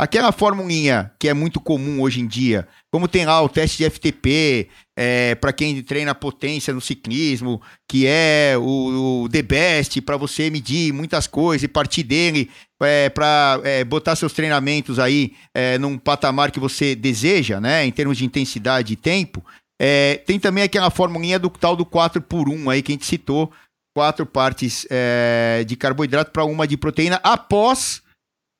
Aquela 0.00 0.30
formulinha 0.30 1.10
que 1.18 1.28
é 1.28 1.34
muito 1.34 1.60
comum 1.60 2.00
hoje 2.00 2.20
em 2.20 2.26
dia, 2.26 2.68
como 2.88 3.08
tem 3.08 3.26
lá 3.26 3.42
o 3.42 3.48
teste 3.48 3.78
de 3.78 3.90
FTP, 3.90 4.68
é, 4.96 5.34
para 5.34 5.52
quem 5.52 5.82
treina 5.82 6.14
potência 6.14 6.72
no 6.72 6.80
ciclismo, 6.80 7.60
que 7.88 8.06
é 8.06 8.54
o, 8.56 9.24
o 9.24 9.28
The 9.28 9.42
Best, 9.42 10.00
para 10.02 10.16
você 10.16 10.50
medir 10.50 10.92
muitas 10.92 11.26
coisas 11.26 11.64
e 11.64 11.68
partir 11.68 12.04
dele 12.04 12.48
é, 12.82 13.08
para 13.08 13.60
é, 13.64 13.84
botar 13.84 14.16
seus 14.16 14.32
treinamentos 14.32 14.98
aí 14.98 15.34
é, 15.54 15.78
num 15.78 15.98
patamar 15.98 16.50
que 16.50 16.60
você 16.60 16.94
deseja, 16.94 17.60
né, 17.60 17.84
em 17.84 17.90
termos 17.90 18.18
de 18.18 18.24
intensidade 18.24 18.92
e 18.92 18.96
tempo. 18.96 19.44
É, 19.80 20.16
tem 20.26 20.38
também 20.38 20.64
aquela 20.64 20.90
formulinha 20.90 21.38
do 21.38 21.48
tal 21.50 21.76
do 21.76 21.86
4 21.86 22.20
por 22.20 22.48
1 22.48 22.70
aí 22.70 22.82
que 22.82 22.92
a 22.92 22.94
gente 22.94 23.06
citou, 23.06 23.52
quatro 23.96 24.26
partes 24.26 24.86
é, 24.90 25.64
de 25.66 25.76
carboidrato 25.76 26.30
para 26.30 26.44
uma 26.44 26.66
de 26.66 26.76
proteína 26.76 27.20
após 27.22 28.02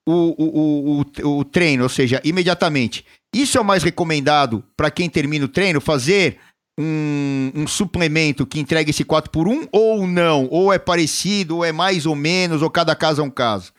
o, 0.08 0.12
o, 0.12 1.00
o, 1.00 1.38
o, 1.38 1.44
treino, 1.44 1.82
ou 1.82 1.88
seja, 1.88 2.20
imediatamente. 2.24 3.04
Isso 3.34 3.58
é 3.58 3.60
o 3.60 3.64
mais 3.64 3.82
recomendado 3.82 4.64
para 4.76 4.90
quem 4.90 5.08
termina 5.08 5.44
o 5.44 5.48
treino, 5.48 5.80
fazer 5.80 6.38
um, 6.78 7.52
um, 7.54 7.66
suplemento 7.66 8.46
que 8.46 8.58
entregue 8.58 8.90
esse 8.90 9.04
4 9.04 9.30
por 9.30 9.46
1 9.46 9.68
ou 9.70 10.06
não? 10.06 10.48
Ou 10.50 10.72
é 10.72 10.78
parecido, 10.78 11.56
ou 11.56 11.64
é 11.64 11.72
mais 11.72 12.06
ou 12.06 12.14
menos, 12.14 12.62
ou 12.62 12.70
cada 12.70 12.96
caso 12.96 13.20
é 13.20 13.24
um 13.24 13.30
caso? 13.30 13.72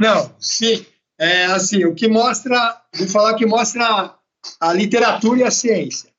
Não, 0.00 0.34
sim. 0.38 0.84
É 1.18 1.46
assim, 1.46 1.84
o 1.84 1.94
que 1.94 2.08
mostra, 2.08 2.80
vou 2.94 3.08
falar 3.08 3.34
que 3.34 3.44
mostra 3.44 4.14
a 4.60 4.72
literatura 4.72 5.40
e 5.40 5.44
a 5.44 5.50
ciência. 5.50 6.10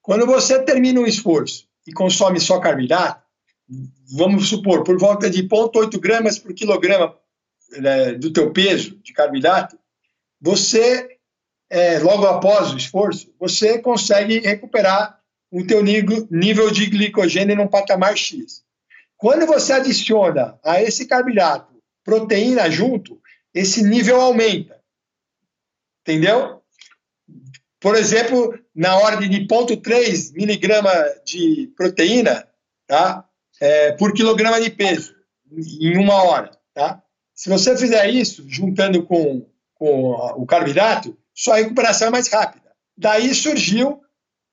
Quando 0.00 0.26
você 0.26 0.62
termina 0.62 1.00
um 1.00 1.06
esforço 1.06 1.66
e 1.86 1.92
consome 1.92 2.38
só 2.38 2.60
carboidrato, 2.60 3.24
vamos 4.16 4.48
supor, 4.48 4.84
por 4.84 4.98
volta 4.98 5.28
de 5.28 5.42
0,8 5.42 5.98
gramas 5.98 6.38
por 6.38 6.54
quilograma 6.54 7.16
né, 7.78 8.12
do 8.12 8.32
teu 8.32 8.52
peso 8.52 8.96
de 9.02 9.12
carboidrato, 9.12 9.78
você, 10.40 11.18
é, 11.70 11.98
logo 11.98 12.26
após 12.26 12.72
o 12.72 12.76
esforço, 12.76 13.34
você 13.40 13.78
consegue 13.78 14.38
recuperar 14.40 15.18
o 15.50 15.66
teu 15.66 15.82
nível 15.82 16.70
de 16.70 16.86
glicogênio 16.86 17.56
num 17.56 17.66
patamar 17.66 18.16
X. 18.16 18.62
Quando 19.16 19.46
você 19.46 19.72
adiciona 19.72 20.58
a 20.62 20.82
esse 20.82 21.06
carboidrato 21.06 21.72
proteína 22.04 22.70
junto, 22.70 23.20
esse 23.54 23.82
nível 23.82 24.20
aumenta. 24.20 24.80
Entendeu? 26.02 26.62
Por 27.80 27.94
exemplo, 27.96 28.58
na 28.74 28.96
ordem 28.96 29.28
de 29.28 29.46
0,3 29.46 30.32
miligrama 30.32 30.90
de 31.24 31.72
proteína, 31.76 32.48
tá? 32.86 33.28
É, 33.60 33.92
por 33.92 34.12
quilograma 34.12 34.60
de 34.60 34.70
peso, 34.70 35.14
em 35.80 35.96
uma 35.96 36.24
hora, 36.24 36.50
tá? 36.74 37.02
Se 37.34 37.48
você 37.48 37.76
fizer 37.76 38.08
isso, 38.10 38.44
juntando 38.48 39.04
com, 39.04 39.46
com 39.74 40.10
o 40.36 40.46
carboidrato, 40.46 41.16
sua 41.34 41.56
recuperação 41.56 42.08
é 42.08 42.10
mais 42.10 42.28
rápida. 42.28 42.72
Daí 42.96 43.34
surgiu 43.34 44.00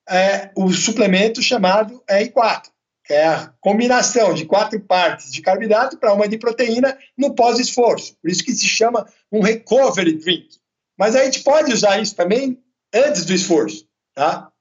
é, 0.10 0.52
o 0.56 0.72
suplemento 0.72 1.42
chamado 1.42 2.04
R4, 2.10 2.64
que 2.64 2.72
é 3.12 3.28
a 3.28 3.54
combinação 3.60 4.34
de 4.34 4.46
quatro 4.46 4.80
partes 4.80 5.32
de 5.32 5.42
carboidrato 5.42 5.98
para 5.98 6.14
uma 6.14 6.28
de 6.28 6.38
proteína 6.38 6.98
no 7.18 7.34
pós-esforço. 7.34 8.16
Por 8.22 8.30
isso 8.30 8.44
que 8.44 8.54
se 8.54 8.68
chama 8.68 9.08
um 9.32 9.42
recovery 9.42 10.14
drink. 10.14 10.58
Mas 10.98 11.16
a 11.16 11.24
gente 11.24 11.42
pode 11.42 11.74
usar 11.74 12.00
isso 12.00 12.16
também 12.16 12.58
antes 12.94 13.26
do 13.26 13.34
esforço, 13.34 13.88
tá? 14.14 14.52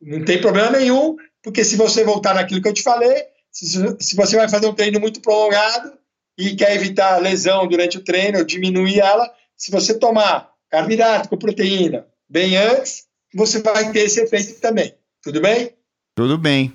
Não 0.00 0.24
tem 0.24 0.40
problema 0.40 0.70
nenhum, 0.70 1.16
porque 1.42 1.64
se 1.64 1.76
você 1.76 2.04
voltar 2.04 2.34
naquilo 2.34 2.62
que 2.62 2.68
eu 2.68 2.74
te 2.74 2.82
falei, 2.82 3.24
se, 3.50 4.14
você 4.14 4.36
vai 4.36 4.48
fazer 4.48 4.66
um 4.66 4.74
treino 4.74 4.98
muito 5.00 5.20
prolongado 5.20 5.92
e 6.36 6.56
quer 6.56 6.74
evitar 6.74 7.18
lesão 7.18 7.66
durante 7.66 7.98
o 7.98 8.04
treino, 8.04 8.44
diminuir 8.44 9.00
ela, 9.00 9.32
se 9.56 9.70
você 9.70 9.98
tomar 9.98 10.50
carboidrato 10.70 11.28
com 11.28 11.36
proteína 11.36 12.06
bem 12.28 12.56
antes, 12.56 13.06
você 13.34 13.62
vai 13.62 13.92
ter 13.92 14.00
esse 14.00 14.20
efeito 14.20 14.60
também. 14.60 14.94
Tudo 15.22 15.40
bem? 15.40 15.74
Tudo 16.16 16.36
bem. 16.36 16.74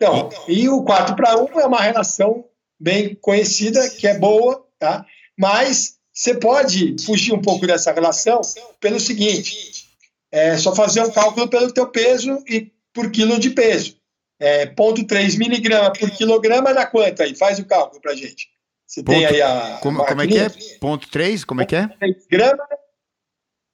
Então, 0.00 0.30
e 0.46 0.68
o 0.68 0.84
4 0.84 1.16
para 1.16 1.36
1 1.36 1.60
é 1.60 1.66
uma 1.66 1.82
relação 1.82 2.44
bem 2.78 3.16
conhecida, 3.16 3.90
que 3.90 4.06
é 4.06 4.16
boa, 4.16 4.64
tá? 4.78 5.04
Mas 5.36 5.98
você 6.12 6.34
pode 6.34 6.96
fugir 7.04 7.34
um 7.34 7.42
pouco 7.42 7.66
dessa 7.66 7.92
relação 7.92 8.40
pelo 8.80 9.00
seguinte: 9.00 9.88
é 10.30 10.56
só 10.56 10.74
fazer 10.74 11.02
um 11.02 11.10
cálculo 11.10 11.48
pelo 11.48 11.72
teu 11.72 11.88
peso 11.88 12.42
e 12.48 12.72
por 12.92 13.10
quilo 13.10 13.40
de 13.40 13.50
peso. 13.50 13.98
É, 14.40 14.66
0,3 14.66 15.36
miligrama 15.36 15.92
por 15.92 16.10
quilograma 16.12 16.72
dá 16.72 16.86
quanto 16.86 17.24
aí? 17.24 17.34
Faz 17.34 17.58
o 17.58 17.64
cálculo 17.64 18.00
para 18.00 18.14
gente. 18.14 18.48
Você 18.86 19.02
ponto, 19.02 19.16
tem 19.16 19.26
aí 19.26 19.42
a. 19.42 19.78
Como, 19.82 20.04
como 20.04 20.22
é 20.22 20.26
que 20.28 20.38
é? 20.38 20.48
Ponto 20.80 21.10
3? 21.10 21.44
Como 21.44 21.60
é 21.60 21.66
que 21.66 21.74
é? 21.74 21.90
Grama, 22.30 22.64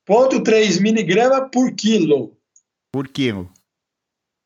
ponto 0.06 0.42
3 0.42 0.78
miligrama 0.80 1.50
por 1.50 1.74
quilo. 1.74 2.36
Por 2.90 3.08
quilo. 3.08 3.50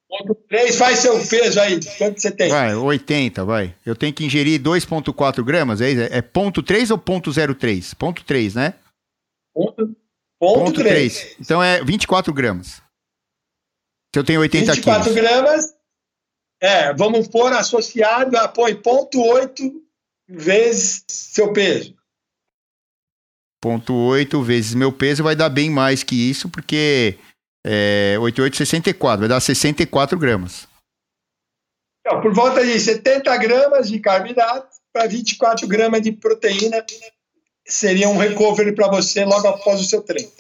Ponto 0.09 0.35
3, 0.49 0.77
faz 0.77 1.01
seu 1.01 1.15
peso 1.27 1.61
aí. 1.61 1.79
Quanto 1.99 2.21
você 2.21 2.31
tem? 2.31 2.49
Vai, 2.49 2.75
80, 2.75 3.45
vai. 3.45 3.77
Eu 3.85 3.95
tenho 3.95 4.13
que 4.15 4.25
ingerir 4.25 4.59
2,4 4.61 5.45
gramas, 5.45 5.83
é 5.83 5.91
isso? 5.91 6.03
É 6.03 6.23
ponto 6.23 6.63
3 6.63 6.91
ou 6.91 6.99
ponto 6.99 7.31
03? 7.31 7.93
Ponto 7.93 8.25
3, 8.25 8.55
né? 8.55 8.75
Ponto, 9.55 9.97
ponto, 10.41 10.65
ponto 10.65 10.81
3. 10.81 11.19
3. 11.21 11.37
Então 11.41 11.63
é 11.63 11.85
24 11.85 12.33
gramas. 12.33 12.81
Se 14.15 14.19
eu 14.19 14.25
tenho 14.25 14.41
80 14.41 14.73
24 14.73 15.13
quilos. 15.13 15.15
24 15.15 15.43
gramas, 15.45 15.75
é, 16.61 16.95
vamos 16.95 17.29
pôr 17.29 17.53
associado 17.53 18.37
a 18.39 18.49
põe 18.49 18.75
ponto 18.75 19.21
8 19.23 19.83
vezes 20.27 21.05
seu 21.07 21.53
peso. 21.53 21.95
Ponto 23.61 23.93
8 23.93 24.41
vezes 24.43 24.75
meu 24.75 24.93
peso 24.93 25.23
vai 25.23 25.37
dar 25.37 25.51
bem 25.51 25.69
mais 25.69 26.03
que 26.03 26.15
isso, 26.15 26.49
porque 26.49 27.19
é, 27.67 28.17
8864, 28.19 29.21
vai 29.21 29.29
dar 29.29 29.41
64 29.41 30.19
gramas. 30.19 30.69
Então, 32.01 32.21
por 32.21 32.33
volta 32.33 32.65
de 32.65 32.79
70 32.79 33.37
gramas 33.37 33.89
de 33.89 33.99
carboidrato 34.01 34.69
para 34.93 35.07
24 35.07 35.67
gramas 35.69 36.03
de 36.03 36.13
proteína 36.13 36.85
seria 37.67 38.09
um 38.09 38.17
recovery 38.17 38.73
para 38.75 38.89
você 38.89 39.25
logo 39.25 39.47
após 39.47 39.81
o 39.81 39.85
seu 39.85 40.03
treino. 40.03 40.31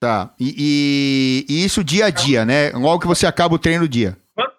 Tá, 0.00 0.34
e, 0.40 1.46
e, 1.46 1.52
e, 1.52 1.64
isso 1.64 1.84
dia 1.84 2.06
a 2.06 2.10
dia, 2.10 2.46
né? 2.46 2.70
Logo 2.70 3.00
que 3.00 3.06
você 3.06 3.26
acaba 3.26 3.54
o 3.54 3.58
treino 3.58 3.84
do 3.84 3.88
dia. 3.88 4.16
Vamos 4.34 4.54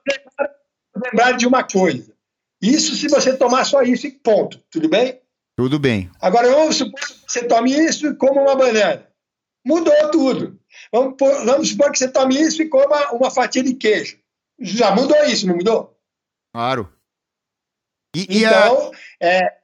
lembrar 1.04 1.32
de 1.32 1.48
uma 1.48 1.64
coisa. 1.64 2.14
Isso 2.62 2.96
se 2.96 3.08
você 3.08 3.36
tomar 3.36 3.66
só 3.66 3.82
isso 3.82 4.06
e 4.06 4.12
ponto, 4.12 4.62
tudo 4.70 4.88
bem? 4.88 5.20
Tudo 5.58 5.80
bem. 5.80 6.12
Agora, 6.22 6.48
vamos 6.52 6.76
supor 6.76 7.00
que 7.00 7.16
você 7.28 7.44
tome 7.44 7.72
isso 7.72 8.06
e 8.06 8.16
coma 8.16 8.42
uma 8.42 8.56
banana. 8.56 9.08
Mudou 9.66 10.12
tudo. 10.12 10.61
Vamos, 10.92 11.16
vamos 11.18 11.70
supor 11.70 11.92
que 11.92 11.98
você 11.98 12.08
tome 12.10 12.40
isso 12.40 12.62
e 12.62 12.68
coma 12.68 13.12
uma 13.12 13.32
fatia 13.32 13.64
de 13.64 13.74
queijo. 13.74 14.20
Já 14.60 14.94
mudou 14.94 15.24
isso, 15.24 15.48
não 15.48 15.56
mudou? 15.56 15.98
Claro. 16.54 16.92
E, 18.16 18.28
e 18.30 18.44
então, 18.44 18.92
a... 18.92 19.26
é... 19.26 19.58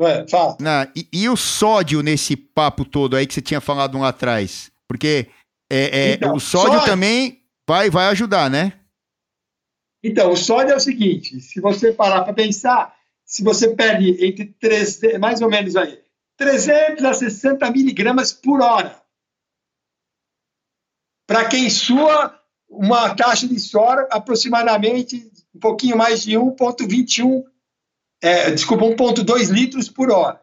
Ué, 0.00 0.26
fala. 0.26 0.56
Não, 0.58 0.90
e, 0.96 1.06
e, 1.12 1.28
o 1.28 1.36
sódio 1.36 2.02
nesse 2.02 2.34
papo 2.34 2.84
todo 2.84 3.14
aí 3.14 3.26
que 3.26 3.34
você 3.34 3.42
tinha 3.42 3.60
falado 3.60 3.98
lá 3.98 4.08
atrás? 4.08 4.72
Porque 4.88 5.28
é, 5.70 6.10
é 6.10 6.12
então, 6.14 6.34
o 6.34 6.40
sódio, 6.40 6.78
sódio, 6.78 6.86
também 6.86 7.44
vai, 7.68 7.90
vai 7.90 8.06
ajudar, 8.06 8.50
né? 8.50 8.72
Então, 10.02 10.32
o 10.32 10.36
sódio 10.36 10.72
é 10.72 10.76
o 10.76 10.80
seguinte: 10.80 11.38
se 11.40 11.60
você 11.60 11.92
parar 11.92 12.22
para 12.22 12.32
pensar, 12.32 12.96
se 13.24 13.44
você 13.44 13.76
perde 13.76 14.24
entre 14.24 14.46
3, 14.58 15.18
mais 15.20 15.42
ou 15.42 15.50
menos 15.50 15.76
aí, 15.76 16.00
300 16.38 17.04
a 17.04 17.12
60 17.12 17.70
miligramas 17.70 18.32
por 18.32 18.62
hora 18.62 19.01
para 21.26 21.48
quem 21.48 21.68
sua, 21.70 22.40
uma 22.68 23.14
taxa 23.14 23.46
de 23.46 23.58
suor 23.58 24.06
aproximadamente 24.10 25.30
um 25.54 25.60
pouquinho 25.60 25.96
mais 25.96 26.22
de 26.22 26.32
1,21 26.32 27.44
é, 28.22 28.52
desculpa, 28.52 28.84
1,2 28.84 29.50
litros 29.50 29.88
por 29.88 30.10
hora. 30.12 30.40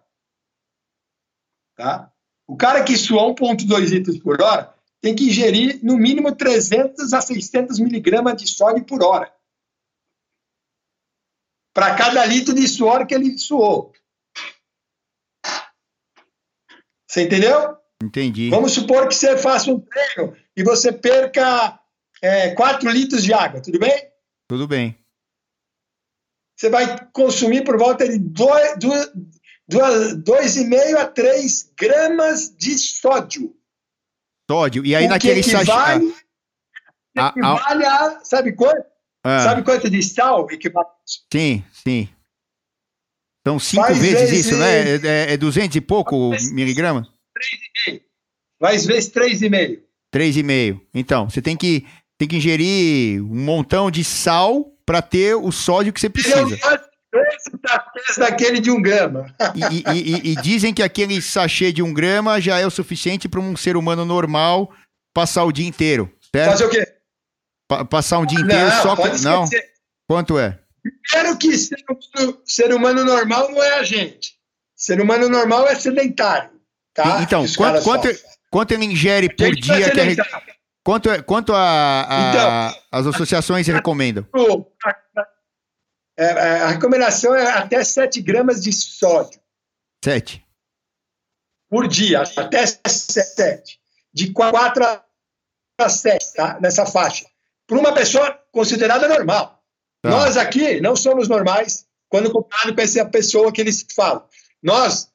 Tá? 1.77 2.11
O 2.45 2.57
cara 2.57 2.84
que 2.84 2.97
sua 2.97 3.23
1,2 3.34 3.89
litros 3.89 4.19
por 4.19 4.41
hora 4.41 4.76
tem 4.99 5.15
que 5.15 5.30
ingerir 5.30 5.80
no 5.81 5.97
mínimo 5.97 6.35
300 6.35 7.14
a 7.14 7.22
600 7.22 7.80
miligramas 7.80 8.35
de 8.35 8.47
sódio 8.47 8.84
por 8.84 9.01
hora. 9.01 9.34
Para 11.73 11.95
cada 11.95 12.26
litro 12.26 12.53
de 12.53 12.68
suor 12.68 13.07
que 13.07 13.15
ele 13.15 13.38
suou. 13.38 13.93
Você 17.07 17.23
entendeu? 17.23 17.77
Entendi. 18.03 18.49
Vamos 18.49 18.73
supor 18.73 19.07
que 19.07 19.15
você 19.15 19.38
faça 19.38 19.72
um 19.72 19.80
treino 19.80 20.35
e 20.60 20.64
você 20.64 20.91
perca 20.91 21.80
é, 22.22 22.53
4 22.53 22.90
litros 22.90 23.23
de 23.23 23.34
água, 23.34 23.61
tudo 23.61 23.80
bem? 23.80 24.10
Tudo 24.48 24.68
bem. 24.68 24.98
Você 26.57 26.69
vai 26.69 27.07
consumir 27.14 27.64
por 27.64 27.77
volta 27.77 28.06
de 28.07 28.19
2,5 28.19 30.98
a 30.98 31.06
3 31.07 31.72
gramas 31.77 32.53
de 32.56 32.77
sódio. 32.77 33.56
Sódio. 34.49 34.86
E 34.86 34.94
aí 34.95 35.06
o 35.06 35.10
naquele 35.10 35.41
que 35.41 35.49
equivale, 35.52 36.14
Ah, 37.18 37.30
equivale 37.30 37.86
a, 37.86 38.19
sabe 38.26 38.52
quanto? 38.53 38.86
Ah, 39.23 39.40
Sabe 39.41 39.64
quanto 39.64 39.90
de 39.90 40.02
sal 40.03 40.49
equivale? 40.52 40.88
Sim, 41.31 41.64
sim. 41.72 42.10
São 43.48 43.57
cinco 43.60 43.84
Faz 43.84 43.98
vezes 43.98 44.30
vezes- 44.30 44.45
isso, 44.48 44.57
né? 44.57 44.95
É, 45.30 45.34
é 45.34 45.38
200 45.38 45.76
e 45.77 45.81
pouco 45.81 46.31
miligramas? 46.52 47.07
3,5. 47.88 48.03
Vai 48.60 48.77
vezes 48.77 49.10
3,5. 49.11 49.81
3,5. 50.14 50.80
Então, 50.94 51.30
você 51.30 51.41
tem 51.41 51.56
que, 51.56 51.86
tem 52.18 52.27
que 52.27 52.38
ingerir 52.38 53.22
um 53.23 53.44
montão 53.44 53.90
de 53.91 54.03
sal 54.03 54.65
para 54.86 55.02
ter 55.02 55.36
o 55.36 55.52
sódio 55.52 55.94
que 55.94 55.99
você 55.99 56.07
é 56.07 56.10
precisa. 56.10 56.57
peça 57.11 58.19
daquele 58.19 58.60
de 58.60 58.72
um 58.72 58.81
grama. 58.81 59.34
E, 59.56 59.77
e- 59.91 60.15
e- 60.15 60.31
e 60.31 60.36
dizem 60.41 60.73
que 60.73 60.81
aquele 60.84 61.22
sachê 61.22 61.72
de 61.72 61.81
um 61.81 61.94
grama 61.94 62.40
já 62.40 62.60
é 62.60 62.65
o 62.65 62.72
suficiente 62.72 63.27
para 63.27 63.40
um 63.40 63.56
ser 63.56 63.76
humano 63.77 64.06
normal 64.06 64.72
passar 65.14 65.44
o 65.44 65.52
dia 65.52 65.68
inteiro, 65.68 66.11
certo? 66.34 66.52
Fazer 66.52 66.65
o 66.65 66.69
quê? 66.69 66.88
Pa- 67.68 67.86
passar 67.86 68.19
um 68.19 68.26
dia 68.26 68.40
inteiro 68.40 68.68
Não, 68.69 68.81
só 68.81 68.95
com... 68.95 69.07
Não? 69.19 69.45
Quanto 70.07 70.40
é? 70.40 70.60
Primeiro 71.11 71.38
que 71.38 71.56
ser 71.57 71.84
humano, 71.88 72.41
ser 72.45 72.73
humano 72.73 73.06
normal 73.06 73.52
não 73.52 73.61
é 73.61 73.80
a 73.80 73.84
gente. 73.84 74.34
Ser 74.76 75.02
humano 75.02 75.30
normal 75.30 75.68
é 75.68 75.76
sedentário. 75.76 76.52
Tá? 76.94 77.22
Então, 77.22 77.45
quanto- 77.56 77.84
quanto-. 77.84 78.10
Quanto 78.52 78.72
ele 78.72 78.86
ingere 78.86 79.34
por 79.34 79.48
é 79.48 79.52
dia? 79.52 79.92
que 79.92 80.00
a 80.00 80.04
re- 80.04 80.16
sedentário. 80.16 80.54
Quanto, 80.84 81.10
é- 81.10 81.22
quanto 81.22 81.54
a, 81.54 82.06
a- 82.10 82.30
Então. 82.74 82.84
as 82.92 83.08
associações 83.08 83.68
recomendam? 83.68 84.26
É, 86.22 86.26
é, 86.26 86.62
a 86.64 86.68
recomendação 86.68 87.34
é 87.34 87.50
até 87.50 87.82
7 87.82 88.22
gramas 88.22 88.62
de 88.62 88.74
sódio 88.74 89.40
Sete. 90.04 90.46
por 91.70 91.88
dia, 91.88 92.24
até 92.36 92.66
7. 92.66 93.80
De 94.14 94.34
4 94.34 94.84
a 95.80 95.88
7, 95.90 96.34
tá? 96.34 96.60
Nessa 96.60 96.86
faixa. 96.86 97.26
Para 97.66 97.78
uma 97.80 97.94
pessoa 97.94 98.38
considerada 98.52 99.08
normal. 99.08 99.64
Tá. 100.04 100.10
Nós 100.10 100.36
aqui 100.36 100.82
não 100.82 100.94
somos 100.94 101.30
normais 101.30 101.88
quando 102.10 102.30
comparado 102.34 102.76
com 102.76 102.82
essa 102.82 103.06
pessoa 103.06 103.50
que 103.54 103.62
eles 103.62 103.86
falam. 103.96 104.28
Nós, 104.62 105.09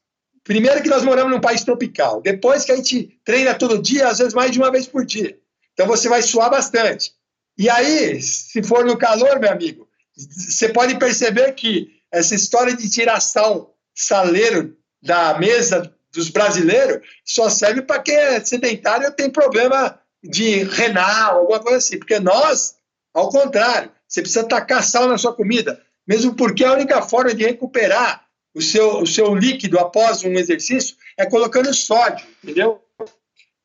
primeiro 0.44 0.82
que 0.82 0.88
nós 0.88 1.02
moramos 1.02 1.32
num 1.32 1.40
país 1.40 1.64
tropical, 1.64 2.20
depois 2.20 2.64
que 2.64 2.72
a 2.72 2.76
gente 2.76 3.18
treina 3.24 3.54
todo 3.54 3.80
dia, 3.80 4.08
às 4.08 4.18
vezes 4.18 4.34
mais 4.34 4.50
de 4.50 4.58
uma 4.58 4.70
vez 4.70 4.86
por 4.86 5.04
dia. 5.04 5.36
Então 5.72 5.86
você 5.86 6.08
vai 6.08 6.22
suar 6.22 6.50
bastante. 6.50 7.12
E 7.56 7.68
aí, 7.68 8.20
se 8.20 8.62
for 8.62 8.84
no 8.84 8.96
calor, 8.96 9.40
meu 9.40 9.50
amigo, 9.50 9.88
você 10.16 10.68
pode 10.68 10.96
perceber 10.98 11.52
que 11.52 11.88
essa 12.12 12.34
história 12.34 12.76
de 12.76 12.88
tirar 12.88 13.20
sal 13.20 13.74
saleiro 13.94 14.76
da 15.02 15.38
mesa 15.38 15.92
dos 16.12 16.28
brasileiros 16.28 17.06
só 17.24 17.48
serve 17.48 17.82
para 17.82 18.00
quem 18.00 18.14
é 18.14 18.44
sedentário 18.44 19.10
tem 19.12 19.30
problema 19.30 19.98
de 20.22 20.62
renal, 20.64 21.40
alguma 21.40 21.60
coisa 21.60 21.78
assim. 21.78 21.98
Porque 21.98 22.18
nós, 22.20 22.76
ao 23.12 23.28
contrário, 23.28 23.90
você 24.06 24.20
precisa 24.20 24.44
tacar 24.44 24.82
sal 24.82 25.08
na 25.08 25.18
sua 25.18 25.34
comida, 25.34 25.80
mesmo 26.06 26.34
porque 26.34 26.64
a 26.64 26.72
única 26.72 27.02
forma 27.02 27.34
de 27.34 27.44
recuperar 27.44 28.23
o 28.54 28.62
seu, 28.62 28.98
o 29.02 29.06
seu 29.06 29.34
líquido 29.34 29.78
após 29.78 30.22
um 30.24 30.32
exercício 30.32 30.96
é 31.18 31.26
colocando 31.26 31.72
sódio, 31.74 32.26
entendeu? 32.42 32.80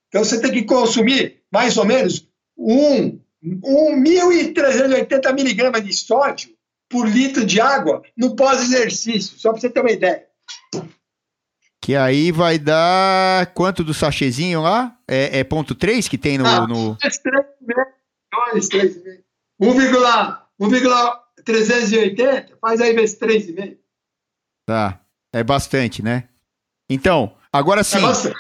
Então 0.07 0.23
você 0.23 0.41
tem 0.41 0.51
que 0.51 0.63
consumir 0.63 1.41
mais 1.51 1.77
ou 1.77 1.85
menos 1.85 2.27
um, 2.57 3.19
um 3.43 4.03
1.380 4.03 5.33
miligramas 5.33 5.83
de 5.85 5.93
sódio 5.93 6.49
por 6.89 7.07
litro 7.07 7.45
de 7.45 7.61
água 7.61 8.01
no 8.17 8.35
pós-exercício, 8.35 9.37
só 9.39 9.51
para 9.51 9.61
você 9.61 9.69
ter 9.69 9.79
uma 9.81 9.91
ideia. 9.91 10.25
Que 11.81 11.95
aí 11.95 12.31
vai 12.31 12.59
dar 12.59 13.53
quanto 13.53 13.83
do 13.83 13.93
sachêzinho 13.93 14.61
lá? 14.61 14.97
É, 15.07 15.39
é 15.39 15.43
ponto 15.43 15.73
3 15.73 16.07
que 16.07 16.17
tem 16.17 16.37
no, 16.37 16.45
Ah. 16.45 16.67
no- 16.67 16.97
1,380, 20.59 22.57
faz 22.59 22.81
aí 22.81 22.93
vezes 22.93 23.17
3,5. 23.17 23.78
Tá. 24.69 25.01
É 25.33 25.43
bastante, 25.43 26.03
né? 26.03 26.29
Então, 26.87 27.35
agora 27.51 27.83
sim. 27.83 27.97
É 27.97 28.01
bastante. 28.01 28.35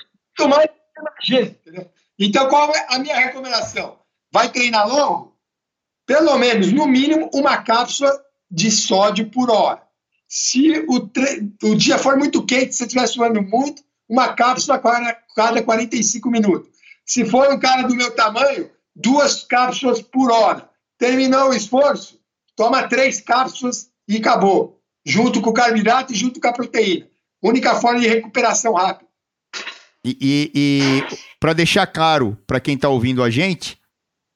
Mais 0.47 0.67
do 0.67 0.73
que 0.73 1.01
imagina, 1.33 1.47
entendeu? 1.49 1.91
Então, 2.19 2.47
qual 2.49 2.71
é 2.71 2.85
a 2.91 2.99
minha 2.99 3.15
recomendação? 3.15 3.97
Vai 4.31 4.49
treinar 4.51 4.87
longo? 4.87 5.35
Pelo 6.05 6.37
menos, 6.37 6.71
no 6.71 6.85
mínimo, 6.85 7.31
uma 7.33 7.57
cápsula 7.63 8.11
de 8.49 8.69
sódio 8.69 9.29
por 9.31 9.49
hora. 9.49 9.81
Se 10.27 10.85
o, 10.87 10.99
tre- 11.07 11.51
o 11.63 11.73
dia 11.75 11.97
for 11.97 12.15
muito 12.15 12.45
quente, 12.45 12.73
se 12.73 12.77
você 12.77 12.83
estiver 12.85 13.07
suando 13.07 13.41
muito, 13.41 13.81
uma 14.07 14.33
cápsula 14.33 14.77
a 14.77 14.79
cada, 14.79 15.13
cada 15.35 15.63
45 15.63 16.29
minutos. 16.29 16.69
Se 17.05 17.25
for 17.25 17.51
um 17.51 17.59
cara 17.59 17.87
do 17.87 17.95
meu 17.95 18.15
tamanho, 18.15 18.69
duas 18.95 19.43
cápsulas 19.45 19.99
por 19.99 20.31
hora. 20.31 20.69
Terminou 20.99 21.49
o 21.49 21.53
esforço, 21.55 22.19
toma 22.55 22.87
três 22.87 23.19
cápsulas 23.19 23.89
e 24.07 24.17
acabou. 24.17 24.78
Junto 25.09 25.41
com 25.41 25.49
o 25.49 25.53
carboidrato 25.53 26.13
e 26.13 26.15
junto 26.15 26.39
com 26.39 26.47
a 26.47 26.53
proteína. 26.53 27.07
Única 27.41 27.75
forma 27.75 27.99
de 27.99 28.07
recuperação 28.07 28.73
rápida. 28.73 29.09
E, 30.05 30.17
e, 30.21 30.51
e 30.55 31.17
para 31.39 31.53
deixar 31.53 31.87
claro 31.87 32.37
para 32.45 32.59
quem 32.59 32.75
está 32.75 32.89
ouvindo 32.89 33.23
a 33.23 33.29
gente, 33.29 33.77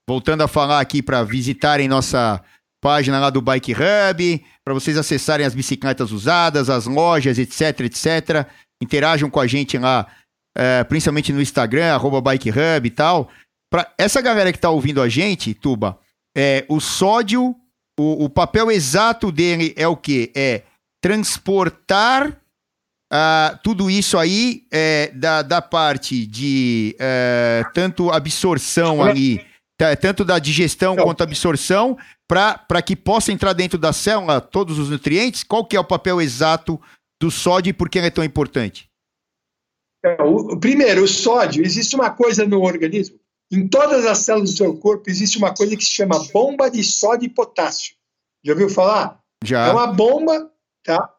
voltando 0.07 0.41
a 0.41 0.47
falar 0.47 0.79
aqui 0.79 1.01
para 1.01 1.23
visitarem 1.23 1.87
nossa 1.87 2.43
página 2.81 3.19
lá 3.19 3.29
do 3.29 3.41
Bike 3.41 3.73
Hub, 3.73 4.45
para 4.63 4.73
vocês 4.73 4.97
acessarem 4.97 5.45
as 5.45 5.55
bicicletas 5.55 6.11
usadas, 6.11 6.69
as 6.69 6.85
lojas, 6.85 7.39
etc, 7.39 7.79
etc. 7.81 8.47
Interajam 8.81 9.29
com 9.29 9.39
a 9.39 9.47
gente 9.47 9.77
lá, 9.77 10.07
eh, 10.57 10.83
principalmente 10.83 11.31
no 11.31 11.41
Instagram, 11.41 11.93
arroba 11.93 12.19
Bike 12.19 12.49
Hub 12.49 12.85
e 12.87 12.91
tal. 12.91 13.29
Para 13.69 13.93
essa 13.97 14.21
galera 14.21 14.51
que 14.51 14.57
está 14.57 14.69
ouvindo 14.69 15.01
a 15.01 15.07
gente, 15.07 15.53
Tuba, 15.53 15.97
é, 16.35 16.65
o 16.67 16.79
sódio, 16.79 17.55
o, 17.99 18.26
o 18.26 18.30
papel 18.30 18.72
exato 18.72 19.32
dele 19.32 19.74
é 19.78 19.88
o 19.88 19.95
quê? 19.95 20.32
É 20.36 20.64
transportar 21.02 22.40
ah, 23.11 23.60
tudo 23.64 23.90
isso 23.90 24.18
aí 24.18 24.65
é, 24.72 25.11
da, 25.11 25.41
da 25.41 25.61
parte 25.61 26.26
de 26.26 26.95
é, 26.99 27.64
tanto 27.74 28.10
absorção 28.10 29.03
ali, 29.03 29.45
tá, 29.78 29.95
tanto 29.95 30.26
da 30.26 30.40
digestão 30.40 30.94
Então. 30.94 31.06
quanto 31.06 31.22
absorção, 31.22 31.98
para 32.28 32.82
que 32.82 32.95
possa 32.95 33.32
entrar 33.32 33.53
dentro 33.53 33.78
da 33.78 33.94
célula 33.94 34.41
todos 34.41 34.80
os 34.80 34.90
nutrientes? 34.90 35.44
Qual 35.44 35.65
que 35.65 35.76
é 35.76 35.80
o 35.80 35.84
papel 35.84 36.20
exato 36.22 36.82
do 37.22 37.30
sódio 37.30 37.70
e 37.70 37.74
por 37.74 37.90
que 37.90 37.99
ele 37.99 38.07
é 38.07 38.11
tão 38.11 38.24
importante? 38.24 38.90
Então, 40.03 40.34
o- 40.34 40.60
primeiro, 40.60 41.03
o 41.03 41.07
sódio, 41.07 41.64
existe 41.64 41.95
uma 41.95 42.10
coisa 42.10 42.45
no 42.45 42.61
organismo, 42.61 43.20
em 43.52 43.68
todas 43.68 44.06
as 44.06 44.20
células 44.20 44.52
do 44.52 44.57
seu 44.57 44.78
corpo, 44.78 45.10
existe 45.10 45.38
uma 45.38 45.53
coisa 45.53 45.76
que 45.78 45.84
se 45.84 45.91
chama 45.91 46.24
bomba 46.32 46.70
de 46.70 46.84
sódio 46.84 47.26
e 47.28 47.30
potássio. 47.30 47.95
Já 48.44 48.53
ouviu 48.53 48.70
falar? 48.70 49.22
Já. 49.44 49.68
É 49.68 49.72
uma 49.72 49.88
bomba, 49.88 50.52
tá? 50.84 51.14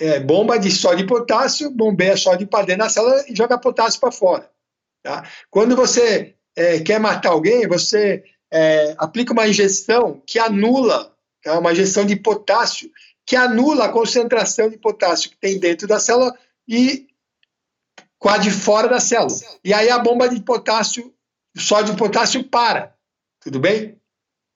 É, 0.00 0.20
bomba 0.20 0.58
de 0.58 0.70
sódio 0.70 1.04
e 1.04 1.08
potássio, 1.08 1.70
bombeia 1.70 2.16
sódio 2.16 2.46
para 2.46 2.64
dentro 2.64 2.84
da 2.84 2.88
célula 2.88 3.24
e 3.28 3.34
joga 3.34 3.58
potássio 3.58 4.00
para 4.00 4.12
fora. 4.12 4.48
Tá? 5.02 5.28
Quando 5.50 5.74
você 5.74 6.36
é, 6.54 6.78
quer 6.80 7.00
matar 7.00 7.30
alguém, 7.30 7.66
você 7.66 8.22
é, 8.50 8.94
aplica 8.98 9.32
uma 9.32 9.48
injeção 9.48 10.22
que 10.26 10.38
anula, 10.38 11.12
tá? 11.42 11.58
uma 11.58 11.72
injeção 11.72 12.04
de 12.04 12.14
potássio, 12.14 12.90
que 13.26 13.36
anula 13.36 13.86
a 13.86 13.92
concentração 13.92 14.70
de 14.70 14.78
potássio 14.78 15.30
que 15.30 15.36
tem 15.36 15.58
dentro 15.58 15.88
da 15.88 15.98
célula 15.98 16.32
e 16.66 17.08
de 18.40 18.50
fora 18.50 18.88
da 18.88 19.00
célula. 19.00 19.38
E 19.64 19.72
aí 19.72 19.90
a 19.90 19.98
bomba 19.98 20.28
de 20.28 20.40
potássio, 20.40 21.12
sódio 21.58 21.94
e 21.94 21.96
potássio 21.96 22.44
para. 22.44 22.94
Tudo 23.40 23.58
bem? 23.58 24.00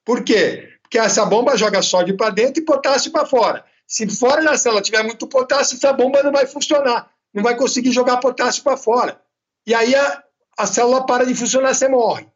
Por 0.04 0.24
quê? 0.24 0.68
Porque 0.82 0.98
essa 0.98 1.24
bomba 1.24 1.56
joga 1.56 1.82
sódio 1.82 2.16
para 2.16 2.30
dentro 2.30 2.62
e 2.62 2.64
potássio 2.64 3.10
para 3.10 3.26
fora. 3.26 3.64
Se 3.86 4.08
fora 4.08 4.42
da 4.42 4.56
célula 4.56 4.82
tiver 4.82 5.02
muito 5.02 5.26
potássio, 5.26 5.76
essa 5.76 5.92
bomba 5.92 6.22
não 6.22 6.32
vai 6.32 6.46
funcionar. 6.46 7.10
Não 7.32 7.42
vai 7.42 7.56
conseguir 7.56 7.92
jogar 7.92 8.18
potássio 8.18 8.62
para 8.62 8.76
fora. 8.76 9.20
E 9.66 9.74
aí 9.74 9.94
a, 9.94 10.22
a 10.58 10.66
célula 10.66 11.06
para 11.06 11.24
de 11.24 11.34
funcionar, 11.34 11.74
você 11.74 11.88
morre. 11.88 12.26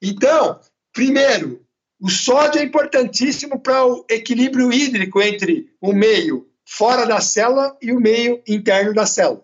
Então, 0.00 0.60
primeiro, 0.92 1.64
o 2.00 2.08
sódio 2.08 2.60
é 2.60 2.64
importantíssimo 2.64 3.58
para 3.58 3.84
o 3.84 4.04
equilíbrio 4.08 4.72
hídrico 4.72 5.20
entre 5.20 5.72
o 5.80 5.92
meio 5.92 6.48
fora 6.64 7.06
da 7.06 7.20
célula 7.20 7.76
e 7.80 7.92
o 7.92 8.00
meio 8.00 8.42
interno 8.46 8.94
da 8.94 9.06
célula. 9.06 9.42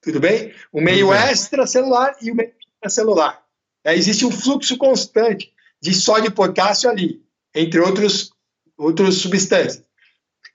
Tudo 0.00 0.18
bem? 0.18 0.54
O 0.72 0.80
meio 0.80 1.12
extracelular 1.12 2.16
e 2.22 2.30
o 2.30 2.34
meio 2.34 2.52
intracelular. 2.76 3.44
É, 3.84 3.94
existe 3.94 4.24
um 4.24 4.30
fluxo 4.30 4.76
constante 4.76 5.52
de 5.80 5.94
sódio 5.94 6.28
e 6.28 6.34
potássio 6.34 6.90
ali, 6.90 7.22
entre 7.54 7.80
outros, 7.80 8.32
outras 8.76 9.16
substâncias. 9.16 9.82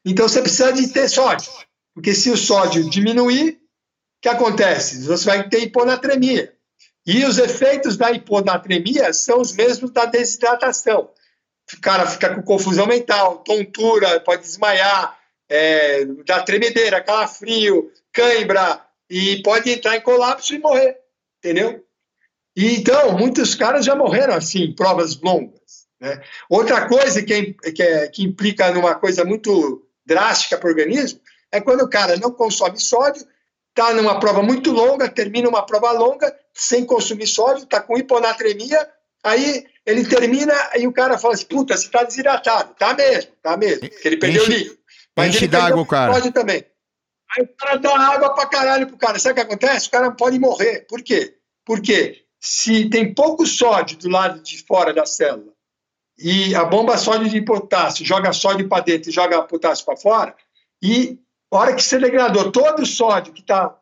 Então 0.05 0.27
você 0.27 0.41
precisa 0.41 0.71
de 0.71 0.87
ter 0.89 1.09
sódio, 1.09 1.51
porque 1.93 2.13
se 2.13 2.29
o 2.29 2.37
sódio 2.37 2.89
diminuir, 2.89 3.53
o 3.53 4.21
que 4.21 4.29
acontece? 4.29 5.03
Você 5.03 5.25
vai 5.25 5.49
ter 5.49 5.63
hiponatremia. 5.63 6.53
E 7.05 7.23
os 7.23 7.37
efeitos 7.37 7.97
da 7.97 8.11
hiponatremia 8.11 9.13
são 9.13 9.39
os 9.39 9.53
mesmos 9.53 9.91
da 9.91 10.05
desidratação. 10.05 11.09
O 11.73 11.81
cara 11.81 12.05
fica 12.07 12.33
com 12.33 12.43
confusão 12.43 12.85
mental, 12.85 13.39
tontura, 13.39 14.19
pode 14.19 14.43
desmaiar, 14.43 15.17
é, 15.49 16.05
dá 16.25 16.41
tremedeira, 16.43 17.03
calafrio, 17.03 17.91
cãibra, 18.11 18.83
e 19.09 19.41
pode 19.43 19.69
entrar 19.69 19.95
em 19.95 20.01
colapso 20.01 20.53
e 20.53 20.59
morrer, 20.59 20.97
entendeu? 21.37 21.83
E, 22.55 22.77
então, 22.77 23.17
muitos 23.17 23.53
caras 23.53 23.85
já 23.85 23.95
morreram 23.95 24.33
assim, 24.33 24.63
em 24.63 24.75
provas 24.75 25.19
longas. 25.19 25.87
Né? 25.99 26.21
Outra 26.49 26.87
coisa 26.87 27.21
que, 27.21 27.33
é, 27.33 27.71
que, 27.71 27.83
é, 27.83 28.07
que 28.07 28.23
implica 28.23 28.71
numa 28.71 28.95
coisa 28.95 29.25
muito 29.25 29.85
drástica 30.05 30.57
para 30.57 30.67
o 30.67 30.69
organismo 30.69 31.19
é 31.51 31.59
quando 31.59 31.81
o 31.81 31.89
cara 31.89 32.17
não 32.17 32.31
consome 32.31 32.79
sódio, 32.79 33.25
está 33.69 33.93
numa 33.93 34.19
prova 34.19 34.41
muito 34.41 34.71
longa, 34.71 35.09
termina 35.09 35.49
uma 35.49 35.65
prova 35.65 35.91
longa, 35.91 36.33
sem 36.53 36.85
consumir 36.85 37.27
sódio, 37.27 37.63
está 37.63 37.81
com 37.81 37.97
hiponatremia, 37.97 38.87
aí 39.23 39.65
ele 39.85 40.05
termina 40.05 40.53
e 40.75 40.87
o 40.87 40.93
cara 40.93 41.17
fala 41.17 41.33
assim, 41.33 41.45
puta, 41.45 41.75
você 41.75 41.85
está 41.85 42.03
desidratado. 42.03 42.73
Tá 42.75 42.93
mesmo, 42.93 43.31
tá 43.41 43.57
mesmo, 43.57 43.89
porque 43.89 44.07
ele 44.07 44.17
perdeu 44.17 44.43
enche, 44.43 44.51
líquido. 44.51 44.77
Mas 45.15 45.35
enche 45.35 45.47
d'água 45.47 45.81
o 45.81 45.85
cara. 45.85 46.13
Sódio 46.13 46.31
também. 46.31 46.65
Aí 47.37 47.43
o 47.43 47.47
cara 47.57 47.77
dá 47.77 47.97
água 47.97 48.33
pra 48.33 48.45
caralho 48.47 48.87
pro 48.87 48.97
cara. 48.97 49.19
Sabe 49.19 49.33
o 49.33 49.35
que 49.35 49.41
acontece? 49.41 49.87
O 49.87 49.91
cara 49.91 50.11
pode 50.11 50.39
morrer. 50.39 50.85
Por 50.87 51.01
quê? 51.01 51.35
Porque 51.65 52.24
se 52.47 52.87
tem 52.89 53.11
pouco 53.11 53.43
sódio 53.43 53.97
do 53.97 54.07
lado 54.07 54.39
de 54.39 54.63
fora 54.63 54.93
da 54.93 55.03
célula 55.03 55.51
e 56.15 56.53
a 56.53 56.63
bomba 56.63 56.95
sódio 56.95 57.27
de 57.27 57.41
potássio 57.41 58.05
joga 58.05 58.31
sódio 58.31 58.69
para 58.69 58.83
dentro 58.83 59.09
e 59.09 59.13
joga 59.13 59.41
potássio 59.41 59.83
para 59.83 59.97
fora, 59.97 60.35
e 60.81 61.19
a 61.51 61.57
hora 61.57 61.73
que 61.73 61.81
você 61.81 61.97
degradou 61.97 62.51
todo 62.51 62.83
o 62.83 62.85
sódio 62.85 63.33
que 63.33 63.41
está 63.41 63.75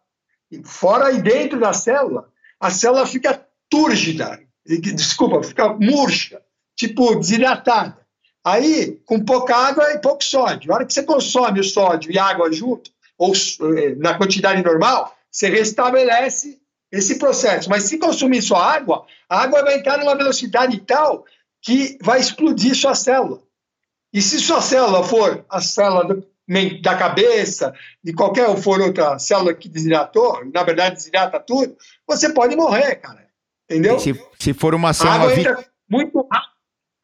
fora 0.64 1.12
e 1.12 1.22
dentro 1.22 1.60
da 1.60 1.74
célula, 1.74 2.30
a 2.58 2.72
célula 2.72 3.06
fica 3.06 3.46
túrgida, 3.70 4.40
desculpa, 4.66 5.44
fica 5.44 5.74
murcha, 5.74 6.42
tipo 6.74 7.16
desidratada. 7.16 8.02
Aí, 8.46 9.02
com 9.06 9.24
pouca 9.24 9.56
água 9.56 9.92
e 9.94 10.00
pouco 10.00 10.24
sódio. 10.24 10.72
A 10.72 10.76
hora 10.76 10.86
que 10.86 10.94
você 10.94 11.04
consome 11.04 11.60
o 11.60 11.64
sódio 11.64 12.12
e 12.12 12.20
água 12.20 12.52
junto, 12.52 12.92
ou 13.18 13.34
eh, 13.34 13.96
na 13.96 14.18
quantidade 14.18 14.62
normal, 14.64 15.16
você 15.32 15.50
restabelece 15.50 16.62
esse 16.94 17.18
processo. 17.18 17.70
Mas 17.70 17.84
se 17.84 17.98
consumir 17.98 18.44
só 18.44 18.56
água, 18.56 19.06
a 19.28 19.42
água 19.42 19.64
vai 19.64 19.76
entrar 19.76 19.98
numa 19.98 20.16
velocidade 20.16 20.80
tal 20.82 21.26
que 21.60 21.98
vai 22.02 22.20
explodir 22.20 22.76
sua 22.76 22.94
célula. 22.94 23.42
E 24.14 24.22
se 24.22 24.40
sua 24.40 24.62
célula 24.62 25.04
for 25.04 25.44
a 25.50 25.60
célula 25.60 26.06
do, 26.06 26.28
da 26.82 26.96
cabeça, 26.96 27.74
de 28.04 28.14
qualquer 28.14 28.56
for 28.58 28.80
outra 28.80 29.18
célula 29.18 29.56
que 29.56 29.68
desidratou, 29.68 30.46
na 30.54 30.64
verdade 30.64 30.98
desidrata 30.98 31.40
tudo, 31.40 31.76
você 32.08 32.32
pode 32.32 32.56
morrer, 32.56 32.96
cara. 32.98 33.28
Entendeu? 33.68 34.00
Se, 34.00 34.14
se 34.40 34.54
for 34.54 34.76
uma 34.76 34.94
célula. 34.94 35.16
A 35.16 35.24
água 35.24 35.34
entra 35.34 35.66
muito 35.90 36.28
rápido. 36.32 36.54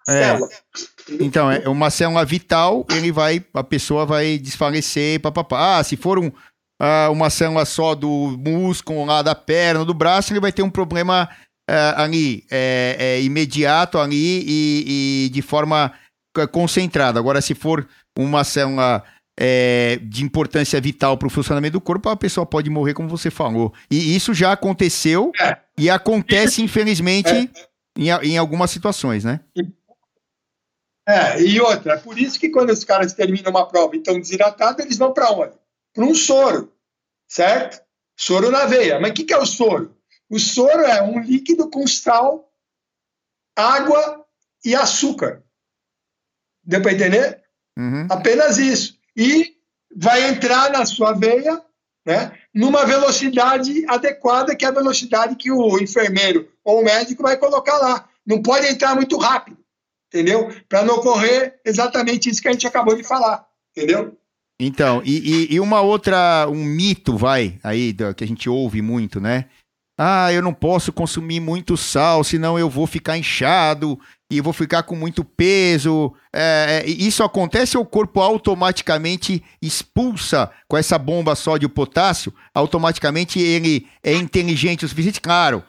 É. 0.07 0.24
Célula. 0.24 0.49
Então, 1.20 1.52
é 1.52 1.68
uma 1.68 1.90
célula 1.90 2.24
vital, 2.24 2.86
ele 2.91 3.11
vai, 3.11 3.44
a 3.53 3.64
pessoa 3.64 4.06
vai 4.06 4.38
desfalecer, 4.38 5.20
papapá. 5.20 5.80
Ah, 5.80 5.84
se 5.84 5.98
for 5.98 6.20
um, 6.20 6.32
uh, 6.82 7.12
uma 7.12 7.30
célula 7.30 7.66
só 7.66 7.94
do 7.94 8.38
músculo 8.38 9.06
lá 9.06 9.22
da 9.22 9.36
perna, 9.36 9.86
do 9.86 9.94
braço, 9.94 10.32
ele 10.34 10.40
vai 10.40 10.52
ter 10.52 10.64
um 10.64 10.70
problema 10.70 11.30
uh, 11.70 11.94
ali 11.96 12.46
é, 12.50 12.96
é, 13.00 13.22
imediato 13.22 13.98
ali 13.98 14.44
e, 14.48 15.26
e, 15.26 15.30
de 15.30 15.42
forma 15.42 15.94
concentrada. 16.52 17.20
Agora, 17.20 17.42
se 17.42 17.54
for 17.54 17.88
uma 18.18 18.44
célula 18.44 19.04
é, 19.38 20.00
de 20.04 20.24
importância 20.24 20.80
vital 20.80 21.18
para 21.18 21.28
o 21.28 21.32
funcionamento 21.32 21.74
do 21.74 21.82
corpo, 21.82 22.10
a 22.10 22.16
pessoa 22.16 22.46
pode 22.46 22.70
morrer, 22.70 22.94
como 22.94 23.10
você 23.10 23.30
falou. 23.30 23.74
E 23.90 24.16
isso 24.16 24.34
já 24.34 24.52
aconteceu 24.52 25.32
é. 25.40 25.58
e 25.78 25.90
acontece, 25.90 26.62
infelizmente, 26.62 27.30
é. 27.30 27.48
em, 27.98 28.10
em 28.10 28.38
algumas 28.38 28.72
situações, 28.72 29.24
né? 29.24 29.40
É, 31.08 31.42
e 31.42 31.60
outra, 31.60 31.94
é 31.94 31.98
por 31.98 32.20
isso 32.20 32.40
que 32.40 32.50
quando 32.50 32.70
os 32.70 32.84
caras 32.84 33.14
terminam 33.14 33.50
uma 33.50 33.66
prova 33.66 33.96
e 33.96 33.98
estão 34.00 34.20
desidratados, 34.20 34.86
eles 34.86 34.98
vão 34.98 35.12
para 35.12 35.32
onde? 35.32 35.54
Para 35.94 36.03
um 36.03 36.16
soro, 36.16 36.74
certo? 37.28 37.82
Soro 38.18 38.52
na 38.52 38.66
veia. 38.66 38.99
Mas 38.99 39.11
o 39.11 39.14
que, 39.14 39.24
que 39.24 39.34
é 39.34 39.38
o 39.38 39.45
soro? 39.45 39.95
O 40.30 40.40
soro 40.40 40.84
é 40.84 41.02
um 41.02 41.20
líquido 41.20 41.70
com 41.70 41.88
sal, 41.88 42.52
água 43.56 44.26
e 44.64 44.76
açúcar. 44.76 45.44
Deu 46.64 46.82
para 46.82 46.94
entender? 46.94 47.44
Uhum. 47.78 48.07
Apenas 48.10 48.57
isso. 48.57 48.98
E 49.16 49.56
vai 49.95 50.30
entrar 50.30 50.72
na 50.72 50.86
sua 50.86 51.14
veia 51.14 51.64
né, 52.06 52.38
numa 52.53 52.86
velocidade 52.86 53.86
adequada, 53.88 54.56
que 54.56 54.66
é 54.66 54.68
a 54.68 54.72
velocidade 54.72 55.36
que 55.36 55.52
o 55.52 55.80
enfermeiro 55.80 56.52
ou 56.64 56.82
o 56.82 56.84
médico 56.84 57.24
vai 57.24 57.38
colocar 57.38 57.78
lá. 57.78 58.10
Não 58.26 58.41
pode 58.41 58.68
entrar 58.68 58.95
muito 58.95 59.18
rápido, 59.18 59.57
entendeu? 60.07 60.49
Para 60.68 60.84
não 60.84 60.95
ocorrer 60.95 61.60
exatamente 61.66 62.30
isso 62.30 62.41
que 62.41 62.48
a 62.48 62.52
gente 62.52 62.68
acabou 62.68 62.95
de 62.95 63.03
falar, 63.03 63.48
entendeu? 63.76 64.18
Então, 64.60 65.02
e, 65.06 65.48
e, 65.52 65.56
e, 65.56 65.60
uma 65.60 65.80
outra, 65.80 66.48
um 66.49 66.64
mito, 66.65 67.15
vai, 67.15 67.57
aí, 67.64 67.95
que 68.15 68.23
a 68.23 68.27
gente 68.27 68.49
ouve 68.49 68.81
muito, 68.81 69.22
né? 69.22 69.45
Ah, 69.98 70.31
eu 70.31 70.41
não 70.41 70.53
posso 70.53 70.94
consumir 70.94 71.40
muito 71.40 71.76
sal, 71.76 72.23
senão 72.23 72.57
eu 72.57 72.69
vou 72.69 72.88
ficar 72.88 73.18
inchado 73.18 73.99
e 74.31 74.40
vou 74.40 74.53
ficar 74.53 74.84
com 74.84 74.95
muito 74.95 75.26
peso. 75.26 76.14
É, 76.34 76.84
é 76.86 76.90
isso 76.90 77.22
acontece 77.22 77.77
ou 77.77 77.84
o 77.84 77.86
corpo 77.86 78.22
automaticamente 78.22 79.44
expulsa 79.61 80.49
com 80.69 80.77
essa 80.77 80.98
bomba 80.98 81.36
sódio-potássio? 81.36 82.34
Automaticamente 82.53 83.40
ele 83.40 83.88
é 84.02 84.14
inteligente 84.14 84.86
o 84.86 84.88
suficiente? 84.88 85.19
Claro, 85.19 85.64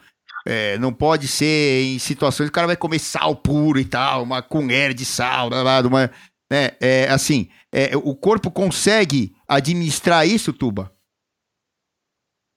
é, 0.47 0.79
não 0.79 0.93
pode 0.93 1.27
ser 1.29 1.83
em 1.85 1.99
situações 1.99 2.47
que 2.47 2.53
o 2.53 2.55
cara 2.55 2.67
vai 2.67 2.77
comer 2.77 2.99
sal 2.99 3.35
puro 3.35 3.79
e 3.79 3.85
tal, 3.85 4.23
uma 4.23 4.41
colher 4.43 4.95
de 4.95 5.05
sal, 5.05 5.51
uma, 5.87 6.11
né? 6.51 6.71
É, 6.81 7.09
assim, 7.09 7.49
é, 7.73 7.97
o 7.97 8.15
corpo 8.15 8.51
consegue 8.51 9.35
administrar 9.47 10.27
isso, 10.27 10.53
Tuba? 10.53 10.93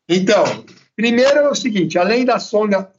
Então, 0.10 0.66
primeiro 0.96 1.40
é 1.40 1.50
o 1.50 1.56
seguinte: 1.56 1.98
além 1.98 2.26
da 2.26 2.40
sonda 2.40 2.92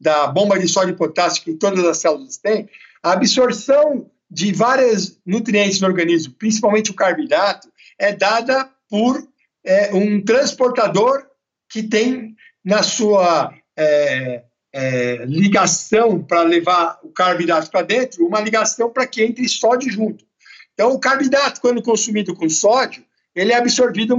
da 0.00 0.26
bomba 0.26 0.58
de 0.58 0.66
sódio 0.66 0.94
e 0.94 0.96
potássio 0.96 1.44
que 1.44 1.54
todas 1.54 1.84
as 1.84 1.98
células 1.98 2.36
têm, 2.36 2.68
a 3.02 3.12
absorção 3.12 4.10
de 4.28 4.52
vários 4.52 5.20
nutrientes 5.24 5.80
no 5.80 5.86
organismo, 5.86 6.34
principalmente 6.34 6.90
o 6.90 6.94
carboidrato, 6.94 7.70
é 7.98 8.12
dada 8.12 8.68
por 8.88 9.22
é, 9.64 9.94
um 9.94 10.22
transportador 10.24 11.24
que 11.70 11.82
tem 11.82 12.34
na 12.64 12.82
sua 12.82 13.54
é, 13.76 14.42
é, 14.72 15.24
ligação 15.26 16.22
para 16.22 16.42
levar 16.42 16.98
o 17.02 17.08
carboidrato 17.10 17.70
para 17.70 17.82
dentro, 17.82 18.26
uma 18.26 18.40
ligação 18.40 18.90
para 18.90 19.06
que 19.06 19.22
entre 19.22 19.46
sódio 19.48 19.90
junto. 19.90 20.24
Então, 20.72 20.92
o 20.92 20.98
carboidrato, 20.98 21.60
quando 21.60 21.82
consumido 21.82 22.34
com 22.34 22.48
sódio, 22.48 23.04
ele 23.34 23.52
é 23.52 23.56
absorvido 23.56 24.16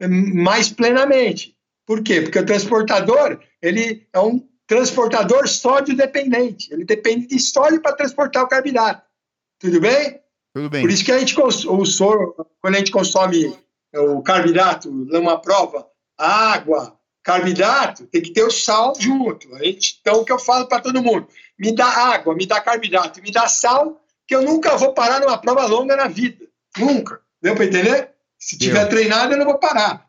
mais 0.00 0.68
plenamente. 0.68 1.56
Por 1.86 2.02
quê? 2.02 2.22
Porque 2.22 2.38
o 2.38 2.46
transportador, 2.46 3.40
ele 3.62 4.06
é 4.12 4.18
um 4.18 4.46
transportador 4.66 5.46
sódio 5.46 5.96
dependente. 5.96 6.72
Ele 6.72 6.84
depende 6.84 7.26
de 7.26 7.38
sódio 7.38 7.80
para 7.80 7.94
transportar 7.94 8.42
o 8.42 8.48
carboidrato. 8.48 9.02
Tudo 9.60 9.80
bem? 9.80 10.20
Tudo 10.54 10.70
bem. 10.70 10.82
Por 10.82 10.90
isso 10.90 11.04
que 11.04 11.12
a 11.12 11.18
gente 11.18 11.38
o 11.40 11.84
soro, 11.84 12.34
quando 12.60 12.74
a 12.74 12.78
gente 12.78 12.90
consome 12.90 13.56
o 13.94 14.22
carboidrato 14.22 14.90
numa 14.90 15.40
prova, 15.40 15.86
água, 16.18 16.98
carboidrato, 17.24 18.06
tem 18.06 18.20
que 18.20 18.32
ter 18.32 18.44
o 18.44 18.50
sal 18.50 18.92
junto. 18.98 19.48
Então, 19.62 20.20
o 20.20 20.24
que 20.24 20.30
eu 20.30 20.38
falo 20.38 20.66
para 20.66 20.82
todo 20.82 21.02
mundo? 21.02 21.26
Me 21.58 21.74
dá 21.74 21.86
água, 21.86 22.34
me 22.34 22.44
dá 22.44 22.60
carboidrato, 22.60 23.22
me 23.22 23.32
dá 23.32 23.48
sal, 23.48 24.04
que 24.28 24.36
eu 24.36 24.42
nunca 24.42 24.76
vou 24.76 24.92
parar 24.92 25.20
numa 25.20 25.38
prova 25.38 25.64
longa 25.64 25.96
na 25.96 26.06
vida. 26.06 26.44
Nunca. 26.76 27.20
Deu 27.40 27.54
para 27.54 27.64
entender? 27.64 28.10
Se 28.38 28.58
tiver 28.58 28.86
treinado, 28.86 29.32
eu 29.32 29.38
não 29.38 29.46
vou 29.46 29.58
parar. 29.58 30.06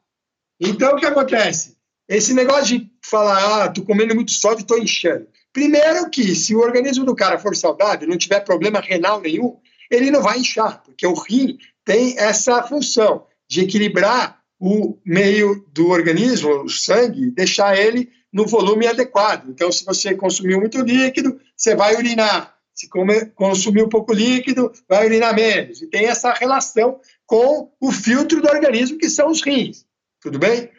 Então, 0.59 0.93
o 0.93 0.97
que 0.97 1.05
acontece? 1.05 1.77
Esse 2.07 2.33
negócio 2.33 2.77
de 2.77 2.91
falar, 3.01 3.63
ah, 3.63 3.69
tô 3.69 3.83
comendo 3.83 4.13
muito 4.13 4.31
sódio, 4.31 4.61
estou 4.61 4.77
inchando. 4.77 5.27
Primeiro 5.53 6.09
que, 6.09 6.35
se 6.35 6.53
o 6.53 6.59
organismo 6.59 7.05
do 7.05 7.15
cara 7.15 7.39
for 7.39 7.55
saudável, 7.55 8.07
não 8.07 8.17
tiver 8.17 8.41
problema 8.41 8.81
renal 8.81 9.21
nenhum, 9.21 9.57
ele 9.89 10.11
não 10.11 10.21
vai 10.21 10.39
inchar, 10.39 10.83
porque 10.83 11.07
o 11.07 11.13
rim 11.13 11.57
tem 11.85 12.17
essa 12.17 12.61
função 12.63 13.25
de 13.47 13.61
equilibrar 13.61 14.41
o 14.59 14.97
meio 15.05 15.65
do 15.73 15.89
organismo, 15.89 16.63
o 16.63 16.69
sangue, 16.69 17.31
deixar 17.31 17.77
ele 17.77 18.11
no 18.31 18.45
volume 18.45 18.87
adequado. 18.87 19.49
Então, 19.49 19.71
se 19.71 19.85
você 19.85 20.15
consumiu 20.15 20.59
muito 20.59 20.79
líquido, 20.81 21.39
você 21.55 21.75
vai 21.75 21.95
urinar. 21.95 22.53
Se 22.73 22.89
comer, 22.89 23.33
consumir 23.33 23.83
um 23.83 23.89
pouco 23.89 24.13
líquido, 24.13 24.71
vai 24.89 25.05
urinar 25.05 25.33
menos. 25.33 25.81
E 25.81 25.87
tem 25.87 26.07
essa 26.07 26.33
relação 26.33 26.99
com 27.25 27.71
o 27.79 27.91
filtro 27.91 28.41
do 28.41 28.49
organismo, 28.49 28.97
que 28.97 29.09
são 29.09 29.29
os 29.29 29.41
rins. 29.41 29.85
Tudo 30.19 30.37
bem? 30.37 30.69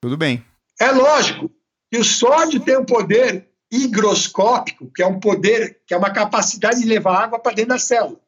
Tudo 0.00 0.16
bem. 0.16 0.44
É 0.80 0.90
lógico 0.90 1.50
que 1.90 1.98
o 1.98 2.04
sódio 2.04 2.60
tem 2.60 2.76
um 2.76 2.84
poder 2.84 3.48
higroscópico, 3.70 4.90
que 4.92 5.02
é 5.02 5.06
um 5.06 5.18
poder, 5.18 5.80
que 5.86 5.94
é 5.94 5.96
uma 5.96 6.12
capacidade 6.12 6.80
de 6.80 6.86
levar 6.86 7.24
água 7.24 7.38
para 7.38 7.54
dentro 7.54 7.70
da 7.70 7.78
célula. 7.78 8.20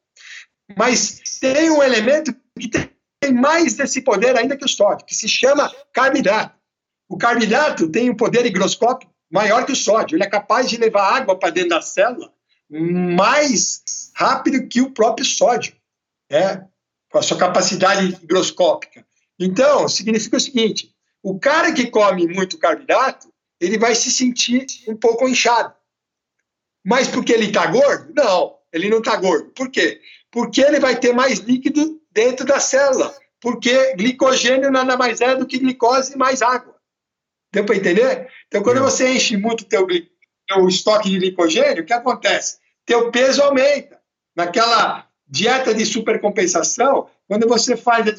Mas 0.77 1.20
tem 1.40 1.70
um 1.70 1.82
elemento 1.82 2.35
que 2.59 2.69
tem 2.69 2.94
mais 3.33 3.75
desse 3.75 4.03
poder 4.03 4.37
ainda 4.37 4.57
que 4.57 4.65
o 4.65 4.69
sódio, 4.69 5.07
que 5.07 5.15
se 5.15 5.29
chama 5.29 5.73
carboidrato. 5.93 6.55
O 7.09 7.17
carboidrato 7.17 7.89
tem 7.89 8.11
um 8.11 8.17
poder 8.17 8.45
higroscópico 8.47 9.13
maior 9.31 9.65
que 9.65 9.73
o 9.73 9.77
sódio. 9.77 10.17
Ele 10.17 10.25
é 10.25 10.29
capaz 10.29 10.69
de 10.69 10.77
levar 10.77 11.15
água 11.15 11.39
para 11.39 11.51
dentro 11.51 11.71
da 11.71 11.83
célula 11.83 12.33
mais 12.69 13.83
rápido 14.15 14.67
que 14.69 14.81
o 14.81 14.91
próprio 14.91 15.25
sódio, 15.25 15.75
né? 16.31 16.67
com 17.11 17.19
a 17.19 17.23
sua 17.23 17.39
capacidade 17.39 18.19
higroscópica. 18.23 19.07
Então, 19.39 19.89
significa 19.89 20.37
o 20.37 20.41
seguinte: 20.41 20.93
o 21.23 21.39
cara 21.39 21.73
que 21.73 21.87
come 21.87 22.27
muito 22.27 22.59
carboidrato, 22.59 23.33
ele 23.61 23.79
vai 23.79 23.95
se 23.95 24.11
sentir 24.11 24.67
um 24.89 24.97
pouco 24.97 25.29
inchado. 25.29 25.75
Mas 26.85 27.09
porque 27.09 27.33
ele 27.33 27.47
está 27.47 27.67
gordo? 27.67 28.13
Não, 28.15 28.57
ele 28.73 28.91
não 28.91 28.99
está 28.99 29.17
gordo. 29.17 29.51
Por 29.51 29.71
quê? 29.71 30.01
Porque 30.31 30.61
ele 30.61 30.81
vai 30.81 30.99
ter 30.99 31.15
mais 31.15 31.39
líquido 31.39 32.01
dentro 32.15 32.47
da 32.47 32.61
célula. 32.61 33.15
Porque 33.41 33.95
glicogênio 33.97 34.70
nada 34.70 34.97
mais 34.97 35.20
é 35.20 35.36
do 35.36 35.47
que 35.47 35.59
glicose 35.59 36.16
mais 36.16 36.41
água. 36.41 36.74
Deu 37.53 37.65
para 37.65 37.77
entender? 37.77 38.28
Então, 38.47 38.62
quando 38.62 38.81
você 38.81 39.09
enche 39.12 39.36
muito 39.36 39.65
teu, 39.65 39.86
teu 39.86 40.69
estoque 40.69 41.11
de 41.11 41.19
glicogênio, 41.19 41.82
o 41.82 41.86
que 41.86 41.93
acontece? 41.93 42.59
Teu 42.86 43.11
peso 43.11 43.43
aumenta. 43.43 44.01
Naquela 44.35 45.07
dieta 45.27 45.74
de 45.74 45.85
supercompensação, 45.85 47.09
quando 47.28 47.47
você 47.47 47.77
faz 47.77 48.07
a 48.09 48.12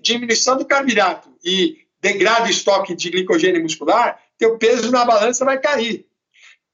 diminuição 0.00 0.56
do 0.56 0.64
carboidrato 0.64 1.28
e 1.44 1.78
degrada 2.00 2.46
o 2.46 2.50
estoque 2.50 2.94
de 2.94 3.10
glicogênio 3.10 3.62
muscular, 3.62 4.18
teu 4.38 4.56
peso 4.58 4.90
na 4.90 5.04
balança 5.04 5.44
vai 5.44 5.58
cair. 5.58 6.06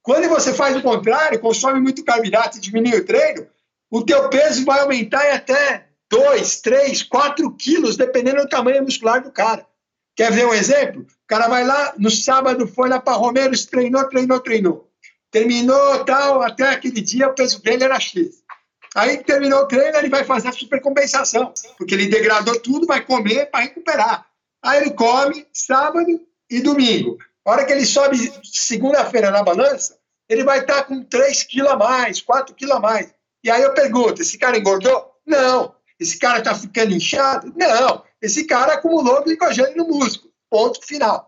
Quando 0.01 0.29
você 0.29 0.53
faz 0.53 0.75
o 0.75 0.81
contrário, 0.81 1.39
consome 1.39 1.79
muito 1.79 2.03
carboidrato 2.03 2.57
e 2.57 2.61
diminui 2.61 2.97
o 2.97 3.05
treino, 3.05 3.45
o 3.89 4.03
teu 4.03 4.29
peso 4.29 4.63
vai 4.65 4.79
aumentar 4.79 5.27
em 5.27 5.31
até 5.33 5.86
2, 6.09 6.61
3, 6.61 7.03
4 7.03 7.51
quilos, 7.55 7.97
dependendo 7.97 8.41
do 8.41 8.49
tamanho 8.49 8.83
muscular 8.83 9.21
do 9.21 9.31
cara. 9.31 9.65
Quer 10.15 10.31
ver 10.31 10.47
um 10.47 10.53
exemplo? 10.53 11.01
O 11.03 11.27
cara 11.27 11.47
vai 11.47 11.63
lá, 11.63 11.93
no 11.97 12.09
sábado 12.09 12.67
foi 12.67 12.89
lá 12.89 12.99
para 12.99 13.17
Romeiros, 13.17 13.65
treinou, 13.65 14.07
treinou, 14.09 14.39
treinou. 14.39 14.91
Terminou 15.29 16.03
tal, 16.05 16.41
até 16.41 16.69
aquele 16.69 17.01
dia 17.01 17.27
o 17.27 17.33
peso 17.33 17.61
dele 17.61 17.83
era 17.83 17.99
X. 17.99 18.41
Aí 18.95 19.17
terminou 19.17 19.59
o 19.59 19.67
treino, 19.67 19.97
ele 19.97 20.09
vai 20.09 20.23
fazer 20.23 20.47
a 20.47 20.53
supercompensação, 20.53 21.53
porque 21.77 21.93
ele 21.93 22.07
degradou 22.07 22.59
tudo, 22.59 22.87
vai 22.87 23.05
comer 23.05 23.51
para 23.51 23.59
recuperar. 23.59 24.25
Aí 24.63 24.81
ele 24.81 24.91
come 24.91 25.45
sábado 25.53 26.19
e 26.49 26.61
domingo. 26.61 27.17
A 27.45 27.51
hora 27.51 27.65
que 27.65 27.73
ele 27.73 27.85
sobe 27.85 28.17
segunda-feira 28.43 29.29
na 29.29 29.43
balança, 29.43 29.97
ele 30.27 30.43
vai 30.43 30.59
estar 30.59 30.83
com 30.85 31.03
3 31.03 31.43
quilos 31.43 31.71
a 31.71 31.75
mais, 31.75 32.21
4 32.21 32.55
quilos 32.55 32.75
a 32.75 32.79
mais. 32.79 33.13
E 33.43 33.51
aí 33.51 33.61
eu 33.61 33.73
pergunto, 33.73 34.21
esse 34.21 34.37
cara 34.37 34.57
engordou? 34.57 35.13
Não. 35.25 35.75
Esse 35.99 36.17
cara 36.19 36.39
está 36.39 36.53
ficando 36.53 36.93
inchado? 36.93 37.53
Não. 37.55 38.03
Esse 38.21 38.45
cara 38.45 38.73
acumulou 38.73 39.23
glicogênio 39.23 39.75
no 39.77 39.87
músculo. 39.87 40.31
Ponto 40.49 40.85
final. 40.85 41.27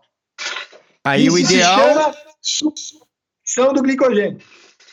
Aí 1.04 1.26
Isso 1.26 1.36
o 1.36 1.38
ideal. 1.38 2.14
Substituição 2.40 3.72
do 3.74 3.82
glicogênio. 3.82 4.40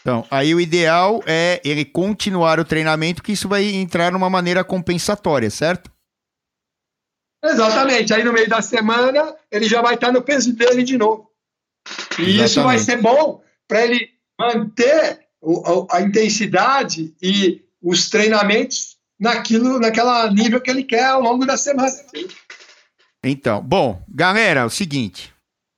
Então, 0.02 0.26
aí 0.32 0.56
o 0.56 0.60
ideal 0.60 1.22
é 1.26 1.62
ele 1.66 1.84
continuar 1.84 2.60
o 2.60 2.66
treinamento, 2.66 3.22
que 3.22 3.34
isso 3.34 3.48
vai 3.48 3.66
entrar 3.66 4.12
numa 4.12 4.30
maneira 4.30 4.64
compensatória, 4.64 5.50
certo? 5.50 5.92
Exatamente. 7.44 8.14
Aí 8.14 8.24
no 8.24 8.34
meio 8.34 8.50
da 8.50 8.62
semana 8.62 9.36
ele 9.52 9.68
já 9.68 9.82
vai 9.82 9.96
estar 9.96 10.12
no 10.12 10.22
peso 10.22 10.54
dele 10.54 10.84
de 10.84 10.98
novo. 10.98 11.30
E 12.18 12.22
Exatamente. 12.22 12.46
isso 12.46 12.64
vai 12.64 12.80
ser 12.80 13.02
bom 13.02 13.42
para 13.68 13.84
ele 13.86 14.10
manter 14.40 15.28
a 15.92 16.02
intensidade 16.02 17.16
e 17.22 17.64
os 17.82 18.10
treinamentos 18.10 18.97
naquilo, 19.20 19.80
naquela 19.80 20.32
nível 20.32 20.62
que 20.62 20.70
ele 20.70 20.84
quer 20.84 21.06
ao 21.06 21.22
longo 21.22 21.46
da 21.46 21.58
semana. 21.58 21.92
Então, 23.24 23.62
bom, 23.62 24.02
galera, 24.08 24.62
é 24.62 24.66
o 24.66 24.70
seguinte. 24.70 25.34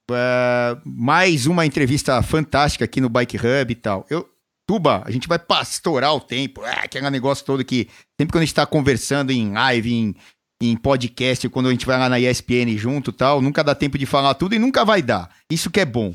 Uh, 0.10 0.82
mais 0.84 1.45
uma 1.45 1.66
entrevista 1.66 2.22
fantástica 2.24 2.86
aqui 2.86 2.99
no 2.99 3.10
Bike 3.10 3.38
Hub 3.38 3.72
e 3.72 3.76
tal. 3.76 4.06
Eu, 4.10 4.28
Tuba, 4.70 5.02
a 5.03 5.10
gente 5.10 5.28
vai 5.28 5.40
pastorar 5.40 6.14
o 6.14 6.20
tempo, 6.20 6.64
é, 6.64 6.82
aquele 6.84 7.10
negócio 7.10 7.44
todo 7.44 7.66
que 7.66 7.90
sempre 8.20 8.32
quando 8.32 8.44
a 8.44 8.45
gente 8.45 8.52
está 8.52 8.68
conversando 8.68 9.32
em 9.32 9.52
live, 9.52 9.91
em, 9.91 10.16
em 10.61 10.78
podcast, 10.78 11.49
quando 11.49 11.70
a 11.70 11.72
gente 11.72 11.88
vai 11.88 11.98
lá 11.98 12.07
na 12.07 12.20
ESPN 12.20 12.78
junto 12.78 13.11
tal, 13.11 13.41
nunca 13.41 13.64
dá 13.64 13.74
tempo 13.74 13.98
de 13.98 14.06
falar 14.06 14.36
tudo 14.36 14.53
e 14.53 14.60
nunca 14.60 14.86
vai 14.86 15.02
dar. 15.02 15.28
Isso 15.49 15.72
que 15.72 15.80
é 15.80 15.86
bom. 15.86 16.14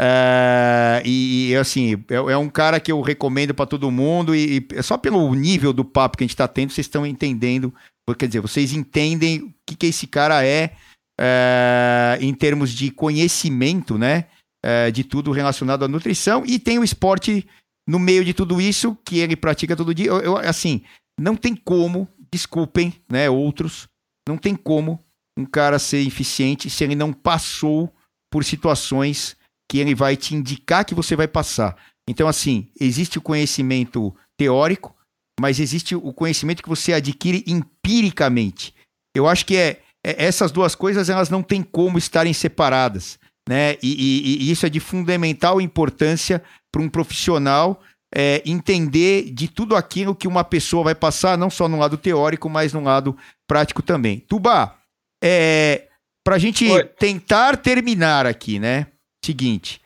É, 0.00 1.02
e, 1.04 1.56
assim, 1.56 2.04
é, 2.08 2.14
é, 2.14 2.36
um 2.36 2.48
cara 2.48 2.78
que 2.78 2.92
eu 2.92 3.00
recomendo 3.00 3.52
para 3.52 3.66
todo 3.66 3.90
mundo, 3.90 4.34
e, 4.34 4.64
e, 4.70 4.82
só 4.82 4.96
pelo 4.96 5.34
nível 5.34 5.72
do 5.72 5.84
papo 5.84 6.16
que 6.16 6.22
a 6.22 6.26
gente 6.26 6.34
está 6.34 6.46
tendo, 6.46 6.70
vocês 6.70 6.86
estão 6.86 7.04
entendendo, 7.04 7.74
quer 8.14 8.26
dizer, 8.26 8.40
vocês 8.40 8.72
entendem 8.72 9.40
o 9.40 9.54
que, 9.66 9.76
que 9.76 9.86
esse 9.86 10.06
cara 10.06 10.44
é, 10.44 10.72
é 11.18 12.18
em 12.20 12.32
termos 12.34 12.72
de 12.72 12.90
conhecimento, 12.90 13.98
né? 13.98 14.26
É, 14.64 14.90
de 14.90 15.04
tudo 15.04 15.30
relacionado 15.30 15.84
à 15.84 15.88
nutrição, 15.88 16.42
e 16.44 16.58
tem 16.58 16.80
o 16.80 16.84
esporte 16.84 17.46
no 17.88 17.98
meio 17.98 18.24
de 18.24 18.34
tudo 18.34 18.60
isso 18.60 18.96
que 19.04 19.18
ele 19.18 19.36
pratica 19.36 19.76
todo 19.76 19.94
dia. 19.94 20.06
Eu, 20.06 20.20
eu 20.20 20.36
assim, 20.36 20.82
não 21.18 21.36
tem 21.36 21.54
como 21.54 22.08
desculpem, 22.30 22.92
né, 23.10 23.28
outros, 23.30 23.88
não 24.28 24.36
tem 24.36 24.54
como 24.54 25.02
um 25.38 25.44
cara 25.44 25.78
ser 25.78 26.06
eficiente 26.06 26.68
se 26.68 26.84
ele 26.84 26.94
não 26.94 27.12
passou 27.12 27.92
por 28.30 28.44
situações 28.44 29.36
que 29.70 29.78
ele 29.78 29.94
vai 29.94 30.16
te 30.16 30.34
indicar 30.34 30.84
que 30.84 30.94
você 30.94 31.14
vai 31.14 31.28
passar. 31.28 31.76
Então, 32.08 32.26
assim, 32.26 32.70
existe 32.80 33.18
o 33.18 33.22
conhecimento 33.22 34.14
teórico, 34.36 34.94
mas 35.40 35.60
existe 35.60 35.94
o 35.94 36.12
conhecimento 36.12 36.62
que 36.62 36.68
você 36.68 36.92
adquire 36.92 37.44
empiricamente. 37.88 38.74
Eu 39.14 39.26
acho 39.26 39.46
que 39.46 39.56
é, 39.56 39.80
é 40.04 40.24
essas 40.24 40.52
duas 40.52 40.74
coisas 40.74 41.08
elas 41.08 41.30
não 41.30 41.42
têm 41.42 41.62
como 41.62 41.96
estarem 41.96 42.32
separadas, 42.32 43.18
né? 43.48 43.76
E, 43.82 43.92
e, 43.92 44.44
e 44.44 44.50
isso 44.50 44.66
é 44.66 44.68
de 44.68 44.80
fundamental 44.80 45.60
importância 45.60 46.42
para 46.70 46.82
um 46.82 46.88
profissional 46.88 47.80
é, 48.14 48.42
entender 48.44 49.30
de 49.32 49.48
tudo 49.48 49.74
aquilo 49.74 50.14
que 50.14 50.28
uma 50.28 50.44
pessoa 50.44 50.84
vai 50.84 50.94
passar, 50.94 51.36
não 51.36 51.50
só 51.50 51.68
no 51.68 51.78
lado 51.78 51.96
teórico, 51.96 52.48
mas 52.48 52.72
no 52.72 52.82
lado 52.82 53.16
prático 53.46 53.82
também. 53.82 54.20
Tuba, 54.20 54.76
é, 55.22 55.88
para 56.24 56.36
a 56.36 56.38
gente 56.38 56.68
Oi. 56.68 56.84
tentar 56.84 57.56
terminar 57.56 58.26
aqui, 58.26 58.58
né? 58.58 58.86
Seguinte, 59.24 59.80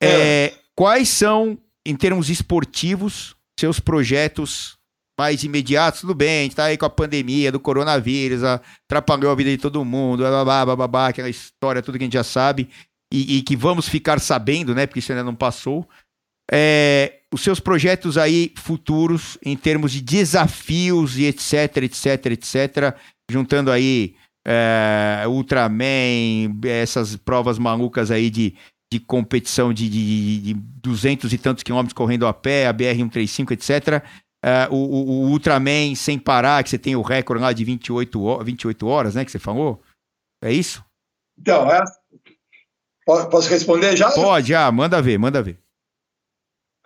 é. 0.00 0.06
é. 0.08 0.54
quais 0.74 1.08
são, 1.08 1.58
em 1.86 1.96
termos 1.96 2.30
esportivos, 2.30 3.34
seus 3.58 3.80
projetos 3.80 4.77
mais 5.18 5.42
imediatos? 5.42 6.02
Tudo 6.02 6.14
bem, 6.14 6.40
a 6.40 6.42
gente 6.44 6.56
tá 6.56 6.64
aí 6.64 6.76
com 6.76 6.86
a 6.86 6.90
pandemia 6.90 7.50
do 7.50 7.58
coronavírus, 7.58 8.42
atrapalhou 8.44 9.32
a 9.32 9.34
vida 9.34 9.50
de 9.50 9.58
todo 9.58 9.84
mundo, 9.84 10.22
blá, 10.44 10.76
blá, 10.88 11.08
aquela 11.08 11.28
história, 11.28 11.82
tudo 11.82 11.98
que 11.98 12.04
a 12.04 12.06
gente 12.06 12.14
já 12.14 12.24
sabe, 12.24 12.68
e, 13.12 13.38
e 13.38 13.42
que 13.42 13.56
vamos 13.56 13.88
ficar 13.88 14.20
sabendo, 14.20 14.74
né? 14.74 14.86
Porque 14.86 15.00
isso 15.00 15.10
ainda 15.10 15.24
não 15.24 15.34
passou. 15.34 15.88
É, 16.50 17.20
os 17.32 17.42
seus 17.42 17.60
projetos 17.60 18.16
aí 18.16 18.52
futuros 18.56 19.36
em 19.44 19.56
termos 19.56 19.92
de 19.92 20.00
desafios 20.00 21.18
e 21.18 21.24
etc, 21.24 21.78
etc, 21.82 22.26
etc, 22.26 22.96
juntando 23.30 23.70
aí 23.70 24.14
é, 24.46 25.24
Ultraman, 25.26 26.58
essas 26.64 27.16
provas 27.16 27.58
malucas 27.58 28.10
aí 28.10 28.30
de, 28.30 28.54
de 28.90 28.98
competição 28.98 29.74
de, 29.74 29.88
de, 29.90 30.40
de 30.40 30.54
200 30.54 31.30
e 31.32 31.38
tantos 31.38 31.62
quilômetros 31.62 31.92
correndo 31.92 32.26
a 32.26 32.32
pé, 32.32 32.66
a 32.66 32.72
BR-135, 32.72 33.52
etc. 33.52 34.02
É, 34.44 34.68
o, 34.70 34.76
o, 34.76 35.08
o, 35.08 35.30
Ultraman 35.30 35.94
sem 35.96 36.18
parar, 36.18 36.62
que 36.62 36.70
você 36.70 36.78
tem 36.78 36.94
o 36.94 37.02
recorde 37.02 37.42
lá 37.42 37.52
de 37.52 37.64
28, 37.64 38.44
28 38.44 38.86
horas, 38.86 39.14
né, 39.14 39.24
que 39.24 39.32
você 39.32 39.38
falou? 39.38 39.82
É 40.42 40.52
isso? 40.52 40.84
Então, 41.38 41.68
é... 41.70 41.82
posso 43.04 43.48
responder 43.48 43.96
já? 43.96 44.10
Pode, 44.12 44.48
já, 44.48 44.70
manda 44.70 45.02
ver, 45.02 45.18
manda 45.18 45.42
ver. 45.42 45.58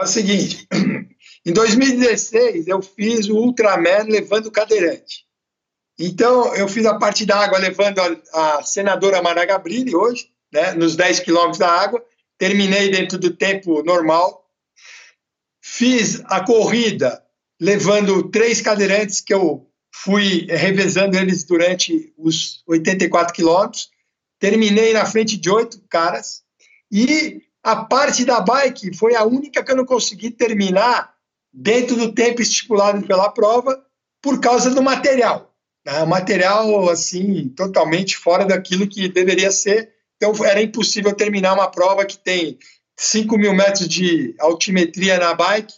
É 0.01 0.05
o 0.05 0.07
seguinte, 0.07 0.66
em 1.45 1.53
2016 1.53 2.69
eu 2.69 2.81
fiz 2.81 3.29
o 3.29 3.37
Ultraman 3.37 4.05
levando 4.09 4.51
cadeirante. 4.51 5.27
Então 5.99 6.55
eu 6.57 6.66
fiz 6.66 6.87
a 6.87 6.99
parte 6.99 7.27
da 7.27 7.37
água 7.37 7.59
levando 7.59 8.01
a, 8.01 8.59
a 8.59 8.62
senadora 8.62 9.23
Mara 9.23 9.45
Gabrilli 9.45 9.95
hoje, 9.95 10.29
né, 10.53 10.73
nos 10.73 10.97
10 10.97 11.20
quilômetros 11.20 11.59
da 11.59 11.70
água. 11.70 12.03
Terminei 12.39 12.91
dentro 12.91 13.19
do 13.19 13.31
tempo 13.31 13.83
normal. 13.85 14.45
Fiz 15.62 16.20
a 16.24 16.45
corrida 16.45 17.23
levando 17.62 18.28
três 18.28 18.60
cadeirantes 18.60 19.20
que 19.20 19.32
eu 19.32 19.64
fui 19.94 20.47
revezando 20.48 21.16
eles 21.16 21.44
durante 21.44 22.12
os 22.18 22.60
84 22.66 23.32
quilômetros. 23.32 23.89
Terminei 24.40 24.93
na 24.93 25.06
frente 25.06 25.36
de 25.36 25.48
oito 25.48 25.80
caras. 25.89 26.43
E 26.90 27.40
a 27.62 27.76
parte 27.76 28.24
da 28.24 28.40
bike 28.40 28.97
foi 28.97 29.14
a 29.14 29.22
única 29.22 29.62
que 29.62 29.70
eu 29.70 29.76
não 29.76 29.84
consegui 29.84 30.32
terminar 30.32 31.14
dentro 31.52 31.94
do 31.94 32.12
tempo 32.12 32.43
estipulado 32.43 33.06
pela 33.06 33.30
prova 33.30 33.80
por 34.20 34.40
causa 34.40 34.70
do 34.70 34.82
material. 34.82 35.55
Né? 35.86 36.05
Material, 36.05 36.90
assim, 36.90 37.48
totalmente 37.51 38.16
fora 38.16 38.44
daquilo 38.44 38.89
que 38.89 39.09
deveria 39.09 39.52
ser. 39.52 39.89
Então, 40.16 40.32
era 40.44 40.60
impossível 40.60 41.14
terminar 41.14 41.55
uma 41.55 41.70
prova 41.70 42.05
que 42.05 42.18
tem 42.18 42.59
5 42.98 43.39
mil 43.39 43.55
metros 43.55 43.86
de 43.86 44.34
altimetria 44.40 45.16
na 45.20 45.32
bike, 45.32 45.74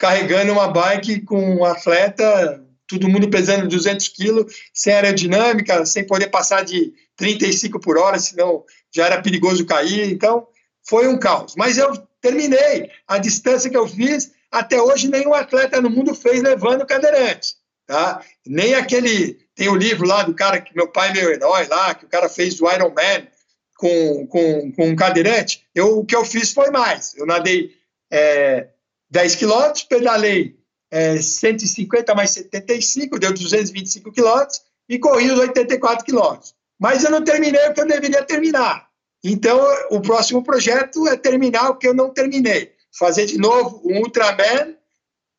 carregando 0.00 0.50
uma 0.50 0.66
bike 0.66 1.20
com 1.20 1.56
um 1.56 1.64
atleta, 1.64 2.64
todo 2.88 3.08
mundo 3.08 3.28
pesando 3.28 3.68
200 3.68 4.08
quilos, 4.08 4.52
sem 4.72 4.94
aerodinâmica, 4.94 5.84
sem 5.84 6.06
poder 6.06 6.28
passar 6.28 6.64
de 6.64 6.94
35 7.16 7.78
por 7.78 7.98
hora, 7.98 8.18
senão 8.18 8.64
já 8.92 9.04
era 9.04 9.20
perigoso 9.20 9.66
cair. 9.66 10.10
Então, 10.10 10.48
foi 10.88 11.06
um 11.06 11.18
caos. 11.18 11.54
Mas 11.54 11.76
eu 11.76 11.94
terminei 12.18 12.90
a 13.06 13.18
distância 13.18 13.68
que 13.68 13.76
eu 13.76 13.86
fiz. 13.86 14.32
Até 14.50 14.80
hoje, 14.80 15.06
nenhum 15.06 15.34
atleta 15.34 15.82
no 15.82 15.90
mundo 15.90 16.14
fez 16.14 16.42
levando 16.42 16.86
cadeirante. 16.86 17.56
Tá? 17.86 18.22
Nem 18.46 18.74
aquele. 18.74 19.38
Tem 19.54 19.68
o 19.68 19.76
livro 19.76 20.06
lá 20.06 20.22
do 20.22 20.34
cara 20.34 20.62
que 20.62 20.74
meu 20.74 20.88
pai 20.88 21.10
é 21.10 21.12
meu 21.12 21.30
herói 21.30 21.66
lá, 21.66 21.94
que 21.94 22.06
o 22.06 22.08
cara 22.08 22.28
fez 22.30 22.58
o 22.58 22.72
Iron 22.72 22.88
Man 22.88 23.26
com, 23.76 24.26
com, 24.28 24.72
com 24.72 24.88
um 24.88 24.96
cadeirante. 24.96 25.62
Eu, 25.74 25.98
o 25.98 26.06
que 26.06 26.16
eu 26.16 26.24
fiz 26.24 26.52
foi 26.52 26.70
mais. 26.70 27.14
Eu 27.16 27.26
nadei 27.26 27.70
é, 28.10 28.68
10 29.10 29.34
quilômetros, 29.36 29.84
pedalei 29.84 30.56
é, 30.90 31.20
150 31.20 32.14
mais 32.14 32.30
75, 32.30 33.18
deu 33.18 33.32
225 33.32 34.12
quilômetros, 34.12 34.62
e 34.88 34.98
corri 34.98 35.30
os 35.30 35.38
84 35.38 36.04
quilômetros. 36.04 36.54
Mas 36.78 37.04
eu 37.04 37.10
não 37.10 37.22
terminei 37.22 37.68
o 37.68 37.74
que 37.74 37.80
eu 37.80 37.86
deveria 37.86 38.24
terminar. 38.24 38.88
Então, 39.22 39.60
o 39.90 40.00
próximo 40.00 40.42
projeto 40.42 41.06
é 41.06 41.16
terminar 41.16 41.70
o 41.70 41.76
que 41.76 41.86
eu 41.86 41.94
não 41.94 42.10
terminei. 42.10 42.72
Fazer 42.98 43.26
de 43.26 43.38
novo 43.38 43.82
um 43.84 43.98
Ultraman, 43.98 44.74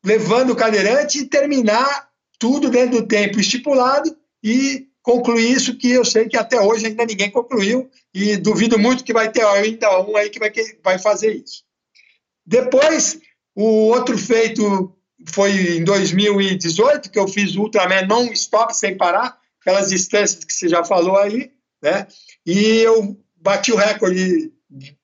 levando 0.04 0.50
o 0.50 0.56
cadeirante 0.56 1.18
e 1.18 1.26
terminar 1.26 2.08
tudo 2.38 2.70
dentro 2.70 3.00
do 3.00 3.06
tempo 3.06 3.38
estipulado 3.38 4.16
e 4.42 4.88
concluir 5.02 5.50
isso 5.50 5.76
que 5.76 5.90
eu 5.90 6.04
sei 6.04 6.28
que 6.28 6.36
até 6.36 6.60
hoje 6.60 6.86
ainda 6.86 7.04
ninguém 7.04 7.30
concluiu 7.30 7.90
e 8.14 8.36
duvido 8.36 8.78
muito 8.78 9.04
que 9.04 9.12
vai 9.12 9.30
ter 9.30 9.44
ainda 9.44 10.00
um 10.00 10.16
aí 10.16 10.30
que 10.30 10.38
vai, 10.38 10.50
que 10.50 10.78
vai 10.82 10.98
fazer 10.98 11.34
isso. 11.34 11.64
Depois, 12.46 13.20
o 13.54 13.88
outro 13.88 14.16
feito 14.16 14.94
foi 15.28 15.78
em 15.78 15.84
2018, 15.84 17.10
que 17.10 17.18
eu 17.18 17.28
fiz 17.28 17.54
Ultraman 17.54 18.06
non-stop, 18.06 18.76
sem 18.76 18.96
parar, 18.96 19.38
aquelas 19.60 19.90
distâncias 19.90 20.44
que 20.44 20.52
você 20.52 20.68
já 20.68 20.84
falou 20.84 21.16
aí, 21.16 21.50
né? 21.82 22.06
E 22.44 22.78
eu 22.78 23.16
bati 23.36 23.72
o 23.72 23.76
recorde 23.76 24.52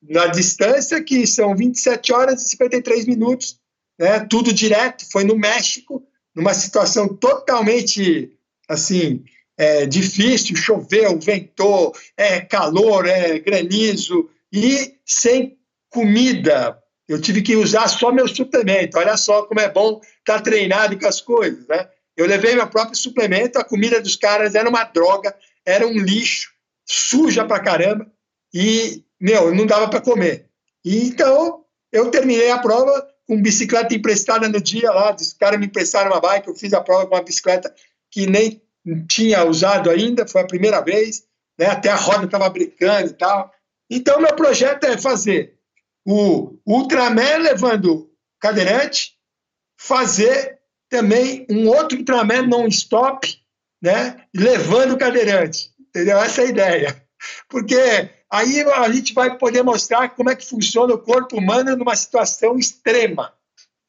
na 0.01 0.27
distância, 0.27 1.03
que 1.03 1.27
são 1.27 1.55
27 1.55 2.11
horas 2.11 2.41
e 2.41 2.49
53 2.49 3.05
minutos, 3.05 3.59
né? 3.99 4.19
tudo 4.21 4.51
direto, 4.51 5.05
foi 5.11 5.23
no 5.23 5.37
México, 5.37 6.03
numa 6.35 6.53
situação 6.53 7.07
totalmente, 7.07 8.31
assim, 8.67 9.23
é, 9.57 9.85
difícil, 9.85 10.55
choveu, 10.55 11.19
ventou, 11.19 11.93
é 12.17 12.39
calor, 12.39 13.07
é 13.07 13.39
granizo, 13.39 14.29
e 14.51 14.95
sem 15.05 15.57
comida, 15.89 16.77
eu 17.09 17.19
tive 17.19 17.41
que 17.41 17.55
usar 17.55 17.87
só 17.87 18.11
meu 18.11 18.27
suplemento, 18.27 18.99
olha 18.99 19.17
só 19.17 19.41
como 19.41 19.59
é 19.59 19.67
bom 19.67 19.99
estar 20.19 20.37
tá 20.37 20.41
treinado 20.41 20.97
com 20.97 21.07
as 21.07 21.19
coisas, 21.19 21.67
né? 21.67 21.89
Eu 22.15 22.27
levei 22.27 22.53
meu 22.53 22.67
próprio 22.67 22.95
suplemento, 22.95 23.57
a 23.57 23.63
comida 23.63 23.99
dos 23.99 24.15
caras 24.15 24.53
era 24.53 24.69
uma 24.69 24.83
droga, 24.83 25.35
era 25.65 25.87
um 25.87 25.97
lixo, 25.97 26.51
suja 26.85 27.43
pra 27.45 27.59
caramba, 27.59 28.05
e, 28.53 29.03
meu, 29.19 29.53
não 29.55 29.65
dava 29.65 29.89
para 29.89 30.01
comer. 30.01 30.45
E, 30.85 31.07
então, 31.07 31.65
eu 31.91 32.11
terminei 32.11 32.51
a 32.51 32.59
prova 32.59 33.07
com 33.25 33.41
bicicleta 33.41 33.95
emprestada 33.95 34.47
no 34.47 34.61
dia 34.61 34.91
lá, 34.91 35.15
os 35.15 35.33
caras 35.33 35.59
me 35.59 35.65
emprestaram 35.65 36.11
uma 36.11 36.21
bike, 36.21 36.47
eu 36.47 36.55
fiz 36.55 36.73
a 36.73 36.81
prova 36.81 37.07
com 37.07 37.15
uma 37.15 37.23
bicicleta 37.23 37.73
que 38.11 38.27
nem 38.27 38.61
tinha 39.07 39.43
usado 39.45 39.89
ainda, 39.89 40.27
foi 40.27 40.41
a 40.41 40.47
primeira 40.47 40.81
vez, 40.81 41.23
né? 41.57 41.67
até 41.67 41.89
a 41.89 41.95
roda 41.95 42.25
estava 42.25 42.49
brincando 42.49 43.09
e 43.09 43.13
tal. 43.13 43.51
Então, 43.89 44.21
meu 44.21 44.35
projeto 44.35 44.83
é 44.83 44.97
fazer 44.97 45.58
o 46.11 46.59
Ultraman 46.65 47.37
levando 47.37 48.09
cadeirante, 48.39 49.15
fazer 49.77 50.59
também 50.89 51.45
um 51.49 51.67
outro 51.67 51.97
Ultraman 51.97 52.47
non-stop, 52.47 53.39
né? 53.81 54.25
levando 54.33 54.97
cadeirante. 54.97 55.71
Entendeu? 55.79 56.19
Essa 56.19 56.41
é 56.41 56.45
a 56.45 56.49
ideia. 56.49 57.07
Porque 57.47 58.09
Aí 58.31 58.61
a 58.61 58.91
gente 58.91 59.13
vai 59.13 59.37
poder 59.37 59.63
mostrar 59.63 60.09
como 60.09 60.29
é 60.29 60.35
que 60.35 60.47
funciona 60.47 60.93
o 60.93 60.99
corpo 60.99 61.37
humano 61.37 61.75
numa 61.75 61.95
situação 61.95 62.59
extrema, 62.59 63.33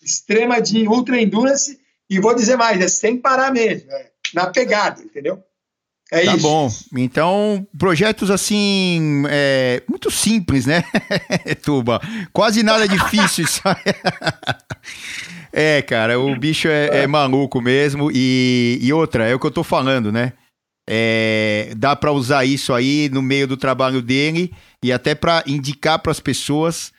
extrema 0.02 0.60
de 0.60 0.88
ultra 0.88 1.20
endurance, 1.20 1.78
e 2.09 2.18
vou 2.18 2.34
dizer 2.34 2.56
mais, 2.56 2.80
é 2.80 2.88
sem 2.88 3.18
parar 3.18 3.52
mesmo, 3.52 3.92
é 3.92 4.10
na 4.32 4.47
pegada, 4.47 5.02
entendeu? 5.02 5.42
É 6.10 6.24
tá 6.24 6.34
isso. 6.34 6.42
bom. 6.42 6.68
Então, 6.96 7.66
projetos 7.78 8.30
assim, 8.30 9.22
é, 9.28 9.82
muito 9.88 10.10
simples, 10.10 10.66
né, 10.66 10.82
Tuba? 11.62 12.00
Quase 12.32 12.62
nada 12.62 12.88
difícil. 12.88 13.44
é, 15.52 15.80
cara, 15.82 16.18
o 16.18 16.36
bicho 16.36 16.66
é, 16.66 17.02
é 17.02 17.06
maluco 17.06 17.60
mesmo. 17.60 18.10
E, 18.12 18.78
e 18.82 18.92
outra, 18.92 19.28
é 19.28 19.34
o 19.34 19.38
que 19.38 19.46
eu 19.46 19.52
tô 19.52 19.62
falando, 19.62 20.10
né? 20.10 20.32
É, 20.88 21.72
dá 21.76 21.94
para 21.94 22.10
usar 22.10 22.44
isso 22.44 22.74
aí 22.74 23.08
no 23.12 23.22
meio 23.22 23.46
do 23.46 23.56
trabalho 23.56 24.02
dele 24.02 24.52
e 24.82 24.92
até 24.92 25.14
para 25.14 25.44
indicar 25.46 26.00
para 26.00 26.10
as 26.10 26.18
pessoas 26.18 26.92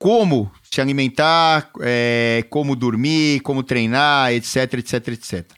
como 0.00 0.50
se 0.64 0.80
alimentar, 0.80 1.70
é, 1.80 2.44
como 2.50 2.74
dormir, 2.74 3.38
como 3.42 3.62
treinar, 3.62 4.32
etc, 4.32 4.74
etc, 4.74 5.08
etc. 5.08 5.52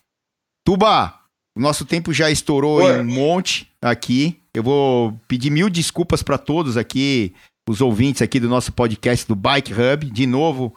Tuba, 0.62 1.23
nosso 1.60 1.84
tempo 1.84 2.12
já 2.12 2.30
estourou 2.30 2.82
em 2.82 3.00
um 3.00 3.04
monte 3.04 3.70
aqui. 3.80 4.40
Eu 4.52 4.62
vou 4.62 5.18
pedir 5.28 5.50
mil 5.50 5.70
desculpas 5.70 6.22
para 6.22 6.38
todos 6.38 6.76
aqui, 6.76 7.32
os 7.68 7.80
ouvintes 7.80 8.22
aqui 8.22 8.40
do 8.40 8.48
nosso 8.48 8.72
podcast 8.72 9.26
do 9.26 9.36
Bike 9.36 9.72
Hub. 9.72 10.10
De 10.10 10.26
novo, 10.26 10.74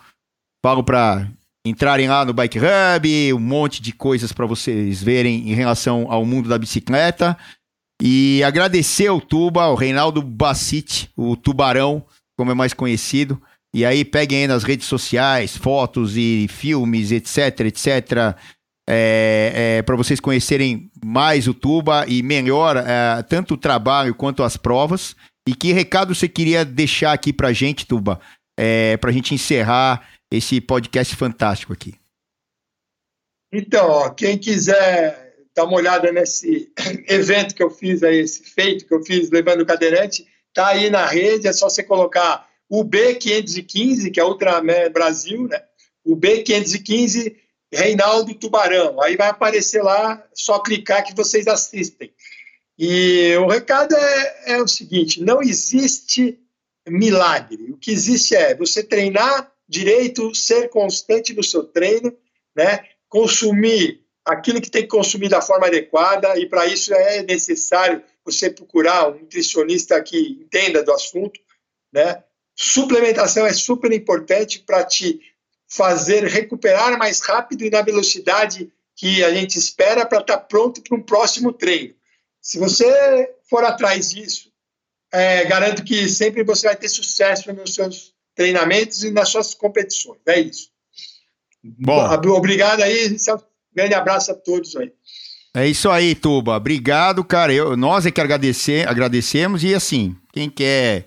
falo 0.63 0.83
para 0.83 1.27
entrarem 1.65 2.07
lá 2.07 2.23
no 2.23 2.33
Bike 2.33 2.59
Hub, 2.59 3.33
um 3.33 3.39
monte 3.39 3.81
de 3.81 3.91
coisas 3.91 4.31
para 4.31 4.45
vocês 4.45 5.01
verem 5.01 5.49
em 5.49 5.53
relação 5.53 6.05
ao 6.09 6.25
mundo 6.25 6.47
da 6.47 6.57
bicicleta. 6.57 7.37
E 8.01 8.43
agradecer 8.43 9.07
ao 9.07 9.19
Tuba, 9.19 9.63
ao 9.63 9.75
Reinaldo 9.75 10.21
Bacite, 10.21 11.09
o 11.15 11.35
Tubarão, 11.35 12.05
como 12.37 12.51
é 12.51 12.53
mais 12.53 12.73
conhecido, 12.73 13.41
E 13.73 13.83
aí 13.83 14.05
peguem 14.05 14.41
aí 14.41 14.47
nas 14.47 14.63
redes 14.63 14.87
sociais 14.87 15.57
fotos 15.57 16.15
e 16.15 16.47
filmes, 16.49 17.11
etc, 17.11 17.59
etc. 17.61 18.35
É, 18.89 19.77
é, 19.77 19.81
para 19.81 19.97
vocês 19.97 20.19
conhecerem 20.19 20.89
mais 21.03 21.47
o 21.47 21.53
Tuba 21.53 22.05
e 22.07 22.23
melhor 22.23 22.77
é, 22.77 23.21
tanto 23.23 23.55
o 23.55 23.57
trabalho 23.57 24.15
quanto 24.15 24.43
as 24.43 24.55
provas. 24.55 25.15
E 25.47 25.53
que 25.53 25.73
recado 25.73 26.15
você 26.15 26.27
queria 26.27 26.63
deixar 26.63 27.13
aqui 27.13 27.33
pra 27.33 27.53
gente, 27.53 27.85
Tuba, 27.85 28.19
é, 28.57 28.97
pra 28.97 29.11
gente 29.11 29.33
encerrar 29.33 30.07
esse 30.31 30.59
podcast 30.61 31.15
fantástico 31.15 31.73
aqui? 31.73 31.95
Então, 33.51 33.89
ó, 33.89 34.09
quem 34.09 34.37
quiser 34.37 35.27
dar 35.55 35.65
uma 35.65 35.77
olhada 35.77 36.11
nesse 36.11 36.71
evento 37.07 37.55
que 37.55 37.63
eu 37.63 37.69
fiz 37.69 38.03
aí, 38.03 38.19
esse 38.19 38.43
feito 38.43 38.85
que 38.85 38.93
eu 38.93 39.03
fiz 39.03 39.29
levando 39.31 39.61
o 39.61 39.65
cadeirante, 39.65 40.27
tá 40.53 40.67
aí 40.67 40.89
na 40.89 41.05
rede, 41.05 41.47
é 41.47 41.53
só 41.53 41.69
você 41.69 41.81
colocar 41.81 42.47
o 42.69 42.83
B515, 42.83 44.11
que 44.11 44.19
é 44.19 44.23
Ultraman 44.23 44.91
Brasil, 44.91 45.47
né? 45.47 45.61
O 46.03 46.15
B515 46.15 47.35
Reinaldo 47.73 48.33
Tubarão. 48.35 49.01
Aí 49.01 49.15
vai 49.15 49.29
aparecer 49.29 49.81
lá, 49.81 50.23
só 50.33 50.59
clicar 50.59 51.03
que 51.03 51.15
vocês 51.15 51.47
assistem. 51.47 52.13
E 52.77 53.35
o 53.37 53.47
recado 53.47 53.95
é, 53.95 54.53
é 54.53 54.61
o 54.61 54.67
seguinte: 54.67 55.21
não 55.21 55.41
existe 55.41 56.39
milagre. 56.87 57.71
O 57.71 57.77
que 57.77 57.91
existe 57.91 58.35
é 58.35 58.55
você 58.55 58.83
treinar 58.83 59.51
direito, 59.67 60.33
ser 60.33 60.69
constante 60.69 61.33
no 61.33 61.43
seu 61.43 61.63
treino, 61.63 62.15
né? 62.55 62.85
consumir 63.09 64.05
aquilo 64.23 64.61
que 64.61 64.69
tem 64.69 64.81
que 64.81 64.89
consumir 64.89 65.29
da 65.29 65.41
forma 65.41 65.67
adequada, 65.67 66.37
e 66.37 66.47
para 66.47 66.65
isso 66.65 66.93
é 66.93 67.23
necessário 67.23 68.03
você 68.25 68.49
procurar 68.49 69.09
um 69.09 69.19
nutricionista 69.19 70.01
que 70.01 70.17
entenda 70.41 70.83
do 70.83 70.91
assunto, 70.91 71.39
né? 71.93 72.23
Suplementação 72.53 73.45
é 73.45 73.53
super 73.53 73.91
importante 73.93 74.59
para 74.59 74.83
te 74.83 75.21
fazer 75.67 76.25
recuperar 76.25 76.97
mais 76.97 77.19
rápido 77.19 77.63
e 77.63 77.69
na 77.69 77.81
velocidade 77.81 78.71
que 78.95 79.23
a 79.23 79.33
gente 79.33 79.57
espera 79.57 80.05
para 80.05 80.19
estar 80.19 80.37
tá 80.37 80.43
pronto 80.43 80.81
para 80.81 80.97
um 80.97 81.01
próximo 81.01 81.51
treino. 81.51 81.93
Se 82.41 82.57
você 82.57 83.29
for 83.49 83.63
atrás 83.63 84.11
disso, 84.11 84.49
é, 85.11 85.45
garanto 85.45 85.83
que 85.83 86.07
sempre 86.07 86.43
você 86.43 86.67
vai 86.67 86.75
ter 86.75 86.89
sucesso 86.89 87.51
nos 87.53 87.73
seus 87.73 88.13
treinamentos 88.35 89.03
e 89.03 89.11
nas 89.11 89.29
suas 89.29 89.53
competições. 89.53 90.19
É 90.25 90.39
isso. 90.39 90.69
Bom. 91.63 92.01
Obrigado 92.31 92.81
aí. 92.81 93.09
Um 93.09 93.37
grande 93.75 93.93
abraço 93.93 94.31
a 94.31 94.35
todos 94.35 94.75
aí. 94.75 94.91
É 95.55 95.67
isso 95.67 95.89
aí, 95.89 96.13
Tuba. 96.13 96.55
Obrigado, 96.55 97.23
cara. 97.23 97.51
Eu, 97.51 97.75
nós 97.75 98.05
é 98.05 98.11
que 98.11 98.21
agradecer, 98.21 98.87
agradecemos. 98.87 99.63
E 99.63 99.73
assim, 99.73 100.15
quem 100.31 100.49
quer 100.49 101.05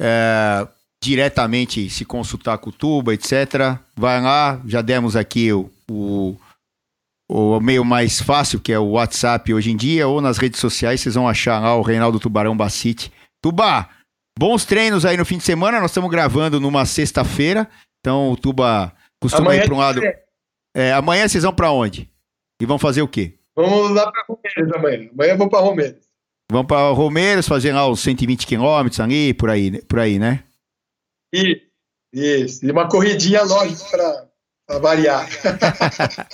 é, 0.00 0.66
diretamente 1.02 1.90
se 1.90 2.04
consultar 2.04 2.58
com 2.58 2.70
o 2.70 2.72
Tuba, 2.72 3.12
etc., 3.12 3.76
vai 3.96 4.22
lá. 4.22 4.60
Já 4.64 4.80
demos 4.80 5.16
aqui 5.16 5.52
o, 5.52 5.68
o, 5.90 6.36
o 7.28 7.60
meio 7.60 7.84
mais 7.84 8.20
fácil, 8.20 8.60
que 8.60 8.72
é 8.72 8.78
o 8.78 8.92
WhatsApp 8.92 9.52
hoje 9.52 9.72
em 9.72 9.76
dia, 9.76 10.06
ou 10.06 10.20
nas 10.20 10.38
redes 10.38 10.60
sociais, 10.60 11.00
vocês 11.00 11.16
vão 11.16 11.28
achar 11.28 11.58
lá 11.60 11.74
o 11.74 11.82
Reinaldo 11.82 12.20
Tubarão 12.20 12.56
Bacite. 12.56 13.12
Tuba, 13.42 13.88
bons 14.38 14.64
treinos 14.64 15.04
aí 15.04 15.16
no 15.16 15.24
fim 15.24 15.38
de 15.38 15.42
semana. 15.42 15.80
Nós 15.80 15.90
estamos 15.90 16.08
gravando 16.08 16.60
numa 16.60 16.86
sexta-feira. 16.86 17.68
Então 18.00 18.30
o 18.30 18.36
Tuba 18.36 18.92
costuma 19.20 19.48
amanhã 19.48 19.64
ir 19.64 19.66
para 19.66 19.74
um 19.74 19.78
lado. 19.78 20.00
É, 20.74 20.92
amanhã 20.92 21.26
vocês 21.26 21.42
vão 21.42 21.52
para 21.52 21.72
onde? 21.72 22.08
E 22.60 22.64
vão 22.64 22.78
fazer 22.78 23.02
o 23.02 23.08
quê? 23.08 23.34
Vamos 23.56 23.90
lá 23.90 24.10
para 24.10 24.24
Romeiros 24.28 24.76
amanhã. 24.76 25.10
Amanhã 25.12 25.36
vamos 25.36 25.50
para 25.50 25.60
Romeiros. 25.60 26.00
Vamos 26.50 26.66
para 26.68 26.92
Romeiros 26.92 27.48
fazer 27.48 27.72
lá 27.72 27.88
os 27.88 27.98
120 27.98 28.46
quilômetros 28.46 29.00
ali, 29.00 29.34
por 29.34 29.50
aí, 29.50 29.82
por 29.82 29.98
aí, 29.98 30.18
né? 30.18 30.44
Isso. 31.32 31.72
Isso. 32.12 32.66
E 32.66 32.70
uma 32.70 32.88
corridinha, 32.88 33.42
lógico, 33.42 33.90
para 33.90 34.78
variar. 34.78 35.28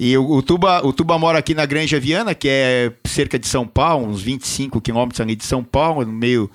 E 0.00 0.16
o, 0.18 0.28
o, 0.28 0.42
Tuba, 0.42 0.84
o 0.84 0.92
Tuba 0.92 1.18
mora 1.18 1.38
aqui 1.38 1.54
na 1.54 1.64
Granja 1.64 2.00
Viana, 2.00 2.34
que 2.34 2.48
é 2.48 2.92
cerca 3.06 3.38
de 3.38 3.46
São 3.46 3.66
Paulo, 3.66 4.06
uns 4.06 4.20
25 4.22 4.80
quilômetros 4.80 5.20
ali 5.20 5.36
de 5.36 5.44
São 5.44 5.62
Paulo, 5.62 6.04
no 6.04 6.12
meio 6.12 6.50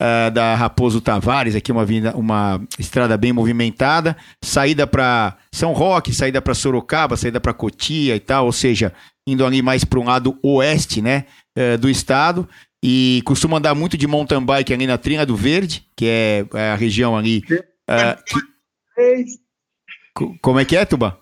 uh, 0.00 0.30
da 0.30 0.54
Raposo 0.54 1.00
Tavares, 1.00 1.56
aqui 1.56 1.72
uma, 1.72 1.84
vinda, 1.84 2.14
uma 2.14 2.60
estrada 2.78 3.16
bem 3.16 3.32
movimentada. 3.32 4.16
Saída 4.44 4.86
para 4.86 5.36
São 5.50 5.72
Roque, 5.72 6.12
saída 6.12 6.42
para 6.42 6.54
Sorocaba, 6.54 7.16
saída 7.16 7.40
para 7.40 7.54
Cotia 7.54 8.14
e 8.14 8.20
tal, 8.20 8.46
ou 8.46 8.52
seja, 8.52 8.92
indo 9.26 9.44
ali 9.46 9.62
mais 9.62 9.84
para 9.84 9.98
um 9.98 10.04
lado 10.04 10.38
oeste 10.42 11.00
né, 11.00 11.24
uh, 11.58 11.78
do 11.78 11.88
estado. 11.88 12.46
E 12.82 13.22
costuma 13.24 13.58
andar 13.58 13.74
muito 13.74 13.96
de 13.96 14.06
mountain 14.06 14.44
bike 14.44 14.74
ali 14.74 14.86
na 14.86 14.98
Trinha 14.98 15.24
do 15.24 15.36
Verde, 15.36 15.86
que 15.96 16.06
é, 16.06 16.44
é 16.54 16.70
a 16.70 16.74
região 16.74 17.16
ali. 17.16 17.42
Uh, 17.88 18.16
que... 18.26 18.34
Como 20.40 20.58
é 20.58 20.64
que 20.64 20.76
é, 20.76 20.84
Tuba? 20.84 21.18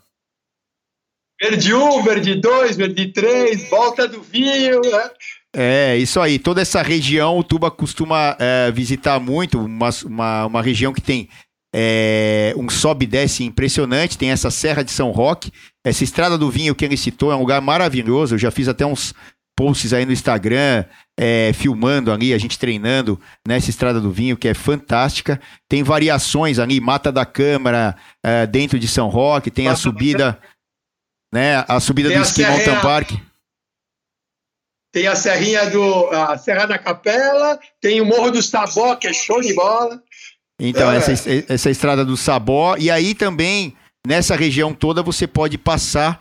Verde 1.41 1.74
1, 1.74 2.03
verde 2.03 2.35
2, 2.35 2.77
verde 2.77 3.12
3, 3.12 3.70
volta 3.70 4.07
do 4.07 4.23
vinho, 4.23 4.81
né? 4.82 5.11
É, 5.55 5.97
isso 5.97 6.20
aí. 6.20 6.39
Toda 6.39 6.61
essa 6.61 6.82
região 6.82 7.39
o 7.39 7.45
Tuba 7.45 7.70
costuma 7.70 8.37
é, 8.39 8.70
visitar 8.70 9.19
muito, 9.19 9.59
uma, 9.59 9.91
uma, 10.05 10.47
uma, 10.47 10.62
região 10.62 10.93
que 10.93 11.01
tem 11.01 11.28
é, 11.74 12.53
um 12.57 12.69
sobe 12.69 13.05
e 13.05 13.09
desce 13.09 13.45
impressionante, 13.45 14.19
tem 14.19 14.31
essa 14.31 14.51
Serra 14.51 14.82
de 14.82 14.91
São 14.91 15.11
Roque, 15.11 15.53
essa 15.85 16.05
Estrada 16.05 16.37
do 16.37 16.51
Vinho 16.51 16.74
que 16.74 16.85
ele 16.85 16.97
citou 16.97 17.32
é 17.32 17.37
um 17.37 17.41
lugar 17.41 17.61
maravilhoso, 17.61 18.35
eu 18.35 18.39
já 18.39 18.51
fiz 18.51 18.69
até 18.69 18.85
uns 18.85 19.15
posts 19.61 19.93
aí 19.93 20.07
no 20.07 20.12
Instagram, 20.12 20.87
é, 21.19 21.53
filmando 21.53 22.11
ali, 22.11 22.32
a 22.32 22.39
gente 22.39 22.59
treinando 22.59 23.20
nessa 23.47 23.69
Estrada 23.69 24.01
do 24.01 24.11
Vinho, 24.11 24.39
que 24.39 24.49
é 24.49 24.55
fantástica. 24.55 25.39
Tem 25.69 25.82
variações 25.82 26.59
ali, 26.59 26.81
Mata 26.81 27.12
da 27.12 27.27
Câmara, 27.27 27.95
é, 28.24 28.47
dentro 28.47 28.78
de 28.78 28.89
São 28.89 29.09
Roque, 29.09 29.51
tem 29.51 29.66
Mata 29.66 29.74
a 29.74 29.77
subida 29.77 30.39
né? 31.31 31.62
A 31.69 31.78
subida 31.78 32.09
tem 32.09 32.19
do 32.19 32.24
Ski 32.24 32.43
Mountain 32.43 32.81
Park. 32.81 33.11
Tem 34.93 35.07
a 35.07 35.15
serrinha 35.15 35.69
do 35.69 36.09
a 36.09 36.39
Serra 36.39 36.65
da 36.65 36.78
Capela, 36.78 37.61
tem 37.82 38.01
o 38.01 38.07
Morro 38.07 38.31
do 38.31 38.43
Sabó, 38.43 38.97
que 38.97 39.07
é 39.07 39.12
show 39.12 39.43
de 39.43 39.55
bola. 39.55 40.03
Então, 40.59 40.91
é. 40.91 40.97
essa, 40.97 41.12
essa 41.49 41.70
estrada 41.70 42.03
do 42.03 42.16
Sabó. 42.16 42.77
E 42.78 42.91
aí 42.91 43.15
também, 43.15 43.77
nessa 44.07 44.35
região 44.35 44.73
toda, 44.73 45.03
você 45.03 45.27
pode 45.27 45.59
passar 45.59 46.19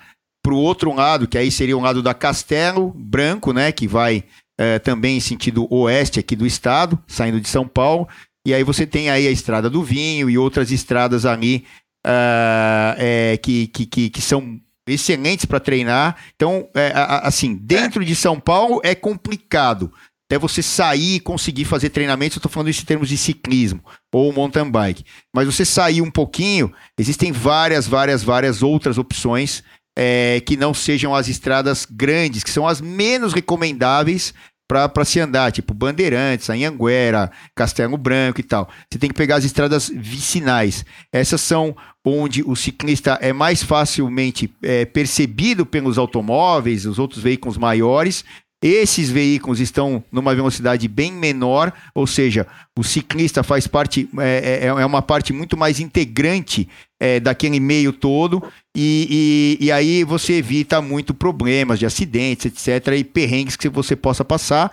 para 0.50 0.56
o 0.56 0.58
outro 0.58 0.92
lado, 0.96 1.28
que 1.28 1.38
aí 1.38 1.52
seria 1.52 1.78
o 1.78 1.82
lado 1.82 2.02
da 2.02 2.12
Castelo 2.12 2.92
Branco, 2.96 3.54
né? 3.54 3.72
Que 3.72 3.88
vai 3.88 4.24
é, 4.58 4.80
também 4.80 5.18
em 5.18 5.20
sentido 5.20 5.72
oeste 5.72 6.20
aqui 6.20 6.36
do 6.36 6.48
estado, 6.48 6.98
saindo 7.08 7.40
de 7.40 7.48
São 7.48 7.68
Paulo. 7.68 8.08
E 8.44 8.52
aí 8.52 8.64
você 8.64 8.88
tem 8.88 9.12
aí 9.12 9.28
a 9.28 9.32
Estrada 9.32 9.70
do 9.70 9.84
Vinho 9.84 10.28
e 10.28 10.40
outras 10.40 10.72
estradas 10.72 11.24
ali 11.24 11.66
uh, 12.04 12.98
é, 12.98 13.40
que, 13.44 13.68
que, 13.68 13.86
que, 13.86 14.10
que 14.10 14.22
são 14.22 14.60
excelentes 14.88 15.46
para 15.46 15.60
treinar. 15.60 16.16
Então, 16.36 16.68
é, 16.74 16.94
assim, 17.22 17.56
dentro 17.56 18.04
de 18.04 18.16
São 18.16 18.40
Paulo 18.40 18.82
é 18.84 18.96
complicado. 18.96 19.94
Até 20.26 20.40
você 20.40 20.64
sair 20.64 21.16
e 21.16 21.20
conseguir 21.20 21.66
fazer 21.66 21.90
treinamentos, 21.90 22.38
eu 22.38 22.40
estou 22.40 22.52
falando 22.52 22.70
isso 22.70 22.82
em 22.82 22.86
termos 22.86 23.10
de 23.10 23.18
ciclismo 23.18 23.84
ou 24.12 24.34
mountain 24.34 24.70
bike. 24.70 25.04
Mas 25.34 25.46
você 25.46 25.64
sair 25.64 26.02
um 26.02 26.12
pouquinho, 26.12 26.72
existem 26.98 27.32
várias, 27.32 27.88
várias, 27.88 28.24
várias 28.24 28.64
outras 28.64 28.98
opções 28.98 29.64
é, 30.02 30.42
que 30.46 30.56
não 30.56 30.74
sejam 30.74 31.14
as 31.14 31.28
estradas 31.28 31.86
grandes, 31.86 32.42
que 32.42 32.50
são 32.50 32.66
as 32.66 32.80
menos 32.80 33.34
recomendáveis 33.34 34.34
para 34.66 35.04
se 35.04 35.20
andar, 35.20 35.52
tipo 35.52 35.74
Bandeirantes, 35.74 36.50
Anhanguera, 36.50 37.30
Castelo 37.54 37.98
Branco 37.98 38.40
e 38.40 38.44
tal. 38.44 38.70
Você 38.90 38.98
tem 38.98 39.10
que 39.10 39.16
pegar 39.16 39.36
as 39.36 39.44
estradas 39.44 39.90
vicinais. 39.94 40.86
Essas 41.12 41.42
são 41.42 41.76
onde 42.06 42.42
o 42.44 42.56
ciclista 42.56 43.18
é 43.22 43.34
mais 43.34 43.62
facilmente 43.62 44.50
é, 44.64 44.86
percebido 44.86 45.66
pelos 45.66 45.98
automóveis, 45.98 46.86
os 46.86 46.98
outros 46.98 47.22
veículos 47.22 47.58
maiores. 47.58 48.24
Esses 48.62 49.10
veículos 49.10 49.62
estão 49.62 50.04
numa 50.12 50.36
velocidade 50.36 50.86
bem 50.90 51.14
menor, 51.14 51.72
ou 51.96 52.06
seja, 52.06 52.46
o 52.78 52.84
ciclista 52.84 53.42
faz 53.42 53.68
parte, 53.68 54.10
é, 54.20 54.60
é, 54.64 54.66
é 54.66 54.86
uma 54.86 55.02
parte 55.02 55.32
muito 55.32 55.56
mais 55.56 55.80
integrante 55.80 56.68
é, 57.00 57.22
daquele 57.22 57.58
meio 57.58 57.94
todo, 57.94 58.44
e, 58.76 59.58
e, 59.62 59.66
e, 59.66 59.72
aí 59.72 60.04
você 60.04 60.34
evita 60.34 60.82
muito 60.82 61.14
problemas 61.14 61.80
de 61.80 61.86
acidentes, 61.86 62.48
etc., 62.48 62.96
e 62.98 63.04
perrengues 63.06 63.56
que 63.56 63.70
você 63.70 63.96
possa 63.96 64.26
passar. 64.26 64.70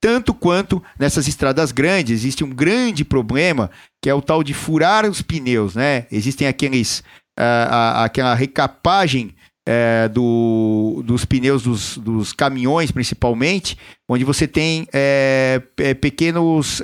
Tanto 0.00 0.32
quanto 0.32 0.82
nessas 0.98 1.28
estradas 1.28 1.72
grandes, 1.72 2.20
existe 2.20 2.42
um 2.42 2.50
grande 2.50 3.04
problema 3.04 3.70
que 4.02 4.08
é 4.08 4.14
o 4.14 4.22
tal 4.22 4.42
de 4.42 4.54
furar 4.54 5.04
os 5.04 5.20
pneus, 5.20 5.74
né? 5.74 6.06
Existem 6.12 6.46
aqueles, 6.46 7.00
uh, 7.38 7.96
aquela 7.96 8.34
recapagem 8.34 9.34
uh, 9.68 10.08
do, 10.08 11.02
dos 11.04 11.24
pneus 11.24 11.62
dos, 11.62 11.98
dos, 11.98 12.32
caminhões, 12.32 12.90
principalmente, 12.90 13.76
onde 14.08 14.24
você 14.24 14.46
tem 14.46 14.82
uh, 14.84 15.94
pequenos 15.96 16.82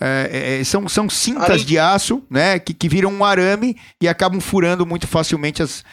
é, 0.00 0.60
é, 0.60 0.64
são, 0.64 0.88
são 0.88 1.08
cintas 1.08 1.64
de 1.64 1.78
aço, 1.78 2.22
né, 2.28 2.58
que, 2.58 2.72
que 2.74 2.88
viram 2.88 3.12
um 3.12 3.24
arame 3.24 3.76
e 4.02 4.08
acabam 4.08 4.40
furando 4.40 4.86
muito 4.86 5.06
facilmente 5.06 5.62
as, 5.62 5.84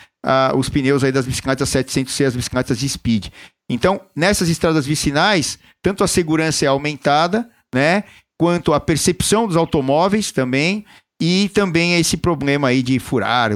os 0.55 0.69
pneus 0.69 1.03
aí 1.03 1.11
das 1.11 1.27
bicicletas 1.27 1.69
700C, 1.69 2.25
as 2.25 2.35
bicicletas 2.35 2.79
de 2.79 2.89
speed. 2.89 3.27
Então, 3.69 4.01
nessas 4.15 4.49
estradas 4.49 4.85
vicinais, 4.85 5.59
tanto 5.83 6.03
a 6.03 6.07
segurança 6.07 6.65
é 6.65 6.67
aumentada, 6.67 7.47
né, 7.75 8.05
quanto 8.39 8.73
à 8.73 8.79
percepção 8.79 9.45
dos 9.45 9.57
automóveis 9.57 10.31
também 10.31 10.85
e 11.19 11.49
também 11.53 11.95
esse 11.99 12.15
problema 12.15 12.69
aí 12.69 12.81
de 12.81 12.97
furar 12.97 13.51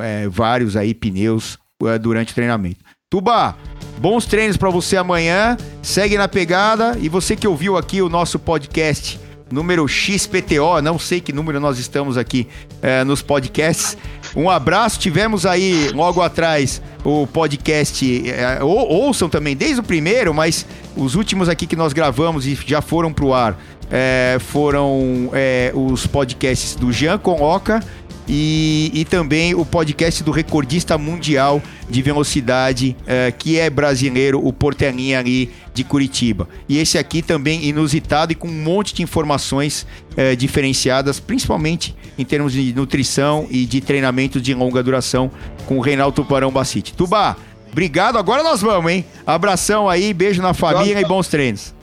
é, 0.00 0.28
vários 0.28 0.76
aí 0.76 0.94
pneus 0.94 1.58
é, 1.84 1.98
durante 1.98 2.32
o 2.32 2.34
treinamento. 2.34 2.78
Tuba, 3.10 3.56
bons 3.98 4.26
treinos 4.26 4.56
para 4.56 4.70
você 4.70 4.96
amanhã. 4.96 5.56
Segue 5.82 6.16
na 6.16 6.28
pegada 6.28 6.96
e 7.00 7.08
você 7.08 7.34
que 7.34 7.48
ouviu 7.48 7.76
aqui 7.76 8.02
o 8.02 8.08
nosso 8.08 8.38
podcast 8.38 9.18
número 9.50 9.88
XPTO, 9.88 10.82
não 10.82 10.98
sei 10.98 11.20
que 11.20 11.32
número 11.32 11.58
nós 11.58 11.78
estamos 11.78 12.18
aqui 12.18 12.46
é, 12.82 13.02
nos 13.02 13.22
podcasts. 13.22 13.96
Um 14.36 14.50
abraço, 14.50 14.98
tivemos 14.98 15.46
aí 15.46 15.90
logo 15.94 16.20
atrás 16.20 16.82
o 17.02 17.26
podcast, 17.26 18.30
é, 18.30 18.62
ou, 18.62 18.88
ouçam 18.88 19.28
também 19.28 19.56
desde 19.56 19.80
o 19.80 19.82
primeiro, 19.82 20.34
mas 20.34 20.66
os 20.94 21.14
últimos 21.14 21.48
aqui 21.48 21.66
que 21.66 21.76
nós 21.76 21.92
gravamos 21.92 22.46
e 22.46 22.58
já 22.66 22.82
foram 22.82 23.12
pro 23.12 23.32
ar 23.32 23.58
é, 23.90 24.38
foram 24.40 25.30
é, 25.32 25.72
os 25.74 26.06
podcasts 26.06 26.74
do 26.74 26.92
Jean 26.92 27.18
Conroca 27.18 27.82
e, 28.28 28.90
e, 28.92 29.04
também 29.06 29.54
o 29.54 29.64
podcast 29.64 30.22
do 30.22 30.30
recordista 30.30 30.98
mundial 30.98 31.62
de 31.88 32.02
velocidade, 32.02 32.94
é, 33.06 33.32
que 33.32 33.58
é 33.58 33.70
brasileiro, 33.70 34.46
o 34.46 34.52
Portelinha 34.52 35.18
ali 35.18 35.50
de 35.72 35.82
Curitiba. 35.82 36.46
E 36.68 36.76
esse 36.76 36.98
aqui 36.98 37.22
também 37.22 37.64
inusitado 37.64 38.32
e 38.32 38.34
com 38.34 38.46
um 38.46 38.62
monte 38.62 38.92
de 38.94 39.02
informações 39.02 39.86
é, 40.14 40.36
diferenciadas, 40.36 41.18
principalmente 41.18 41.96
em 42.18 42.24
termos 42.24 42.52
de 42.52 42.74
nutrição 42.74 43.46
e 43.50 43.64
de 43.64 43.80
treinamento 43.80 44.40
de 44.40 44.52
longa 44.52 44.82
duração 44.82 45.30
com 45.66 45.78
o 45.78 45.80
Reinaldo 45.80 46.22
Tubarão 46.22 46.50
Bacite. 46.50 46.92
Tuba, 46.92 47.34
obrigado, 47.72 48.18
agora 48.18 48.42
nós 48.42 48.60
vamos, 48.60 48.92
hein? 48.92 49.06
Abração 49.26 49.88
aí, 49.88 50.12
beijo 50.12 50.42
na 50.42 50.52
família 50.52 51.00
e 51.00 51.04
bons 51.04 51.28
treinos. 51.28 51.77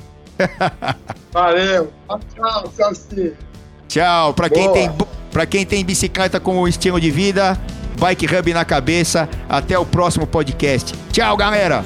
Valeu. 1.31 1.91
Tchau, 2.07 2.71
tchau, 2.75 2.93
Tchau. 3.87 4.33
Para 4.33 4.49
quem 4.49 4.71
tem 4.71 4.91
para 5.31 5.45
quem 5.45 5.65
tem 5.65 5.83
bicicleta 5.83 6.39
como 6.39 6.65
estilo 6.65 6.99
de 6.99 7.11
vida, 7.11 7.59
Bike 7.99 8.25
Hub 8.25 8.53
na 8.53 8.63
cabeça. 8.63 9.27
Até 9.49 9.77
o 9.77 9.85
próximo 9.85 10.25
podcast. 10.25 10.93
Tchau, 11.11 11.35
galera. 11.35 11.83